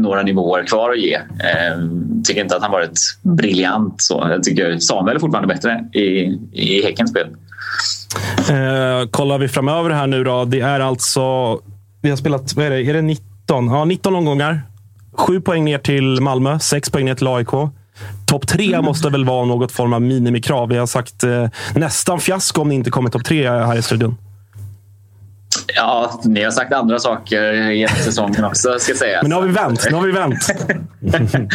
några 0.03 0.22
nivåer 0.22 0.64
kvar 0.66 0.90
att 0.90 0.99
ge. 0.99 1.14
Eh, 1.14 1.88
tycker 2.24 2.40
inte 2.40 2.57
att 2.57 2.62
han 2.62 2.72
varit 2.72 3.01
briljant. 3.22 4.03
Så. 4.03 4.26
Jag 4.30 4.43
tycker 4.43 4.78
Samuel 4.78 5.16
är 5.16 5.20
fortfarande 5.20 5.55
bättre 5.55 5.84
i, 5.93 6.38
i 6.53 6.82
Häckens 6.84 7.11
spel. 7.11 7.26
Eh, 8.51 9.09
kollar 9.11 9.38
vi 9.38 9.49
framöver 9.49 9.90
här 9.90 10.07
nu 10.07 10.24
då. 10.24 10.45
Det 10.45 10.61
är 10.61 10.80
alltså... 10.80 11.59
Vi 12.03 12.11
har 12.11 12.16
spelat, 12.16 12.55
vad 12.57 12.66
är 12.66 12.70
det? 12.70 12.82
Är 12.82 12.95
det 12.95 13.03
19? 13.03 13.66
Ja, 13.66 13.84
19 13.84 14.14
omgångar. 14.14 14.62
Sju 15.12 15.40
poäng 15.40 15.64
ner 15.64 15.78
till 15.78 16.20
Malmö, 16.20 16.59
sex 16.59 16.90
poäng 16.90 17.05
ner 17.05 17.14
till 17.14 17.28
AIK. 17.28 17.51
Topp 18.26 18.47
tre 18.47 18.66
mm. 18.66 18.84
måste 18.84 19.09
väl 19.09 19.24
vara 19.24 19.45
något 19.45 19.72
form 19.72 19.93
av 19.93 20.03
minimikrav. 20.03 20.68
Vi 20.68 20.78
har 20.78 20.86
sagt 20.86 21.24
eh, 21.24 21.49
nästan 21.74 22.20
fiasko 22.20 22.61
om 22.61 22.68
ni 22.68 22.74
inte 22.74 22.90
kommer 22.90 23.11
topp 23.11 23.24
tre 23.24 23.51
här 23.51 23.78
i 23.78 23.82
studion. 23.82 24.16
Ja, 25.77 26.20
ni 26.25 26.45
har 26.45 26.51
sagt 26.51 26.73
andra 26.73 26.99
saker 26.99 27.70
genom 27.70 27.97
säsongen 27.97 28.45
också, 28.45 28.79
ska 28.79 28.95
sägas. 28.95 29.23
Men 29.23 29.31
nu 29.31 29.35
har 29.35 29.43
vi 29.43 29.53
vänt. 29.53 29.87
Nu 29.91 29.97
har 29.97 30.07
vi 30.07 30.12
vänt. 30.12 30.47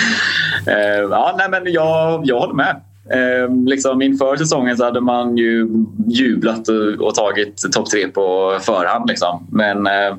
Eh, 0.67 1.01
ja, 1.09 1.35
nej, 1.37 1.47
men 1.49 1.73
jag, 1.73 2.21
jag 2.25 2.39
håller 2.39 2.53
med. 2.53 2.75
Eh, 3.09 3.65
liksom 3.65 4.01
inför 4.01 4.35
säsongen 4.37 4.77
så 4.77 4.83
hade 4.83 5.01
man 5.01 5.37
ju 5.37 5.69
jublat 6.07 6.67
och, 6.67 7.07
och 7.07 7.15
tagit 7.15 7.71
topp 7.71 7.89
tre 7.89 8.07
på 8.07 8.57
förhand. 8.61 9.09
Liksom. 9.09 9.47
Men, 9.51 9.87
eh, 9.87 10.15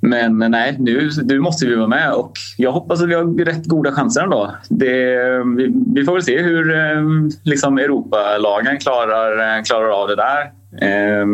men 0.00 0.38
nej, 0.38 0.76
nu, 0.78 1.10
nu 1.24 1.40
måste 1.40 1.66
vi 1.66 1.74
vara 1.74 1.86
med 1.86 2.12
och 2.12 2.32
jag 2.56 2.72
hoppas 2.72 3.02
att 3.02 3.08
vi 3.08 3.14
har 3.14 3.44
rätt 3.44 3.66
goda 3.66 3.92
chanser 3.92 4.22
ändå. 4.22 4.54
Det, 4.68 5.16
vi, 5.56 5.72
vi 5.94 6.04
får 6.04 6.12
väl 6.12 6.22
se 6.22 6.42
hur 6.42 6.74
eh, 6.74 7.02
liksom 7.44 7.78
Europalagen 7.78 8.78
klarar, 8.78 9.64
klarar 9.64 10.02
av 10.02 10.08
det 10.08 10.16
där. 10.16 10.42
Eh, 10.80 11.26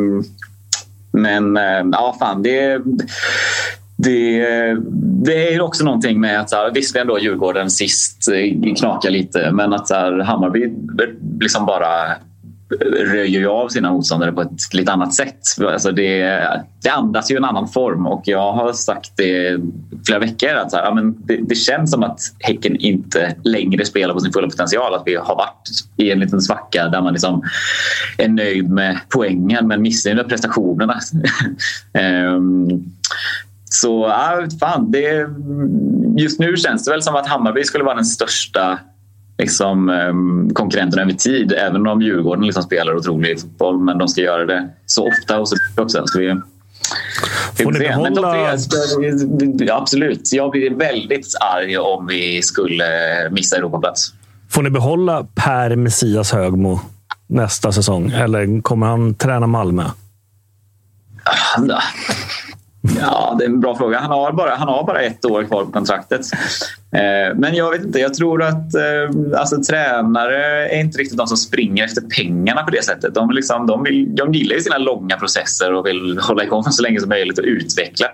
men 1.13 1.57
eh, 1.57 1.85
ja, 1.93 2.17
fan. 2.19 2.43
Det, 2.43 2.81
det, 3.97 4.45
det 5.25 5.55
är 5.55 5.61
också 5.61 5.85
någonting 5.85 6.21
med 6.21 6.41
att 6.41 6.51
så 6.51 6.57
här, 6.57 6.71
visst 6.71 6.97
vi 6.97 7.01
ändå 7.01 7.19
Djurgården 7.19 7.71
sist 7.71 8.29
eh, 8.29 8.75
knakar 8.75 9.11
lite 9.11 9.51
men 9.53 9.73
att 9.73 9.89
så 9.89 9.95
här, 9.95 10.19
Hammarby 10.19 10.73
liksom 11.41 11.67
bara 11.67 12.17
röjer 12.81 13.41
ju 13.41 13.49
av 13.49 13.69
sina 13.69 13.93
motståndare 13.93 14.33
på 14.33 14.41
ett 14.41 14.75
lite 14.75 14.93
annat 14.93 15.15
sätt. 15.15 15.39
Alltså 15.61 15.93
det, 15.93 16.21
det 16.83 16.89
andas 16.89 17.31
ju 17.31 17.37
en 17.37 17.45
annan 17.45 17.69
form 17.69 18.07
och 18.07 18.23
jag 18.25 18.53
har 18.53 18.73
sagt 18.73 19.13
det 19.17 19.61
flera 20.07 20.19
veckor 20.19 20.55
att 20.55 20.71
så 20.71 20.77
här, 20.77 20.85
ja, 20.85 20.95
men 20.95 21.17
det, 21.25 21.37
det, 21.37 21.55
känns 21.55 21.91
som 21.91 22.03
att 22.03 22.21
Häcken 22.39 22.77
inte 22.77 23.37
längre 23.45 23.85
spelar 23.85 24.15
på 24.15 24.21
sin 24.21 24.33
fulla 24.33 24.49
potential. 24.49 24.95
Att 24.95 25.03
vi 25.07 25.15
har 25.15 25.37
varit 25.37 25.71
i 25.97 26.11
en 26.11 26.21
liten 26.21 26.41
svacka 26.41 26.89
där 26.89 27.03
man 27.03 27.13
liksom 27.13 27.43
är 28.19 28.29
nöjd 28.29 28.71
med 28.71 28.99
poängen 29.09 29.69
men 29.69 29.83
missnöjd 29.83 30.17
med 30.17 30.29
prestationerna. 30.29 31.01
um, 32.37 32.93
så 33.65 34.07
ja, 34.09 34.47
fan, 34.61 34.91
det, 34.91 35.29
just 36.17 36.41
nu 36.41 36.57
känns 36.57 36.85
det 36.85 36.91
väl 36.91 37.03
som 37.03 37.15
att 37.15 37.29
Hammarby 37.29 37.65
skulle 37.65 37.85
vara 37.85 37.95
den 37.95 38.05
största 38.05 38.79
liksom, 39.43 39.89
um, 39.89 40.51
konkurrenten 40.55 40.99
över 40.99 41.13
tid. 41.13 41.53
Även 41.53 41.87
om 41.87 42.03
Djurgården 42.03 42.45
liksom 42.47 42.63
spelar 42.63 42.97
otrolig 42.97 43.41
fotboll. 43.41 43.79
Men 43.79 43.99
de 43.99 44.09
ska 44.09 44.21
göra 44.21 44.45
det 44.47 44.69
så 44.87 45.09
ofta 45.09 45.41
och 45.41 45.49
så 45.49 45.57
också. 45.79 46.03
Så 46.07 46.19
vi, 46.19 46.41
Får 47.65 47.73
ni 47.73 47.79
behålla- 47.79 48.57
tre, 49.59 49.71
absolut. 49.71 50.33
Jag 50.33 50.51
blir 50.51 50.71
väldigt 50.75 51.27
arg 51.41 51.79
om 51.79 52.07
vi 52.07 52.43
skulle 52.43 52.85
missa 53.31 53.57
Europaplats. 53.57 54.13
Får 54.51 54.63
ni 54.63 54.71
behålla 54.71 55.27
Per 55.35 55.77
Messias 55.77 56.33
Högmo 56.33 56.81
nästa 57.27 57.73
säsong? 57.73 58.11
Eller 58.11 58.63
kommer 58.63 58.87
han 58.87 59.15
träna 59.15 59.47
Malmö? 59.47 59.85
Ja, 63.01 63.37
det 63.39 63.45
är 63.45 63.49
en 63.49 63.61
bra 63.61 63.77
fråga. 63.77 63.99
Han 63.99 64.11
har 64.11 64.33
bara, 64.33 64.55
han 64.55 64.69
har 64.69 64.85
bara 64.85 65.01
ett 65.01 65.25
år 65.25 65.45
kvar 65.45 65.65
på 65.65 65.73
kontraktet. 65.73 66.21
Eh, 66.93 67.37
men 67.37 67.55
jag 67.55 67.71
vet 67.71 67.85
inte. 67.85 67.99
Jag 67.99 68.15
tror 68.15 68.43
att 68.43 68.75
eh, 68.75 69.41
alltså, 69.41 69.63
tränare 69.63 70.69
är 70.69 70.81
inte 70.81 70.99
riktigt 70.99 71.19
de 71.19 71.27
som 71.27 71.37
springer 71.37 71.85
efter 71.85 72.03
pengarna 72.03 72.63
på 72.63 72.71
det 72.71 72.85
sättet. 72.85 73.15
De, 73.15 73.31
liksom, 73.31 73.67
de, 73.67 73.83
vill, 73.83 74.15
de 74.15 74.33
gillar 74.33 74.55
ju 74.55 74.61
sina 74.61 74.79
långa 74.79 75.17
processer 75.17 75.73
och 75.73 75.87
vill 75.87 76.19
hålla 76.19 76.45
igång 76.45 76.63
så 76.63 76.83
länge 76.83 77.01
som 77.01 77.09
möjligt 77.09 77.39
och 77.39 77.45
utveckla. 77.45 78.07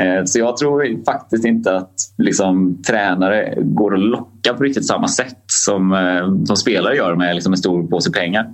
Eh, 0.00 0.24
så 0.24 0.38
jag 0.38 0.56
tror 0.56 1.04
faktiskt 1.04 1.44
inte 1.44 1.76
att 1.76 1.94
liksom, 2.18 2.82
tränare 2.82 3.54
går 3.56 3.94
att 3.94 4.00
locka 4.00 4.54
på 4.54 4.62
riktigt 4.62 4.86
samma 4.86 5.08
sätt 5.08 5.44
som, 5.46 5.92
eh, 5.92 6.44
som 6.44 6.56
spelare 6.56 6.96
gör 6.96 7.14
med 7.14 7.34
liksom, 7.34 7.52
en 7.52 7.58
stor 7.58 7.86
påse 7.86 8.12
pengar. 8.12 8.46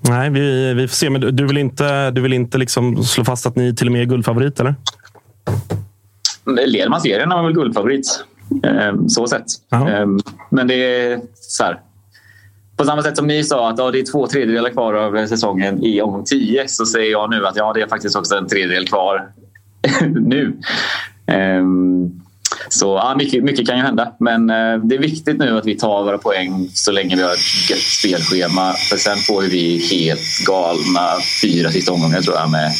Nej, 0.00 0.30
vi, 0.30 0.74
vi 0.74 0.88
får 0.88 0.94
se. 0.94 1.10
Men 1.10 1.36
du- 1.36 1.46
vill 1.46 1.56
inte, 1.58 2.10
du 2.10 2.20
vill 2.20 2.32
inte 2.32 2.58
liksom 2.58 3.04
slå 3.04 3.24
fast 3.24 3.46
att 3.46 3.56
ni 3.56 3.74
till 3.76 3.86
och 3.88 3.92
med 3.92 4.00
är 4.02 4.06
guldfavorit, 4.06 4.60
eller? 4.60 4.74
Leder 6.66 6.88
man 6.88 7.00
serien 7.00 7.32
är 7.32 7.36
man 7.36 7.44
väl 7.44 7.54
guldfavorit. 7.54 8.24
Eh, 8.64 9.06
så 9.08 9.26
sett. 9.26 9.44
Eh, 9.72 10.06
men 10.50 10.66
det 10.66 10.74
är 10.74 11.20
så 11.34 11.64
här. 11.64 11.80
På 12.76 12.84
samma 12.84 13.02
sätt 13.02 13.16
som 13.16 13.26
ni 13.26 13.44
sa 13.44 13.70
att 13.70 13.78
ja, 13.78 13.90
det 13.90 13.98
är 14.00 14.12
två 14.12 14.26
tredjedelar 14.26 14.70
kvar 14.70 14.94
av 14.94 15.26
säsongen 15.26 15.84
i 15.84 16.00
omgång 16.02 16.24
10 16.24 16.68
så 16.68 16.86
säger 16.86 17.10
jag 17.10 17.30
nu 17.30 17.46
att 17.46 17.56
ja, 17.56 17.72
det 17.72 17.80
är 17.82 17.86
faktiskt 17.86 18.16
också 18.16 18.34
en 18.36 18.46
tredjedel 18.46 18.88
kvar 18.88 19.28
nu. 20.08 20.56
Ehm, 21.26 22.20
så 22.68 22.86
ja, 22.86 23.14
mycket, 23.18 23.44
mycket 23.44 23.66
kan 23.66 23.76
ju 23.76 23.82
hända. 23.82 24.12
Men 24.20 24.50
eh, 24.50 24.76
det 24.84 24.94
är 24.94 24.98
viktigt 24.98 25.38
nu 25.38 25.58
att 25.58 25.66
vi 25.66 25.74
tar 25.74 26.04
våra 26.04 26.18
poäng 26.18 26.68
så 26.74 26.92
länge 26.92 27.16
vi 27.16 27.22
har 27.22 27.32
ett 27.32 27.70
gött 27.70 27.78
spelschema. 27.78 28.72
För 28.72 28.96
sen 28.96 29.16
får 29.16 29.42
vi 29.42 29.88
helt 29.90 30.46
galna 30.46 31.08
fyra 31.42 31.70
sista 31.70 31.92
omgångar 31.92 32.20
tror 32.20 32.36
jag 32.36 32.50
med 32.50 32.72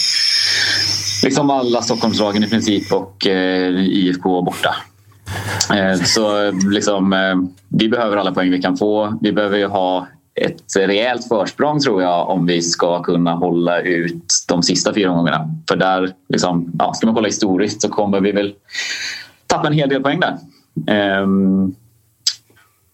liksom 1.22 1.50
alla 1.50 1.82
Stockholmslagen 1.82 2.44
i 2.44 2.48
princip 2.48 2.92
och 2.92 3.26
eh, 3.26 3.74
IFK 3.80 4.42
borta. 4.42 4.74
Eh, 5.74 6.02
så 6.02 6.50
liksom, 6.50 7.12
eh, 7.12 7.36
vi 7.68 7.88
behöver 7.88 8.16
alla 8.16 8.32
poäng 8.32 8.50
vi 8.50 8.62
kan 8.62 8.76
få. 8.76 9.18
Vi 9.20 9.32
behöver 9.32 9.58
ju 9.58 9.66
ha 9.66 10.08
ett 10.34 10.76
rejält 10.76 11.28
försprång 11.28 11.80
tror 11.80 12.02
jag 12.02 12.28
om 12.28 12.46
vi 12.46 12.62
ska 12.62 13.02
kunna 13.02 13.34
hålla 13.34 13.80
ut 13.80 14.24
de 14.48 14.62
sista 14.62 14.94
fyra 14.94 15.10
omgångarna. 15.10 15.54
För 15.68 15.76
där, 15.76 16.12
liksom, 16.28 16.72
ja, 16.78 16.92
ska 16.94 17.06
man 17.06 17.14
kolla 17.14 17.28
historiskt 17.28 17.82
så 17.82 17.88
kommer 17.88 18.20
vi 18.20 18.32
väl 18.32 18.54
tappa 19.50 19.66
en 19.66 19.72
hel 19.72 19.88
del 19.88 20.02
poäng 20.02 20.20
där. 20.20 20.36
Ehm, 20.94 21.74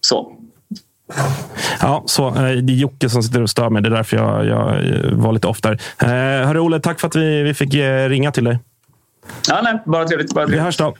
så. 0.01 0.33
Ja, 1.81 2.03
så. 2.07 2.29
eh, 2.29 2.35
Det 2.35 2.73
är 2.73 2.77
Jocke 2.77 3.09
som 3.09 3.23
sitter 3.23 3.43
och 3.43 3.51
stör 3.51 3.71
mig. 3.71 3.83
Det 3.83 3.89
är 3.89 3.91
därför 3.91 4.17
jag, 4.17 4.47
jag 4.47 4.69
eh, 4.89 5.13
var 5.13 5.33
lite 5.33 5.47
off 5.47 5.61
där. 5.61 5.73
Eh, 6.03 6.09
Hörru 6.47 6.59
Olle, 6.61 6.81
tack 6.81 7.01
för 7.01 7.09
att 7.09 7.17
vi, 7.17 7.43
vi 7.43 7.55
fick 7.55 7.75
ringa 8.09 8.33
till 8.33 8.45
dig. 8.45 8.59
Ja, 9.49 9.61
nej, 9.65 9.83
bara 9.87 10.05
trevligt. 10.05 10.35
Bara 10.35 10.45
Vi 10.45 10.47
trevligt. 10.47 10.65
hörs 10.65 10.77
då. 10.77 10.95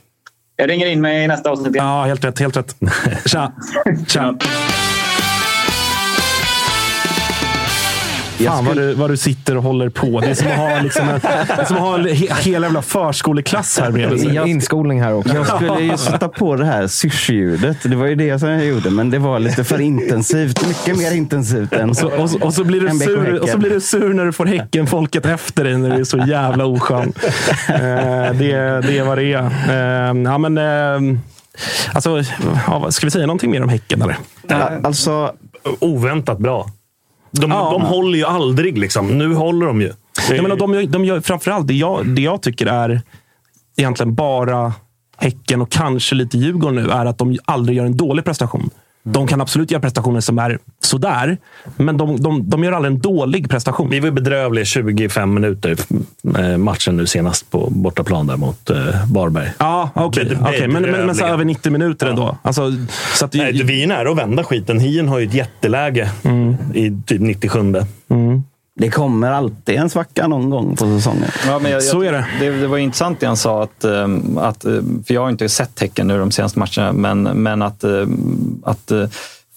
Jag 0.55 0.69
ringer 0.69 0.87
in 0.87 1.01
mig 1.01 1.23
i 1.23 1.27
nästa 1.27 1.49
avsnitt 1.49 1.75
igen. 1.75 1.85
Ja, 1.85 2.03
helt 2.03 2.23
rätt. 2.25 2.39
Helt 2.39 2.57
rätt. 2.57 2.75
Tja! 3.25 3.51
Tja! 4.07 4.35
Fan 8.45 8.65
vad 8.65 8.75
du, 8.75 8.93
vad 8.93 9.09
du 9.09 9.17
sitter 9.17 9.57
och 9.57 9.63
håller 9.63 9.89
på. 9.89 10.19
Det 10.19 10.27
är 10.27 10.33
som 10.33 10.47
att 10.47 10.57
ha, 10.57 10.81
liksom 10.81 11.09
en, 11.09 11.21
som 11.67 11.75
att 11.75 11.81
ha 11.81 11.95
en 11.95 12.07
he, 12.07 12.27
hela 12.41 12.67
jävla 12.67 12.81
förskoleklass 12.81 13.79
här 13.79 13.91
bredvid 13.91 14.19
sig. 14.19 14.49
Inskolning 14.49 15.01
här 15.01 15.13
också. 15.13 15.33
Jag 15.33 15.47
skulle 15.47 15.79
ju 15.81 15.97
sätta 15.97 16.29
på 16.29 16.55
det 16.55 16.65
här 16.65 16.87
syrsljudet. 16.87 17.77
Det 17.83 17.95
var 17.95 18.05
ju 18.05 18.15
det 18.15 18.39
som 18.39 18.49
jag 18.49 18.65
gjorde, 18.65 18.89
men 18.89 19.09
det 19.09 19.19
var 19.19 19.39
lite 19.39 19.63
för 19.63 19.81
intensivt. 19.81 20.67
Mycket 20.67 20.97
mer 20.97 21.11
intensivt 21.11 21.73
än 21.73 21.95
Så, 21.95 22.07
och, 22.07 22.29
så, 22.29 22.39
och, 22.39 22.53
så 22.53 22.63
blir 22.63 22.81
du 22.81 22.99
sur, 22.99 23.39
och 23.41 23.49
så 23.49 23.57
blir 23.57 23.69
du 23.69 23.81
sur 23.81 24.13
när 24.13 24.25
du 24.25 24.31
får 24.31 24.45
Häcken-folket 24.45 25.25
efter 25.25 25.63
dig 25.63 25.77
när 25.77 25.89
du 25.89 25.99
är 25.99 26.03
så 26.03 26.17
jävla 26.17 26.65
oskön. 26.65 27.13
Eh, 27.67 28.33
det, 28.33 28.81
det 28.81 28.97
är 28.97 29.03
vad 29.03 29.17
det 29.17 29.33
är. 29.33 29.43
Eh, 29.43 30.21
ja, 30.21 30.37
men, 30.37 30.57
eh, 30.57 31.19
alltså, 31.93 32.23
ska 32.89 33.07
vi 33.07 33.11
säga 33.11 33.25
någonting 33.25 33.51
mer 33.51 33.63
om 33.63 33.69
Häcken? 33.69 34.01
Eller? 34.01 34.17
Alltså, 34.83 35.31
oväntat 35.79 36.37
bra. 36.39 36.67
De, 37.41 37.51
Ja. 37.51 37.69
de 37.71 37.81
håller 37.81 38.17
ju 38.17 38.25
aldrig. 38.25 38.77
Liksom. 38.77 39.17
Nu 39.17 39.33
håller 39.35 39.65
de 39.65 39.81
ju. 39.81 39.91
Nej, 40.29 40.41
men 40.41 40.57
de, 40.57 40.85
de 40.91 41.05
gör 41.05 41.21
framförallt 41.21 41.67
det 41.67 41.73
jag, 41.73 42.07
det 42.07 42.21
jag 42.21 42.41
tycker 42.41 42.65
är 42.65 43.01
egentligen 43.77 44.15
bara 44.15 44.73
Häcken 45.19 45.61
och 45.61 45.71
kanske 45.71 46.15
lite 46.15 46.37
Djurgården 46.37 46.75
nu 46.75 46.89
är 46.89 47.05
att 47.05 47.17
de 47.17 47.37
aldrig 47.45 47.77
gör 47.77 47.85
en 47.85 47.97
dålig 47.97 48.25
prestation. 48.25 48.69
De 49.13 49.27
kan 49.27 49.41
absolut 49.41 49.71
göra 49.71 49.81
prestationer 49.81 50.19
som 50.19 50.39
är 50.39 50.59
sådär, 50.79 51.37
men 51.77 51.97
de, 51.97 52.21
de, 52.21 52.49
de 52.49 52.63
gör 52.63 52.71
aldrig 52.71 52.93
en 52.93 52.99
dålig 52.99 53.49
prestation. 53.49 53.89
Vi 53.89 53.99
var 53.99 54.11
bedrövliga 54.11 54.61
i 54.61 54.65
25 54.65 55.33
minuter 55.33 55.75
eh, 56.37 56.57
matchen 56.57 56.97
nu 56.97 57.05
senast 57.07 57.51
på 57.51 57.69
bortaplan 57.71 58.27
där 58.27 58.37
mot 58.37 58.69
eh, 58.69 58.77
Varberg. 59.13 59.49
Ja, 59.59 59.89
okej. 59.95 60.67
Men, 60.67 60.83
men, 60.83 61.05
men 61.05 61.15
så 61.15 61.25
över 61.25 61.45
90 61.45 61.71
minuter 61.71 62.07
ändå. 62.07 62.37
Alltså, 62.41 62.71
så 63.13 63.25
att, 63.25 63.33
Nej, 63.33 63.63
vi 63.63 63.83
är 63.83 63.87
nära 63.87 64.11
att 64.11 64.17
vända 64.17 64.43
skiten. 64.43 64.79
Hien 64.79 65.07
har 65.07 65.19
ju 65.19 65.27
ett 65.27 65.33
jätteläge 65.33 66.09
i 66.73 67.01
typ 67.05 67.21
97. 67.21 67.73
Det 68.79 68.89
kommer 68.89 69.31
alltid 69.31 69.75
en 69.75 69.89
svacka 69.89 70.27
någon 70.27 70.49
gång 70.49 70.75
på 70.75 70.85
säsongen. 70.85 71.29
Ja, 71.47 71.59
men 71.59 71.71
jag, 71.71 71.83
Så 71.83 72.03
jag, 72.03 72.05
är 72.05 72.11
det. 72.39 72.49
det. 72.51 72.59
Det 72.59 72.67
var 72.67 72.77
intressant 72.77 73.19
det 73.19 73.25
han 73.25 73.37
sa, 73.37 73.63
att, 73.63 73.83
ehm, 73.83 74.37
att, 74.37 74.65
eh, 74.65 74.71
för 75.07 75.13
jag 75.13 75.21
har 75.21 75.29
inte 75.29 75.49
sett 75.49 75.75
tecken 75.75 76.07
nu 76.07 76.17
de 76.19 76.31
senaste 76.31 76.59
matcherna, 76.59 76.93
men, 76.93 77.23
men 77.23 77.61
att, 77.61 77.83
ehm, 77.83 78.61
att 78.65 78.91
eh, 78.91 79.03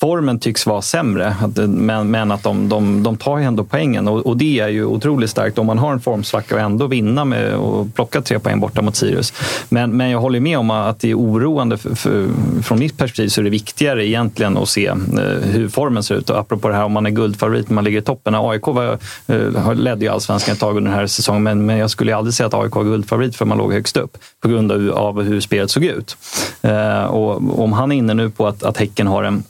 formen 0.01 0.38
tycks 0.38 0.66
vara 0.66 0.82
sämre. 0.82 1.36
Att, 1.40 1.57
men, 1.68 2.11
men 2.11 2.30
att 2.30 2.42
de, 2.42 2.68
de, 2.68 3.03
de 3.03 3.16
tar 3.16 3.38
ju 3.38 3.44
ändå 3.44 3.64
poängen 3.64 4.09
och, 4.09 4.26
och 4.26 4.36
det 4.36 4.61
är 4.61 4.68
ju 4.68 4.84
otroligt 4.84 5.30
starkt 5.30 5.59
om 5.59 5.66
man 5.66 5.78
har 5.78 5.92
en 5.92 6.01
formsvacka 6.01 6.55
och 6.55 6.61
ändå 6.61 6.86
vinna 6.86 7.24
med 7.24 7.55
och 7.55 7.94
plocka 7.94 8.20
tre 8.20 8.38
poäng 8.38 8.61
borta 8.61 8.82
mot 8.82 8.96
Sirius. 8.96 9.32
Men, 9.68 9.96
men 9.96 10.11
jag 10.11 10.20
håller 10.20 10.40
med 10.40 10.59
om 10.59 10.70
att 10.70 11.01
det 11.01 11.11
är 11.11 11.14
oroande. 11.18 11.78
För, 11.78 11.94
för, 11.94 12.28
från 12.62 12.78
mitt 12.78 12.98
perspektiv 12.98 13.28
så 13.28 13.40
är 13.40 13.44
det 13.44 13.51
viktigare 13.51 14.07
egentligen 14.07 14.57
att 14.57 14.68
se 14.68 14.86
eh, 14.86 14.96
hur 15.42 15.68
formen 15.68 16.03
ser 16.03 16.14
ut. 16.14 16.30
Och 16.30 16.38
apropå 16.38 16.68
det 16.68 16.74
här 16.74 16.84
om 16.84 16.92
man 16.92 17.07
är 17.07 17.11
guldfavorit 17.11 17.68
när 17.68 17.74
man 17.74 17.84
ligger 17.84 17.98
i 17.98 18.03
toppen. 18.03 18.34
AIK 18.34 18.66
var, 18.66 18.98
eh, 19.26 19.74
ledde 19.74 20.05
ju 20.05 20.11
allsvenskan 20.11 20.53
ett 20.53 20.61
tag 20.61 20.76
under 20.76 20.90
den 20.90 21.01
här 21.01 21.07
säsongen 21.07 21.42
men, 21.42 21.66
men 21.66 21.78
jag 21.78 21.90
skulle 21.90 22.16
aldrig 22.16 22.34
säga 22.34 22.46
att 22.46 22.55
AIK 22.55 22.74
var 22.74 22.84
guldfavorit 22.84 23.36
för 23.36 23.44
man 23.44 23.59
låg 23.59 23.72
högst 23.72 23.96
upp 23.96 24.18
på 24.42 24.48
grund 24.48 24.72
av, 24.72 24.90
av 24.90 25.22
hur 25.22 25.40
spelet 25.40 25.70
såg 25.70 25.84
ut. 25.84 26.16
Eh, 26.62 27.05
och 27.05 27.62
om 27.62 27.72
han 27.72 27.92
är 27.92 27.96
inne 27.96 28.14
nu 28.14 28.30
på 28.30 28.46
att, 28.46 28.62
att 28.62 28.76
Häcken 28.76 29.07
har 29.07 29.24
en 29.24 29.42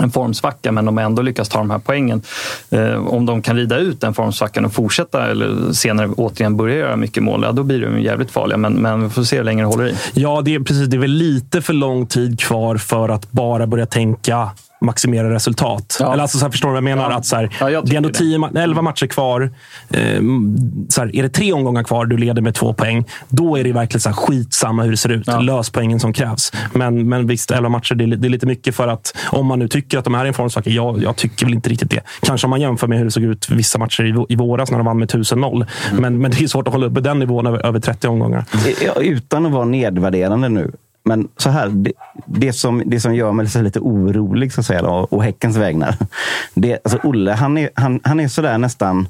en 0.00 0.10
formsvacka, 0.10 0.72
men 0.72 0.84
de 0.84 0.98
ändå 0.98 1.22
lyckas 1.22 1.48
ta 1.48 1.58
de 1.58 1.70
här 1.70 1.78
poängen. 1.78 2.22
Eh, 2.70 3.06
om 3.06 3.26
de 3.26 3.42
kan 3.42 3.56
rida 3.56 3.78
ut 3.78 4.00
den 4.00 4.14
formsvackan 4.14 4.64
och 4.64 4.72
fortsätta 4.72 5.30
eller 5.30 5.72
senare 5.72 6.08
återigen 6.08 6.56
börja 6.56 6.76
göra 6.76 6.96
mycket 6.96 7.22
mål, 7.22 7.42
ja, 7.42 7.52
då 7.52 7.62
blir 7.62 7.80
de 7.80 8.00
jävligt 8.00 8.30
farliga. 8.30 8.56
Men, 8.56 8.72
men 8.72 9.02
vi 9.02 9.10
får 9.10 9.24
se 9.24 9.36
hur 9.36 9.44
länge 9.44 9.62
det 9.62 9.66
håller 9.66 9.88
i. 9.88 9.96
Ja, 10.12 10.42
det 10.44 10.54
är, 10.54 10.60
precis, 10.60 10.88
det 10.88 10.96
är 10.96 11.00
väl 11.00 11.10
lite 11.10 11.62
för 11.62 11.72
lång 11.72 12.06
tid 12.06 12.40
kvar 12.40 12.76
för 12.76 13.08
att 13.08 13.32
bara 13.32 13.66
börja 13.66 13.86
tänka 13.86 14.50
maximera 14.82 15.34
resultat. 15.34 15.96
Ja. 16.00 16.12
Eller 16.12 16.22
alltså, 16.22 16.38
så 16.38 16.44
här, 16.44 16.50
förstår 16.50 16.68
du 16.68 16.72
vad 16.72 16.76
jag 16.76 16.84
menar? 16.96 17.10
Ja. 17.10 17.16
Att, 17.16 17.26
så 17.26 17.36
här, 17.36 17.50
Ja, 17.60 17.70
jag 17.70 17.86
det 17.86 17.92
är 17.92 17.96
ändå 17.96 18.08
tycker 18.08 18.18
tio, 18.24 18.38
ma- 18.38 18.58
11 18.62 18.82
matcher 18.82 19.06
kvar. 19.06 19.50
Eh, 19.90 20.00
så 20.88 21.00
här, 21.00 21.16
är 21.16 21.22
det 21.22 21.28
tre 21.28 21.52
omgångar 21.52 21.82
kvar, 21.82 22.06
du 22.06 22.16
leder 22.16 22.42
med 22.42 22.54
två 22.54 22.72
poäng, 22.72 23.04
då 23.28 23.56
är 23.56 23.64
det 23.64 23.72
verkligen 23.72 24.00
så 24.00 24.08
här, 24.08 24.16
skitsamma 24.16 24.82
hur 24.82 24.90
det 24.90 24.96
ser 24.96 25.08
ut. 25.08 25.26
Lös 25.42 25.70
poängen 25.70 26.00
som 26.00 26.12
krävs. 26.12 26.52
Men, 26.72 27.08
men 27.08 27.26
visst, 27.26 27.50
11 27.50 27.68
matcher, 27.68 27.94
det 27.94 28.04
är, 28.04 28.08
det 28.08 28.28
är 28.28 28.30
lite 28.30 28.46
mycket 28.46 28.74
för 28.74 28.88
att 28.88 29.16
om 29.30 29.46
man 29.46 29.58
nu 29.58 29.68
tycker 29.68 29.98
att 29.98 30.04
de 30.04 30.14
är 30.14 30.24
i 30.24 30.28
en 30.28 30.34
formsvacka, 30.34 30.70
jag, 30.70 31.02
jag 31.02 31.16
tycker 31.16 31.46
väl 31.46 31.54
inte 31.54 31.70
riktigt 31.70 31.90
det. 31.90 32.00
Kanske 32.20 32.46
om 32.46 32.50
man 32.50 32.60
jämför 32.60 32.86
med 32.86 32.98
hur 32.98 33.04
det 33.04 33.10
såg 33.10 33.22
ut 33.22 33.50
vissa 33.50 33.78
matcher 33.78 34.04
i, 34.04 34.32
i 34.32 34.36
våras 34.36 34.70
när 34.70 34.78
de 34.78 34.86
vann 34.86 34.98
med 34.98 35.10
1000-0. 35.10 35.66
Men, 35.92 36.18
men 36.18 36.30
det 36.30 36.40
är 36.42 36.46
svårt 36.48 36.66
att 36.68 36.74
hålla 36.74 36.86
uppe 36.86 37.00
den 37.00 37.18
nivån 37.18 37.46
över, 37.46 37.66
över 37.66 37.80
30 37.80 38.08
omgångar. 38.08 38.44
Ja, 38.84 38.92
Utan 39.02 39.46
att 39.46 39.52
vara 39.52 39.64
nedvärderande 39.64 40.48
nu. 40.48 40.72
Men 41.04 41.28
så 41.36 41.50
här, 41.50 41.68
det, 41.68 41.92
det, 42.26 42.52
som, 42.52 42.82
det 42.86 43.00
som 43.00 43.14
gör 43.14 43.32
mig 43.32 43.46
lite 43.54 43.80
orolig 43.80 44.52
så 44.52 44.60
att 44.60 44.66
säga, 44.66 44.82
då, 44.82 44.88
och 45.10 45.24
Häckens 45.24 45.56
vägnar. 45.56 45.96
Det, 46.54 46.78
alltså 46.84 46.98
Olle, 47.02 47.32
han 47.32 47.58
är, 47.58 47.70
han, 47.74 48.00
han 48.04 48.20
är 48.20 48.28
sådär 48.28 48.58
nästan 48.58 49.08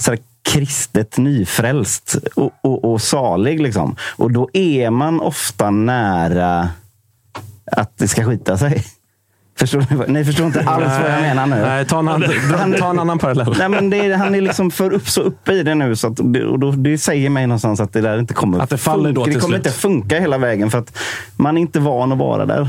sådär 0.00 0.18
kristet 0.42 1.18
nyfrälst 1.18 2.16
och, 2.34 2.52
och, 2.60 2.92
och 2.92 3.02
salig. 3.02 3.60
Liksom. 3.60 3.96
Och 4.16 4.32
då 4.32 4.48
är 4.52 4.90
man 4.90 5.20
ofta 5.20 5.70
nära 5.70 6.68
att 7.66 7.98
det 7.98 8.08
ska 8.08 8.24
skita 8.24 8.58
sig. 8.58 8.84
Förstår 9.62 10.06
ni? 10.06 10.12
Ni 10.12 10.24
förstår 10.24 10.46
inte 10.46 10.60
alls 10.60 10.92
vad 11.00 11.10
jag 11.10 11.20
menar 11.20 11.46
nu. 11.46 11.56
Nej, 11.56 11.84
ta 11.84 11.98
en, 11.98 12.08
annan, 12.08 12.74
ta 12.78 12.90
en 12.90 12.98
annan 12.98 13.18
parallell. 13.18 13.54
Nej, 13.58 13.68
men 13.68 13.90
det 13.90 13.96
är, 13.96 14.16
han 14.16 14.34
är 14.34 14.40
liksom 14.40 14.70
för 14.70 14.92
upp, 14.92 15.08
så 15.08 15.20
uppe 15.20 15.52
i 15.52 15.62
det 15.62 15.74
nu. 15.74 15.96
Så 15.96 16.06
att 16.06 16.20
det, 16.24 16.44
och 16.44 16.58
då, 16.58 16.70
det 16.70 16.98
säger 16.98 17.30
mig 17.30 17.46
någonstans 17.46 17.80
att 17.80 17.92
det 17.92 18.00
där 18.00 18.18
inte 18.18 18.34
kommer 18.34 18.58
Att 18.60 18.70
det 18.70 18.78
faller 18.78 19.12
då 19.12 19.24
funka. 19.24 19.28
Det 19.28 19.32
till 19.32 19.40
kommer 19.40 19.56
slut. 19.56 19.66
inte 19.66 19.78
funka 19.78 20.20
hela 20.20 20.38
vägen 20.38 20.70
för 20.70 20.78
att 20.78 20.98
man 21.36 21.56
är 21.56 21.60
inte 21.60 21.80
van 21.80 22.12
att 22.12 22.18
vara 22.18 22.46
där. 22.46 22.68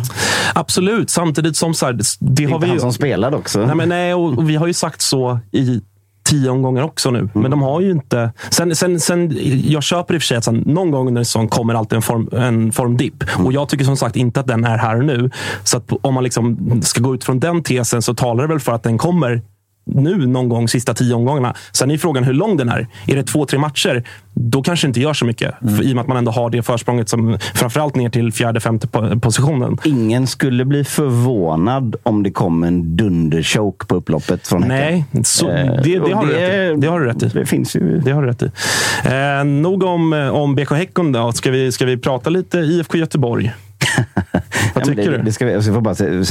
Absolut, 0.55 1.09
samtidigt 1.09 1.57
som 1.57 1.73
så 1.73 1.85
här, 1.85 1.93
det, 1.93 2.03
det 2.19 2.27
Det 2.35 2.43
är 2.43 2.47
har 2.47 2.55
inte 2.55 2.65
vi 2.65 2.71
han 2.71 2.79
som 2.79 2.93
spelade 2.93 3.37
också. 3.37 3.65
Nej, 3.65 3.75
men 3.75 3.89
nej 3.89 4.13
och 4.13 4.49
vi 4.49 4.55
har 4.55 4.67
ju 4.67 4.73
sagt 4.73 5.01
så 5.01 5.39
i 5.51 5.81
tio 6.23 6.49
omgångar 6.49 6.83
också 6.83 7.11
nu. 7.11 7.29
Men 7.33 7.51
de 7.51 7.61
har 7.61 7.81
ju 7.81 7.91
inte... 7.91 8.31
Sen, 8.49 8.75
sen, 8.75 8.99
sen, 8.99 9.37
jag 9.63 9.83
köper 9.83 10.13
i 10.13 10.17
och 10.17 10.21
för 10.21 10.27
sig 10.27 10.37
att 10.37 10.43
sen, 10.43 10.63
någon 10.65 10.91
gång 10.91 11.07
under 11.07 11.21
en 11.21 11.25
säsong 11.25 11.47
kommer 11.47 11.73
alltid 11.73 11.95
en, 11.95 12.01
form, 12.01 12.29
en 12.31 12.71
formdipp. 12.71 13.23
Och 13.45 13.53
jag 13.53 13.69
tycker 13.69 13.85
som 13.85 13.97
sagt 13.97 14.15
inte 14.15 14.39
att 14.39 14.47
den 14.47 14.63
är 14.63 14.77
här 14.77 14.97
och 14.97 15.05
nu. 15.05 15.29
Så 15.63 15.77
att 15.77 15.91
om 16.01 16.13
man 16.13 16.23
liksom 16.23 16.79
ska 16.83 17.01
gå 17.01 17.15
ut 17.15 17.23
från 17.23 17.39
den 17.39 17.63
tesen 17.63 18.01
så 18.01 18.13
talar 18.13 18.43
det 18.43 18.47
väl 18.47 18.59
för 18.59 18.71
att 18.71 18.83
den 18.83 18.97
kommer 18.97 19.41
nu 19.85 20.27
någon 20.27 20.49
gång 20.49 20.67
sista 20.67 20.93
tio 20.93 21.13
omgångarna. 21.13 21.53
Sen 21.71 21.91
är 21.91 21.97
frågan 21.97 22.23
hur 22.23 22.33
lång 22.33 22.57
den 22.57 22.69
är. 22.69 22.87
Är 23.07 23.15
det 23.15 23.23
två, 23.23 23.45
tre 23.45 23.59
matcher, 23.59 24.03
då 24.33 24.61
kanske 24.63 24.87
det 24.87 24.89
inte 24.89 24.99
gör 25.01 25.13
så 25.13 25.25
mycket. 25.25 25.53
För, 25.59 25.83
I 25.83 25.91
och 25.91 25.95
med 25.95 26.01
att 26.01 26.07
man 26.07 26.17
ändå 26.17 26.31
har 26.31 26.49
det 26.49 26.61
försprånget 26.63 27.09
som 27.09 27.37
framförallt 27.55 27.95
ner 27.95 28.09
till 28.09 28.31
fjärde, 28.33 28.59
femte 28.59 28.87
po- 28.87 29.19
positionen. 29.19 29.77
Ingen 29.83 30.27
skulle 30.27 30.65
bli 30.65 30.83
förvånad 30.83 31.95
om 32.03 32.23
det 32.23 32.31
kom 32.31 32.63
en 32.63 32.97
dunderchoke 32.97 33.85
på 33.85 33.95
upploppet 33.95 34.47
från 34.47 34.63
Häcken. 34.63 35.05
Nej, 35.11 35.23
så, 35.23 35.49
Eh, 35.49 35.65
det, 35.83 35.99
det, 35.99 36.13
har 36.13 36.25
du 36.25 36.33
rätt 36.33 36.77
i. 36.77 36.81
det 36.81 36.87
har 36.87 36.99
du 36.99 37.05
rätt 37.05 37.23
i. 37.23 37.27
Det 37.27 37.45
finns 37.45 37.75
ju... 37.75 37.99
Det 37.99 38.11
har 38.11 38.21
du 38.21 38.27
rätt 38.27 38.43
i. 38.43 38.51
Eh, 39.05 39.43
nog 39.43 39.83
om, 39.83 40.13
eh, 40.13 40.27
om 40.29 40.55
BK 40.55 40.71
Häcken 40.71 41.11
då. 41.11 41.31
Ska 41.31 41.51
vi, 41.51 41.71
ska 41.71 41.85
vi 41.85 41.97
prata 41.97 42.29
lite 42.29 42.57
IFK 42.57 42.97
Göteborg? 42.97 43.53
Vad 44.73 44.83
tycker 44.83 45.11
det, 45.11 45.17
du? 45.17 45.23
Det 45.23 45.31
ska 45.31 45.45
vi, 45.45 45.53
alltså, 45.55 45.71
jag 45.71 45.75
får 45.75 45.81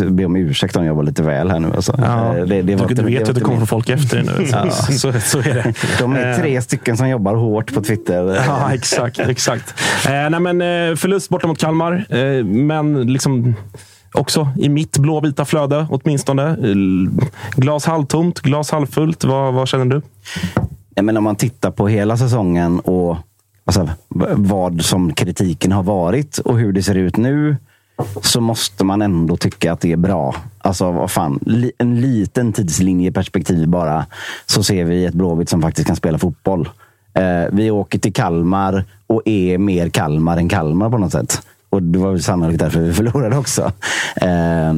bara 0.05 0.11
be 0.11 0.25
om 0.25 0.37
ursäkt 0.37 0.77
om 0.77 0.85
jag 0.85 0.95
var 0.95 1.03
lite 1.03 1.23
väl 1.23 1.51
här 1.51 1.59
nu. 1.59 1.73
Alltså. 1.77 1.95
Ja, 1.99 2.37
Eh, 2.37 2.45
det, 2.45 2.63
det 2.63 2.75
var 2.77 2.89
du, 2.89 2.95
du 2.95 3.03
vet 3.03 3.29
att 3.29 3.35
det 3.35 3.41
kommer 3.41 3.67
folk 3.67 3.89
efter 3.89 4.17
dig 4.17 4.27
nu. 4.39 4.47
Ja. 4.53 4.71
så, 4.71 5.13
så 5.21 5.39
är 5.39 5.55
det. 5.55 5.75
De 5.99 6.13
är 6.17 6.31
Eh, 6.33 6.39
tre 6.39 6.63
stycken 6.63 6.97
som 6.97 7.09
jobbar 7.09 7.35
hårt 7.35 7.75
på 7.75 7.83
Twitter. 7.83 8.35
Ja, 8.47 8.75
exakt. 8.75 9.19
exakt. 9.19 9.75
Eh, 10.07 10.13
nej, 10.31 10.41
men, 10.41 10.61
eh, 10.61 10.97
förlust 10.97 11.29
borta 11.29 11.47
mot 11.47 11.59
Kalmar, 11.59 12.05
eh, 12.09 12.45
men 12.45 13.13
liksom 13.13 13.55
också 14.15 14.49
i 14.59 14.69
mitt 14.69 14.99
blåvita 14.99 15.45
flöde 15.45 15.87
åtminstone. 15.91 16.57
Glas 17.57 17.85
halvtomt, 17.87 18.41
glas 18.41 18.71
halvfullt. 18.71 19.25
Vad, 19.25 19.55
vad 19.55 19.69
känner 19.69 19.85
du? 19.85 20.03
Nej, 20.97 21.05
men 21.05 21.17
om 21.17 21.25
man 21.25 21.37
tittar 21.37 21.71
på 21.71 21.89
hela 21.89 22.17
säsongen 22.17 22.81
och 22.81 23.17
alltså, 23.79 23.95
vad 24.37 24.83
som 24.85 25.13
kritiken 25.13 25.73
har 25.73 25.83
varit 25.83 26.39
och 26.39 26.59
hur 26.59 26.73
det 26.73 26.83
ser 26.83 26.95
ut 26.95 27.17
nu 27.17 27.57
så 28.23 28.41
måste 28.41 28.85
man 28.85 29.03
ändå 29.03 29.37
tycka 29.37 29.73
att 29.73 29.81
det 29.81 29.93
är 29.93 29.97
bra. 29.97 30.35
Alltså 30.59 30.91
vad 30.91 31.11
fan, 31.11 31.39
li- 31.47 31.73
en 31.79 32.01
liten 32.01 32.53
tidslinjeperspektiv 32.53 33.69
bara 33.69 34.07
så 34.47 34.63
ser 34.63 34.85
vi 34.85 35.05
ett 35.07 35.15
Blåvitt 35.15 35.49
som 35.49 35.63
faktiskt 35.63 35.87
kan 35.87 35.97
spela 35.97 36.19
fotboll. 36.19 36.69
Eh, 37.15 37.45
vi 37.53 37.71
åker 37.71 37.99
till 37.99 38.13
Kalmar 38.13 38.85
och 39.07 39.23
är 39.25 39.59
mer 39.59 39.89
Kalmar 39.89 40.37
än 40.37 40.49
Kalmar 40.49 40.91
på 40.91 40.99
något 40.99 41.13
sätt. 41.13 41.43
Och 41.71 41.83
det 41.83 41.99
var 41.99 42.11
väl 42.11 42.23
sannolikt 42.23 42.59
därför 42.61 42.81
vi 42.81 42.93
förlorade 42.93 43.37
också. 43.37 43.73
Eh, 44.17 44.75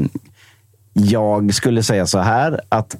jag 0.92 1.54
skulle 1.54 1.82
säga 1.82 2.06
så 2.06 2.18
här 2.18 2.60
att 2.68 2.96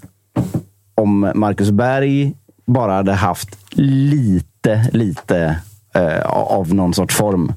om 0.95 1.33
Marcus 1.35 1.71
Berg 1.71 2.35
bara 2.67 2.93
hade 2.93 3.13
haft 3.13 3.49
lite, 3.71 4.89
lite 4.93 5.57
eh, 5.95 6.21
av 6.31 6.75
någon 6.75 6.95
sorts 6.95 7.17
form 7.17 7.53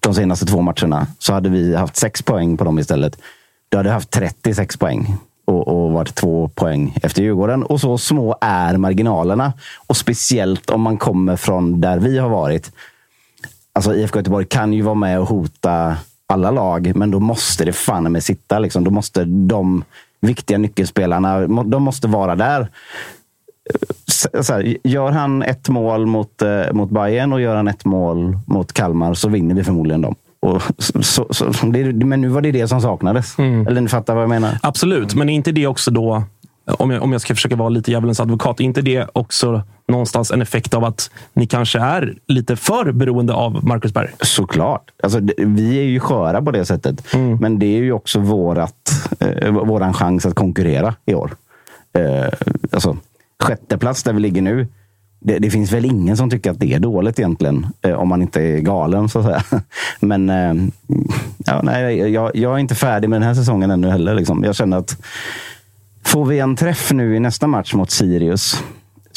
de 0.00 0.14
senaste 0.14 0.46
två 0.46 0.60
matcherna 0.60 1.06
så 1.18 1.32
hade 1.32 1.48
vi 1.48 1.76
haft 1.76 1.96
sex 1.96 2.22
poäng 2.22 2.56
på 2.56 2.64
dem 2.64 2.78
istället. 2.78 3.18
Då 3.68 3.78
hade 3.78 3.90
haft 3.90 4.10
36 4.10 4.76
poäng 4.76 5.16
och, 5.44 5.68
och 5.68 5.92
varit 5.92 6.14
två 6.14 6.48
poäng 6.48 6.98
efter 7.02 7.22
Djurgården. 7.22 7.62
Och 7.62 7.80
så 7.80 7.98
små 7.98 8.36
är 8.40 8.76
marginalerna. 8.76 9.52
Och 9.86 9.96
speciellt 9.96 10.70
om 10.70 10.80
man 10.80 10.98
kommer 10.98 11.36
från 11.36 11.80
där 11.80 11.98
vi 11.98 12.18
har 12.18 12.28
varit. 12.28 12.72
Alltså 13.72 13.94
IFK 13.94 14.18
Göteborg 14.18 14.46
kan 14.46 14.72
ju 14.72 14.82
vara 14.82 14.94
med 14.94 15.20
och 15.20 15.28
hota 15.28 15.96
alla 16.26 16.50
lag, 16.50 16.92
men 16.96 17.10
då 17.10 17.20
måste 17.20 17.64
det 17.64 17.72
fan 17.72 18.12
med 18.12 18.24
sitta. 18.24 18.58
Liksom. 18.58 18.84
Då 18.84 18.90
måste 18.90 19.24
de 19.24 19.84
viktiga 20.20 20.58
nyckelspelarna 20.58 21.46
de 21.46 21.82
måste 21.82 22.08
vara 22.08 22.34
där. 22.34 22.68
Så 24.42 24.52
här, 24.52 24.76
gör 24.84 25.10
han 25.10 25.42
ett 25.42 25.68
mål 25.68 26.06
mot, 26.06 26.42
eh, 26.42 26.72
mot 26.72 26.90
Bayern 26.90 27.32
och 27.32 27.40
gör 27.40 27.56
han 27.56 27.68
ett 27.68 27.84
mål 27.84 28.38
mot 28.46 28.72
Kalmar 28.72 29.14
så 29.14 29.28
vinner 29.28 29.54
vi 29.54 29.64
förmodligen 29.64 30.02
dem. 30.02 30.14
Och 30.40 30.62
så, 30.78 31.02
så, 31.30 31.52
så, 31.52 31.66
det, 31.66 31.92
men 31.92 32.20
nu 32.20 32.28
var 32.28 32.40
det 32.40 32.52
det 32.52 32.68
som 32.68 32.80
saknades. 32.80 33.38
Eller 33.38 33.80
ni 33.80 33.88
fattar 33.88 34.14
vad 34.14 34.22
jag 34.22 34.30
menar? 34.30 34.58
Absolut, 34.62 35.14
men 35.14 35.28
är 35.28 35.34
inte 35.34 35.52
det 35.52 35.66
också 35.66 35.90
då, 35.90 36.22
om 36.66 36.90
jag, 36.90 37.02
om 37.02 37.12
jag 37.12 37.20
ska 37.20 37.34
försöka 37.34 37.56
vara 37.56 37.68
lite 37.68 37.90
djävulens 37.90 38.20
advokat, 38.20 38.60
är 38.60 38.64
inte 38.64 38.82
det 38.82 39.06
också 39.12 39.62
någonstans 39.88 40.30
en 40.30 40.42
effekt 40.42 40.74
av 40.74 40.84
att 40.84 41.10
ni 41.32 41.46
kanske 41.46 41.78
är 41.78 42.14
lite 42.26 42.56
för 42.56 42.92
beroende 42.92 43.32
av 43.32 43.64
Marcus 43.64 43.92
Berg? 43.92 44.08
Såklart. 44.20 44.90
Alltså, 45.02 45.20
vi 45.38 45.78
är 45.78 45.82
ju 45.82 46.00
sköra 46.00 46.42
på 46.42 46.50
det 46.50 46.64
sättet. 46.64 47.14
Men 47.40 47.58
det 47.58 47.66
är 47.66 47.82
ju 47.82 47.92
också 47.92 48.18
vårat, 48.18 49.08
eh, 49.20 49.50
våran 49.50 49.94
chans 49.94 50.26
att 50.26 50.34
konkurrera 50.34 50.94
i 51.06 51.14
år. 51.14 51.30
Eh, 51.92 52.28
alltså, 52.72 52.96
sjätte 53.42 53.78
plats 53.78 54.02
där 54.02 54.12
vi 54.12 54.20
ligger 54.20 54.42
nu. 54.42 54.66
Det, 55.20 55.38
det 55.38 55.50
finns 55.50 55.72
väl 55.72 55.84
ingen 55.84 56.16
som 56.16 56.30
tycker 56.30 56.50
att 56.50 56.60
det 56.60 56.74
är 56.74 56.78
dåligt 56.78 57.18
egentligen. 57.18 57.66
Eh, 57.82 57.92
om 57.92 58.08
man 58.08 58.22
inte 58.22 58.42
är 58.42 58.58
galen 58.58 59.08
så 59.08 59.18
att 59.18 59.24
säga. 59.24 59.42
Men 60.00 60.30
eh, 60.30 60.54
ja, 61.38 61.60
nej, 61.62 61.96
jag, 61.98 62.36
jag 62.36 62.54
är 62.54 62.58
inte 62.58 62.74
färdig 62.74 63.10
med 63.10 63.20
den 63.20 63.26
här 63.28 63.34
säsongen 63.34 63.70
ännu 63.70 63.90
heller. 63.90 64.14
Liksom. 64.14 64.44
Jag 64.44 64.56
känner 64.56 64.76
att 64.76 64.96
får 66.04 66.24
vi 66.24 66.38
en 66.38 66.56
träff 66.56 66.92
nu 66.92 67.16
i 67.16 67.20
nästa 67.20 67.46
match 67.46 67.74
mot 67.74 67.90
Sirius 67.90 68.62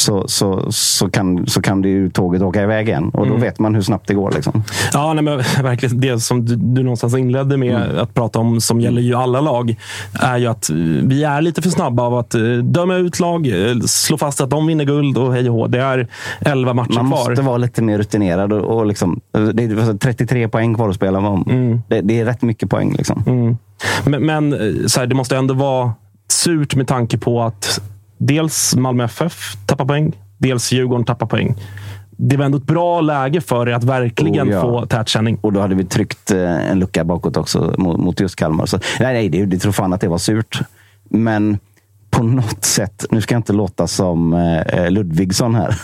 så, 0.01 0.27
så, 0.27 0.71
så, 0.71 1.09
kan, 1.09 1.47
så 1.47 1.61
kan 1.61 1.81
det 1.81 1.89
ju 1.89 2.09
tåget 2.09 2.41
åka 2.41 2.63
iväg 2.63 2.87
igen. 2.87 3.09
Och 3.13 3.27
då 3.27 3.35
vet 3.35 3.59
man 3.59 3.75
hur 3.75 3.81
snabbt 3.81 4.07
det 4.07 4.13
går. 4.13 4.31
Liksom. 4.31 4.63
Ja, 4.93 5.13
nej, 5.13 5.23
men 5.23 5.37
verkligen. 5.63 5.99
Det 5.99 6.19
som 6.19 6.45
du, 6.45 6.55
du 6.55 6.83
någonstans 6.83 7.15
inledde 7.15 7.57
med 7.57 7.75
att 7.75 8.13
prata 8.13 8.39
om, 8.39 8.61
som 8.61 8.81
gäller 8.81 9.01
ju 9.01 9.15
alla 9.15 9.41
lag, 9.41 9.75
är 10.13 10.37
ju 10.37 10.47
att 10.47 10.69
eh, 10.69 10.75
vi 11.03 11.23
är 11.23 11.41
lite 11.41 11.61
för 11.61 11.69
snabba 11.69 12.03
av 12.03 12.17
att 12.17 12.35
eh, 12.35 12.41
döma 12.63 12.95
ut 12.95 13.19
lag, 13.19 13.47
eh, 13.47 13.79
slå 13.85 14.17
fast 14.17 14.41
att 14.41 14.49
de 14.49 14.67
vinner 14.67 14.85
guld 14.85 15.17
och 15.17 15.33
hej 15.33 15.49
och 15.49 15.55
hå. 15.55 15.67
Det 15.67 15.79
är 15.79 16.07
11 16.39 16.73
matcher 16.73 16.93
Man 16.93 17.11
kvar. 17.11 17.29
måste 17.29 17.41
vara 17.41 17.57
lite 17.57 17.81
mer 17.81 17.97
rutinerad. 17.97 18.53
Och, 18.53 18.77
och 18.77 18.85
liksom, 18.85 19.19
det 19.53 19.63
är 19.63 19.97
33 19.97 20.47
poäng 20.47 20.75
kvar 20.75 20.89
att 20.89 20.95
spela 20.95 21.19
om. 21.19 21.81
Det, 21.87 22.01
det 22.01 22.19
är 22.19 22.25
rätt 22.25 22.41
mycket 22.41 22.69
poäng. 22.69 22.95
Liksom. 22.97 23.57
Men, 24.05 24.25
men 24.25 24.53
eh, 24.53 24.85
så 24.87 24.99
här, 24.99 25.07
det 25.07 25.15
måste 25.15 25.37
ändå 25.37 25.53
vara 25.53 25.93
surt 26.27 26.75
med 26.75 26.87
tanke 26.87 27.17
på 27.17 27.41
att 27.41 27.81
dels 28.21 28.75
Malmö 28.75 29.03
FF 29.03 29.55
tappar 29.65 29.85
poäng, 29.85 30.11
dels 30.37 30.71
Djurgården 30.71 31.05
tappar 31.05 31.27
poäng. 31.27 31.55
Det 32.09 32.37
var 32.37 32.45
ändå 32.45 32.57
ett 32.57 32.63
bra 32.63 33.01
läge 33.01 33.41
för 33.41 33.69
er 33.69 33.73
att 33.73 33.83
verkligen 33.83 34.47
Oh, 34.47 34.53
ja. 34.53 34.61
få 34.61 34.85
tät 34.85 35.07
känning. 35.07 35.37
Och 35.41 35.53
då 35.53 35.59
hade 35.59 35.75
vi 35.75 35.85
tryckt 35.85 36.31
eh, 36.31 36.71
en 36.71 36.79
lucka 36.79 37.03
bakåt 37.03 37.37
också 37.37 37.75
mot, 37.77 37.97
mot 37.97 38.19
just 38.19 38.35
Kalmar. 38.35 38.65
Så, 38.65 38.79
nej, 38.99 39.13
nej, 39.13 39.29
det, 39.29 39.45
det 39.45 39.57
tror 39.57 39.71
fan 39.71 39.93
att 39.93 40.01
det 40.01 40.07
var 40.07 40.17
surt. 40.17 40.59
Men 41.09 41.59
på 42.11 42.23
något 42.23 42.65
sätt, 42.65 43.05
nu 43.09 43.21
ska 43.21 43.35
jag 43.35 43.39
inte 43.39 43.53
låta 43.53 43.87
som 43.87 44.33
eh, 44.33 44.89
Ludvigsson 44.91 45.55
här, 45.55 45.75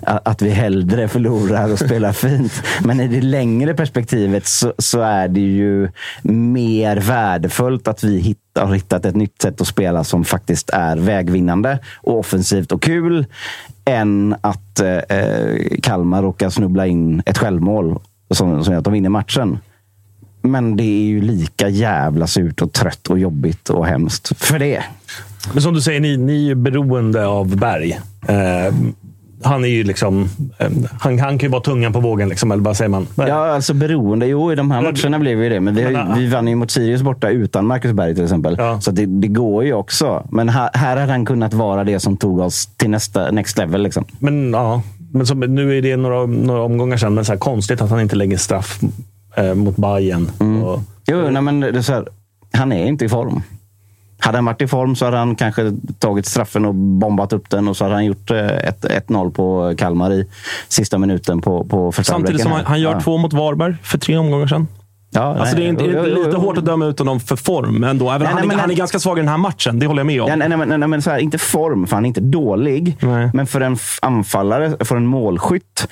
att 0.00 0.42
vi 0.42 0.50
hellre 0.50 1.08
förlorar 1.08 1.72
och 1.72 1.78
spelar 1.78 2.12
fint. 2.28 2.62
Men 2.84 3.00
i 3.00 3.08
det 3.08 3.20
längre 3.20 3.74
perspektivet 3.74 4.46
så, 4.46 4.72
så 4.78 5.00
är 5.00 5.28
det 5.28 5.40
ju 5.40 5.88
mer 6.22 6.96
värdefullt 6.96 7.88
att 7.88 8.04
vi 8.04 8.18
hittar, 8.18 8.66
har 8.66 8.74
hittat 8.74 9.04
ett 9.04 9.16
nytt 9.16 9.42
sätt 9.42 9.60
att 9.60 9.66
spela 9.66 10.04
som 10.04 10.24
faktiskt 10.24 10.70
är 10.70 10.96
vägvinnande 10.96 11.78
och 11.96 12.18
offensivt 12.18 12.72
och 12.72 12.82
kul 12.82 13.26
än 13.84 14.36
att 14.40 14.80
eh, 14.80 15.00
Kalmar 15.82 16.22
råkar 16.22 16.50
snubbla 16.50 16.86
in 16.86 17.22
ett 17.26 17.38
självmål 17.38 17.98
som, 18.30 18.64
som 18.64 18.72
gör 18.72 18.78
att 18.78 18.84
de 18.84 18.92
vinner 18.92 19.08
matchen. 19.08 19.58
Men 20.42 20.76
det 20.76 20.84
är 20.84 21.04
ju 21.04 21.20
lika 21.20 21.68
jävla 21.68 22.26
surt 22.26 22.62
och 22.62 22.72
trött 22.72 23.06
och 23.06 23.18
jobbigt 23.18 23.70
och 23.70 23.86
hemskt 23.86 24.44
för 24.44 24.58
det. 24.58 24.84
Men 25.52 25.62
som 25.62 25.74
du 25.74 25.80
säger, 25.80 26.00
ni, 26.00 26.16
ni 26.16 26.32
är 26.32 26.46
ju 26.48 26.54
beroende 26.54 27.26
av 27.26 27.56
Berg. 27.56 28.00
Eh, 28.28 28.74
han 29.42 29.64
är 29.64 29.68
ju 29.68 29.84
liksom... 29.84 30.28
Eh, 30.58 30.66
han, 31.00 31.18
han 31.18 31.38
kan 31.38 31.46
ju 31.46 31.48
vara 31.48 31.62
tungan 31.62 31.92
på 31.92 32.00
vågen, 32.00 32.28
liksom, 32.28 32.52
eller 32.52 32.62
vad 32.62 32.76
säger 32.76 32.88
man? 32.88 33.06
Ja, 33.14 33.54
alltså 33.54 33.74
beroende. 33.74 34.26
Jo, 34.26 34.52
i 34.52 34.54
de 34.54 34.70
här 34.70 34.82
matcherna 35.02 35.18
blev 35.18 35.38
vi 35.38 35.48
det. 35.48 35.60
Men 35.60 35.74
ju- 35.76 35.92
Men, 35.92 36.18
vi 36.18 36.28
vann 36.28 36.48
ju 36.48 36.54
mot 36.54 36.70
Sirius 36.70 37.02
borta 37.02 37.28
utan 37.28 37.66
Marcus 37.66 37.92
Berg 37.92 38.14
till 38.14 38.24
exempel. 38.24 38.56
Så 38.80 38.90
det, 38.90 39.06
det 39.06 39.28
går 39.28 39.64
ju 39.64 39.72
också. 39.72 40.26
Men 40.30 40.48
här, 40.48 40.70
här 40.74 40.96
hade 40.96 41.12
han 41.12 41.24
kunnat 41.26 41.54
vara 41.54 41.84
det 41.84 42.00
som 42.00 42.16
tog 42.16 42.38
oss 42.38 42.66
till 42.76 42.90
nästa 42.90 43.30
next 43.30 43.58
level. 43.58 43.82
Liksom. 43.82 44.04
Men 44.18 44.50
ja, 44.52 44.82
men 45.12 45.26
som, 45.26 45.40
nu 45.40 45.78
är 45.78 45.82
det 45.82 45.96
några, 45.96 46.26
några 46.26 46.62
omgångar 46.62 46.96
sedan, 46.96 47.14
men 47.14 47.24
så 47.24 47.32
här 47.32 47.38
konstigt 47.38 47.80
att 47.80 47.90
han 47.90 48.00
inte 48.00 48.16
lägger 48.16 48.36
straff 48.36 48.80
eh, 49.36 49.54
mot 49.54 49.76
Bayern. 49.76 50.30
Och, 50.64 50.80
Jo, 51.06 51.30
nej, 51.30 51.42
men 51.42 51.60
det 51.60 51.68
är 51.68 51.92
här, 51.92 52.08
han 52.52 52.72
är 52.72 52.86
inte 52.86 53.04
i 53.04 53.08
form. 53.08 53.42
Hade 54.20 54.38
han 54.38 54.44
varit 54.44 54.62
i 54.62 54.66
form 54.66 54.96
så 54.96 55.04
hade 55.04 55.16
han 55.16 55.36
kanske 55.36 55.72
tagit 55.98 56.26
straffen 56.26 56.64
och 56.64 56.74
bombat 56.74 57.32
upp 57.32 57.50
den 57.50 57.68
och 57.68 57.76
så 57.76 57.84
hade 57.84 57.94
han 57.94 58.04
gjort 58.04 58.30
eh, 58.30 58.46
ett 58.46 58.84
1-0 58.84 59.30
på 59.30 59.74
Kalmar 59.78 60.12
i 60.12 60.26
sista 60.68 60.98
minuten 60.98 61.40
på, 61.40 61.64
på 61.64 61.92
första 61.92 62.12
Samtidigt 62.12 62.42
som 62.42 62.52
han, 62.52 62.64
han 62.64 62.80
gör 62.80 62.94
här. 62.94 63.00
två 63.00 63.16
mot 63.18 63.32
Varberg 63.32 63.76
för 63.82 63.98
tre 63.98 64.16
omgångar 64.16 64.46
sedan. 64.46 64.68
Ja, 65.10 65.20
Alltså 65.38 65.56
det 65.56 65.68
är, 65.68 65.72
det 65.72 65.84
är 65.98 66.24
lite 66.24 66.36
hårt 66.36 66.58
att 66.58 66.64
döma 66.64 66.86
ut 66.86 66.98
honom 66.98 67.20
för 67.20 67.36
form 67.36 67.84
ändå. 67.84 68.10
Även 68.10 68.18
Nej, 68.20 68.26
han, 68.28 68.36
nej, 68.36 68.44
är, 68.44 68.48
men- 68.48 68.58
han 68.58 68.70
är 68.70 68.74
ganska 68.74 68.98
svag 68.98 69.18
i 69.18 69.20
den 69.20 69.28
här 69.28 69.36
matchen, 69.36 69.78
det 69.78 69.86
håller 69.86 70.00
jag 70.00 70.06
med 70.06 70.22
om. 70.22 70.28
Ja, 70.28 70.36
nej, 70.36 70.48
nej, 70.48 70.78
nej, 70.78 70.88
men 70.88 71.02
så 71.02 71.10
här, 71.10 71.18
inte 71.18 71.38
form, 71.38 71.86
för 71.86 71.96
han 71.96 72.04
är 72.04 72.08
inte 72.08 72.20
dålig. 72.20 72.96
Men 73.34 73.46
för 73.46 73.60
en 73.60 73.76
anfallare, 74.02 74.84
för 74.84 74.96
en 74.96 75.06
målskytt, 75.06 75.88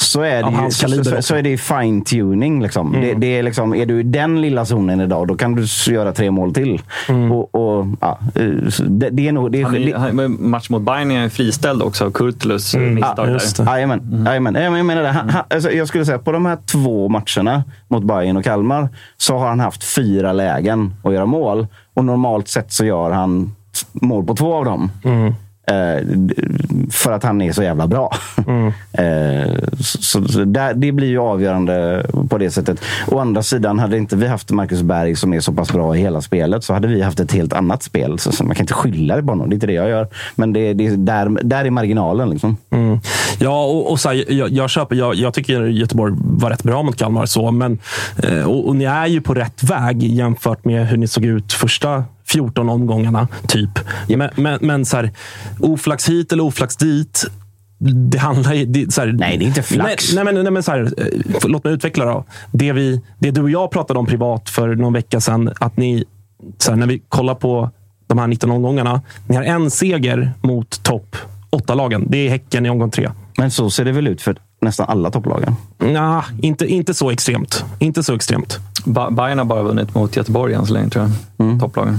så 0.00 0.22
är 0.22 0.42
det, 0.42 0.64
ju, 0.64 1.04
så, 1.04 1.22
så, 1.22 1.34
är 1.34 1.42
det 1.42 1.58
fine 1.58 2.04
tuning. 2.04 2.62
Liksom. 2.62 2.94
Mm. 2.94 3.00
Det, 3.00 3.14
det 3.14 3.38
är, 3.38 3.42
liksom, 3.42 3.74
är 3.74 3.86
du 3.86 4.00
i 4.00 4.02
den 4.02 4.40
lilla 4.40 4.64
zonen 4.64 5.00
idag, 5.00 5.28
då 5.28 5.36
kan 5.36 5.54
du 5.54 5.66
göra 5.92 6.12
tre 6.12 6.30
mål 6.30 6.54
till. 6.54 6.82
Mm. 7.08 7.32
Och, 7.32 7.54
och, 7.54 7.86
ja, 8.00 8.18
eh, 8.34 8.68
så 8.68 8.82
det, 8.82 9.10
det 9.10 9.28
är 9.28 9.32
nog... 9.32 9.52
Det 9.52 9.60
är, 9.60 9.64
Han 9.64 9.76
är, 9.76 9.94
han, 9.94 10.36
match 10.50 10.70
mot 10.70 10.82
Bayern 10.82 11.10
är 11.10 11.28
friställd 11.28 11.82
också 11.82 12.04
av 12.04 12.10
Kurtulus 12.10 12.74
Mm. 12.74 12.94
misstag 12.94 13.28
där. 13.28 13.64
Jajamän. 13.66 14.24
Jajamän. 14.26 14.54
Ja, 14.54 14.70
men 14.70 14.76
Jag 14.76 14.86
menar 14.86 15.02
det. 15.02 15.08
Han, 15.08 15.28
han, 15.28 15.42
alltså, 15.50 15.70
jag 15.70 15.88
skulle 15.88 16.04
säga 16.04 16.18
på 16.18 16.32
de 16.32 16.46
här 16.46 16.58
två 16.66 17.08
matcherna 17.08 17.64
mot 17.88 18.04
Bayern 18.04 18.36
och 18.36 18.44
Kalmar 18.44 18.88
så 19.16 19.38
har 19.38 19.48
han 19.48 19.60
haft 19.60 19.84
fyra 19.84 20.32
lägen 20.32 20.94
att 21.04 21.12
göra 21.12 21.26
mål. 21.26 21.66
Och 21.94 22.04
normalt 22.04 22.48
sett 22.48 22.72
så 22.72 22.84
gör 22.84 23.10
han 23.10 23.54
mål 23.92 24.24
på 24.24 24.34
två 24.36 24.54
av 24.54 24.64
dem. 24.64 24.90
D- 25.02 25.34
för 26.90 27.12
att 27.12 27.22
han 27.22 27.42
är 27.42 27.52
så 27.52 27.62
jävla 27.62 27.86
bra. 27.86 28.12
Eh, 28.92 29.52
så, 29.80 30.28
så, 30.28 30.44
där, 30.44 30.74
det 30.74 30.92
blir 30.92 31.08
ju 31.08 31.18
avgörande 31.18 32.06
på 32.28 32.38
det 32.38 32.50
sättet. 32.50 32.80
Å 33.06 33.18
andra 33.18 33.42
sidan, 33.42 33.78
hade 33.78 33.96
inte 33.96 34.16
vi 34.16 34.26
haft 34.26 34.50
Marcus 34.50 34.82
Berg 34.82 35.16
som 35.16 35.34
är 35.34 35.40
så 35.40 35.52
pass 35.52 35.72
bra 35.72 35.96
i 35.96 36.00
hela 36.00 36.20
spelet 36.20 36.64
så 36.64 36.74
hade 36.74 36.88
vi 36.88 37.02
haft 37.02 37.20
ett 37.20 37.32
helt 37.32 37.52
annat 37.52 37.82
spel. 37.82 38.18
Så, 38.18 38.32
så 38.32 38.44
man 38.44 38.56
kan 38.56 38.62
inte 38.62 38.74
skylla 38.74 39.16
det 39.16 39.22
på 39.22 39.28
honom. 39.28 39.48
Det 39.48 39.52
är 39.52 39.56
inte 39.56 39.66
det 39.66 39.72
jag 39.72 39.88
gör. 39.88 40.08
Men 40.34 40.52
det, 40.52 40.72
det, 40.72 40.86
är 40.86 40.96
där, 40.96 41.42
där 41.42 41.64
är 41.64 41.70
marginalen. 41.70 42.30
Liksom. 42.30 42.56
Mm. 42.70 43.00
Ja, 43.38 43.64
och, 43.64 43.90
och 43.90 44.00
så 44.00 44.08
här, 44.08 44.32
jag, 44.32 44.50
jag 44.50 44.70
köper. 44.70 44.96
Jag, 44.96 45.14
jag 45.14 45.34
tycker 45.34 45.62
Göteborg 45.62 46.14
var 46.16 46.50
rätt 46.50 46.62
bra 46.62 46.82
mot 46.82 46.96
Kalmar. 46.96 47.26
Så, 47.26 47.50
men, 47.50 47.78
eh, 48.22 48.44
och, 48.44 48.68
och 48.68 48.76
ni 48.76 48.84
är 48.84 49.06
ju 49.06 49.20
på 49.20 49.34
rätt 49.34 49.62
väg 49.62 50.02
jämfört 50.02 50.64
med 50.64 50.88
hur 50.88 50.96
ni 50.96 51.08
såg 51.08 51.24
ut 51.24 51.52
första 51.52 52.04
14 52.32 52.68
omgångarna. 52.68 53.28
typ. 53.46 53.78
Men, 54.08 54.30
men, 54.36 54.58
men 54.62 54.84
så 54.84 54.96
här, 54.96 55.10
oflax 55.60 56.08
hit 56.08 56.32
eller 56.32 56.44
oflax 56.44 56.76
dit. 56.76 57.24
Det 58.10 58.18
handlar 58.18 58.54
ju... 58.54 58.64
Det, 58.66 58.92
så 58.92 59.00
här, 59.00 59.12
Nej, 59.12 59.38
det 59.38 59.44
är 59.44 59.46
inte 59.46 59.62
flax. 59.62 60.12
Nej, 60.14 60.24
nej, 60.24 60.34
men, 60.34 60.42
nej, 60.44 60.52
men 60.52 60.62
så 60.62 60.70
här, 60.70 60.80
eh, 60.98 61.48
låt 61.48 61.64
mig 61.64 61.72
utveckla 61.72 62.04
då. 62.04 62.24
Det, 62.52 62.72
vi, 62.72 63.00
det 63.18 63.30
du 63.30 63.42
och 63.42 63.50
jag 63.50 63.70
pratade 63.70 63.98
om 64.00 64.06
privat 64.06 64.48
för 64.50 64.74
någon 64.74 64.92
vecka 64.92 65.20
sedan. 65.20 65.52
Att 65.60 65.76
ni, 65.76 66.04
så 66.58 66.70
här, 66.72 66.76
när 66.78 66.86
vi 66.86 67.02
kollar 67.08 67.34
på 67.34 67.70
de 68.06 68.18
här 68.18 68.26
19 68.26 68.50
omgångarna. 68.50 69.02
Ni 69.26 69.36
har 69.36 69.42
en 69.42 69.70
seger 69.70 70.32
mot 70.42 70.82
topp 70.82 71.16
8-lagen. 71.52 72.06
Det 72.08 72.18
är 72.26 72.30
Häcken 72.30 72.66
i 72.66 72.70
omgång 72.70 72.90
tre. 72.90 73.10
Men 73.38 73.50
så 73.50 73.70
ser 73.70 73.84
det 73.84 73.92
väl 73.92 74.06
ut 74.08 74.22
för 74.22 74.36
nästan 74.60 74.86
alla 74.88 75.10
topplagen? 75.10 75.56
Nah, 75.78 76.24
inte, 76.42 76.66
inte 76.66 76.94
så 76.94 77.10
extremt. 77.10 77.64
Inte 77.78 78.02
så 78.02 78.14
extremt. 78.14 78.58
Ba- 78.84 79.10
Bayern 79.10 79.38
har 79.38 79.44
bara 79.44 79.62
vunnit 79.62 79.94
mot 79.94 80.16
Göteborg 80.16 80.54
än 80.54 80.66
så 80.66 80.72
länge, 80.72 80.88
tror 80.90 81.10
jag. 81.36 81.60
Topplagen. 81.60 81.98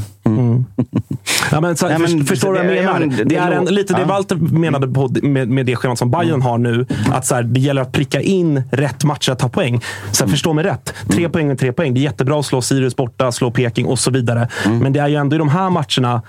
Ja, 1.51 1.61
men, 1.61 1.75
så, 1.77 1.87
Nej, 1.87 1.99
men 1.99 2.07
först- 2.07 2.27
förstår 2.29 2.53
du 2.53 2.57
vad 2.59 2.67
det- 2.67 2.75
jag 2.75 2.85
menar? 2.85 2.99
men 2.99 3.09
det- 3.09 3.23
Det 3.23 3.35
är 3.35 3.51
en, 3.51 3.65
det- 3.65 3.71
lite 3.71 3.93
det 3.93 4.01
ja. 4.01 4.07
Walter 4.07 4.35
menade 4.35 4.87
på, 4.87 5.09
med, 5.23 5.49
med 5.49 5.65
det 5.65 5.75
schemat 5.75 5.97
som 5.97 6.11
Bayern 6.11 6.41
har 6.41 6.57
nu. 6.57 6.85
Att 7.11 7.25
så 7.25 7.35
här, 7.35 7.43
det 7.43 7.59
gäller 7.59 7.81
att 7.81 7.91
pricka 7.91 8.21
in 8.21 8.63
rätt 8.71 9.03
matcher 9.03 9.31
att 9.31 9.39
ta 9.39 9.49
poäng. 9.49 9.81
Så 10.11 10.23
här, 10.25 10.31
Förstå 10.31 10.53
mig 10.53 10.63
rätt. 10.65 10.93
Tre 11.09 11.29
poäng 11.29 11.49
är 11.51 11.55
tre 11.55 11.71
poäng. 11.73 11.93
Det 11.93 11.99
är 11.99 12.01
jättebra 12.01 12.39
att 12.39 12.45
slå 12.45 12.61
Sirius 12.61 12.95
borta, 12.95 13.31
slå 13.31 13.51
Peking 13.51 13.85
och 13.85 13.99
så 13.99 14.11
vidare. 14.11 14.47
Men 14.81 14.93
det 14.93 14.99
är 14.99 15.07
ju 15.07 15.15
ändå 15.15 15.35
i 15.35 15.39
de 15.39 15.49
här 15.49 15.69
matcherna. 15.69 16.21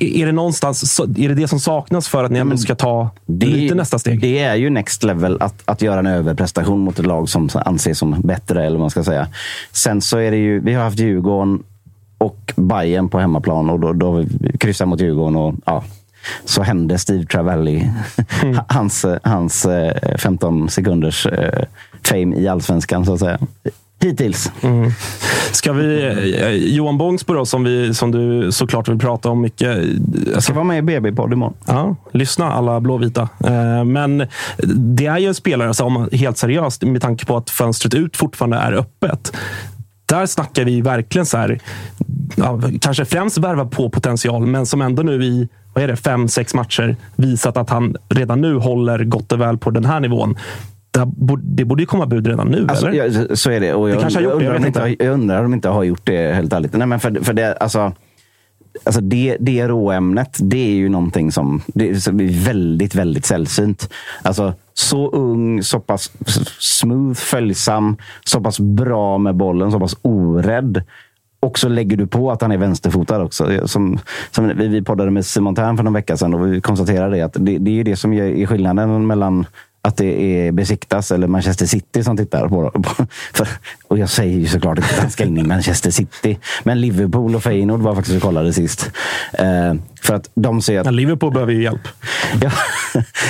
Är 0.00 0.26
det 0.26 0.32
någonstans 0.32 0.94
så, 0.94 1.02
är 1.04 1.28
det, 1.28 1.34
det 1.34 1.48
som 1.48 1.60
saknas 1.60 2.08
för 2.08 2.24
att 2.24 2.30
ni 2.30 2.38
ändå 2.38 2.56
ska 2.56 2.74
ta 2.74 3.10
lite 3.26 3.74
nästa 3.74 3.98
steg? 3.98 4.20
Det 4.20 4.38
är 4.38 4.54
ju 4.54 4.70
next 4.70 5.02
level 5.04 5.36
att, 5.40 5.54
att 5.64 5.82
göra 5.82 5.98
en 5.98 6.06
överprestation 6.06 6.78
mot 6.80 6.98
ett 6.98 7.06
lag 7.06 7.28
som 7.28 7.48
anses 7.54 7.98
som 7.98 8.20
bättre. 8.20 8.60
eller 8.60 8.70
vad 8.76 8.80
man 8.80 8.90
ska 8.90 9.04
säga. 9.04 9.28
Sen 9.72 10.00
så 10.00 10.18
är 10.18 10.30
det 10.30 10.36
ju, 10.36 10.60
vi 10.60 10.74
har 10.74 10.84
haft 10.84 10.98
Djurgården 10.98 11.62
och 12.20 12.52
Bayern 12.56 13.08
på 13.08 13.18
hemmaplan 13.18 13.70
och 13.70 13.80
då, 13.80 13.92
då 13.92 14.24
kryssat 14.60 14.88
mot 14.88 15.00
Djurgården. 15.00 15.36
Och, 15.36 15.54
ja, 15.64 15.84
så 16.44 16.62
hände 16.62 16.98
Steve 16.98 17.24
Travelli, 17.24 17.90
hans, 18.68 19.06
hans 19.22 19.64
eh, 19.64 20.16
15 20.18 20.68
sekunders 20.68 21.26
eh, 21.26 21.64
fame 22.02 22.36
i 22.36 22.48
allsvenskan 22.48 23.06
så 23.06 23.12
att 23.12 23.20
säga. 23.20 23.38
Hittills. 24.02 24.52
Mm. 24.60 24.90
Ska 25.52 25.72
vi, 25.72 26.06
eh, 26.40 26.48
Johan 26.50 26.98
Bångsbo 26.98 27.34
då, 27.34 27.46
som, 27.46 27.64
vi, 27.64 27.94
som 27.94 28.10
du 28.10 28.52
såklart 28.52 28.88
vill 28.88 28.98
prata 28.98 29.30
om 29.30 29.40
mycket. 29.40 29.78
Jag 30.32 30.42
ska 30.42 30.52
vara 30.52 30.64
med 30.64 30.78
i 30.78 30.82
BB-podd 30.82 31.32
imorgon. 31.32 31.54
Ja, 31.66 31.96
lyssna 32.12 32.52
alla 32.52 32.80
blåvita. 32.80 33.28
Eh, 33.44 33.84
Men 33.84 34.26
det 34.74 35.06
är 35.06 35.18
ju 35.18 35.26
en 35.28 35.34
spelare 35.34 35.74
som, 35.74 36.08
helt 36.12 36.38
seriöst, 36.38 36.82
med 36.82 37.02
tanke 37.02 37.26
på 37.26 37.36
att 37.36 37.50
fönstret 37.50 37.94
ut 37.94 38.16
fortfarande 38.16 38.56
är 38.56 38.72
öppet. 38.72 39.32
Där 40.10 40.26
snackar 40.26 40.64
vi 40.64 40.80
verkligen 40.80 41.26
så 41.26 41.36
här, 41.36 41.58
ja, 42.36 42.60
kanske 42.80 43.04
främst 43.04 43.38
värva 43.38 43.64
på 43.66 43.90
potential, 43.90 44.46
men 44.46 44.66
som 44.66 44.82
ändå 44.82 45.02
nu 45.02 45.24
i 45.24 45.48
vad 45.74 45.84
är 45.84 45.88
det, 45.88 45.96
fem, 45.96 46.28
sex 46.28 46.54
matcher 46.54 46.96
visat 47.16 47.56
att 47.56 47.70
han 47.70 47.96
redan 48.08 48.40
nu 48.40 48.54
håller 48.56 49.04
gott 49.04 49.32
och 49.32 49.40
väl 49.40 49.58
på 49.58 49.70
den 49.70 49.84
här 49.84 50.00
nivån. 50.00 50.36
Det, 50.90 51.06
borde, 51.06 51.42
det 51.44 51.64
borde 51.64 51.82
ju 51.82 51.86
komma 51.86 52.06
bud 52.06 52.26
redan 52.26 52.48
nu, 52.48 52.66
Alltså, 52.68 52.86
eller? 52.86 53.04
ja, 53.28 53.36
så 53.36 53.50
är 53.50 53.60
det. 53.60 53.74
Och 53.74 53.90
jag, 53.90 53.96
Det 53.96 54.00
kanske 54.00 54.18
har 54.18 54.24
gjort 54.24 54.38
det, 54.38 54.44
jag 54.44 54.54
undrar 54.54 54.68
vet 54.68 54.76
om 54.82 54.86
inte. 54.88 55.04
jag 55.04 55.12
undrar 55.14 55.38
om 55.38 55.44
de 55.44 55.54
inte 55.54 55.68
har 55.68 55.82
gjort 55.84 56.00
det, 56.04 56.34
helt 56.34 56.52
ärligt. 56.52 56.72
Nej, 56.72 56.86
men 56.86 57.00
för, 57.00 57.24
för 57.24 57.32
det, 57.32 57.54
alltså, 57.56 57.92
alltså 58.84 59.00
det, 59.00 59.36
det 59.40 59.68
råämnet, 59.68 60.38
det 60.40 60.70
är 60.70 60.74
ju 60.74 60.88
någonting 60.88 61.32
som 61.32 61.62
det 61.66 61.88
är 61.88 62.08
är 62.08 62.44
väldigt, 62.44 62.94
väldigt 62.94 63.26
sällsynt. 63.26 63.90
Alltså, 64.22 64.54
så 64.74 65.10
ung, 65.10 65.62
så 65.62 65.80
pass 65.80 66.12
smooth, 66.58 67.14
följsam, 67.14 67.96
så 68.24 68.40
pass 68.40 68.60
bra 68.60 69.18
med 69.18 69.36
bollen, 69.36 69.72
så 69.72 69.80
pass 69.80 69.96
orädd. 70.02 70.82
Och 71.40 71.58
så 71.58 71.68
lägger 71.68 71.96
du 71.96 72.06
på 72.06 72.30
att 72.30 72.42
han 72.42 72.52
är 72.52 72.56
vänsterfotad 72.56 73.22
också. 73.22 73.68
Som, 73.68 73.98
som 74.30 74.48
vi, 74.48 74.68
vi 74.68 74.82
poddade 74.82 75.10
med 75.10 75.26
Simon 75.26 75.54
Tern 75.54 75.76
för 75.76 75.84
någon 75.84 75.92
vecka 75.92 76.16
sedan 76.16 76.34
och 76.34 76.52
vi 76.52 76.60
konstaterade 76.60 77.16
det, 77.16 77.22
att 77.22 77.32
det, 77.32 77.58
det 77.58 77.70
är 77.70 77.74
ju 77.74 77.82
det 77.82 77.96
som 77.96 78.12
är 78.12 78.46
skillnaden 78.46 79.06
mellan 79.06 79.46
att 79.82 79.96
det 79.96 80.22
är 80.22 80.52
Besiktas 80.52 81.10
eller 81.10 81.26
Manchester 81.26 81.66
City 81.66 82.04
som 82.04 82.16
tittar 82.16 82.48
på, 82.48 82.72
för, 83.32 83.48
Och 83.88 83.98
jag 83.98 84.10
säger 84.10 84.38
ju 84.38 84.46
såklart 84.46 84.78
inte 84.78 84.94
att 84.94 85.00
han 85.00 85.10
ska 85.10 85.24
in 85.24 85.38
i 85.38 85.42
Manchester 85.42 85.90
City. 85.90 86.38
Men 86.62 86.80
Liverpool 86.80 87.34
och 87.34 87.42
Feyenoord 87.42 87.80
var 87.80 87.94
faktiskt 87.94 88.16
och 88.16 88.22
kollade 88.22 88.52
sist. 88.52 88.90
Eh, 89.32 89.74
för 90.02 90.14
att 90.14 90.30
de 90.34 90.62
ser 90.62 90.80
att... 90.80 90.86
Ja, 90.86 90.90
Liverpool 90.90 91.32
behöver 91.32 91.52
ju 91.52 91.62
hjälp. 91.62 91.88
Ja. 92.42 92.50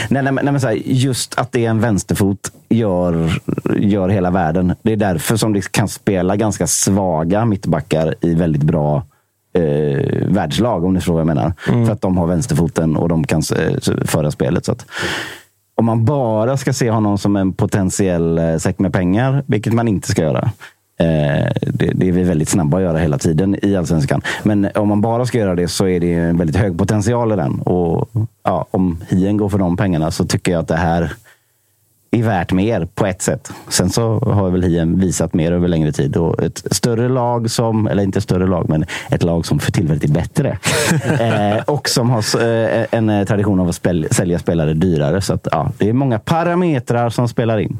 nej, 0.09 0.22
nej, 0.22 0.32
nej, 0.32 0.44
men 0.44 0.60
så 0.60 0.66
här, 0.66 0.74
just 0.85 1.39
att 1.39 1.52
det 1.52 1.66
är 1.66 1.70
en 1.70 1.81
vänsterfot 1.81 2.52
gör, 2.68 3.40
gör 3.77 4.09
hela 4.09 4.31
världen. 4.31 4.74
Det 4.82 4.93
är 4.93 4.97
därför 4.97 5.36
som 5.36 5.52
det 5.52 5.72
kan 5.72 5.89
spela 5.89 6.36
ganska 6.36 6.66
svaga 6.66 7.44
mittbackar 7.44 8.14
i 8.20 8.35
väldigt 8.35 8.62
bra 8.62 9.06
eh, 9.55 10.27
världslag, 10.27 10.85
om 10.85 10.94
ni 10.94 11.01
förstår 11.01 11.12
vad 11.12 11.20
jag 11.20 11.27
menar. 11.27 11.52
För 11.86 11.93
att 11.93 12.01
de 12.01 12.18
har 12.18 12.27
vänsterfoten 12.27 12.97
och 12.97 13.09
de 13.09 13.24
kan 13.24 13.43
eh, 13.56 13.94
föra 14.05 14.31
spelet. 14.31 14.64
Så 14.64 14.72
att, 14.72 14.86
om 15.81 15.86
man 15.86 16.05
bara 16.05 16.57
ska 16.57 16.73
se 16.73 16.90
honom 16.90 17.19
som 17.19 17.36
en 17.36 17.52
potentiell 17.52 18.39
eh, 18.39 18.57
säck 18.57 18.78
med 18.78 18.93
pengar, 18.93 19.44
vilket 19.47 19.73
man 19.73 19.89
inte 19.89 20.09
ska 20.09 20.23
göra, 20.23 20.51
eh, 20.98 21.52
det, 21.61 21.93
det 21.94 22.09
är 22.09 22.12
vi 22.12 22.23
väldigt 22.23 22.48
snabba 22.48 22.77
att 22.77 22.82
göra 22.82 22.98
hela 22.98 23.19
tiden 23.19 23.57
i 23.65 23.77
allsvenskan. 23.77 24.23
Men 24.43 24.69
om 24.74 24.89
man 24.89 25.01
bara 25.01 25.27
ska 25.27 25.39
göra 25.39 25.55
det 25.55 25.69
så 25.69 25.89
är 25.89 26.01
det 26.01 26.15
en 26.15 26.39
väldigt 26.39 26.57
hög 26.57 26.78
potential 26.78 27.32
i 27.32 27.36
den. 27.36 27.61
Och 27.61 28.11
ja, 28.44 28.66
om 28.70 28.98
Hien 29.09 29.36
går 29.36 29.48
för 29.48 29.59
de 29.59 29.77
pengarna 29.77 30.11
så 30.11 30.24
tycker 30.24 30.52
jag 30.52 30.61
att 30.61 30.69
det 30.69 30.77
här 30.77 31.12
är 32.12 32.23
värt 32.23 32.53
mer 32.53 32.89
på 32.95 33.07
ett 33.07 33.23
sätt. 33.23 33.53
Sen 33.69 33.91
så 33.91 34.19
har 34.19 34.51
väl 34.51 34.62
Hien 34.62 35.01
visat 35.01 35.35
mer 35.35 35.53
över 35.53 35.69
längre 35.69 35.93
tid. 35.93 36.16
Och 36.16 36.43
ett 36.43 36.62
större 36.70 37.09
lag 37.09 37.51
som, 37.51 37.87
eller 37.87 38.03
inte 38.03 38.20
större 38.20 38.47
lag, 38.47 38.69
men 38.69 38.85
ett 39.11 39.23
lag 39.23 39.47
som 39.47 39.59
för 39.59 39.73
tillfället 39.73 40.05
är 40.05 40.09
bättre. 40.09 40.59
eh, 41.57 41.62
och 41.65 41.89
som 41.89 42.11
har 42.11 42.43
eh, 42.43 42.87
en 42.91 43.27
tradition 43.27 43.61
av 43.61 43.69
att 43.69 43.74
spel, 43.74 44.07
sälja 44.11 44.39
spelare 44.39 44.74
dyrare. 44.74 45.20
Så 45.20 45.35
att, 45.35 45.49
ja, 45.53 45.73
det 45.78 45.89
är 45.89 45.93
många 45.93 46.19
parametrar 46.19 47.11
som 47.11 47.28
spelar 47.28 47.59
in. 47.59 47.78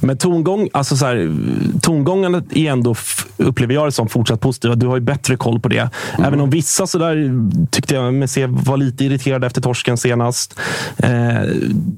Men 0.00 0.18
tongång, 0.18 0.68
alltså 0.72 0.96
så 0.96 1.06
här, 1.06 1.36
tongångarna 1.80 2.42
är 2.50 2.70
ändå, 2.70 2.94
upplever 3.36 3.74
jag 3.74 3.86
det 3.86 3.92
som, 3.92 4.08
fortsatt 4.08 4.40
positiva. 4.40 4.74
Du 4.74 4.86
har 4.86 4.96
ju 4.96 5.00
bättre 5.00 5.36
koll 5.36 5.60
på 5.60 5.68
det. 5.68 5.90
Mm. 6.14 6.26
Även 6.26 6.40
om 6.40 6.50
vissa 6.50 6.86
så 6.86 6.98
där, 6.98 7.30
tyckte 7.70 7.94
jag 7.94 8.14
mig 8.14 8.28
se 8.28 8.46
var 8.46 8.76
lite 8.76 9.04
irriterade 9.04 9.46
efter 9.46 9.60
torsken 9.60 9.96
senast. 9.96 10.60
Eh, 10.96 11.42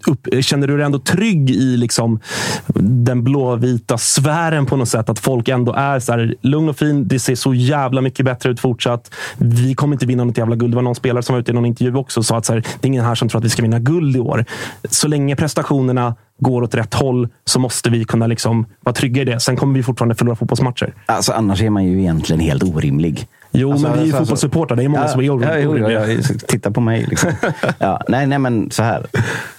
upp, 0.06 0.28
känner 0.40 0.66
du 0.66 0.76
dig 0.76 0.86
ändå 0.86 0.98
trygg 0.98 1.50
i 1.50 1.73
liksom 1.76 2.20
den 2.80 3.24
blåvita 3.24 3.98
sfären 3.98 4.66
på 4.66 4.76
något 4.76 4.88
sätt. 4.88 5.08
Att 5.08 5.18
folk 5.18 5.48
ändå 5.48 5.72
är 5.72 6.00
så 6.00 6.12
här, 6.12 6.34
lugn 6.40 6.68
och 6.68 6.76
fin. 6.76 7.08
Det 7.08 7.18
ser 7.18 7.34
så 7.34 7.54
jävla 7.54 8.00
mycket 8.00 8.26
bättre 8.26 8.50
ut 8.50 8.60
fortsatt. 8.60 9.10
Vi 9.36 9.74
kommer 9.74 9.94
inte 9.94 10.06
vinna 10.06 10.24
något 10.24 10.38
jävla 10.38 10.56
guld. 10.56 10.72
Det 10.72 10.76
var 10.76 10.82
någon 10.82 10.94
spelare 10.94 11.22
som 11.22 11.34
var 11.34 11.40
ute 11.40 11.50
i 11.50 11.54
någon 11.54 11.66
intervju 11.66 11.96
också 11.96 12.20
och 12.20 12.26
sa 12.26 12.36
att 12.36 12.44
så 12.44 12.52
här, 12.52 12.60
det 12.60 12.86
är 12.86 12.88
ingen 12.88 13.04
här 13.04 13.14
som 13.14 13.28
tror 13.28 13.38
att 13.38 13.44
vi 13.44 13.50
ska 13.50 13.62
vinna 13.62 13.78
guld 13.78 14.16
i 14.16 14.20
år. 14.20 14.44
Så 14.90 15.08
länge 15.08 15.36
prestationerna 15.36 16.14
går 16.40 16.62
åt 16.62 16.74
rätt 16.74 16.94
håll 16.94 17.28
så 17.44 17.58
måste 17.58 17.90
vi 17.90 18.04
kunna 18.04 18.26
liksom 18.26 18.66
vara 18.80 18.94
trygga 18.94 19.22
i 19.22 19.24
det. 19.24 19.40
Sen 19.40 19.56
kommer 19.56 19.74
vi 19.74 19.82
fortfarande 19.82 20.14
förlora 20.14 20.36
fotbollsmatcher. 20.36 20.94
Alltså, 21.06 21.32
annars 21.32 21.62
är 21.62 21.70
man 21.70 21.84
ju 21.84 22.00
egentligen 22.00 22.40
helt 22.40 22.62
orimlig. 22.62 23.28
Jo, 23.56 23.72
alltså, 23.72 23.88
men 23.88 23.98
vi 23.98 24.02
är 24.02 24.06
ju 24.06 24.10
alltså, 24.10 24.24
fotbollssupportrar. 24.24 24.76
Det 24.76 24.84
är 24.84 24.88
många 24.88 25.02
ja, 25.02 25.08
som 25.08 25.20
är 25.20 25.30
orimliga. 25.30 25.90
Ja, 25.90 26.12
ja, 26.12 26.22
titta 26.48 26.70
på 26.70 26.80
mig. 26.80 27.06
Liksom. 27.08 27.32
ja, 27.78 28.00
nej, 28.08 28.26
nej, 28.26 28.38
men 28.38 28.70
så 28.70 28.82
här. 28.82 29.06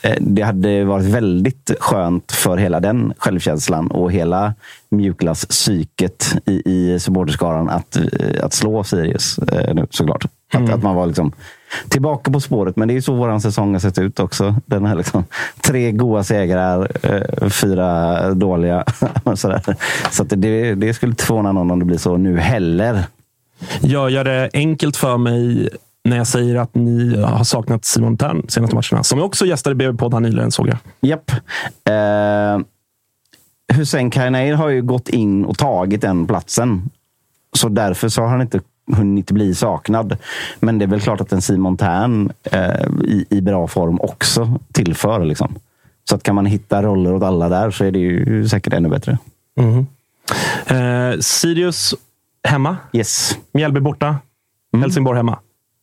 Eh, 0.01 0.15
det 0.19 0.41
hade 0.41 0.83
varit 0.83 1.05
väldigt 1.05 1.71
skönt 1.79 2.31
för 2.31 2.57
hela 2.57 2.79
den 2.79 3.13
självkänslan 3.17 3.87
och 3.87 4.11
hela 4.11 4.53
mjukglasspsyket 4.89 6.35
i, 6.45 6.61
i 6.65 6.99
supporterskaran 6.99 7.69
att, 7.69 7.95
eh, 7.95 8.03
att 8.43 8.53
slå 8.53 8.83
Sirius 8.83 9.37
eh, 9.37 9.73
nu 9.73 9.87
såklart. 9.89 10.25
Att, 10.53 10.59
mm. 10.59 10.73
att 10.73 10.83
man 10.83 10.95
var 10.95 11.05
liksom 11.05 11.31
tillbaka 11.89 12.31
på 12.31 12.39
spåret. 12.39 12.75
Men 12.75 12.87
det 12.87 12.97
är 12.97 13.01
så 13.01 13.13
vår 13.13 13.39
säsong 13.39 13.73
har 13.73 13.79
sett 13.79 13.99
ut 13.99 14.19
också. 14.19 14.55
Den 14.65 14.85
här 14.85 14.95
liksom, 14.95 15.23
tre 15.61 15.91
goa 15.91 16.23
segrar, 16.23 16.91
fyra 17.49 18.33
dåliga. 18.33 18.85
så 20.11 20.21
att 20.23 20.29
det, 20.29 20.75
det 20.75 20.93
skulle 20.93 21.11
inte 21.11 21.23
förvåna 21.23 21.51
någon 21.51 21.71
om 21.71 21.79
det 21.79 21.85
blir 21.85 21.97
så 21.97 22.17
nu 22.17 22.37
heller. 22.37 23.03
Gör 23.81 24.09
jag 24.09 24.25
det 24.25 24.49
enkelt 24.53 24.97
för 24.97 25.17
mig 25.17 25.69
när 26.03 26.17
jag 26.17 26.27
säger 26.27 26.55
att 26.55 26.75
ni 26.75 27.21
har 27.21 27.43
saknat 27.43 27.85
Simon 27.85 28.17
Tern 28.17 28.45
senaste 28.49 28.75
matcherna? 28.75 29.03
Som 29.03 29.21
också 29.21 29.45
gästade 29.45 29.75
BB-podd 29.75 30.13
här 30.13 30.19
nyligen 30.19 30.51
såg 30.51 30.67
jag. 30.67 30.77
Japp. 31.01 31.31
Eh, 31.89 32.65
Hussein 33.73 34.11
Kainair 34.11 34.53
har 34.53 34.69
ju 34.69 34.81
gått 34.81 35.09
in 35.09 35.45
och 35.45 35.57
tagit 35.57 36.01
den 36.01 36.27
platsen. 36.27 36.89
Så 37.53 37.69
därför 37.69 38.09
så 38.09 38.21
har 38.21 38.27
han 38.27 38.41
inte 38.41 38.59
hunnit 38.91 39.31
bli 39.31 39.55
saknad. 39.55 40.17
Men 40.59 40.79
det 40.79 40.85
är 40.85 40.87
väl 40.87 41.01
klart 41.01 41.21
att 41.21 41.31
en 41.31 41.41
Simon 41.41 41.77
Tern 41.77 42.31
eh, 42.43 42.85
i, 43.03 43.25
i, 43.29 43.41
bra 43.41 43.67
form 43.67 43.99
också 44.01 44.59
tillför. 44.71 45.25
Liksom. 45.25 45.55
Så 46.09 46.15
att 46.15 46.23
kan 46.23 46.35
man 46.35 46.45
hitta 46.45 46.83
roller 46.83 47.13
åt 47.13 47.23
alla 47.23 47.49
där 47.49 47.71
så 47.71 47.83
är 47.83 47.91
det 47.91 47.99
ju 47.99 48.47
säkert 48.47 48.73
ännu 48.73 48.89
bättre. 48.89 49.17
Mm. 49.59 49.85
Eh, 50.67 51.19
Sirius 51.19 51.95
hemma. 52.43 52.77
Yes. 52.93 53.37
Mjällby 53.51 53.79
borta. 53.79 54.15
Mm. 54.73 54.81
Helsingborg 54.81 55.17
hemma. 55.17 55.39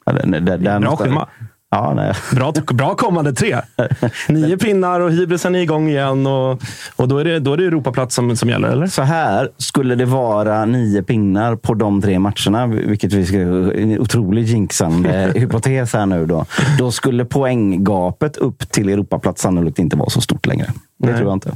Ja, 0.07 0.13
det, 0.13 0.41
det, 0.41 0.57
det 0.57 0.81
bra 0.81 0.97
schema. 0.97 1.29
Ja, 1.75 1.95
nej. 1.95 2.15
Bra, 2.33 2.53
bra 2.73 2.95
kommande 2.95 3.33
tre. 3.33 3.61
Nio 4.29 4.57
pinnar 4.57 5.01
och 5.01 5.13
hybrisen 5.13 5.55
är 5.55 5.59
igång 5.59 5.89
igen. 5.89 6.27
Och, 6.27 6.63
och 6.97 7.09
då, 7.09 7.19
är 7.19 7.25
det, 7.25 7.39
då 7.39 7.53
är 7.53 7.57
det 7.57 7.65
Europaplats 7.65 8.15
som, 8.15 8.37
som 8.37 8.49
gäller, 8.49 8.69
eller? 8.69 8.87
Så 8.87 9.03
här, 9.03 9.51
skulle 9.59 9.95
det 9.95 10.05
vara 10.05 10.65
nio 10.65 11.03
pinnar 11.03 11.57
på 11.57 11.75
de 11.75 12.03
tre 12.03 12.19
matcherna, 12.19 12.67
vilket 12.67 13.13
vi 13.13 13.27
ska, 13.27 13.39
en 13.39 14.01
otroligt 14.01 14.49
jinxande 14.49 15.33
hypotes 15.35 15.93
här 15.93 16.07
nu 16.07 16.27
då. 16.27 16.45
Då 16.79 16.91
skulle 16.91 17.25
poänggapet 17.25 18.37
upp 18.37 18.71
till 18.71 18.89
Europaplats 18.89 19.43
sannolikt 19.43 19.79
inte 19.79 19.97
vara 19.97 20.11
så 20.11 20.21
stort 20.21 20.47
längre. 20.47 20.67
Det 20.99 21.07
nej. 21.07 21.17
tror 21.17 21.29
jag 21.29 21.37
inte. 21.37 21.55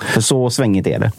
För 0.00 0.20
så 0.20 0.50
svängigt 0.50 0.86
är 0.86 0.98
det. 0.98 1.12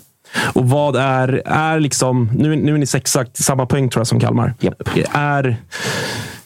Och 0.53 0.69
vad 0.69 0.95
är, 0.95 1.41
är 1.45 1.79
liksom, 1.79 2.29
nu, 2.33 2.55
nu 2.55 2.73
är 2.73 2.77
ni 2.77 2.85
sexa, 2.85 3.25
samma 3.33 3.65
poäng 3.65 3.89
tror 3.89 3.99
jag 3.99 4.07
som 4.07 4.19
Kalmar. 4.19 4.53
Yep. 4.61 4.89
Är, 5.11 5.57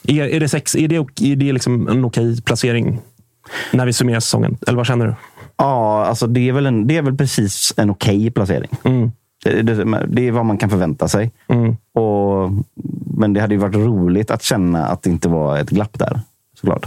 är, 0.07 0.23
är 0.23 0.39
det, 0.39 0.49
sex, 0.49 0.75
är 0.75 0.87
det, 0.87 0.95
är 0.95 1.35
det 1.35 1.53
liksom 1.53 1.87
en 1.87 2.05
okej 2.05 2.41
placering 2.41 2.99
när 3.73 3.85
vi 3.85 3.93
summerar 3.93 4.19
säsongen? 4.19 4.57
Eller 4.67 4.77
vad 4.77 4.87
känner 4.87 5.05
du? 5.07 5.15
Ja, 5.57 6.05
alltså 6.05 6.27
det, 6.27 6.49
är 6.49 6.53
väl 6.53 6.65
en, 6.65 6.87
det 6.87 6.97
är 6.97 7.01
väl 7.01 7.17
precis 7.17 7.73
en 7.77 7.89
okej 7.89 8.31
placering. 8.31 8.71
Mm. 8.83 9.11
Det, 9.43 9.61
det, 9.61 10.05
det, 10.07 10.27
är 10.27 10.31
vad 10.31 10.45
man 10.45 10.57
kan 10.57 10.69
förvänta 10.69 11.07
sig. 11.07 11.31
Mm. 11.47 11.77
Och, 11.93 12.51
men 13.17 13.33
det 13.33 13.41
hade 13.41 13.53
ju 13.53 13.59
varit 13.59 13.75
roligt 13.75 14.31
att 14.31 14.43
känna 14.43 14.85
att 14.85 15.03
det 15.03 15.09
inte 15.09 15.29
var 15.29 15.57
ett 15.57 15.69
glapp 15.69 15.99
där. 15.99 16.21
Såklart. 16.59 16.85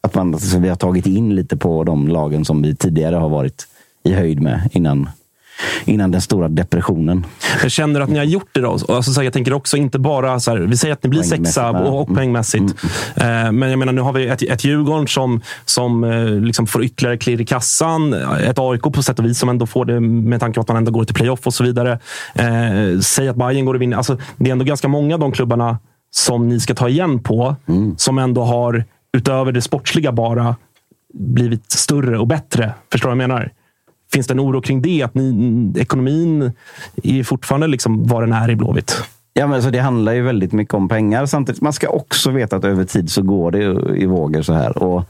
Att 0.00 0.14
man, 0.14 0.34
alltså, 0.34 0.58
vi 0.58 0.68
har 0.68 0.76
tagit 0.76 1.06
in 1.06 1.34
lite 1.34 1.56
på 1.56 1.84
de 1.84 2.08
lagen 2.08 2.44
som 2.44 2.62
vi 2.62 2.76
tidigare 2.76 3.16
har 3.16 3.28
varit 3.28 3.66
i 4.04 4.12
höjd 4.12 4.40
med 4.40 4.70
innan 4.72 5.08
innan 5.84 6.10
den 6.10 6.20
stora 6.20 6.48
depressionen. 6.48 7.26
Jag 7.62 7.70
känner 7.70 8.00
att 8.00 8.08
ni 8.08 8.18
har 8.18 8.24
gjort 8.24 8.48
det 8.52 8.60
då? 8.60 8.70
Alltså, 8.70 9.02
så 9.02 9.20
här, 9.20 9.22
jag 9.22 9.32
tänker 9.32 9.52
också 9.52 9.76
inte 9.76 9.98
bara 9.98 10.40
så 10.40 10.50
här, 10.50 10.58
vi 10.58 10.76
säger 10.76 10.92
att 10.92 11.02
ni 11.02 11.08
blir 11.08 11.22
sexa 11.22 11.70
och, 11.70 12.00
och 12.00 12.08
poängmässigt. 12.08 12.74
Mm. 13.16 13.46
Eh, 13.46 13.52
men 13.52 13.70
jag 13.70 13.78
menar, 13.78 13.92
nu 13.92 14.00
har 14.00 14.12
vi 14.12 14.28
ett, 14.28 14.42
ett 14.42 14.64
Djurgården 14.64 15.08
som, 15.08 15.40
som 15.64 16.04
eh, 16.04 16.24
liksom 16.26 16.66
får 16.66 16.84
ytterligare 16.84 17.18
klirr 17.18 17.40
i 17.40 17.46
kassan. 17.46 18.12
Ett 18.14 18.58
AIK 18.58 18.82
på 18.82 19.02
sätt 19.02 19.18
och 19.18 19.24
vis 19.24 19.38
som 19.38 19.48
ändå 19.48 19.66
får 19.66 19.84
det 19.84 20.00
med 20.00 20.40
tanke 20.40 20.54
på 20.54 20.60
att 20.60 20.68
man 20.68 20.76
ändå 20.76 20.92
går 20.92 21.04
till 21.04 21.14
playoff 21.14 21.46
och 21.46 21.54
så 21.54 21.64
vidare. 21.64 21.98
Eh, 22.34 23.00
säg 23.00 23.28
att 23.28 23.36
Bayern 23.36 23.64
går 23.64 23.74
och 23.74 23.82
vinner. 23.82 23.96
Alltså, 23.96 24.18
det 24.36 24.50
är 24.50 24.52
ändå 24.52 24.64
ganska 24.64 24.88
många 24.88 25.14
av 25.14 25.20
de 25.20 25.32
klubbarna 25.32 25.78
som 26.10 26.48
ni 26.48 26.60
ska 26.60 26.74
ta 26.74 26.88
igen 26.88 27.22
på, 27.22 27.56
mm. 27.68 27.94
som 27.98 28.18
ändå 28.18 28.42
har, 28.42 28.84
utöver 29.16 29.52
det 29.52 29.62
sportsliga 29.62 30.12
bara, 30.12 30.56
blivit 31.14 31.72
större 31.72 32.18
och 32.18 32.26
bättre. 32.26 32.74
Förstår 32.92 33.08
du 33.08 33.16
vad 33.16 33.22
jag 33.22 33.28
menar? 33.28 33.52
Finns 34.14 34.26
det 34.26 34.34
en 34.34 34.40
oro 34.40 34.60
kring 34.60 34.82
det? 34.82 35.02
Att 35.02 35.14
ni, 35.14 35.72
ekonomin 35.76 36.52
är 37.02 37.24
fortfarande 37.24 37.66
liksom 37.66 38.06
vad 38.06 38.22
den 38.22 38.32
är 38.32 38.50
i 38.50 38.56
Blåvitt? 38.56 39.02
Ja, 39.32 39.46
men 39.46 39.54
alltså 39.54 39.70
det 39.70 39.78
handlar 39.78 40.12
ju 40.12 40.22
väldigt 40.22 40.52
mycket 40.52 40.74
om 40.74 40.88
pengar. 40.88 41.26
Samtidigt 41.26 41.60
man 41.60 41.72
ska 41.72 41.88
också 41.88 42.30
veta 42.30 42.56
att 42.56 42.64
över 42.64 42.84
tid 42.84 43.10
så 43.10 43.22
går 43.22 43.50
det 43.50 43.62
i 43.96 44.06
vågor 44.06 44.42
så 44.42 44.52
här. 44.52 44.82
Och 44.82 45.04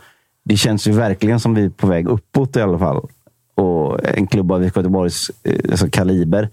det 0.44 0.56
känns 0.56 0.86
ju 0.86 0.92
verkligen 0.92 1.40
som 1.40 1.54
vi 1.54 1.64
är 1.64 1.68
på 1.68 1.86
väg 1.86 2.08
uppåt 2.08 2.56
i 2.56 2.60
alla 2.60 2.78
fall. 2.78 3.06
Och 3.54 4.06
en 4.16 4.26
klubb 4.26 4.52
av 4.52 4.64
IFK 4.64 4.80
Göteborgs 4.80 5.30
eh, 5.42 5.70
alltså 5.70 5.88
kaliber. 5.90 6.48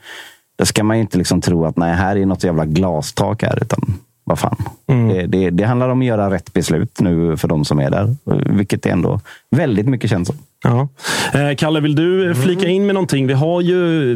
Där 0.55 0.65
ska 0.65 0.83
man 0.83 0.97
ju 0.97 1.01
inte 1.01 1.17
liksom 1.17 1.41
tro 1.41 1.65
att 1.65 1.77
nej, 1.77 1.93
här 1.93 2.15
är 2.15 2.25
något 2.25 2.43
jävla 2.43 2.65
glastak 2.65 3.43
här. 3.43 3.59
Utan 3.61 3.93
vad 4.23 4.39
fan. 4.39 4.57
Mm. 4.87 5.07
Det, 5.07 5.25
det, 5.27 5.49
det, 5.49 5.63
handlar 5.63 5.89
om 5.89 5.99
att 5.99 6.05
göra 6.05 6.31
rätt 6.31 6.53
beslut 6.53 6.99
nu 6.99 7.37
för 7.37 7.47
de 7.47 7.65
som 7.65 7.79
är 7.79 7.91
där. 7.91 8.15
Vilket 8.55 8.83
det 8.83 8.89
ändå 8.89 9.19
väldigt 9.49 9.87
mycket 9.87 10.09
känns 10.09 10.27
som. 10.27 10.37
Ja. 10.63 10.89
Eh, 11.33 11.55
Kalle, 11.57 11.79
vill 11.79 11.95
du 11.95 12.35
flika 12.35 12.67
in 12.67 12.85
med 12.85 12.95
någonting? 12.95 13.27
Vi, 13.27 13.33
har 13.33 13.61
ju, 13.61 14.13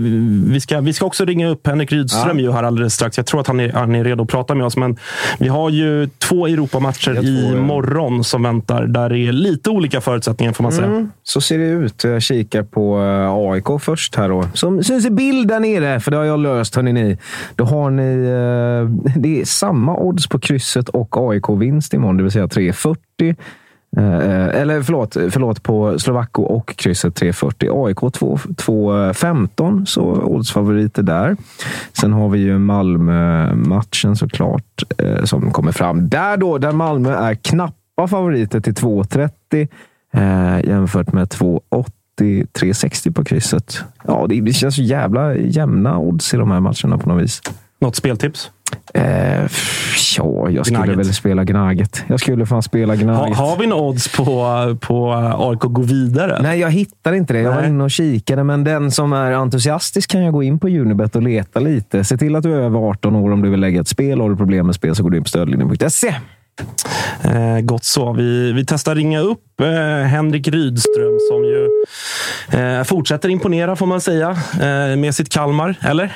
vi, 0.51 0.59
ska, 0.59 0.81
vi 0.81 0.93
ska 0.93 1.05
också 1.05 1.25
ringa 1.25 1.47
upp 1.47 1.67
Henrik 1.67 1.91
Rydström 1.91 2.39
ja. 2.39 2.45
ju 2.45 2.51
här 2.51 2.63
alldeles 2.63 2.93
strax. 2.93 3.17
Jag 3.17 3.25
tror 3.25 3.41
att 3.41 3.47
han 3.47 3.59
är, 3.59 3.73
han 3.73 3.95
är 3.95 4.03
redo 4.03 4.23
att 4.23 4.29
prata 4.29 4.55
med 4.55 4.65
oss. 4.65 4.77
Men 4.77 4.97
vi 5.39 5.47
har 5.47 5.69
ju 5.69 6.07
två 6.07 6.47
Europamatcher 6.47 7.25
i 7.25 7.55
morgon 7.55 8.23
som 8.23 8.43
väntar. 8.43 8.87
Där 8.87 9.09
det 9.09 9.19
är 9.19 9.31
lite 9.31 9.69
olika 9.69 10.01
förutsättningar 10.01 10.53
får 10.53 10.63
man 10.63 10.71
säga. 10.71 10.87
Mm, 10.87 11.11
så 11.23 11.41
ser 11.41 11.57
det 11.57 11.65
ut. 11.65 12.03
Jag 12.03 12.21
kikar 12.21 12.63
på 12.63 12.99
eh, 12.99 13.51
AIK 13.51 13.81
först 13.81 14.15
här. 14.15 14.29
Då. 14.29 14.47
Som 14.53 14.83
syns 14.83 15.05
i 15.05 15.09
bild 15.09 15.47
där 15.47 15.59
nere, 15.59 15.99
för 15.99 16.11
det 16.11 16.17
har 16.17 16.23
jag 16.23 16.39
löst. 16.39 16.75
Hörni, 16.75 16.93
ni. 16.93 17.17
Då 17.55 17.63
har 17.63 17.89
ni... 17.89 18.11
Eh, 18.25 19.11
det 19.15 19.41
är 19.41 19.45
samma 19.45 19.97
odds 19.97 20.27
på 20.27 20.39
krysset 20.39 20.89
och 20.89 21.17
AIK-vinst 21.17 21.93
imorgon, 21.93 22.17
det 22.17 22.23
vill 22.23 22.31
säga 22.31 22.45
3,40. 22.45 23.35
Eh, 23.97 24.61
eller 24.61 24.81
förlåt, 24.81 25.13
förlåt, 25.13 25.63
på 25.63 25.99
Slovacko 25.99 26.43
och 26.43 26.75
krysset 26.75 27.15
340. 27.15 27.85
AIK 27.85 27.97
2.15, 27.97 29.85
så 29.85 30.03
oddsfavoriter 30.03 31.03
där. 31.03 31.37
Sen 31.93 32.13
har 32.13 32.29
vi 32.29 32.39
ju 32.39 32.59
Malmö-matchen 32.59 34.15
såklart 34.15 34.83
eh, 34.97 35.23
som 35.23 35.51
kommer 35.51 35.71
fram. 35.71 36.09
Där 36.09 36.37
då, 36.37 36.57
där 36.57 36.71
Malmö 36.71 37.15
är 37.15 37.35
knappa 37.35 38.07
favoriter 38.07 38.59
till 38.59 38.73
2.30 38.73 39.67
eh, 40.13 40.69
jämfört 40.69 41.13
med 41.13 41.27
2.80. 41.27 41.85
360 42.53 43.11
på 43.11 43.23
krysset. 43.23 43.83
Ja, 44.03 44.27
det 44.29 44.53
känns 44.53 44.75
så 44.75 44.81
jävla 44.81 45.35
jämna 45.35 45.97
odds 45.97 46.33
i 46.33 46.37
de 46.37 46.51
här 46.51 46.59
matcherna 46.59 46.97
på 46.97 47.09
något 47.09 47.23
vis. 47.23 47.41
Något 47.81 47.95
speltips? 47.95 48.51
Eh, 48.93 49.03
ja, 50.17 50.49
jag 50.49 50.65
skulle 50.65 50.79
Gnaget. 50.79 50.97
väl 50.97 51.13
spela 51.13 51.43
Gnaget. 51.43 52.03
Jag 52.07 52.19
skulle 52.19 52.45
fan 52.45 52.63
spela 52.63 52.93
Ha, 52.95 53.01
Gnaget. 53.01 53.37
har 53.37 53.57
vi 53.57 53.67
några 53.67 53.83
odds 53.83 54.07
på, 54.17 54.23
på 54.81 55.13
AIK 55.37 55.59
gå 55.59 55.81
vidare? 55.81 56.39
Nej, 56.41 56.59
jag 56.59 56.71
hittar 56.71 57.13
inte 57.13 57.33
det. 57.33 57.39
Jag 57.39 57.51
var 57.51 57.61
Nej. 57.61 57.69
inne 57.69 57.83
och 57.83 57.91
kikade, 57.91 58.43
men 58.43 58.63
den 58.63 58.91
som 58.91 59.13
är 59.13 59.31
entusiastisk 59.31 60.09
kan 60.11 60.23
jag 60.23 60.33
gå 60.33 60.43
in 60.43 60.59
på 60.59 60.67
Unibet 60.67 61.15
och 61.15 61.21
leta 61.21 61.59
lite. 61.59 62.03
Se 62.03 62.17
till 62.17 62.35
att 62.35 62.43
du 62.43 62.53
är 62.53 62.59
över 62.61 62.79
18 62.89 63.15
år 63.15 63.31
om 63.31 63.41
du 63.41 63.49
vill 63.49 63.59
lägga 63.59 63.81
ett 63.81 63.87
spel. 63.87 64.21
Har 64.21 64.29
du 64.29 64.35
problem 64.35 64.65
med 64.65 64.75
spel 64.75 64.95
så 64.95 65.03
går 65.03 65.09
du 65.09 65.17
in 65.17 65.23
på 65.23 65.29
stödlinjen.se. 65.29 66.15
Eh, 67.23 67.59
gott 67.61 67.83
så. 67.83 68.13
Vi, 68.13 68.51
vi 68.53 68.65
testar 68.65 68.95
ringa 68.95 69.19
upp 69.19 69.61
eh, 69.61 69.67
Henrik 70.07 70.47
Rydström 70.47 71.17
som 71.31 71.43
ju 71.45 71.67
eh, 72.61 72.83
fortsätter 72.83 73.29
imponera, 73.29 73.75
får 73.75 73.85
man 73.85 74.01
säga, 74.01 74.29
eh, 74.53 74.97
med 74.97 75.15
sitt 75.15 75.29
Kalmar. 75.29 75.75
Eller? 75.81 76.15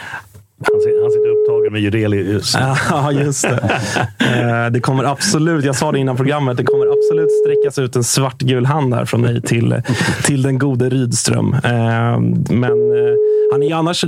Han 0.62 0.82
sitter, 0.82 1.02
han 1.02 1.12
sitter 1.12 1.30
upptagen 1.30 1.74
med 1.74 1.82
Jurelius. 1.82 2.56
Ja, 2.90 3.12
just 3.12 3.42
det. 3.42 3.82
Eh, 4.20 4.72
det 4.72 4.80
kommer 4.80 5.04
absolut, 5.04 5.66
jag 5.66 5.76
sa 5.76 5.92
det 5.92 6.00
innan 6.00 6.16
programmet, 6.16 6.58
det 6.58 6.64
kommer 6.64 6.86
absolut 6.86 7.30
sträckas 7.44 7.80
ut 7.80 7.96
en 7.96 8.04
svartgul 8.04 8.66
hand 8.66 8.94
här 8.94 9.06
från 9.06 9.22
mig 9.22 9.42
till, 9.42 9.82
till 10.26 10.42
den 10.42 10.58
gode 10.58 10.90
Rydström. 10.90 11.54
Eh, 11.54 12.20
men 12.50 12.64
eh, 12.64 13.16
han 13.52 13.64
är 13.64 13.68
ju 13.68 13.74
annars, 13.74 14.04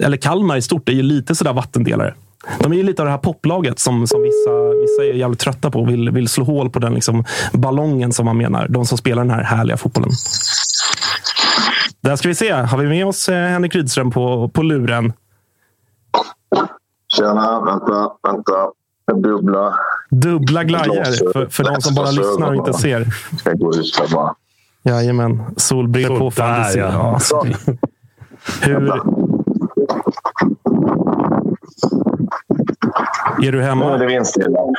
eller 0.00 0.16
Kalmar 0.16 0.56
i 0.56 0.62
stort, 0.62 0.88
är 0.88 0.92
ju 0.92 1.02
lite 1.02 1.34
sådär 1.34 1.52
vattendelare. 1.52 2.14
De 2.58 2.72
är 2.72 2.76
ju 2.76 2.82
lite 2.82 3.02
av 3.02 3.06
det 3.06 3.12
här 3.12 3.18
poplaget 3.18 3.78
som, 3.78 4.06
som 4.06 4.22
vissa, 4.22 4.50
vissa 4.82 5.04
är 5.04 5.18
jävligt 5.18 5.40
trötta 5.40 5.70
på 5.70 5.80
och 5.80 5.88
vill, 5.88 6.10
vill 6.10 6.28
slå 6.28 6.44
hål 6.44 6.70
på 6.70 6.78
den 6.78 6.94
liksom 6.94 7.24
ballongen 7.52 8.12
som 8.12 8.24
man 8.24 8.36
menar. 8.36 8.66
De 8.68 8.86
som 8.86 8.98
spelar 8.98 9.22
den 9.22 9.30
här 9.30 9.42
härliga 9.42 9.76
fotbollen. 9.76 10.10
Där 12.00 12.16
ska 12.16 12.28
vi 12.28 12.34
se. 12.34 12.52
Har 12.52 12.78
vi 12.78 12.88
med 12.88 13.06
oss 13.06 13.28
Henrik 13.28 13.74
Rydström 13.74 14.10
på, 14.10 14.48
på 14.48 14.62
luren? 14.62 15.12
Tjena, 17.16 17.60
vänta, 17.60 18.12
vänta. 18.22 18.70
Dubbla. 19.14 19.74
Dubbla 20.10 20.64
glajer 20.64 21.32
för, 21.32 21.46
för 21.46 21.64
de 21.64 21.80
som 21.80 21.94
bara 21.94 22.10
lyssnar 22.10 22.48
och 22.48 22.54
inte 22.54 22.72
ser. 22.72 23.06
Ska 23.38 23.52
gå 23.52 23.74
ut 23.74 23.98
här 24.00 24.14
bara. 24.14 24.34
Jajamän. 24.82 25.42
Solbrillor 25.56 26.18
på. 26.18 26.30
Ser- 26.30 26.78
ja. 26.78 26.92
ja. 26.92 27.18
så- 27.20 27.46
Hur... 28.62 28.92
Är 33.42 33.52
du 33.52 33.58
Nu 33.58 33.58
är 33.58 33.62
hemma? 33.62 33.96
det. 33.96 34.24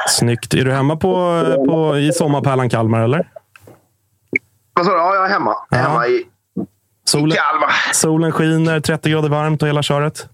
Snyggt. 0.10 0.54
Är 0.54 0.66
du 0.66 0.72
hemma 0.72 0.96
på, 0.96 1.44
på, 1.68 1.98
i 1.98 2.12
sommarpärlan 2.14 2.70
Kalmar, 2.70 3.02
eller? 3.02 3.30
Vad 4.74 4.86
sa 4.86 4.92
du? 4.92 4.98
Ja, 4.98 5.16
jag 5.16 5.26
är 5.26 5.30
hemma. 5.30 5.56
Ja. 5.70 5.78
Hemma 5.78 6.08
i, 6.08 6.12
i 6.12 6.26
Solen, 7.06 7.38
Kalmar. 7.38 7.94
solen 7.94 8.32
skiner, 8.32 8.80
30 8.80 9.10
grader 9.10 9.30
varmt 9.30 9.62
och 9.62 9.68
hela 9.68 9.84
köret. 9.84 10.30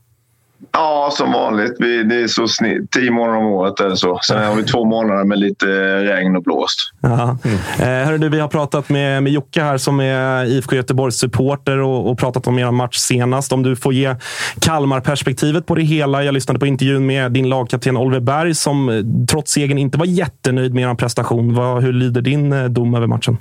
Ja, 0.72 1.10
som 1.14 1.32
vanligt. 1.32 1.76
Vi, 1.80 2.04
det 2.04 2.16
är 2.16 2.28
så 2.28 2.48
snitt. 2.48 2.92
Tio 2.92 3.12
månader 3.12 3.40
om 3.40 3.46
året 3.46 3.78
det 3.78 3.98
så. 3.98 4.20
Sen 4.24 4.44
har 4.44 4.56
vi 4.56 4.64
två 4.64 4.86
månader 4.86 5.24
med 5.24 5.40
lite 5.40 5.66
regn 6.04 6.36
och 6.36 6.44
blåst. 6.44 6.92
Ja. 7.02 7.38
Eh, 7.80 7.86
hörru 7.86 8.18
du, 8.18 8.30
vi 8.30 8.40
har 8.40 8.48
pratat 8.48 8.90
med, 8.90 9.24
med 9.24 9.32
Jocke 9.32 9.64
här 9.64 9.78
som 9.78 10.00
är 10.00 10.46
IFK 10.46 10.76
Göteborgs 10.76 11.16
supporter 11.16 11.78
och, 11.78 12.12
och 12.12 12.20
pratat 12.20 12.48
om 12.48 12.60
er 12.60 12.72
match 12.72 12.98
senast. 12.98 13.52
Om 13.52 13.64
du 13.64 13.76
får 13.76 13.94
ge 13.94 14.16
Kalmar-perspektivet 14.60 15.66
på 15.66 15.76
det 15.76 15.82
hela. 15.82 16.24
Jag 16.24 16.34
lyssnade 16.34 16.60
på 16.60 16.66
intervjun 16.66 17.06
med 17.06 17.32
din 17.32 17.50
lagkapten 17.50 17.98
Oliver 17.98 18.20
Berg 18.20 18.56
som 18.56 18.90
eh, 18.90 19.04
trots 19.32 19.52
segern 19.52 19.78
inte 19.78 19.98
var 19.98 20.06
jättenöjd 20.06 20.74
med 20.74 20.90
er 20.90 20.96
prestation. 20.96 21.56
Vad, 21.56 21.84
hur 21.84 21.94
lyder 21.94 22.22
din 22.22 22.54
eh, 22.54 22.66
dom 22.66 22.96
över 22.96 23.08
matchen? 23.08 23.38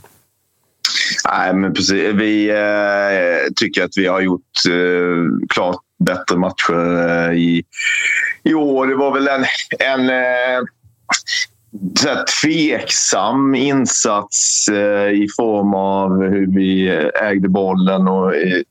Nej, 1.29 1.55
men 1.55 1.75
precis. 1.75 2.15
Vi 2.15 2.51
eh, 2.51 3.53
tycker 3.57 3.85
att 3.85 3.97
vi 3.97 4.07
har 4.07 4.21
gjort 4.21 4.43
eh, 4.69 5.47
klart 5.49 5.81
bättre 5.99 6.37
matcher 6.37 7.09
eh, 7.09 7.33
i, 7.33 7.63
i 8.43 8.55
år. 8.55 8.87
Det 8.87 8.97
var 8.97 9.15
väl 9.15 9.29
en, 9.29 9.45
en 9.79 10.11
eh, 10.11 10.63
så 12.01 12.09
här 12.09 12.25
tveksam 12.43 13.55
insats 13.55 14.69
eh, 14.69 15.11
i 15.11 15.29
form 15.37 15.75
av 15.75 16.23
hur 16.23 16.55
vi 16.55 16.89
eh, 16.89 17.29
ägde 17.29 17.49
bollen. 17.49 18.09
Och, 18.09 18.35
eh, 18.35 18.63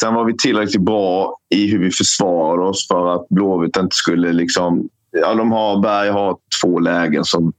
sen 0.00 0.14
var 0.14 0.24
vi 0.24 0.36
tillräckligt 0.36 0.82
bra 0.82 1.36
i 1.54 1.66
hur 1.66 1.78
vi 1.78 1.90
försvarade 1.90 2.68
oss 2.68 2.88
för 2.88 3.14
att 3.14 3.28
Blåvitt 3.28 3.76
inte 3.76 3.96
skulle... 3.96 4.32
liksom 4.32 4.88
ja, 5.12 5.34
de 5.34 5.52
har, 5.52 5.82
Berg 5.82 6.10
har 6.10 6.36
två 6.62 6.78
lägen 6.78 7.24
som 7.24 7.52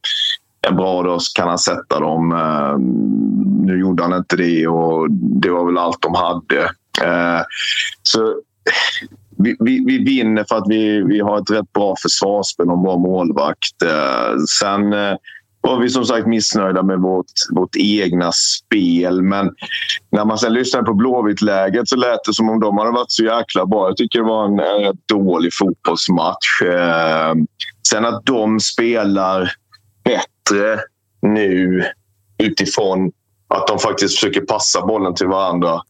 en 0.68 0.76
bra 0.76 1.04
dag 1.04 1.20
kan 1.36 1.48
han 1.48 1.60
sätta 1.60 2.00
dem. 2.00 2.32
Eh, 2.32 2.78
Nu 3.66 3.80
gjorde 3.80 4.04
han 4.04 4.18
inte 4.18 4.36
det 4.36 4.68
och 4.68 5.12
det 5.12 5.50
var 5.50 5.66
väl 5.66 5.78
allt 5.78 6.02
de 6.02 6.16
hade. 6.16 6.70
Så 8.04 8.36
vi, 9.38 9.56
vi, 9.60 9.84
vi 9.86 9.98
vinner 9.98 10.46
för 10.50 10.56
att 10.56 10.68
vi, 10.68 11.02
vi 11.02 11.20
har 11.20 11.42
ett 11.42 11.52
rätt 11.52 11.74
bra 11.74 11.96
försvarsspel 12.02 12.68
och 12.68 12.78
en 12.78 12.84
bra 12.84 12.98
målvakt. 12.98 13.82
Eh, 13.86 14.38
sen 14.60 14.94
eh, 14.94 15.16
var 15.62 15.80
vi 15.80 15.90
som 15.90 16.06
sagt 16.06 16.28
missnöjda 16.28 16.84
med 16.84 17.00
vårt, 17.00 17.26
vårt 17.52 17.76
egna 17.76 18.32
spel. 18.32 19.22
Men 19.22 19.52
när 20.12 20.26
man 20.26 20.38
sen 20.38 20.54
lyssnade 20.54 20.86
på 20.86 20.94
Blåvitt-läget 20.94 21.90
så 21.90 21.96
lät 21.96 22.24
det 22.26 22.34
som 22.34 22.50
om 22.50 22.60
de 22.60 22.78
hade 22.78 22.92
varit 22.92 23.12
så 23.12 23.24
jäkla 23.24 23.66
bra. 23.66 23.88
Jag 23.88 23.98
tycker 23.98 24.20
det 24.20 24.26
var 24.26 24.46
en, 24.46 24.60
en 24.60 24.84
rätt 24.84 25.08
dålig 25.08 25.52
fotbollsmatch. 25.54 26.62
Sen 27.90 28.06
att 28.06 28.26
de 28.26 28.60
spelar 28.60 29.52
bättre 30.04 30.80
nu 31.22 31.84
utifrån 32.38 33.12
att 33.48 33.68
de 33.68 33.80
faktiskt 33.80 34.16
försöker 34.16 34.42
passa 34.42 34.86
bollen 34.86 35.16
till 35.16 35.28
varandra. 35.28 35.82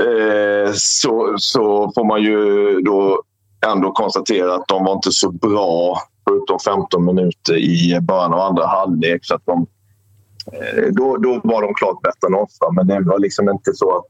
Eh, 0.00 0.72
så, 0.74 1.34
så 1.36 1.92
får 1.94 2.04
man 2.04 2.22
ju 2.22 2.80
då 2.80 3.22
ändå 3.66 3.92
konstatera 3.92 4.54
att 4.54 4.68
de 4.68 4.84
var 4.84 4.92
inte 4.92 5.12
så 5.12 5.30
bra 5.30 5.98
förutom 6.28 6.58
15 6.58 7.04
minuter 7.04 7.56
i 7.56 7.98
början 8.00 8.34
av 8.34 8.40
andra 8.40 8.66
halvlek. 8.66 9.24
Så 9.24 9.34
att 9.34 9.46
de, 9.46 9.66
eh, 10.52 10.84
då, 10.92 11.16
då 11.16 11.40
var 11.44 11.62
de 11.62 11.74
klart 11.74 12.02
bättre 12.02 12.26
än 12.26 12.34
oss. 12.34 12.58
va. 12.60 12.70
Men 12.70 12.86
det 12.86 13.00
var 13.00 13.18
liksom 13.18 13.48
inte 13.48 13.74
så 13.74 13.96
att 13.96 14.06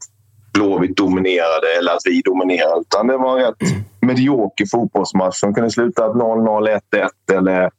Blåvitt 0.53 0.97
dominerade 0.97 1.79
eller 1.79 1.93
att 1.93 2.03
vi 2.05 2.23
dominerade. 2.25 2.81
Utan 2.81 3.07
det 3.07 3.17
var 3.17 3.39
en 3.39 3.45
rätt 3.45 3.57
medioker 4.01 4.67
fotbollsmatch 4.71 5.37
som 5.37 5.55
kunde 5.55 5.71
sluta 5.71 6.09
0-0, 6.09 6.81
1-1 6.93 7.37
eller 7.37 7.71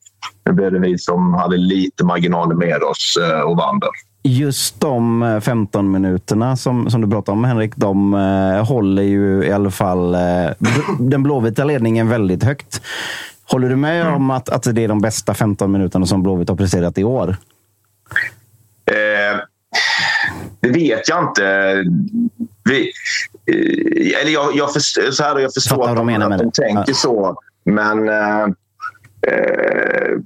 nu 0.45 0.53
blev 0.53 0.72
det 0.72 0.80
vi 0.80 0.98
som 0.98 1.34
hade 1.34 1.57
lite 1.57 2.06
marginaler 2.06 2.56
med 2.56 2.84
oss 2.84 3.18
eh, 3.22 3.40
och 3.40 3.57
vann 3.57 3.80
den. 3.80 3.90
Just 4.27 4.81
de 4.81 5.23
eh, 5.23 5.39
15 5.39 5.91
minuterna 5.91 6.57
som, 6.57 6.89
som 6.89 7.02
du 7.02 7.10
pratade 7.10 7.38
om 7.38 7.43
Henrik, 7.43 7.76
de 7.76 8.14
eh, 8.14 8.65
håller 8.65 9.03
ju 9.03 9.43
i 9.43 9.52
alla 9.52 9.72
fall 9.72 10.15
eh, 10.15 10.52
den 10.99 11.23
blåvita 11.23 11.64
ledningen 11.64 12.10
väldigt 12.10 12.43
högt. 12.43 12.81
Håller 13.43 13.69
du 13.69 13.76
med 13.76 14.07
om 14.07 14.30
att, 14.30 14.49
att 14.49 14.76
det 14.76 14.84
är 14.84 14.88
de 14.88 15.02
bästa 15.02 15.34
15 15.34 15.72
minuterna 15.72 16.06
som 16.06 16.23
Blåvitt 16.23 16.49
har 16.49 16.56
presterat 16.56 16.97
i 16.97 17.03
år? 17.03 17.38
Eh, 18.91 19.39
det 20.60 20.69
vet 20.69 21.10
jag 21.10 21.23
inte. 21.23 21.76
Vi, 22.69 22.91
eh, 23.52 24.22
eller 24.22 24.31
jag, 24.31 24.56
jag, 24.56 24.73
förstår, 24.73 25.11
så 25.11 25.23
här, 25.23 25.39
jag 25.39 25.53
förstår 25.53 25.89
att 25.89 25.95
de, 25.95 26.06
menar 26.06 26.31
att 26.31 26.39
de 26.39 26.52
tänker 26.52 26.93
så. 26.93 27.38
Men 27.64 28.10
eh, 28.10 28.43
eh, 29.27 30.18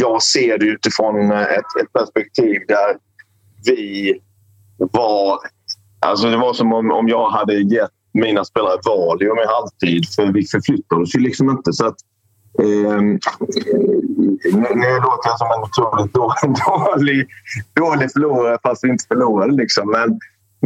jag 0.00 0.22
ser 0.22 0.58
det 0.58 0.66
utifrån 0.66 1.32
eh, 1.32 1.42
ett, 1.42 1.82
ett 1.82 1.92
perspektiv 1.92 2.60
där 2.68 2.96
vi 3.64 4.20
var... 4.76 5.38
Alltså 6.00 6.30
det 6.30 6.36
var 6.36 6.54
som 6.54 6.72
om, 6.72 6.90
om 6.90 7.08
jag 7.08 7.30
hade 7.30 7.54
gett 7.54 7.90
mina 8.12 8.44
spelare 8.44 8.78
Valium 8.84 9.38
i 9.38 9.46
halvtid. 9.46 10.08
För 10.16 10.32
vi 10.32 10.46
förflyttade 10.46 11.02
oss 11.02 11.14
ju 11.14 11.20
liksom 11.20 11.50
inte. 11.50 11.72
Så 11.72 11.86
att, 11.86 11.96
eh, 12.60 13.00
nu, 13.00 14.68
nu 14.74 15.00
låter 15.00 15.28
jag 15.28 15.38
som 15.38 15.48
en 15.56 15.62
otroligt 15.62 16.14
dålig, 16.14 16.56
dålig, 16.66 17.28
dålig 17.74 18.12
förlorare 18.12 18.58
fast 18.62 18.84
vi 18.84 18.88
inte 18.88 19.04
förlorade. 19.08 19.52
Liksom. 19.52 19.90
Men, 19.90 20.18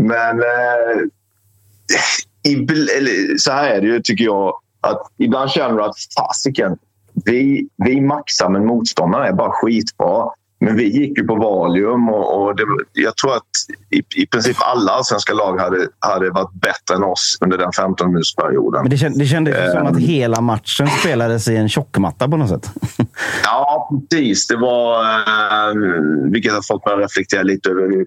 men 0.07 0.39
eh, 0.39 1.03
i, 2.43 2.55
eller, 2.99 3.39
så 3.39 3.53
här 3.53 3.71
är 3.71 3.81
det 3.81 3.87
ju, 3.87 4.01
tycker 4.01 4.25
jag. 4.25 4.55
Att 4.81 5.03
ibland 5.19 5.51
känner 5.51 5.77
du 5.77 5.83
att 5.83 5.97
fasiken, 6.17 6.77
vi, 7.25 7.69
vi 7.85 8.01
maxar 8.01 8.49
men 8.49 8.67
motståndarna 8.67 9.27
är 9.27 9.33
bara 9.33 9.53
skitbra. 9.53 10.29
Men 10.61 10.77
vi 10.77 10.85
gick 10.85 11.19
ju 11.19 11.27
på 11.27 11.35
Valium 11.35 12.09
och, 12.09 12.43
och 12.43 12.57
det, 12.57 12.65
jag 12.93 13.17
tror 13.17 13.37
att 13.37 13.43
i, 13.91 14.23
i 14.23 14.27
princip 14.27 14.57
alla 14.61 14.93
allsvenska 14.93 15.35
lag 15.35 15.59
hade, 15.61 15.89
hade 15.99 16.31
varit 16.31 16.53
bättre 16.53 16.95
än 16.95 17.03
oss 17.03 17.39
under 17.41 17.59
den 17.59 17.71
15-minutersperioden. 17.71 18.83
Men 18.83 18.91
det, 18.91 18.97
känd, 18.97 19.19
det 19.19 19.27
kändes 19.27 19.55
ju 19.57 19.71
som 19.71 19.87
att 19.87 19.99
hela 19.99 20.41
matchen 20.41 20.87
spelades 20.87 21.49
i 21.49 21.57
en 21.57 21.69
tjockmatta 21.69 22.29
på 22.29 22.37
något 22.37 22.49
sätt. 22.49 22.71
Ja, 23.45 23.91
precis. 24.11 24.47
Det 24.47 24.57
var... 24.57 25.03
Eh, 25.05 25.75
vilket 26.33 26.53
har 26.53 26.63
fått 26.63 26.87
mig 26.87 26.95
att 26.95 27.01
reflektera 27.01 27.43
lite 27.43 27.71
över 27.71 27.83
hur, 27.83 28.07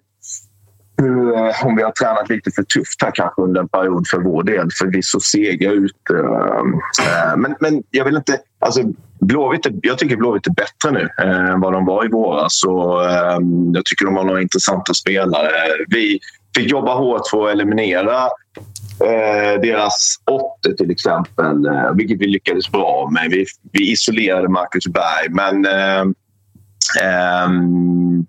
Eh, 1.01 1.65
om 1.65 1.75
vi 1.75 1.83
har 1.83 1.91
tränat 1.91 2.29
lite 2.29 2.51
för 2.51 2.63
tufft 2.63 3.01
här 3.03 3.11
kanske 3.13 3.41
under 3.41 3.61
en 3.61 3.67
period 3.67 4.07
för 4.07 4.17
vår 4.19 4.43
del. 4.43 4.67
För 4.79 4.87
vi 4.87 5.03
såg 5.03 5.21
sega 5.21 5.71
ut. 5.71 5.91
Eh, 6.13 6.19
eh, 7.07 7.37
men, 7.37 7.55
men 7.59 7.83
jag 7.91 8.05
vill 8.05 8.15
inte... 8.15 8.39
Alltså, 8.59 8.81
Blåvitt, 9.19 9.65
är- 9.65 9.73
jag 9.81 9.97
tycker 9.97 10.17
Blåvitt 10.17 10.47
är 10.47 10.51
bättre 10.51 10.91
nu 10.91 11.09
än 11.25 11.59
vad 11.61 11.73
de 11.73 11.85
var 11.85 12.05
i 12.05 12.07
våras. 12.07 12.63
Och, 12.63 13.01
jag 13.73 13.85
tycker 13.85 14.05
de 14.05 14.15
har 14.15 14.23
några 14.23 14.41
intressanta 14.41 14.93
spelare. 14.93 15.49
Vi 15.87 16.19
fick 16.55 16.71
jobba 16.71 16.95
hårt 16.95 17.27
för 17.31 17.47
att 17.47 17.53
eliminera 17.53 18.29
deras 19.61 20.15
åtte 20.31 20.75
till 20.77 20.91
exempel, 20.91 21.69
vilket 21.95 22.19
vi 22.19 22.27
lyckades 22.27 22.71
bra 22.71 23.09
med. 23.11 23.31
Vi, 23.31 23.45
vi 23.71 23.91
isolerade 23.91 24.47
Marcus 24.49 24.87
Berg, 24.87 25.29
men 25.29 25.65
Um, 27.47 28.27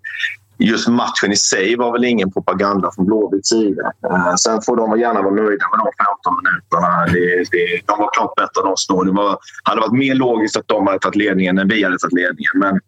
just 0.59 0.87
matchen 0.87 1.31
i 1.31 1.35
sig 1.35 1.75
var 1.75 1.91
väl 1.91 2.03
ingen 2.03 2.31
propaganda 2.31 2.91
från 2.95 3.05
Blåvitts 3.05 3.49
sida. 3.49 3.91
Eh, 4.09 4.35
sen 4.35 4.61
får 4.61 4.77
de 4.77 4.99
gärna 4.99 5.21
vara 5.21 5.33
nöjda 5.33 5.65
med 5.71 5.79
de 5.79 5.91
15 6.05 6.35
minuterna. 6.43 7.05
Det, 7.05 7.51
det, 7.51 7.81
de 7.85 7.99
var 7.99 8.09
klart 8.13 8.35
bättre 8.35 8.61
än 8.61 8.73
oss 8.73 8.87
då. 8.87 9.03
Det 9.03 9.11
var, 9.11 9.37
hade 9.63 9.81
varit 9.81 9.99
mer 9.99 10.15
logiskt 10.15 10.57
att 10.57 10.67
de 10.67 10.87
hade 10.87 10.99
tagit 10.99 11.15
ledningen 11.15 11.57
än 11.57 11.67
vi 11.67 11.83
hade 11.83 11.97
tagit 11.97 12.13
ledningen. 12.13 12.53
Men, 12.55 12.79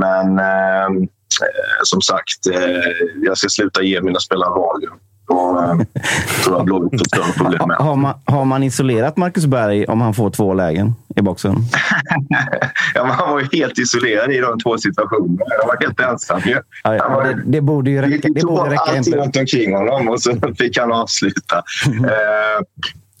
men 0.00 0.38
ehm, 0.38 1.02
eh, 1.42 1.80
som 1.82 2.00
sagt, 2.00 2.46
eh, 2.52 2.92
jag 3.22 3.38
ska 3.38 3.48
sluta 3.48 3.82
ge 3.82 4.00
mina 4.00 4.20
spelare 4.20 4.50
valium. 4.50 4.94
Eh, 5.32 5.76
tror 6.44 6.56
jag 6.56 6.64
Blåvitt 6.64 7.00
får 7.00 7.04
större 7.08 7.32
problem 7.44 7.68
med. 7.68 7.76
Har 7.76 7.96
man, 7.96 8.14
har 8.24 8.44
man 8.44 8.62
isolerat 8.62 9.16
Marcus 9.16 9.46
Berg 9.46 9.84
om 9.86 10.00
han 10.00 10.14
får 10.14 10.30
två 10.30 10.54
lägen 10.54 10.94
i 11.16 11.22
boxen? 11.22 11.54
ja, 12.94 13.04
han 13.04 13.30
var 13.32 13.40
ju 13.40 13.48
helt 13.52 13.78
isolerad 13.78 14.32
i 14.32 14.38
de 14.38 14.58
två 14.58 14.78
situationerna. 14.78 15.44
Han 15.60 15.68
var 15.68 15.76
helt 15.80 16.00
ensam 16.00 16.40
ju. 16.44 16.58
Ja, 16.84 16.94
ja, 16.96 17.08
var- 17.08 17.24
det, 17.24 17.42
det 17.44 17.60
borde 17.60 17.90
ju 17.90 18.02
räcka. 18.02 18.28
Det 18.34 18.40
tog 18.40 18.50
borde 18.50 18.70
räcka 18.70 18.82
allting 18.82 19.14
runt 19.16 19.36
omkring 19.36 19.74
honom 19.76 20.08
och 20.08 20.22
så 20.22 20.32
fick 20.58 20.78
han 20.78 20.92
avsluta. 20.92 21.62
Eh, 22.02 22.64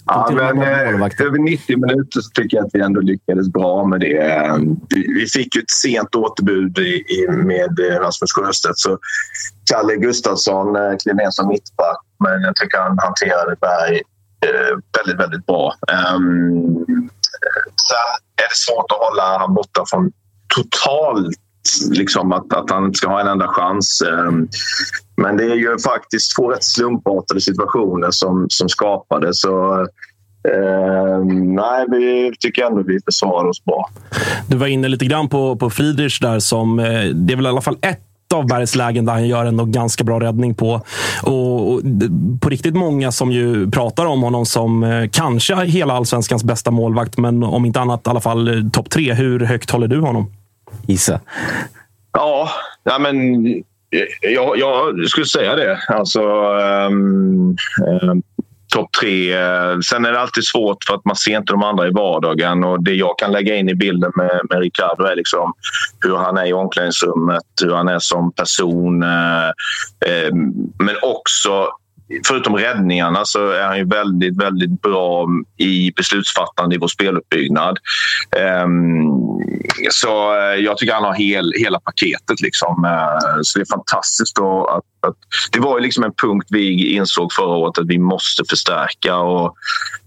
ja, 0.06 0.30
men, 0.32 0.62
eh, 0.62 1.26
över 1.26 1.38
90 1.38 1.76
minuter 1.76 2.20
så 2.20 2.30
tycker 2.30 2.56
jag 2.56 2.66
att 2.66 2.70
vi 2.72 2.80
ändå 2.80 3.00
lyckades 3.00 3.48
bra 3.48 3.86
med 3.86 4.00
det. 4.00 4.50
Vi, 4.88 5.26
fick 5.26 5.56
ju 5.56 5.60
ett 5.60 5.70
sent 5.70 6.14
återbud 6.14 6.78
i, 6.78 7.26
med 7.28 7.80
eh, 7.80 8.00
Rasmus 8.00 8.32
Sjöstedt. 8.32 8.78
Så 8.78 8.98
Kalle 9.70 9.96
Gustafsson 9.96 10.76
eh, 10.76 10.96
klev 11.02 11.16
ner 11.16 11.30
som 11.30 11.48
mittback, 11.48 12.00
men 12.24 12.42
jag 12.42 12.56
tycker 12.56 12.78
han 12.78 12.98
hanterade 12.98 13.56
Berg 13.60 13.96
eh, 14.46 14.76
väldigt, 14.98 15.20
väldigt 15.24 15.46
bra. 15.46 15.74
Um, 16.14 16.86
sen 17.88 18.08
är 18.36 18.48
det 18.48 18.56
svårt 18.66 18.92
att 18.92 18.98
hålla 18.98 19.38
han 19.38 19.54
borta 19.54 19.84
från 19.90 20.12
totalt 20.54 21.36
liksom 21.90 22.32
att, 22.32 22.52
att 22.52 22.70
han 22.70 22.84
inte 22.84 22.98
ska 22.98 23.08
ha 23.08 23.20
en 23.20 23.26
enda 23.26 23.48
chans. 23.48 24.02
Ehm, 24.02 24.48
Men 25.22 25.36
det 25.36 25.44
är 25.44 25.54
ju 25.54 25.78
faktiskt 25.78 26.36
två 26.36 26.50
rätt 26.50 26.64
slumpartade 26.64 27.40
situationer 27.40 28.10
som, 28.10 28.46
som 28.48 28.68
skapades. 28.68 29.40
Så, 29.40 29.86
ehm, 30.48 31.54
nej, 31.54 31.86
vi 31.88 32.32
tycker 32.40 32.64
ändå 32.64 32.82
vi 32.82 32.98
försvarar 33.04 33.48
oss 33.48 33.64
bra. 33.64 33.90
Du 34.46 34.56
var 34.56 34.66
inne 34.66 34.88
lite 34.88 35.04
grann 35.04 35.28
på, 35.28 35.56
på 35.56 35.70
Friedrich 35.70 36.20
där. 36.20 36.38
Som, 36.38 36.78
eh, 36.78 37.04
det 37.04 37.32
är 37.32 37.36
väl 37.36 37.46
i 37.46 37.48
alla 37.48 37.60
fall 37.60 37.78
ett 37.80 38.00
av 38.34 38.46
Bergs 38.46 38.74
lägen 38.74 39.04
där 39.04 39.12
han 39.12 39.28
gör 39.28 39.44
en 39.44 39.72
ganska 39.72 40.04
bra 40.04 40.20
räddning 40.20 40.54
på. 40.54 40.80
Och, 41.22 41.72
och 41.72 41.80
på 42.40 42.48
riktigt 42.48 42.74
många 42.74 43.12
som 43.12 43.32
ju 43.32 43.70
pratar 43.70 44.06
om 44.06 44.22
honom 44.22 44.46
som 44.46 44.84
eh, 44.84 45.08
kanske 45.12 45.64
hela 45.64 45.94
allsvenskans 45.94 46.44
bästa 46.44 46.70
målvakt, 46.70 47.18
men 47.18 47.42
om 47.42 47.64
inte 47.64 47.80
annat 47.80 48.06
i 48.06 48.10
alla 48.10 48.20
fall 48.20 48.70
topp 48.72 48.90
tre. 48.90 49.14
Hur 49.14 49.40
högt 49.40 49.70
håller 49.70 49.88
du 49.88 50.00
honom? 50.00 50.32
Gissa. 50.86 51.20
Ja, 52.12 52.48
ja 52.84 52.98
men 52.98 53.44
jag, 54.20 54.58
jag 54.58 55.08
skulle 55.08 55.26
säga 55.26 55.56
det. 55.56 55.80
Alltså, 55.88 56.22
um, 56.22 57.56
um 58.02 58.22
topp 58.72 58.92
tre. 59.00 59.32
Eh, 59.32 59.78
sen 59.78 60.04
är 60.04 60.12
det 60.12 60.20
alltid 60.20 60.44
svårt 60.44 60.84
för 60.84 60.94
att 60.94 61.04
man 61.04 61.16
ser 61.16 61.36
inte 61.36 61.52
de 61.52 61.62
andra 61.62 61.86
i 61.86 61.90
vardagen. 61.90 62.64
Och 62.64 62.82
det 62.82 62.94
jag 62.94 63.18
kan 63.18 63.32
lägga 63.32 63.56
in 63.56 63.68
i 63.68 63.74
bilden 63.74 64.12
med, 64.16 64.40
med 64.50 64.58
Ricardo 64.60 65.04
är 65.04 65.16
liksom 65.16 65.52
hur 66.00 66.16
han 66.16 66.36
är 66.36 66.46
i 66.46 66.52
omklädningsrummet, 66.52 67.44
hur 67.62 67.74
han 67.74 67.88
är 67.88 67.98
som 67.98 68.32
person. 68.32 69.02
eh, 69.02 69.48
ehm, 70.06 70.52
Men 70.78 70.96
också 71.02 71.68
Förutom 72.26 72.56
räddningarna 72.56 73.24
så 73.24 73.50
är 73.50 73.66
han 73.66 73.78
ju 73.78 73.84
väldigt, 73.84 74.42
väldigt 74.42 74.82
bra 74.82 75.28
i 75.56 75.92
beslutsfattande 75.96 76.74
i 76.74 76.78
vår 76.78 76.88
speluppbyggnad. 76.88 77.78
Ehm, 78.36 78.82
så 79.90 80.34
eh, 80.38 80.64
jag 80.64 80.78
tycker 80.78 80.94
han 80.94 81.04
har 81.04 81.14
hel, 81.14 81.52
hela 81.58 81.80
paketet. 81.80 82.40
Liksom. 82.40 82.84
Eh, 82.84 83.40
så 83.42 83.58
det 83.58 83.62
är 83.62 83.76
fantastiskt. 83.76 84.36
Då 84.36 84.66
att, 84.66 85.08
att, 85.08 85.16
det 85.52 85.60
var 85.60 85.78
ju 85.78 85.82
liksom 85.82 86.04
en 86.04 86.12
punkt 86.22 86.46
vi 86.50 86.94
insåg 86.94 87.32
förra 87.32 87.56
året 87.56 87.78
att 87.78 87.86
vi 87.86 87.98
måste 87.98 88.42
förstärka. 88.50 89.16
Och 89.16 89.54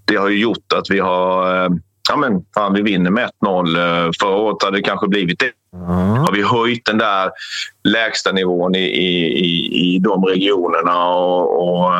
det 0.05 0.15
har 0.15 0.29
ju 0.29 0.39
gjort 0.39 0.73
att 0.75 0.89
vi 0.89 0.99
har... 0.99 1.63
Eh, 1.65 1.69
ja, 2.09 2.17
men, 2.17 2.41
fan, 2.53 2.73
vi 2.73 2.81
vinner 2.81 3.11
med 3.11 3.29
1-0. 3.43 4.13
Förra 4.21 4.35
året 4.35 4.63
hade 4.63 4.77
det 4.77 4.83
kanske 4.83 5.07
blivit 5.07 5.43
det. 5.79 6.19
Har 6.19 6.31
vi 6.31 6.43
höjt 6.43 6.85
den 6.85 6.97
där 6.97 7.31
lägsta 7.83 8.31
nivån 8.31 8.75
i, 8.75 8.79
i, 8.79 9.25
i, 9.45 9.95
i 9.95 9.99
de 9.99 10.25
regionerna. 10.25 11.07
Och, 11.07 11.67
och 11.67 11.91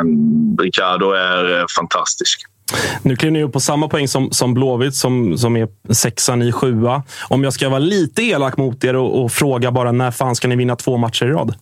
um, 0.00 0.56
Ricardo 0.60 1.10
är 1.10 1.58
eh, 1.60 1.64
fantastisk. 1.76 2.40
Nu 3.02 3.16
kliver 3.16 3.32
ni 3.32 3.42
upp 3.42 3.52
på 3.52 3.60
samma 3.60 3.88
poäng 3.88 4.08
som, 4.08 4.30
som 4.30 4.54
Blåvitt 4.54 4.94
som, 4.94 5.38
som 5.38 5.56
är 5.56 5.68
sexa, 5.92 6.36
ni 6.36 6.52
sjua. 6.52 7.02
Om 7.28 7.44
jag 7.44 7.52
ska 7.52 7.68
vara 7.68 7.78
lite 7.78 8.22
elak 8.22 8.56
mot 8.56 8.84
er 8.84 8.96
och, 8.96 9.24
och 9.24 9.32
fråga 9.32 9.70
bara 9.70 9.92
när 9.92 10.10
fan 10.10 10.36
ska 10.36 10.48
ni 10.48 10.56
vinna 10.56 10.76
två 10.76 10.96
matcher 10.96 11.26
i 11.26 11.30
rad? 11.30 11.54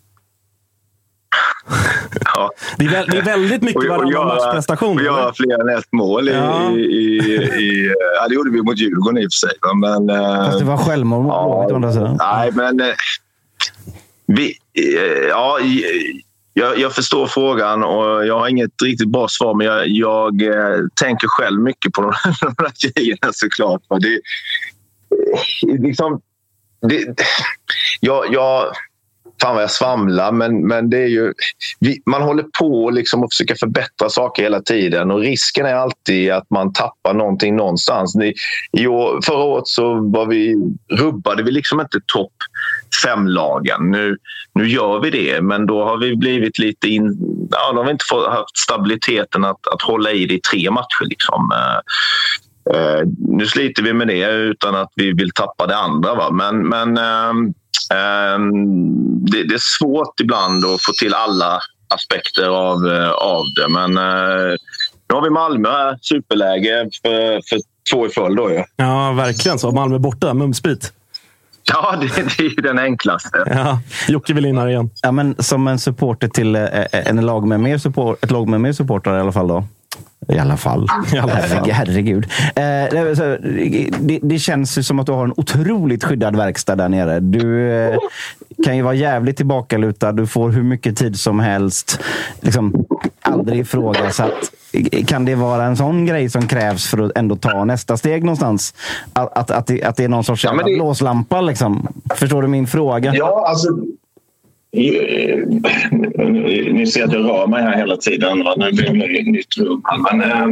Ja. 2.34 2.50
Det 2.78 2.84
är, 2.84 2.90
väl, 2.90 3.06
det 3.10 3.18
är 3.18 3.22
väldigt 3.22 3.62
mycket 3.62 3.88
varannan 3.90 4.26
matchprestation. 4.26 4.96
Och 4.98 5.04
göra 5.04 5.22
eller? 5.22 5.32
fler 5.32 5.60
än 5.70 5.78
ett 5.78 5.92
mål. 5.92 6.28
I, 6.28 6.32
Ja. 6.32 6.70
i, 6.70 6.82
i, 6.82 7.94
ja, 8.16 8.28
det 8.28 8.34
gjorde 8.34 8.50
vi 8.50 8.62
mot 8.62 8.78
Djurgården 8.78 9.18
i 9.22 9.26
och 9.26 9.30
för 9.32 9.48
sig. 9.48 9.56
Men, 9.80 10.10
eh, 10.10 10.44
Fast 10.46 10.58
det 10.58 10.64
var 10.64 10.76
självmål 10.76 11.22
mot 11.22 11.32
Blåvitt 11.32 11.72
å 11.72 11.74
andra 11.74 11.92
sidan. 11.92 12.16
Nej, 12.20 12.50
men... 12.52 12.80
eh, 12.80 12.86
Vi, 14.26 14.54
eh, 14.78 15.28
ja, 15.28 15.60
i- 15.60 16.22
jag, 16.54 16.78
jag 16.78 16.92
förstår 16.92 17.26
frågan 17.26 17.82
och 17.84 18.26
jag 18.26 18.38
har 18.40 18.48
inget 18.48 18.70
riktigt 18.84 19.08
bra 19.08 19.28
svar 19.28 19.54
men 19.54 19.66
jag, 19.66 19.86
jag 19.88 20.34
tänker 20.94 21.28
själv 21.28 21.60
mycket 21.60 21.92
på 21.92 22.02
de, 22.02 22.12
de 22.40 22.54
här 22.58 22.92
grejerna 22.92 23.32
såklart. 23.32 23.82
Det, 24.00 24.20
liksom, 25.78 26.20
det, 26.88 27.20
jag, 28.00 28.32
jag, 28.34 28.64
fan 29.42 29.54
vad 29.54 29.62
jag 29.62 29.70
svamlar, 29.70 30.32
men, 30.32 30.66
men 30.66 30.90
det 30.90 30.98
är 30.98 31.08
ju... 31.08 31.32
Vi, 31.80 32.02
man 32.06 32.22
håller 32.22 32.44
på 32.58 32.90
liksom 32.90 33.24
att 33.24 33.32
försöka 33.32 33.54
förbättra 33.54 34.08
saker 34.08 34.42
hela 34.42 34.60
tiden 34.60 35.10
och 35.10 35.20
risken 35.20 35.66
är 35.66 35.74
alltid 35.74 36.30
att 36.30 36.50
man 36.50 36.72
tappar 36.72 37.14
någonting 37.14 37.56
någonstans. 37.56 38.14
Ni, 38.14 38.34
i 38.72 38.86
år, 38.86 39.20
förra 39.26 39.42
året 39.42 39.66
så 39.66 40.10
var 40.10 40.26
vi, 40.26 40.56
rubbade 40.90 41.42
vi 41.42 41.50
liksom 41.50 41.80
inte 41.80 41.98
topp 42.06 42.32
fem-lagen. 43.04 43.90
Nu, 43.90 44.16
nu 44.54 44.68
gör 44.68 45.00
vi 45.00 45.10
det, 45.10 45.42
men 45.42 45.66
då 45.66 45.84
har 45.84 45.96
vi 45.96 46.16
blivit 46.16 46.58
lite 46.58 46.88
in... 46.88 47.16
Ja, 47.50 47.72
då 47.72 47.78
har 47.78 47.84
vi 47.84 47.90
inte 47.90 48.04
fått, 48.10 48.28
haft 48.28 48.58
stabiliteten 48.58 49.44
att, 49.44 49.66
att 49.74 49.82
hålla 49.82 50.12
i 50.12 50.26
det 50.26 50.34
i 50.34 50.40
tre 50.40 50.70
matcher. 50.70 51.04
Liksom. 51.04 51.50
Uh, 52.74 53.08
nu 53.38 53.46
sliter 53.46 53.82
vi 53.82 53.92
med 53.92 54.08
det 54.08 54.30
utan 54.30 54.74
att 54.74 54.92
vi 54.96 55.12
vill 55.12 55.30
tappa 55.30 55.66
det 55.66 55.76
andra. 55.76 56.14
Va? 56.14 56.30
Men, 56.30 56.68
men 56.68 56.98
uh, 56.98 57.52
det, 59.32 59.48
det 59.48 59.54
är 59.54 59.78
svårt 59.78 60.20
ibland 60.20 60.64
att 60.64 60.82
få 60.82 60.92
till 60.92 61.14
alla 61.14 61.60
aspekter 61.94 62.46
av, 62.46 62.86
eh, 62.86 63.10
av 63.10 63.44
det. 63.56 63.68
Men 63.68 63.96
eh, 63.96 64.56
nu 65.08 65.14
har 65.14 65.22
vi 65.22 65.30
Malmö 65.30 65.68
här, 65.68 65.98
superläge 66.02 66.90
för, 67.02 67.40
för 67.48 67.58
två 67.90 68.06
i 68.06 68.08
följd. 68.08 68.36
Då, 68.36 68.50
ju. 68.50 68.64
Ja, 68.76 69.12
verkligen 69.12 69.58
så. 69.58 69.70
Malmö 69.70 69.98
borta, 69.98 70.34
mumsbit. 70.34 70.92
Ja, 71.64 71.96
det, 72.00 72.06
det 72.36 72.44
är 72.44 72.50
ju 72.50 72.62
den 72.62 72.78
enklaste. 72.78 73.44
Ja, 73.46 73.80
Jocke 74.08 74.32
vill 74.34 74.46
in 74.46 74.58
här 74.58 74.68
igen. 74.68 74.90
Ja, 75.02 75.12
men 75.12 75.34
som 75.38 75.68
en 75.68 75.78
supporter 75.78 76.28
till 76.28 76.56
eh, 76.56 76.84
en 76.92 77.26
lag 77.26 77.46
med 77.46 77.60
mer 77.60 77.78
support, 77.78 78.24
ett 78.24 78.30
lag 78.30 78.48
med 78.48 78.60
mer 78.60 78.72
supportrar 78.72 79.18
i 79.18 79.20
alla 79.20 79.32
fall 79.32 79.48
då. 79.48 79.64
I 80.28 80.38
alla 80.38 80.56
fall. 80.56 80.86
I 81.14 81.18
alla 81.18 81.36
fall. 81.36 81.70
Herregud. 81.70 82.24
Eh, 82.46 82.62
det, 84.00 84.18
det, 84.22 84.38
känns 84.38 84.78
ju 84.78 84.82
som 84.82 84.98
att 84.98 85.06
du 85.06 85.12
har 85.12 85.24
en 85.24 85.34
otroligt 85.36 86.04
skyddad 86.04 86.36
verkstad 86.36 86.76
där 86.76 86.88
nere. 86.88 87.20
Du 87.20 87.70
eh, 87.72 87.98
kan 88.64 88.76
ju 88.76 88.82
vara 88.82 88.94
jävligt 88.94 89.36
tillbakalutad. 89.36 90.12
Du 90.12 90.26
får 90.26 90.50
hur 90.50 90.62
mycket 90.62 90.96
tid 90.96 91.20
som 91.20 91.40
helst. 91.40 92.00
Liksom, 92.40 92.84
aldrig 93.22 93.60
ifrågasatt. 93.60 94.52
Kan 95.06 95.24
det 95.24 95.34
vara 95.34 95.64
en 95.64 95.76
sån 95.76 96.06
grej 96.06 96.30
som 96.30 96.46
krävs 96.48 96.86
för 96.86 96.98
att 96.98 97.12
ändå 97.14 97.36
ta 97.36 97.64
nästa 97.64 97.96
steg 97.96 98.24
någonstans? 98.24 98.74
Att, 99.12 99.38
att, 99.38 99.50
att, 99.50 99.66
det, 99.66 99.82
att 99.82 99.96
det 99.96 100.04
är 100.04 100.08
någon 100.08 100.24
sorts 100.24 100.44
Ja, 100.44 100.52
det- 100.52 100.74
blåslampa? 100.74 101.40
Liksom. 101.40 101.88
Förstår 102.14 102.42
du 102.42 102.48
min 102.48 102.66
fråga? 102.66 103.14
Ja, 103.14 103.48
alltså... 103.48 103.68
Ni 106.72 106.86
ser 106.86 107.04
att 107.04 107.12
jag 107.12 107.24
rör 107.24 107.46
mig 107.46 107.62
här 107.62 107.76
hela 107.76 107.96
tiden. 107.96 108.44
va? 108.44 108.54
Nu 108.56 108.72
blir 108.72 109.08
det 109.08 109.18
ett 109.18 109.26
nytt 109.26 109.56
rum. 109.56 109.82
Men, 110.10 110.22
eh, 110.22 110.46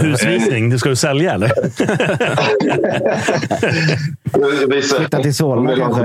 Husvisning, 0.00 0.70
det 0.70 0.78
ska 0.78 0.88
du 0.88 0.96
sälja 0.96 1.32
eller? 1.32 1.48
Flytta 4.98 5.22
till 5.22 5.34
Solna 5.34 5.76
kanske? 5.76 6.02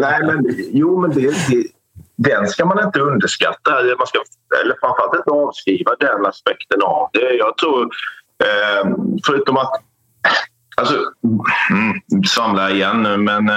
Nej, 0.00 0.22
men 0.22 0.46
jo, 0.72 1.00
men 1.00 1.10
det, 1.10 1.20
det, 1.20 1.64
den 2.16 2.46
ska 2.46 2.64
man 2.64 2.84
inte 2.84 3.00
underskatta. 3.00 3.70
Man 3.98 4.06
ska, 4.06 4.18
eller 4.64 4.74
framförallt 4.80 5.16
inte 5.16 5.30
avskriva 5.30 5.90
den 6.00 6.26
aspekten 6.26 6.82
av 6.82 7.10
det. 7.12 7.34
Jag 7.34 7.56
tror, 7.56 7.82
eh, 8.44 8.88
förutom 9.26 9.56
att... 9.56 9.70
Alltså, 10.76 10.94
mm, 11.70 12.00
samla 12.26 12.70
igen 12.70 13.02
nu, 13.02 13.16
men... 13.16 13.50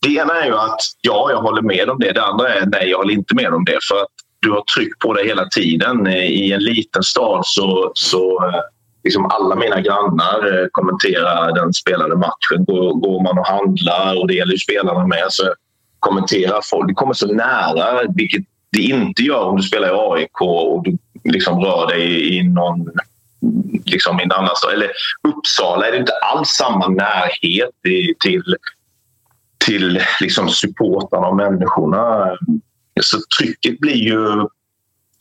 Det 0.00 0.08
ena 0.08 0.40
är 0.40 0.46
ju 0.46 0.54
att 0.54 0.80
ja, 1.00 1.30
jag 1.30 1.42
håller 1.42 1.62
med 1.62 1.90
om 1.90 1.98
det. 1.98 2.12
Det 2.12 2.24
andra 2.24 2.54
är 2.54 2.66
nej, 2.66 2.88
jag 2.88 2.98
håller 2.98 3.14
inte 3.14 3.34
med 3.34 3.54
om 3.54 3.64
det. 3.64 3.78
För 3.88 4.02
att 4.02 4.08
du 4.40 4.50
har 4.50 4.64
tryck 4.76 4.98
på 4.98 5.12
dig 5.12 5.26
hela 5.26 5.48
tiden. 5.48 6.06
Eh, 6.06 6.24
I 6.24 6.52
en 6.52 6.64
liten 6.64 7.02
stad 7.02 7.46
så, 7.46 7.92
så 7.94 8.44
eh, 8.46 8.60
liksom 9.04 9.26
alla 9.26 9.54
mina 9.54 9.80
grannar 9.80 10.62
eh, 10.62 10.66
kommenterar 10.72 11.54
den 11.54 11.72
spelade 11.72 12.16
matchen. 12.16 12.64
Går, 12.64 12.94
går 12.94 13.22
man 13.22 13.38
och 13.38 13.46
handlar, 13.46 14.20
och 14.20 14.28
det 14.28 14.34
gäller 14.34 14.52
ju 14.52 14.58
spelarna 14.58 15.06
med, 15.06 15.26
så 15.28 15.54
kommenterar 15.98 16.60
folk. 16.64 16.88
Det 16.88 16.94
kommer 16.94 17.14
så 17.14 17.26
nära, 17.26 18.02
vilket 18.16 18.44
det 18.72 18.82
inte 18.82 19.22
gör 19.22 19.44
om 19.44 19.56
du 19.56 19.62
spelar 19.62 19.88
i 19.88 20.20
AIK 20.20 20.40
och 20.40 20.84
du 20.84 20.98
liksom 21.24 21.60
rör 21.60 21.86
dig 21.86 22.36
i 22.36 22.42
någon 22.42 22.90
liksom 23.84 24.20
i 24.20 24.22
en 24.22 24.32
annan 24.32 24.56
stad. 24.56 24.72
Eller 24.72 24.90
Uppsala 25.28 25.86
är 25.86 25.92
det 25.92 25.98
inte 25.98 26.12
alls 26.12 26.48
samma 26.48 26.88
närhet 26.88 27.70
till, 28.20 28.56
till 29.68 30.00
liksom 30.20 30.48
supportarna 30.48 31.26
och 31.26 31.36
människorna. 31.36 32.36
Så 33.00 33.18
trycket 33.38 33.80
blir 33.80 33.96
ju 33.96 34.46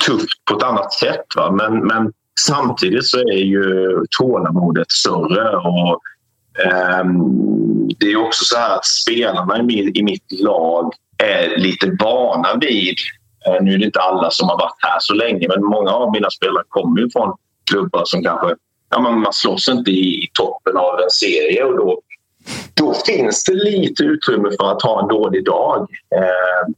tufft 0.05 0.45
på 0.45 0.57
ett 0.57 0.63
annat 0.63 0.93
sätt. 0.93 1.25
Va? 1.35 1.51
Men, 1.51 1.87
men 1.87 2.13
samtidigt 2.39 3.05
så 3.05 3.17
är 3.17 3.43
ju 3.43 3.89
tålamodet 4.19 4.91
större. 4.91 5.57
Och, 5.57 6.01
um, 7.01 7.89
det 7.99 8.11
är 8.11 8.25
också 8.25 8.45
så 8.45 8.57
att 8.57 8.85
spelarna 8.85 9.59
i, 9.59 9.63
min, 9.63 9.97
i 9.97 10.03
mitt 10.03 10.41
lag 10.41 10.93
är 11.17 11.57
lite 11.57 11.97
vana 11.99 12.55
vid... 12.61 12.95
Uh, 13.47 13.63
nu 13.63 13.73
är 13.73 13.77
det 13.77 13.85
inte 13.85 13.99
alla 13.99 14.31
som 14.31 14.49
har 14.49 14.57
varit 14.57 14.77
här 14.79 14.97
så 14.99 15.13
länge 15.13 15.47
men 15.47 15.63
många 15.63 15.91
av 15.91 16.11
mina 16.11 16.29
spelare 16.29 16.63
kommer 16.69 17.01
ju 17.01 17.09
från 17.09 17.37
klubbar 17.71 18.03
som 18.05 18.23
kanske... 18.23 18.55
Ja, 18.89 18.99
man, 18.99 19.19
man 19.19 19.33
slåss 19.33 19.69
inte 19.69 19.91
i, 19.91 20.23
i 20.23 20.29
toppen 20.33 20.77
av 20.77 20.99
en 20.99 21.09
serie 21.09 21.63
och 21.63 21.77
då, 21.77 22.01
då 22.73 22.93
finns 22.93 23.43
det 23.43 23.53
lite 23.53 24.03
utrymme 24.03 24.49
för 24.59 24.71
att 24.71 24.81
ha 24.81 25.01
en 25.01 25.07
dålig 25.07 25.45
dag. 25.45 25.87
Eh, 26.15 26.73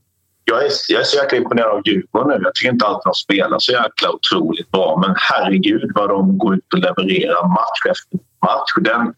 jag 0.45 0.65
är, 0.65 0.71
jag 0.89 1.01
är 1.01 1.05
så 1.05 1.17
jäkla 1.17 1.37
imponerad 1.37 1.71
av 1.71 1.81
Djurgården 1.85 2.27
nu. 2.27 2.43
Jag 2.43 2.55
tycker 2.55 2.73
inte 2.73 2.85
alltid 2.85 3.05
de 3.05 3.13
spelar 3.13 3.59
så 3.59 3.71
jäkla 3.71 4.09
otroligt 4.11 4.71
bra. 4.71 5.03
Men 5.07 5.15
herregud 5.17 5.91
vad 5.95 6.09
de 6.09 6.37
går 6.37 6.55
ut 6.55 6.73
och 6.73 6.79
levererar 6.79 7.47
match 7.47 7.91
efter 7.91 8.19
match. 8.45 8.73
Den, 8.81 9.13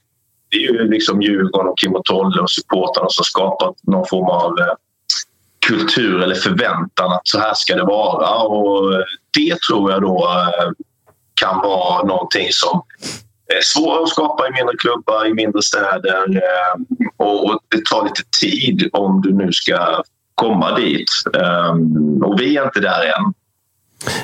det 0.49 0.57
är 0.57 0.61
ju 0.61 0.87
liksom 0.87 1.21
Djurgården 1.21 1.67
och 1.67 1.77
Kim 1.77 1.95
och 1.95 2.05
Tolle 2.05 2.41
och 2.41 2.51
supportrarna 2.51 3.09
som 3.09 3.25
skapat 3.25 3.75
någon 3.83 4.05
form 4.05 4.29
av 4.29 4.59
eh, 4.59 4.73
kultur 5.67 6.21
eller 6.21 6.35
förväntan 6.35 7.11
att 7.11 7.27
så 7.27 7.39
här 7.39 7.53
ska 7.53 7.75
det 7.75 7.83
vara. 7.83 8.43
Och 8.43 8.91
det 9.37 9.61
tror 9.61 9.91
jag 9.91 10.01
då 10.01 10.27
eh, 10.27 10.71
kan 11.33 11.57
vara 11.57 12.03
någonting 12.03 12.47
som 12.51 12.81
Eh, 13.51 13.61
svårare 13.61 14.03
att 14.03 14.09
skapa 14.09 14.47
i 14.47 14.51
mindre 14.51 14.75
klubbar, 14.77 15.27
i 15.27 15.33
mindre 15.33 15.61
städer. 15.61 16.35
Eh, 16.35 16.73
och 17.17 17.59
det 17.67 17.85
tar 17.85 18.03
lite 18.03 18.21
tid 18.41 18.89
om 18.93 19.21
du 19.21 19.33
nu 19.33 19.51
ska 19.51 20.03
komma 20.35 20.75
dit. 20.75 21.09
Eh, 21.35 21.71
och 22.27 22.41
vi 22.41 22.57
är 22.57 22.65
inte 22.65 22.79
där 22.79 23.05
än. 23.05 23.33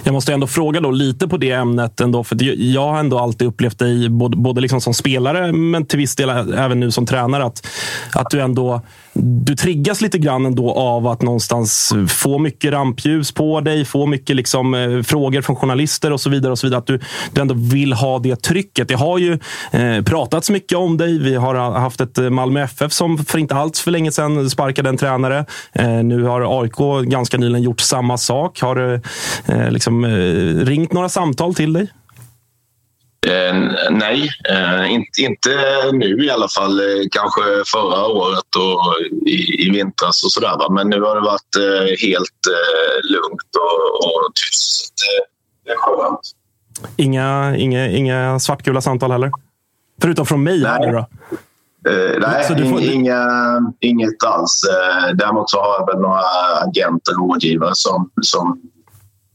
Jag 0.04 0.14
måste 0.14 0.34
ändå 0.34 0.48
fråga 0.48 0.80
då 0.80 0.92
lite 0.92 1.28
på 1.28 1.38
det 1.38 1.52
ämnet. 1.52 2.02
Ändå, 2.02 2.24
för 2.24 2.38
jag 2.74 2.88
har 2.88 3.00
ändå 3.00 3.20
alltid 3.20 3.48
upplevt 3.48 3.80
dig, 3.80 4.10
både, 4.10 4.38
både 4.38 4.62
liksom 4.62 4.82
som 4.82 4.94
spelare 4.94 5.52
men 5.52 5.86
till 5.86 6.00
viss 6.00 6.16
del 6.16 6.30
även 6.30 6.80
nu 6.80 6.92
som 6.92 7.06
tränare, 7.06 7.46
att, 7.46 7.68
att 8.14 8.30
du 8.30 8.42
ändå 8.42 8.82
du 9.24 9.56
triggas 9.56 10.02
lite 10.02 10.18
grann 10.18 10.46
ändå 10.46 10.72
av 10.72 11.08
att 11.08 11.22
någonstans 11.22 11.94
få 12.08 12.40
mycket 12.40 12.72
rampljus 12.72 13.32
på 13.32 13.62
dig, 13.62 13.86
få 13.86 14.06
mycket 14.06 14.36
liksom, 14.36 14.74
eh, 14.74 15.02
frågor 15.02 15.42
från 15.42 15.56
journalister 15.56 16.14
och 16.14 16.22
så 16.22 16.30
vidare. 16.30 16.52
och 16.52 16.60
så 16.60 16.68
vidare. 16.68 16.80
Att 16.80 16.88
du, 16.88 17.00
du 17.32 17.42
ändå 17.42 17.56
vill 17.58 17.94
ha 17.94 18.20
det 18.20 18.36
trycket. 18.36 18.88
Det 18.88 18.94
har 18.94 19.18
ju 19.18 19.40
eh, 19.72 20.02
pratats 20.04 20.50
mycket 20.50 20.78
om 20.78 20.98
dig. 20.98 21.20
Vi 21.20 21.36
har 21.36 21.56
haft 21.56 22.02
ett 22.02 22.18
eh, 22.18 22.30
Malmö 22.30 22.62
FF 22.64 22.94
som 22.94 23.18
för 23.18 23.38
inte 23.40 23.56
alls 23.56 23.82
för 23.82 23.92
länge 23.92 24.12
sedan 24.12 24.50
sparkade 24.50 24.90
en 24.90 24.98
tränare. 24.98 25.46
Eh, 25.74 26.04
nu 26.04 26.24
har 26.24 26.62
AIK 26.62 27.08
ganska 27.10 27.38
nyligen 27.38 27.64
gjort 27.64 27.82
samma 27.82 28.18
sak. 28.18 28.62
Har 28.62 28.76
det 28.76 29.02
eh, 29.46 29.72
liksom, 29.72 30.06
eh, 30.06 30.66
ringt 30.66 30.94
några 30.94 31.10
samtal 31.10 31.56
till 31.56 31.74
dig? 31.74 31.88
Eh, 33.26 33.56
nej, 33.92 34.30
eh, 34.50 34.92
inte, 34.92 35.22
inte 35.22 35.50
nu 35.94 36.26
i 36.26 36.30
alla 36.30 36.48
fall. 36.48 36.80
Eh, 36.80 36.86
kanske 37.12 37.42
förra 37.72 38.06
året 38.08 38.56
och 38.56 38.96
i, 39.28 39.68
i 39.68 39.70
vintras 39.70 40.24
och 40.24 40.32
sådär. 40.32 40.70
Men 40.70 40.90
nu 40.90 41.02
har 41.02 41.16
det 41.16 41.22
varit 41.22 41.56
eh, 41.58 42.08
helt 42.08 42.42
eh, 42.52 43.10
lugnt 43.12 43.56
och, 43.56 44.06
och 44.06 44.32
tyst. 44.36 44.94
Det 45.66 45.72
är 45.72 45.78
skönt. 45.78 46.20
Inga, 46.96 47.56
inga, 47.58 47.88
inga 47.88 48.40
svartgula 48.40 48.82
samtal 48.82 49.12
heller? 49.12 49.32
Förutom 50.02 50.26
från 50.26 50.44
mig 50.44 50.62
nej. 50.62 50.92
då? 50.92 51.06
Uh, 51.90 52.20
nej, 52.20 52.70
får... 52.70 52.82
inga, 52.82 53.26
inget 53.80 54.24
alls. 54.24 54.62
Däremot 55.14 55.50
så 55.50 55.58
har 55.58 55.80
jag 55.80 55.86
väl 55.86 56.02
några 56.02 56.22
agenter 56.62 57.22
och 57.22 57.30
rådgivare 57.30 57.72
som, 57.74 58.10
som 58.22 58.62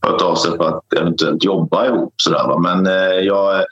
hört 0.03 0.23
av 0.23 0.35
sig 0.35 0.57
för 0.57 0.69
att 0.69 0.93
eventuellt 0.93 1.45
jobba 1.45 1.87
ihop. 1.87 2.15
Sådär, 2.16 2.47
va? 2.49 2.59
Men 2.59 2.87
eh, 2.87 3.20
jag, 3.20 3.65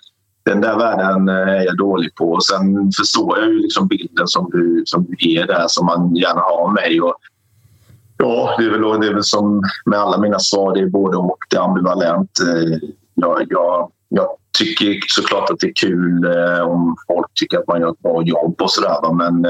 den 0.42 0.60
där 0.60 0.78
världen 0.78 1.28
eh, 1.28 1.34
är 1.34 1.64
jag 1.64 1.76
dålig 1.76 2.14
på. 2.14 2.32
Och 2.32 2.44
sen 2.44 2.92
förstår 2.92 3.38
jag 3.38 3.48
ju 3.48 3.58
liksom 3.58 3.88
bilden 3.88 4.28
som 4.28 4.50
du, 4.50 4.82
som 4.86 5.04
du 5.04 5.28
ger 5.28 5.46
där 5.46 5.64
som 5.68 5.86
man 5.86 6.16
gärna 6.16 6.40
har 6.40 6.60
av 6.60 6.72
mig. 6.72 7.00
Och, 7.00 7.14
ja, 8.16 8.54
det 8.58 8.64
är, 8.64 8.70
väl, 8.70 9.00
det 9.00 9.06
är 9.06 9.14
väl 9.14 9.24
som 9.24 9.62
med 9.84 9.98
alla 9.98 10.18
mina 10.18 10.38
svar, 10.38 10.74
det 10.74 10.80
är 10.80 10.86
både 10.86 11.16
och. 11.16 11.38
Det 11.50 11.56
är 11.56 11.60
ambivalent. 11.60 12.40
Eh, 12.40 12.78
jag, 13.14 13.46
jag, 13.48 13.90
jag 14.08 14.28
tycker 14.58 15.00
såklart 15.08 15.50
att 15.50 15.58
det 15.58 15.66
är 15.66 15.74
kul 15.74 16.24
eh, 16.24 16.60
om 16.60 16.96
folk 17.06 17.26
tycker 17.34 17.58
att 17.58 17.66
man 17.66 17.80
gör 17.80 17.90
ett 17.90 18.02
bra 18.02 18.22
jobb 18.22 18.62
och 18.62 18.70
sådär. 18.70 19.12
Men 19.12 19.46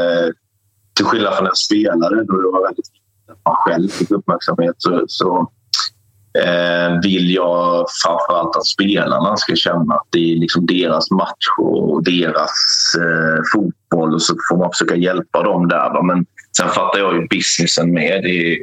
till 0.94 1.04
skillnad 1.04 1.34
från 1.34 1.46
en 1.46 1.54
spelare 1.54 2.14
då 2.24 2.36
det 2.36 2.50
var 2.52 2.62
väldigt 2.62 2.86
viktigt 2.92 3.30
att 3.30 3.44
man 3.44 3.56
själv 3.56 3.88
fick 3.88 4.10
uppmärksamhet 4.10 4.74
så, 4.78 5.04
så 5.06 5.50
Eh, 6.38 7.00
vill 7.02 7.34
jag 7.34 7.86
framförallt 8.04 8.56
att 8.56 8.66
spelarna 8.66 9.36
ska 9.36 9.56
känna 9.56 9.94
att 9.94 10.06
det 10.10 10.32
är 10.32 10.36
liksom 10.36 10.66
deras 10.66 11.10
match 11.10 11.46
och 11.58 12.04
deras 12.04 12.50
eh, 12.98 13.42
fotboll 13.52 14.14
och 14.14 14.22
så 14.22 14.34
får 14.50 14.58
man 14.58 14.70
försöka 14.72 14.96
hjälpa 14.96 15.42
dem 15.42 15.68
där. 15.68 15.90
Va? 15.90 16.02
Men 16.02 16.26
sen 16.56 16.68
fattar 16.68 16.98
jag 16.98 17.14
ju 17.14 17.28
businessen 17.28 17.92
med. 17.92 18.22
Det, 18.22 18.58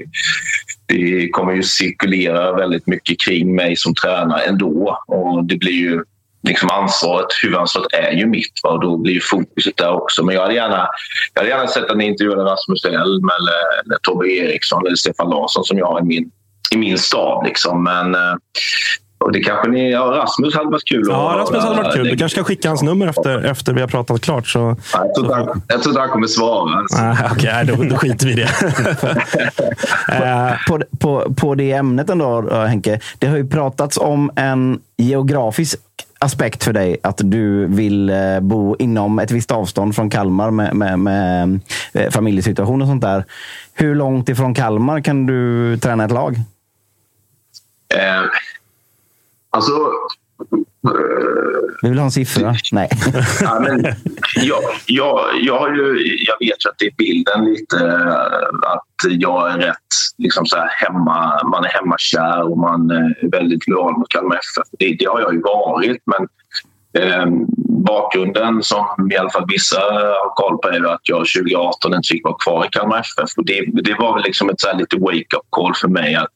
det 0.85 1.29
kommer 1.29 1.53
ju 1.53 1.63
cirkulera 1.63 2.53
väldigt 2.53 2.87
mycket 2.87 3.19
kring 3.19 3.55
mig 3.55 3.75
som 3.75 3.95
tränare 3.95 4.41
ändå 4.41 5.03
och 5.07 5.43
det 5.43 5.55
blir 5.55 5.71
ju 5.71 6.03
liksom 6.47 6.69
ansvaret, 6.69 7.27
huvudansvaret 7.43 7.93
är 7.93 8.11
ju 8.11 8.25
mitt. 8.25 8.53
Va? 8.63 8.69
Och 8.69 8.81
då 8.81 8.97
blir 8.97 9.13
ju 9.13 9.21
fokuset 9.21 9.77
där 9.77 9.91
också. 9.91 10.23
Men 10.23 10.35
jag 10.35 10.41
hade 10.41 10.53
gärna, 10.53 10.87
jag 11.33 11.41
hade 11.41 11.49
gärna 11.49 11.67
sett 11.67 11.91
att 11.91 11.97
ni 11.97 12.05
intervjuade 12.05 12.43
Rasmus 12.43 12.85
Elm 12.85 13.29
eller, 13.39 13.81
eller 13.85 13.97
Tobbe 14.01 14.27
Eriksson 14.27 14.85
eller 14.85 14.95
Stefan 14.95 15.29
Larsson 15.29 15.63
som 15.63 15.77
jag 15.77 15.85
har 15.85 15.99
i 15.99 16.03
min 16.03 16.31
i 16.71 16.77
min 16.77 16.97
stab. 16.97 17.43
Liksom. 17.45 17.83
Men, 17.83 18.15
eh, 18.15 18.35
och 19.19 19.31
det 19.31 19.39
kanske 19.39 19.67
ni... 19.67 19.91
Ja, 19.91 20.01
Rasmus 20.01 20.55
hade 20.55 20.69
varit 20.69 20.87
kul. 20.87 21.05
Ja, 21.09 21.35
Rasmus 21.37 21.63
hade 21.63 21.75
varit 21.75 21.93
kul. 21.95 22.03
Du 22.03 22.17
kanske 22.17 22.35
ska 22.35 22.43
skicka 22.43 22.67
hans 22.67 22.81
nummer 22.81 23.07
efter, 23.07 23.45
efter 23.45 23.73
vi 23.73 23.81
har 23.81 23.87
pratat 23.87 24.21
klart. 24.21 24.47
Så, 24.47 24.75
jag, 24.93 25.15
tror 25.15 25.33
han, 25.33 25.61
jag 25.67 25.81
tror 25.81 25.91
inte 25.91 26.01
han 26.01 26.09
kommer 26.09 26.27
svara. 26.27 26.77
Alltså. 26.77 26.97
Ah, 26.97 27.31
Okej, 27.31 27.63
okay, 27.63 27.63
då, 27.63 27.83
då 27.83 27.97
skiter 27.97 28.25
vi 28.27 28.31
i 28.31 28.35
det. 28.35 28.49
Eh, 30.11 30.51
på, 30.67 30.81
på, 30.99 31.33
på 31.33 31.55
det 31.55 31.71
ämnet 31.71 32.09
ändå, 32.09 32.49
Henke. 32.51 32.99
Det 33.19 33.27
har 33.27 33.37
ju 33.37 33.49
pratats 33.49 33.97
om 33.97 34.31
en 34.35 34.79
geografisk 34.97 35.79
aspekt 36.19 36.63
för 36.63 36.73
dig 36.73 36.97
att 37.03 37.21
du 37.23 37.65
vill 37.65 38.09
eh, 38.09 38.39
bo 38.41 38.75
inom 38.79 39.19
ett 39.19 39.31
visst 39.31 39.51
avstånd 39.51 39.95
från 39.95 40.09
Kalmar 40.09 40.51
med, 40.51 40.75
med, 40.75 40.99
med 40.99 41.59
familjesituation 42.11 42.81
och 42.81 42.87
sånt 42.87 43.01
där. 43.01 43.25
Hur 43.73 43.95
långt 43.95 44.29
ifrån 44.29 44.53
Kalmar 44.53 45.01
kan 45.01 45.25
du 45.25 45.77
träna 45.77 46.05
ett 46.05 46.11
lag? 46.11 46.35
Eh, 47.95 48.23
alltså... 49.49 49.71
Vi 51.81 51.89
vill 51.89 51.97
ha 51.97 52.05
en 52.05 52.11
siffra. 52.11 52.55
Nej. 52.71 52.89
ja, 53.41 53.59
men, 53.59 53.85
jag, 54.35 54.59
jag, 54.85 55.19
jag, 55.41 55.59
har 55.59 55.69
ju, 55.69 56.17
jag 56.25 56.39
vet 56.39 56.65
ju 56.65 56.69
att 56.69 56.77
det 56.77 56.85
är 56.85 56.95
bilden 56.97 57.45
lite 57.45 57.77
eh, 57.77 58.71
att 58.73 59.11
jag 59.11 59.51
är 59.51 59.57
rätt 59.57 59.75
liksom 60.17 60.45
så 60.45 60.57
hemma, 60.69 61.43
man 61.43 61.65
är 61.65 61.69
hemmakär 61.69 62.51
och 62.51 62.57
man 62.57 62.91
är 62.91 63.29
väldigt 63.31 63.67
lojal 63.67 63.97
mot 63.97 64.09
Kalmar 64.09 64.35
FF. 64.35 64.67
Det, 64.79 64.95
det 64.99 65.05
har 65.05 65.21
jag 65.21 65.33
ju 65.33 65.41
varit 65.41 66.01
men 66.05 66.27
eh, 67.03 67.25
bakgrunden 67.87 68.63
som 68.63 69.11
i 69.11 69.17
alla 69.17 69.29
fall 69.29 69.45
vissa 69.47 69.79
har 69.79 70.35
koll 70.35 70.57
på 70.57 70.69
är 70.69 70.93
att 70.93 71.09
jag 71.09 71.17
2018 71.17 71.93
inte 71.93 72.07
fick 72.07 72.23
vara 72.23 72.37
kvar 72.43 72.65
i 72.65 72.69
Kalmar 72.71 72.99
FF. 72.99 73.29
Och 73.37 73.45
det, 73.45 73.65
det 73.83 73.95
var 73.99 74.13
väl 74.13 74.23
liksom 74.23 74.49
ett 74.49 74.59
så 74.61 74.77
lite 74.77 74.97
wake-up 74.97 75.45
call 75.49 75.75
för 75.75 75.87
mig. 75.87 76.15
att 76.15 76.27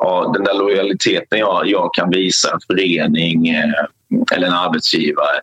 ja, 0.00 0.30
Den 0.34 0.44
där 0.44 0.54
lojaliteten 0.54 1.38
jag, 1.38 1.66
jag 1.66 1.94
kan 1.94 2.10
visa 2.10 2.52
en 2.52 2.60
förening 2.66 3.48
eh, 3.48 4.34
eller 4.34 4.46
en 4.46 4.52
arbetsgivare 4.52 5.36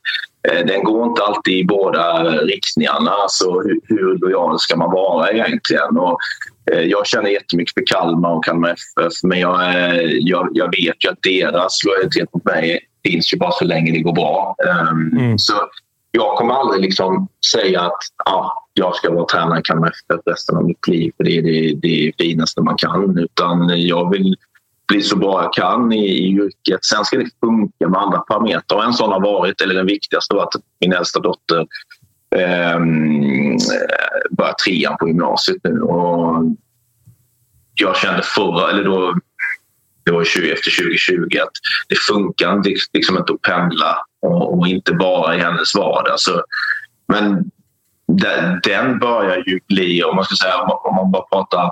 eh, 0.47 0.65
den 0.65 0.83
går 0.83 1.07
inte 1.07 1.23
alltid 1.23 1.53
i 1.53 1.65
båda 1.65 2.23
riktningarna. 2.23 3.11
Alltså, 3.11 3.51
hur, 3.51 3.79
hur 3.87 4.17
lojal 4.17 4.59
ska 4.59 4.75
man 4.75 4.91
vara 4.91 5.31
egentligen? 5.31 5.97
Och, 5.97 6.17
eh, 6.71 6.81
jag 6.81 7.07
känner 7.07 7.29
jättemycket 7.29 7.73
för 7.73 7.83
Kalmar 7.85 8.33
och 8.33 8.45
Kalmar 8.45 8.69
FF 8.69 9.13
men 9.23 9.39
jag, 9.39 9.59
jag, 10.19 10.49
jag 10.53 10.65
vet 10.65 11.05
ju 11.05 11.09
att 11.09 11.21
deras 11.21 11.83
lojalitet 11.83 12.33
mot 12.33 12.45
mig 12.45 12.79
finns 13.03 13.33
ju 13.33 13.37
bara 13.37 13.51
så 13.51 13.65
länge 13.65 13.91
det 13.91 13.99
går 13.99 14.13
bra. 14.13 14.55
Um, 14.91 15.17
mm. 15.17 15.39
Så 15.39 15.53
jag 16.15 16.37
kommer 16.37 16.53
aldrig 16.53 16.81
liksom 16.81 17.27
säga 17.51 17.81
att 17.81 17.97
ah, 18.25 18.51
jag 18.73 18.95
ska 18.95 19.13
vara 19.13 19.25
tränare 19.25 19.59
i 19.59 19.61
Kalmar 19.61 19.87
FF 19.87 20.21
resten 20.25 20.57
av 20.57 20.63
mitt 20.63 20.87
liv 20.87 21.11
för 21.17 21.23
det 21.23 21.37
är 21.37 21.41
det, 21.41 21.79
det 21.81 22.11
finaste 22.17 22.61
man 22.61 22.77
kan. 22.77 23.17
Utan 23.17 23.81
jag 23.81 24.11
vill 24.11 24.35
bli 24.87 25.01
så 25.01 25.17
bra 25.17 25.43
jag 25.43 25.53
kan 25.53 25.91
i, 25.91 26.05
i 26.05 26.27
yrket. 26.27 26.85
Sen 26.85 27.05
ska 27.05 27.17
det 27.17 27.29
funka 27.39 27.87
med 27.87 28.01
andra 28.01 28.19
parametrar. 28.19 28.77
Och 28.77 28.83
en 28.83 28.93
sån 28.93 29.11
har 29.11 29.21
varit, 29.21 29.61
eller 29.61 29.75
den 29.75 29.85
viktigaste, 29.85 30.35
var 30.35 30.43
att 30.43 30.53
min 30.79 30.93
äldsta 30.93 31.19
dotter 31.19 31.67
eh, 32.35 32.79
börjar 34.31 34.53
trean 34.65 34.97
på 34.99 35.07
gymnasiet 35.07 35.57
nu. 35.63 35.81
Och 35.81 36.43
jag 37.75 37.97
kände 37.97 38.21
förra, 38.23 38.69
eller 38.69 38.83
då, 38.83 39.19
det 40.05 40.11
var 40.11 40.23
20, 40.23 40.51
efter 40.51 40.83
2020, 40.83 41.37
att 41.41 41.51
det 41.89 41.95
funkar 41.95 42.63
liksom 42.93 43.17
inte 43.17 43.33
att 43.33 43.41
pendla 43.41 43.97
och, 44.23 44.59
och 44.59 44.67
inte 44.67 44.93
vara 44.93 45.35
i 45.35 45.39
hennes 45.39 45.75
vardag. 45.75 46.19
Så, 46.19 46.43
men 47.07 47.51
den, 48.63 48.99
börjar 48.99 49.43
ju 49.47 49.59
bli, 49.67 50.03
om 50.03 50.15
man 50.15 50.25
ska 50.25 50.35
säga, 50.35 50.61
om 50.61 50.95
man 50.95 51.11
bara 51.11 51.23
pratar 51.23 51.63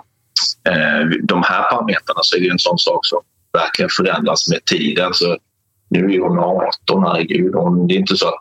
eh, 0.70 1.08
de 1.24 1.44
här 1.44 1.72
parametrarna 1.72 2.20
så 2.22 2.38
är 2.38 2.42
det 2.42 2.50
en 2.50 2.60
sån 2.60 2.78
sak 2.78 3.06
som 3.06 3.20
verkligen 3.54 3.90
förändras 3.90 4.50
med 4.50 4.66
tiden. 4.66 5.14
Så 5.14 5.38
nu 5.90 6.14
är 6.14 6.20
hon 6.20 6.40
18, 6.40 7.04
herregud. 7.04 7.56
Hon, 7.56 7.88
det 7.88 7.94
är 7.94 8.00
inte 8.00 8.16
så 8.16 8.28
att 8.28 8.40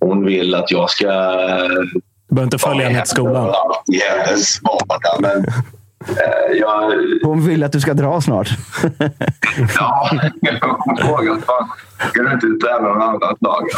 hon 0.00 0.24
vill 0.24 0.54
att 0.54 0.70
jag 0.70 0.90
ska... 0.90 1.06
Du 1.08 2.34
behöver 2.34 2.44
inte 2.44 2.58
följa 2.58 2.88
henne 2.88 3.00
till 3.00 3.10
skolan. 3.10 3.54
I 3.92 4.00
hennes 4.00 4.62
vardag. 4.62 5.20
Men, 5.20 5.44
jag, 6.52 6.92
Hon 7.22 7.46
vill 7.46 7.64
att 7.64 7.72
du 7.72 7.80
ska 7.80 7.94
dra 7.94 8.20
snart. 8.20 8.48
ja, 9.78 10.10
hon 10.78 10.96
frågar 10.96 11.40
fan, 11.40 11.68
ska 12.10 12.22
du 12.22 12.32
inte 12.32 12.66
träna 12.66 12.88
någon 12.88 13.02
annat 13.02 13.36
lag? 13.40 13.68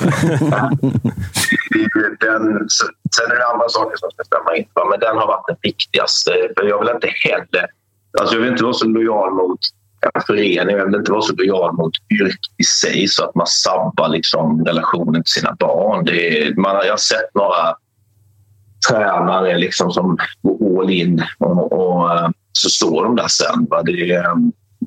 den, 2.21 2.69
sen 3.17 3.31
är 3.31 3.37
det 3.37 3.47
andra 3.53 3.69
saker 3.69 3.97
som 3.97 4.11
ska 4.11 4.25
stämma 4.25 4.57
in. 4.57 4.67
Men 4.91 5.01
den 5.01 5.17
har 5.17 5.27
varit 5.27 5.47
den 5.47 5.57
viktigaste. 5.63 6.33
För 6.57 6.67
jag 6.67 6.79
vill 6.81 6.95
inte 6.95 7.09
heller... 7.29 7.67
Alltså 8.21 8.35
jag 8.35 8.43
vill 8.43 8.51
inte 8.51 8.65
vara 8.65 8.75
så 8.75 8.87
lojal 8.87 9.33
mot 9.33 9.61
en 10.15 10.23
förening. 10.27 10.77
Jag 10.77 10.87
vill 10.87 10.95
inte 10.95 11.13
vara 11.13 11.23
så 11.23 11.35
lojal 11.37 11.73
mot 11.73 11.93
yrket 12.11 12.53
i 12.59 12.65
sig 12.65 13.09
så 13.09 13.25
att 13.25 13.35
man 13.35 13.47
sabbar 13.47 14.09
liksom 14.09 14.65
relationen 14.65 15.23
till 15.23 15.33
sina 15.33 15.57
barn. 15.59 16.05
Det 16.05 16.43
är, 16.43 16.55
man, 16.55 16.77
jag 16.85 16.93
har 16.93 16.97
sett 16.97 17.35
några 17.35 17.77
tränare 18.89 19.59
liksom 19.59 19.91
som 19.91 20.19
går 20.43 20.83
all 20.83 20.91
in 20.91 21.23
och, 21.39 21.73
och 21.73 22.15
eh, 22.15 22.31
så 22.53 22.71
står 22.71 23.05
de 23.05 23.17
där 23.17 23.29
sen. 23.29 23.67
Va? 23.71 23.83
Det, 23.83 24.11
eh, 24.15 24.35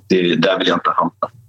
det, 0.09 0.35
där 0.35 0.57
vill 0.57 0.67
jag 0.67 0.75
inte 0.75 0.91
hamna. 0.95 1.44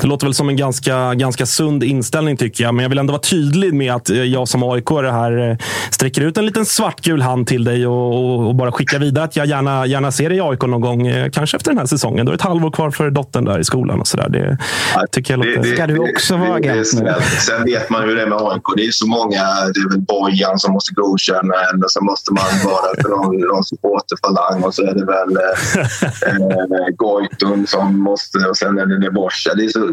Det 0.00 0.06
låter 0.06 0.26
väl 0.26 0.34
som 0.34 0.48
en 0.48 0.56
ganska, 0.56 1.14
ganska 1.14 1.46
sund 1.46 1.84
inställning 1.84 2.36
tycker 2.36 2.64
jag. 2.64 2.74
Men 2.74 2.82
jag 2.82 2.88
vill 2.88 2.98
ändå 2.98 3.12
vara 3.12 3.22
tydlig 3.22 3.74
med 3.74 3.94
att 3.94 4.08
jag 4.08 4.48
som 4.48 4.62
aik 4.62 4.90
här 4.90 5.50
eh, 5.50 5.56
sträcker 5.90 6.22
ut 6.22 6.38
en 6.38 6.46
liten 6.46 6.66
svartgul 6.66 7.22
hand 7.22 7.46
till 7.46 7.64
dig 7.64 7.86
och, 7.86 8.14
och, 8.14 8.46
och, 8.46 8.54
bara 8.54 8.72
skickar 8.72 8.98
vidare 8.98 9.24
att 9.24 9.36
jag 9.36 9.46
gärna, 9.46 9.86
gärna 9.86 10.12
ser 10.12 10.28
dig 10.28 10.38
i 10.38 10.40
AIK 10.40 10.62
någon 10.62 10.80
gång. 10.80 11.06
eh, 11.06 11.30
Kanske 11.30 11.56
efter 11.56 11.70
den 11.70 11.78
här 11.78 11.86
säsongen. 11.86 12.26
Då 12.26 12.32
är 12.32 12.36
det 12.36 12.40
ett 12.40 12.48
halvår 12.48 12.70
kvar 12.70 12.90
för 12.90 13.10
dottern 13.10 13.44
där 13.44 13.58
i 13.58 13.64
skolan 13.64 14.00
och 14.00 14.06
sådär. 14.06 14.28
Det 14.28 14.58
tycker 15.10 15.32
jag 15.32 15.46
låter... 15.46 15.74
Ska 15.74 15.86
du 15.86 15.98
också 15.98 16.36
vara 16.36 16.58
det 16.58 16.70
agent 16.70 16.92
nu? 16.94 17.14
Sen 17.40 17.64
vet 17.64 17.90
man 17.90 18.02
hur 18.02 18.16
det 18.16 18.22
är 18.22 18.26
med 18.26 18.38
AIK. 18.38 18.62
Det 18.76 18.84
är 18.86 18.90
så 18.90 19.06
många. 19.06 19.42
Det 19.74 19.80
är 19.80 19.88
väl 19.88 20.00
Bojan 20.00 20.58
som 20.58 20.72
måste 20.72 20.94
godkänna 20.94 21.54
en 21.72 21.84
och 21.84 21.90
så 21.90 22.00
måste 22.04 22.32
man 22.32 22.50
vara 22.64 23.02
för 23.02 23.08
någon, 23.08 23.40
någon 23.40 23.64
supporterfalang 23.64 24.62
och 24.62 24.74
så 24.74 24.82
är 24.82 24.94
det 24.94 25.04
väl 25.04 25.36
eh, 25.36 26.28
eh, 26.28 26.88
Goitun 26.96 27.66
som 27.66 28.00
måste 28.00 28.38
och 28.38 28.56
sen 28.56 28.78
är 28.78 28.86
det 28.86 28.98
Nebosja. 28.98 29.54
Det 29.62 29.66
är 29.66 29.68
så 29.68 29.92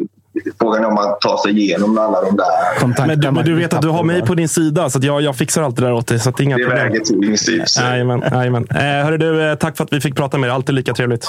Frågan 0.59 0.83
är 0.83 0.87
om 0.87 0.93
man 0.93 1.19
tar 1.21 1.37
sig 1.37 1.59
igenom 1.59 1.97
alla 1.97 2.21
de 2.21 2.37
där. 2.37 3.05
Men 3.07 3.19
du, 3.19 3.31
men 3.31 3.45
du 3.45 3.55
vet 3.55 3.73
att 3.73 3.81
du 3.81 3.87
har 3.87 4.03
mig 4.03 4.21
på 4.21 4.35
din 4.35 4.49
sida, 4.49 4.89
så 4.89 4.97
att 4.97 5.03
jag, 5.03 5.21
jag 5.21 5.35
fixar 5.35 5.63
allt 5.63 5.75
det 5.75 5.81
där 5.81 5.93
åt 5.93 6.07
dig. 6.07 6.19
Så 6.19 6.29
att 6.29 6.37
det 6.37 6.43
är 6.43 6.45
inga 6.45 6.57
Det 6.57 6.63
problem. 6.63 6.87
väger 6.91 6.99
tungt. 7.05 7.77
Jajamän. 7.77 8.23
jajamän. 8.31 8.67
Eh, 8.69 8.77
hörru 8.77 9.17
du, 9.17 9.49
eh, 9.49 9.55
tack 9.55 9.77
för 9.77 9.83
att 9.83 9.93
vi 9.93 10.01
fick 10.01 10.15
prata 10.15 10.37
med 10.37 10.49
dig. 10.49 10.55
Alltid 10.55 10.75
lika 10.75 10.93
trevligt. 10.93 11.27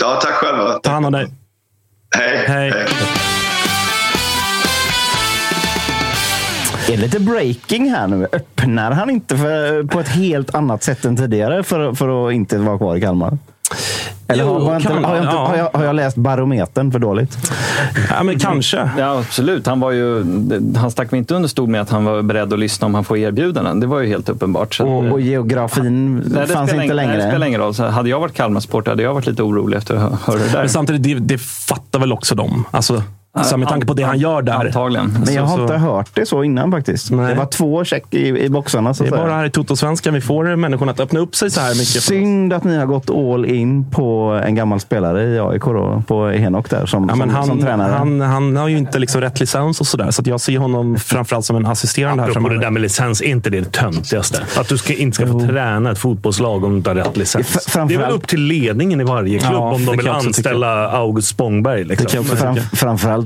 Ja, 0.00 0.18
tack 0.22 0.32
själva. 0.32 0.72
Ta 0.72 0.90
hand 0.90 1.06
om 1.06 1.12
dig. 1.12 1.26
Hej. 2.16 2.44
Hej. 2.46 2.72
Är 6.88 6.96
det 6.96 6.96
lite 6.96 7.20
breaking 7.20 7.90
här 7.90 8.06
nu? 8.06 8.26
Öppnar 8.32 8.90
han 8.92 9.10
inte 9.10 9.36
för, 9.36 9.82
på 9.84 10.00
ett 10.00 10.08
helt 10.08 10.54
annat 10.54 10.82
sätt 10.82 11.04
än 11.04 11.16
tidigare 11.16 11.62
för, 11.62 11.92
för 11.92 12.28
att 12.28 12.34
inte 12.34 12.58
vara 12.58 12.78
kvar 12.78 12.96
i 12.96 13.00
Kalmar? 13.00 13.38
Eller 14.30 14.44
Jo, 14.44 14.52
har, 14.52 14.60
har, 14.60 14.72
jag 14.72 14.80
inte, 14.80 14.92
har, 14.92 15.14
jag 15.16 15.24
inte, 15.24 15.36
har, 15.36 15.56
jag, 15.56 15.70
har 15.72 15.84
jag 15.84 15.96
läst 15.96 16.16
barometern 16.16 16.92
för 16.92 16.98
dåligt? 16.98 17.52
Ja, 18.10 18.22
men 18.22 18.38
kanske. 18.38 18.90
Ja, 18.98 19.18
absolut. 19.18 19.66
Han, 19.66 19.80
var 19.80 19.90
ju, 19.90 20.24
han 20.76 20.90
stack 20.90 21.12
väl 21.12 21.18
inte 21.18 21.34
under 21.34 21.48
stol 21.48 21.68
med 21.68 21.80
att 21.80 21.90
han 21.90 22.04
var 22.04 22.22
beredd 22.22 22.52
att 22.52 22.58
lyssna 22.58 22.86
om 22.86 22.94
han 22.94 23.04
får 23.04 23.16
erbjudanden. 23.16 23.80
Det 23.80 23.86
var 23.86 24.00
ju 24.00 24.08
helt 24.08 24.28
uppenbart. 24.28 24.74
Så 24.74 24.86
Och, 24.88 25.06
att, 25.06 25.12
och 25.12 25.20
geografin 25.20 26.16
Nej, 26.16 26.46
det 26.46 26.52
fanns 26.52 26.72
inte 26.72 26.84
ing- 26.84 26.92
längre? 26.94 27.12
Nej, 27.16 27.22
det 27.24 27.30
spelar 27.30 27.46
ingen 27.46 27.60
roll. 27.60 27.74
Så 27.74 27.84
hade 27.86 28.08
jag 28.08 28.20
varit 28.20 28.34
Kalmar-supporter 28.34 28.90
hade 28.90 29.02
jag 29.02 29.14
varit 29.14 29.26
lite 29.26 29.42
orolig 29.42 29.76
efter 29.76 29.94
att 29.94 30.00
hö- 30.00 30.16
höra 30.24 30.38
det 30.38 30.52
där. 30.52 30.58
Men 30.58 30.68
samtidigt, 30.68 31.02
det, 31.02 31.14
det 31.34 31.38
fattar 31.40 31.98
väl 31.98 32.12
också 32.12 32.34
de. 32.34 32.64
Alltså, 32.70 33.02
så 33.44 33.56
med 33.56 33.68
tanke 33.68 33.86
på 33.86 33.94
det 33.94 34.02
han 34.02 34.18
gör 34.18 34.42
där. 34.42 34.52
Antagligen. 34.66 35.16
Men 35.24 35.34
jag 35.34 35.42
har 35.42 35.56
Så- 35.56 35.62
inte 35.62 35.76
hört 35.76 36.08
det 36.14 36.26
så 36.26 36.44
innan 36.44 36.70
faktiskt. 36.70 37.10
Nej. 37.10 37.28
Det 37.28 37.34
var 37.34 37.46
två 37.46 37.84
check 37.84 38.04
i, 38.14 38.28
i 38.44 38.48
boxarna. 38.50 38.94
Så 38.94 39.02
Det 39.04 39.08
är 39.10 39.16
bara 39.16 39.32
här 39.32 39.44
i 39.44 39.50
Toto-svenskan 39.50 40.14
vi 40.14 40.20
får 40.20 40.56
människorna 40.56 40.92
att 40.92 41.00
öppna 41.00 41.20
upp 41.20 41.36
sig 41.36 41.50
så 41.50 41.60
här 41.60 41.70
mycket. 41.70 42.02
Synd 42.02 42.52
att 42.52 42.64
ni 42.64 42.76
har 42.78 42.86
gått 42.86 43.10
all 43.10 43.44
in 43.46 43.90
på 43.90 44.40
en 44.46 44.54
gammal 44.54 44.80
spelare 44.80 45.24
i 45.24 45.40
AIK, 45.40 45.62
då, 45.64 46.02
på 46.06 46.26
Henok 46.26 46.70
där, 46.70 46.86
som, 46.86 47.06
Ja, 47.08 47.14
men 47.16 47.28
som, 47.28 47.36
han, 47.36 47.46
som 47.46 47.60
tränare. 47.60 47.92
han, 47.92 48.20
han 48.20 48.56
har 48.56 48.68
ju 48.68 48.78
inte 48.78 48.98
liksom 48.98 49.20
rätt 49.20 49.40
licens 49.40 49.80
och 49.80 49.86
sådär. 49.86 50.10
Så 50.10 50.20
att 50.22 50.26
jag 50.26 50.40
ser 50.40 50.58
honom 50.58 50.96
framförallt 50.96 51.44
som 51.44 51.56
en 51.56 51.66
assisterande 51.66 52.22
här 52.22 52.30
Apropå 52.30 52.40
det 52.48 52.54
framöver. 52.54 52.64
där 52.66 52.70
med 52.70 52.82
licens, 52.82 53.20
är 53.22 53.26
inte 53.26 53.50
det 53.50 53.60
det 53.60 53.72
töntigaste? 53.72 54.42
Att 54.58 54.68
du 54.68 54.78
ska, 54.78 54.94
inte 54.94 55.14
ska 55.14 55.26
få 55.26 55.40
träna 55.40 55.90
ett 55.90 55.98
fotbollslag 55.98 56.64
om 56.64 56.70
du 56.70 56.76
inte 56.76 56.90
har 56.90 56.94
rätt 56.94 57.16
licens. 57.16 57.46
F- 57.56 57.62
framförallt- 57.68 57.88
Det 57.88 57.94
är 57.94 57.98
väl 57.98 58.10
upp 58.16 58.26
till 58.26 58.40
ledningen 58.42 59.00
i 59.00 59.04
varje 59.04 59.38
klubb 59.38 59.52
Ja, 59.52 59.58
om 59.58 59.80
det 59.84 59.90
de 59.90 59.96
vill 59.96 60.08
anställa 60.08 60.88
August 60.90 61.28
Spångberg. 61.28 61.84
Liksom. 61.84 62.24
Det 62.54 62.60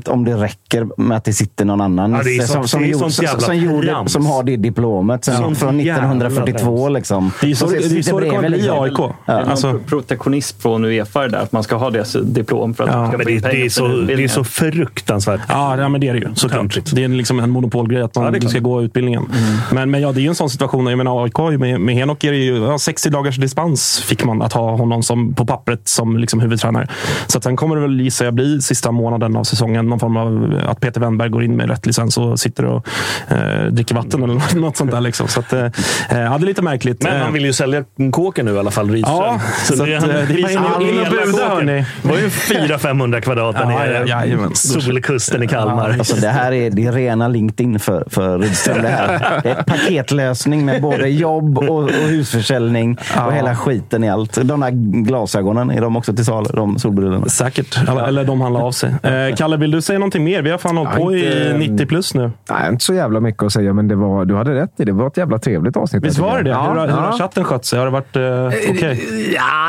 framförallt 0.03 0.09
om 0.09 0.25
det 0.25 0.45
räcker 0.45 0.89
med 1.01 1.17
att 1.17 1.25
det 1.25 1.33
sitter 1.33 1.65
någon 1.65 1.81
annan 1.81 2.13
Ja, 2.13 2.67
som, 2.67 2.85
gjort- 2.85 3.63
gjorde, 3.63 3.93
har 3.93 4.43
det 4.43 4.57
diplomet 4.57 5.25
sen, 5.25 5.37
Sånt 5.37 5.59
från 5.59 5.81
jävla 5.81 6.09
1942. 6.09 6.89
Liksom. 6.89 7.33
Det 7.41 7.47
är 7.47 7.49
ju 7.49 7.55
så, 7.55 7.67
Och 7.67 7.73
det, 7.73 7.77
är 7.79 8.03
så 8.03 8.21
det 8.21 8.29
kommer 8.31 8.49
bli 8.49 8.59
i 8.59 8.61
liksom. 8.63 8.83
AIK. 8.83 8.97
Det 9.27 9.33
är 9.33 9.51
Alltså, 9.51 9.81
protektionism 9.87 10.61
från 10.61 10.85
Uefa 10.85 11.29
där, 11.29 11.39
att 11.39 11.53
man 11.53 11.63
ska 11.63 11.77
ha 11.77 11.91
det 11.91 12.23
diplom 12.35 12.75
för 12.75 12.85
att 12.85 12.91
Ja, 13.13 13.19
det, 13.19 13.25
det, 13.39 13.65
är 13.65 13.69
så, 13.69 13.89
det 13.89 14.25
är 14.25 14.29
så 14.29 14.45
fruktansvärt. 14.45 15.41
ja, 15.49 15.77
ja, 15.79 15.89
men 15.89 16.01
det 16.01 16.09
är 16.09 16.13
det 16.15 16.19
ju 16.21 16.35
såklart. 16.35 16.79
Det 16.93 17.05
är 17.05 17.09
liksom 17.09 17.41
en 17.41 17.51
monopolgrej 17.51 18.03
att 18.03 18.15
man 18.17 18.35
Ja, 18.43 18.49
ska 18.49 18.59
gå 18.59 18.83
utbildningen. 18.83 19.25
Men, 19.73 19.91
men 19.91 20.01
ja, 20.03 20.13
det 20.13 20.21
är 20.21 20.23
ju 20.23 20.29
en 20.29 20.35
sån 20.35 20.51
situation. 20.51 20.87
Jag 20.87 20.97
menar, 20.99 21.25
AIK 21.25 21.39
med, 21.61 21.81
med 21.81 21.95
Henok 21.95 22.25
är 22.25 22.33
det 22.33 22.39
ju 22.39 22.57
ja, 22.65 22.79
60 22.79 23.11
dagars 23.11 23.37
dispens 23.37 24.01
fick 24.07 24.25
man 24.25 24.43
att 24.43 24.53
ha 24.53 24.77
honom 24.77 25.03
som, 25.03 25.35
på 25.35 25.47
pappret 25.47 25.89
som 25.89 26.17
liksom 26.17 26.41
huvudtränare. 26.41 26.89
Så 27.27 27.39
att 27.39 27.45
sen 27.45 27.57
kommer 27.57 27.77
det 27.77 27.83
väl 27.83 28.01
gissar 28.01 28.25
jag 28.25 28.35
bli 28.35 28.61
sista 28.63 28.91
månaden 28.91 29.37
av 29.37 29.45
säsongen 29.45 29.89
någon 29.93 30.01
form 30.01 30.17
av 30.17 30.61
att 30.69 30.81
Peter 30.81 31.01
Wennberg 31.01 31.29
går 31.29 31.45
in 31.45 31.57
med 31.57 31.69
rätt 31.71 31.87
licens 31.87 32.19
och 32.19 32.41
sitter 32.41 32.65
och 32.65 32.87
eh, 33.29 33.65
dricker 33.71 33.95
vatten 33.95 34.23
eller 34.23 34.57
något 34.61 34.77
sånt 34.77 34.91
där. 34.91 35.01
Liksom. 35.01 35.29
Så 35.29 35.41
att, 35.41 35.53
eh, 35.53 35.61
ja, 35.61 35.69
det 36.11 36.19
är 36.19 36.39
lite 36.39 36.63
märkligt. 36.63 37.03
Men 37.03 37.13
Eh, 37.17 37.19
han 37.23 37.33
vill 37.33 37.45
ju 37.45 37.53
sälja 37.53 37.85
kåken 38.13 38.47
nu 38.47 38.55
i 38.55 38.59
alla 38.59 38.71
fall, 38.71 38.91
Rydström. 38.91 39.17
Ja, 39.17 39.41
så 39.65 39.75
att, 39.75 39.81
eh, 39.81 39.87
det 39.87 39.95
är 39.95 40.31
in- 40.31 40.89
in 40.89 41.01
och 41.01 41.07
buda, 41.11 41.49
hörni. 41.49 41.85
Det 42.03 42.09
var 42.09 42.17
ju 42.19 42.29
400-500 42.29 43.21
kvadrat 43.21 43.55
där 43.57 43.63
Ja, 43.63 43.69
nere. 43.69 44.05
ja, 44.07 44.25
jajamän. 44.25 44.55
Solkusten 44.55 45.43
i 45.43 45.49
Kalmar. 45.49 45.91
Alltså, 45.99 46.17
det 46.17 46.29
här 46.29 46.53
är, 46.53 46.71
det 46.71 46.85
är 46.87 46.93
rena 46.93 47.29
LinkedIn 47.29 47.79
för, 47.79 48.05
för 48.11 48.39
Rydström. 48.39 48.83
Det, 48.83 48.89
här. 48.89 49.41
det 49.43 49.49
är 49.51 49.61
ett 49.61 49.67
paketlösning 49.67 50.65
med 50.65 50.83
både 50.83 51.09
jobb 51.09 51.59
och, 51.59 51.69
och 51.85 51.91
husförsäljning 51.91 52.99
och 53.27 53.33
hela 53.33 53.57
skiten 53.57 54.05
i 54.05 54.11
allt. 54.11 54.39
De 54.43 54.61
där 54.61 54.71
glasögonen, 55.05 55.71
är 55.71 55.81
de 55.81 55.97
också 55.97 56.13
till 56.15 56.25
salu? 56.25 56.47
De 56.55 56.79
solbrillorna? 56.79 57.27
Säkert. 57.29 57.79
Eller, 57.89 58.03
eller 58.09 58.25
de 58.25 58.41
han 58.41 58.53
la 58.53 58.63
av 58.63 58.73
sig. 58.73 58.95
Eh, 59.03 59.35
Kalle, 59.37 59.57
vill 59.57 59.71
du 59.73 59.83
säga 59.83 59.99
någonting 59.99 60.25
mer? 60.25 60.43
Vi 60.43 60.51
har 60.51 60.59
fan 60.59 60.77
hållit 60.77 60.93
Ja, 60.97 61.05
på 61.05 61.15
i 61.15 61.53
inte- 61.55 61.59
90 61.73 61.87
plus 61.87 62.15
nu. 62.15 62.31
Nej, 62.51 62.69
inte 62.69 62.85
så 62.85 62.95
jävla 62.95 63.21
mycket 63.21 63.43
att 63.43 63.53
säga, 63.53 63.73
men 63.73 63.89
det 63.89 63.95
var, 63.95 64.25
du 64.25 64.37
hade 64.37 64.55
rätt 64.55 64.81
i. 64.81 64.85
Det 64.85 64.93
var 64.93 65.07
ett 65.07 65.17
jävla 65.17 65.39
trevligt 65.39 65.77
avsnitt. 65.77 66.05
Visst 66.05 66.19
var 66.19 66.37
det 66.39 66.43
det? 66.45 66.51
Ja, 66.51 66.63
hur, 66.71 66.79
har- 66.81 66.87
hur 66.87 66.95
har 66.95 67.07
ja. 67.07 67.19
chatten 67.19 67.45
skött 67.45 67.65
sig? 67.65 67.79
Har 67.79 67.87
det 67.87 67.93
varit 67.93 68.17
eh, 68.17 68.71
okej? 68.71 69.01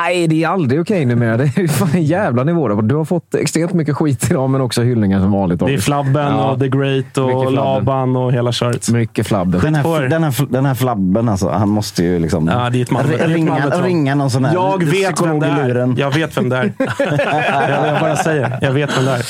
Nej, 0.03 0.27
det 0.27 0.43
är 0.43 0.47
aldrig 0.47 0.81
okej 0.81 1.05
numera. 1.05 1.37
Det 1.37 1.43
är 1.43 1.67
fan 1.67 1.89
en 1.93 2.03
jävla 2.03 2.43
nivå. 2.43 2.67
då. 2.67 2.81
Du 2.81 2.95
har 2.95 3.05
fått 3.05 3.35
extremt 3.35 3.73
mycket 3.73 3.95
skit 3.95 4.27
idag, 4.31 4.49
men 4.49 4.61
också 4.61 4.81
hyllningar 4.81 5.19
som 5.19 5.31
vanligt. 5.31 5.59
Det 5.59 5.73
är. 5.73 5.77
Flabben 5.77 6.27
Ja. 6.33 6.51
och 6.51 6.59
The 6.59 6.67
Great 6.67 7.17
och 7.17 7.29
flabben. 7.51 7.53
Laban 7.53 8.15
och 8.15 8.33
hela 8.33 8.51
köret. 8.51 8.89
Mycket 8.89 9.27
flabb. 9.27 9.61
Den 9.61 9.75
här, 9.75 10.09
den, 10.09 10.23
här, 10.23 10.45
den 10.49 10.65
här 10.65 10.75
flabben, 10.75 11.29
alltså, 11.29 11.49
han 11.49 11.69
måste 11.69 12.03
ju 12.03 12.19
liksom 12.19 12.47
Ja, 12.47 12.69
det 12.69 12.77
är 12.77 12.81
ett 12.81 12.89
det 13.09 13.15
är 13.15 13.25
ett 13.25 13.29
ringa, 13.35 13.65
ringa 13.83 14.15
någon 14.15 14.29
sån 14.29 14.45
här 14.45 14.53
Jag 14.53 14.83
vet 14.83 15.21
vem 15.21 15.39
det 15.39 15.47
i 15.47 15.49
är. 15.49 15.93
Jag 15.99 16.11
vet 16.11 16.37
vem 16.37 16.49
det 16.49 16.57
är. 16.57 16.63
jag, 17.69 17.87
jag 17.93 17.99
bara 17.99 18.15
säger. 18.15 18.57
Jag 18.61 18.71
vet 18.71 18.97
vem 18.97 19.05
det 19.05 19.11
är. 19.11 19.23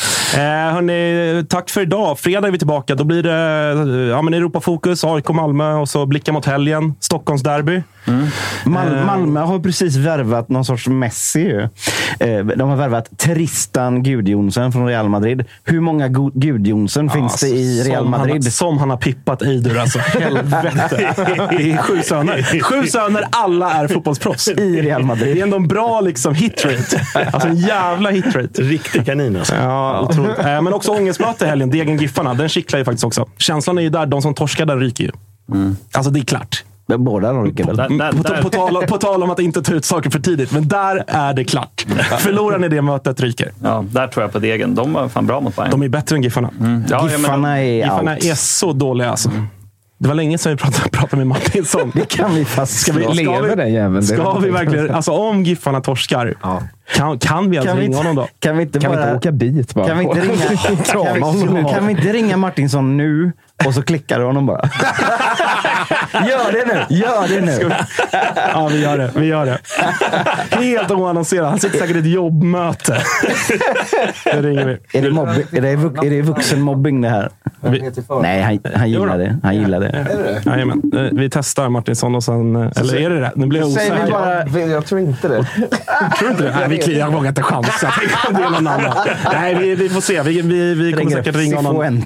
Hörni, 0.71 1.45
tack 1.49 1.69
för 1.69 1.81
idag. 1.81 2.19
Fredag 2.19 2.47
är 2.47 2.51
vi 2.51 2.57
tillbaka. 2.57 2.95
Då 2.95 3.03
blir 3.03 3.23
det 3.23 4.09
ja, 4.09 4.21
men 4.21 4.33
Europafokus, 4.33 5.03
AIK 5.03 5.29
Malmö 5.29 5.73
och 5.73 5.89
så 5.89 6.05
blicka 6.05 6.31
mot 6.31 6.45
helgen. 6.45 6.95
Stockholmsderby. 6.99 7.83
Mal 8.65 8.87
Eh. 8.93 9.05
Malmö 9.05 9.39
har 9.39 9.59
precis 9.59 9.95
värvat 9.95 10.49
någon 10.49 10.65
sorts 10.65 10.87
Messi. 10.87 11.39
Ju. 11.39 11.61
Eh, 12.19 12.45
De 12.45 12.69
har 12.69 12.75
värvat 12.75 13.17
Tristan 13.17 14.03
Gudjonsen 14.03 14.71
från 14.71 14.87
Real 14.87 15.09
Madrid. 15.09 15.45
Hur 15.63 15.79
många 15.79 16.07
Gudjonsen 16.33 17.09
finns 17.09 17.39
det 17.39 17.47
i 17.47 17.83
Real 17.83 18.05
Madrid? 18.05 18.33
Han, 18.33 18.41
som 18.43 18.77
han 18.77 18.89
har 18.89 18.97
pippat 18.97 19.41
Eidur 19.41 19.77
alltså. 19.77 19.99
Helvete. 20.19 21.13
Det 21.57 21.71
är 21.71 21.77
sju 21.77 22.01
söner. 22.01 22.59
Sju 22.61 22.87
söner, 22.87 23.23
alla 23.31 23.71
är 23.73 23.87
fotbollsproffs. 23.87 24.47
I 24.47 24.81
Real 24.81 25.03
Madrid. 25.03 25.35
Det 25.35 25.39
är 25.39 25.43
ändå 25.43 25.57
en 25.57 25.67
bra 25.67 26.01
liksom, 26.01 26.35
hitrate. 26.35 27.01
Alltså 27.31 27.47
en 27.47 27.55
jävla 27.55 28.09
hitrate. 28.09 28.61
Riktig 28.61 29.05
kanin 29.05 29.37
alltså. 29.37 29.55
Ja, 29.55 30.01
otroligt. 30.01 30.37
Eh, 30.55 30.61
Men 30.61 30.73
också 30.73 30.91
ångestmöte 30.91 31.45
i 31.45 31.47
helgen. 31.47 31.69
Degen-Giffarna. 31.71 32.33
Den 32.33 32.49
kittlar 32.49 32.79
ju 32.79 32.85
faktiskt 32.85 33.03
också. 33.03 33.25
Känslan 33.37 33.77
är 33.77 33.81
ju 33.81 33.89
där. 33.89 34.05
De 34.05 34.21
som 34.21 34.33
torskar 34.33 34.65
där 34.65 34.77
ryker 34.77 35.03
ju. 35.03 35.11
Alltså 35.91 36.11
det 36.11 36.19
är 36.19 36.23
klart. 36.23 36.63
Båda 36.97 37.33
de 37.33 37.45
ryker 37.45 37.63
väl? 37.63 37.75
Där, 37.75 37.89
där, 37.89 38.11
På, 38.11 38.23
där, 38.23 38.41
på, 38.41 38.49
tal, 38.49 38.87
på 38.87 38.97
tal 38.97 39.23
om 39.23 39.29
att 39.29 39.39
inte 39.39 39.61
ta 39.61 39.73
ut 39.73 39.85
saker 39.85 40.09
för 40.09 40.19
tidigt. 40.19 40.51
Men 40.51 40.67
där 40.67 41.03
är 41.07 41.33
det 41.33 41.43
klart. 41.43 41.85
Förlorar 42.19 42.59
ni 42.59 42.67
det 42.69 42.81
mötet 42.81 43.19
ryker. 43.21 43.51
ja, 43.63 43.85
där 43.91 44.07
tror 44.07 44.23
jag 44.23 44.31
på 44.31 44.39
Degen. 44.39 44.75
De 44.75 44.93
var 44.93 45.09
fan 45.09 45.25
bra 45.27 45.39
mot 45.41 45.55
Bayern. 45.55 45.71
De 45.71 45.83
är 45.83 45.89
bättre 45.89 46.15
än 46.15 46.23
Giffarna. 46.23 46.49
ja, 46.59 46.67
ja, 46.89 47.01
men, 47.03 47.09
Giffarna 47.09 47.59
är 47.59 47.63
Giffarna 47.63 48.13
out. 48.13 48.25
är 48.25 48.35
så 48.35 48.73
dåliga 48.73 49.09
alltså. 49.09 49.29
Det 50.03 50.07
var 50.09 50.15
länge 50.15 50.37
sedan 50.37 50.51
vi 50.51 50.57
pratade, 50.57 50.89
pratade 50.89 51.17
med 51.17 51.27
Martinsson. 51.27 51.91
Det 51.95 52.05
kan 52.09 52.35
vi 52.35 52.45
fastslå. 52.45 52.93
Ska 52.93 53.09
vi- 53.09 53.15
Lever 53.23 53.55
den 53.55 53.73
jäveln? 53.73 53.95
Det 53.95 54.03
Ska 54.03 54.39
vi 54.39 54.49
verkligen, 54.49 54.91
alltså 54.95 55.11
om 55.11 55.43
Giffarna 55.43 55.81
torskar, 55.81 56.33
kan, 56.95 57.19
kan 57.19 57.49
vi 57.49 57.57
alltså 57.57 57.69
Kan 57.69 57.77
vi, 57.79 57.85
ringa 57.85 57.97
honom 57.97 58.15
då? 58.15 58.27
kan 58.39 58.57
vi 58.57 58.63
inte 58.63 58.79
Kan 58.79 58.91
vi 58.91 58.97
bara... 58.97 59.05
inte 59.05 59.17
åka 59.17 59.31
dit 59.31 59.73
bara? 59.73 59.87
Kan 59.87 59.97
vi 59.97 60.03
inte 60.03 60.19
ringa, 60.21 60.35
kan, 60.93 61.55
vi, 61.55 61.71
kan 61.73 61.85
vi 61.87 61.91
inte 61.91 62.13
ringa 62.13 62.37
Martinsson 62.37 62.97
nu 62.97 63.31
och 63.65 63.73
så 63.73 63.81
klickar 63.81 64.19
du 64.19 64.25
honom 64.25 64.45
bara? 64.45 64.61
Gör 66.13 66.51
det 66.51 66.65
nu! 66.89 66.95
Gör 66.95 67.27
det 67.27 67.41
nu! 67.41 67.71
Ja, 68.53 68.67
vi 68.71 68.81
gör 68.81 68.97
det. 68.97 69.11
Vi 69.15 69.25
gör 69.25 69.45
det. 69.45 69.57
Helt 70.55 70.91
oannonserat. 70.91 71.49
Han 71.49 71.59
sitter 71.59 71.79
säkert 71.79 71.95
i 71.95 71.99
ett 71.99 72.05
jobbmöte. 72.05 73.01
Det 74.25 74.41
ringer 74.41 74.65
vi. 74.65 74.97
Är 74.99 75.01
det, 75.01 75.11
mobb, 75.11 75.27
är 75.51 75.61
det, 75.61 75.75
vux- 75.75 76.05
är 76.05 76.09
det 76.09 76.21
vuxenmobbing 76.21 77.01
det 77.01 77.09
här? 77.09 77.29
Nej, 78.21 78.41
han, 78.41 78.59
han 78.75 78.89
gillar 78.91 79.17
det. 79.17 79.37
Han 79.43 79.55
gillar 79.55 79.79
det. 79.79 80.41
Jajamän. 80.45 80.81
Eh, 80.95 81.01
Vi 81.11 81.29
testar 81.29 81.69
Martinsson 81.69 82.15
och 82.15 82.23
sen... 82.23 82.55
eh, 82.55 82.71
Eller 82.75 82.95
är 82.95 83.09
det 83.09 83.21
rätt? 83.21 83.35
Nu 83.35 83.45
blir 83.45 83.59
jag 83.59 83.69
Säger 83.69 83.95
vi 83.95 84.01
osäker. 84.01 84.49
bara... 84.59 84.65
Jag 84.73 84.85
tror 84.85 85.01
inte 85.01 85.27
det. 85.27 85.47
Tror 86.19 86.31
inte 86.31 86.43
det? 86.43 86.67
Nej, 86.67 86.81
vi, 86.87 86.99
jag 86.99 87.11
vågar 87.11 87.29
inte 87.29 87.41
chansa. 87.43 87.93
Det 88.29 88.35
är 88.43 88.49
någon 88.49 88.67
annan. 88.67 88.91
Nej, 89.33 89.55
vi, 89.55 89.75
vi 89.75 89.89
får 89.89 90.01
se. 90.01 90.21
Vi, 90.21 90.41
vi, 90.41 90.73
vi 90.73 90.93
kommer 90.93 91.11
säkert 91.11 91.35
ringa 91.35 91.55
honom 91.55 92.03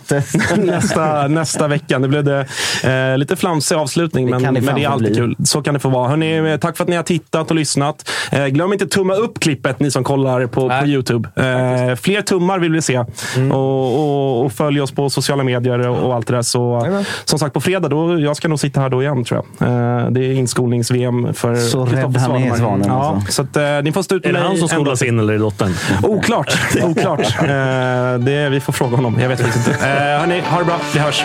nästa, 0.58 1.28
nästa 1.28 1.68
vecka. 1.68 2.00
Det 2.00 2.08
blev 2.08 2.24
det 2.24 2.46
eh, 2.84 3.18
lite 3.18 3.36
flamsig 3.36 3.76
avslutning, 3.76 3.97
Det 3.98 4.26
men, 4.26 4.54
det 4.54 4.62
men 4.62 4.76
det 4.76 4.84
är 4.84 4.90
alltid 4.90 5.08
bli. 5.08 5.16
kul. 5.16 5.36
Så 5.46 5.62
kan 5.62 5.74
det 5.74 5.80
få 5.80 5.90
vara. 5.90 6.08
Hörrni, 6.10 6.58
tack 6.62 6.78
för 6.78 6.84
att 6.84 6.90
ni 6.90 6.96
har 6.96 7.04
tittat 7.04 7.50
och 7.50 7.56
lyssnat. 7.56 8.10
Eh, 8.32 8.46
glöm 8.46 8.74
inte 8.74 8.88
tumma 8.88 9.14
upp 9.14 9.40
klippet, 9.40 9.80
ni 9.80 9.92
som 9.92 10.04
kollar 10.04 10.46
på, 10.48 10.70
på 10.70 10.86
YouTube. 10.88 11.30
Eh, 11.36 11.96
fler 11.96 12.22
tummar 12.22 12.60
vill 12.60 12.72
vi 12.74 12.82
se. 12.82 13.04
Mm. 13.36 13.52
Och, 13.52 14.00
och, 14.00 14.46
och 14.46 14.54
följ 14.54 14.82
oss 14.82 14.92
på 14.92 15.10
sociala 15.10 15.44
medier 15.44 15.88
och, 15.88 15.98
och 15.98 16.16
allt 16.16 16.28
det 16.28 16.34
där. 16.34 16.42
Så, 16.42 16.88
som 17.26 17.40
sagt, 17.40 17.54
på 17.54 17.62
fredag, 17.62 17.90
då, 17.90 18.20
jag 18.20 18.36
ska 18.38 18.48
nog 18.48 18.60
sitta 18.60 18.80
här 18.82 18.90
då 18.90 19.02
igen 19.04 19.24
tror 19.24 19.44
jag. 19.60 19.68
Eh, 19.70 20.10
det 20.12 20.26
är 20.26 20.32
inskolnings-VM 20.34 21.34
för 21.34 21.56
Så 21.56 21.86
rädd 21.86 22.18
han 22.18 22.36
är. 22.36 22.56
Svanen, 22.56 22.88
Ja, 22.88 23.16
alltså. 23.16 23.32
så 23.32 23.42
att, 23.42 23.58
eh, 23.58 23.84
ni 23.84 23.92
får 23.92 24.02
stå 24.04 24.16
ut 24.16 24.26
Är 24.26 24.32
med 24.34 24.42
det 24.42 24.48
han 24.48 24.58
som 24.58 24.68
skolas 24.68 25.02
in 25.02 25.20
eller 25.20 25.34
är 25.34 25.38
det 25.38 25.44
dottern? 25.44 25.74
Oklart. 26.04 26.58
Oklart. 26.84 27.36
Eh, 27.48 28.20
det, 28.20 28.50
vi 28.50 28.60
får 28.60 28.74
fråga 28.74 28.96
honom. 28.96 29.18
Jag 29.22 29.30
vet 29.30 29.42
faktiskt 29.42 29.68
inte. 29.68 29.86
Eh, 29.88 30.20
hörni, 30.20 30.42
ha 30.50 30.60
det 30.60 30.66
bra. 30.66 30.80
Vi 30.94 31.00
hörs. 31.00 31.24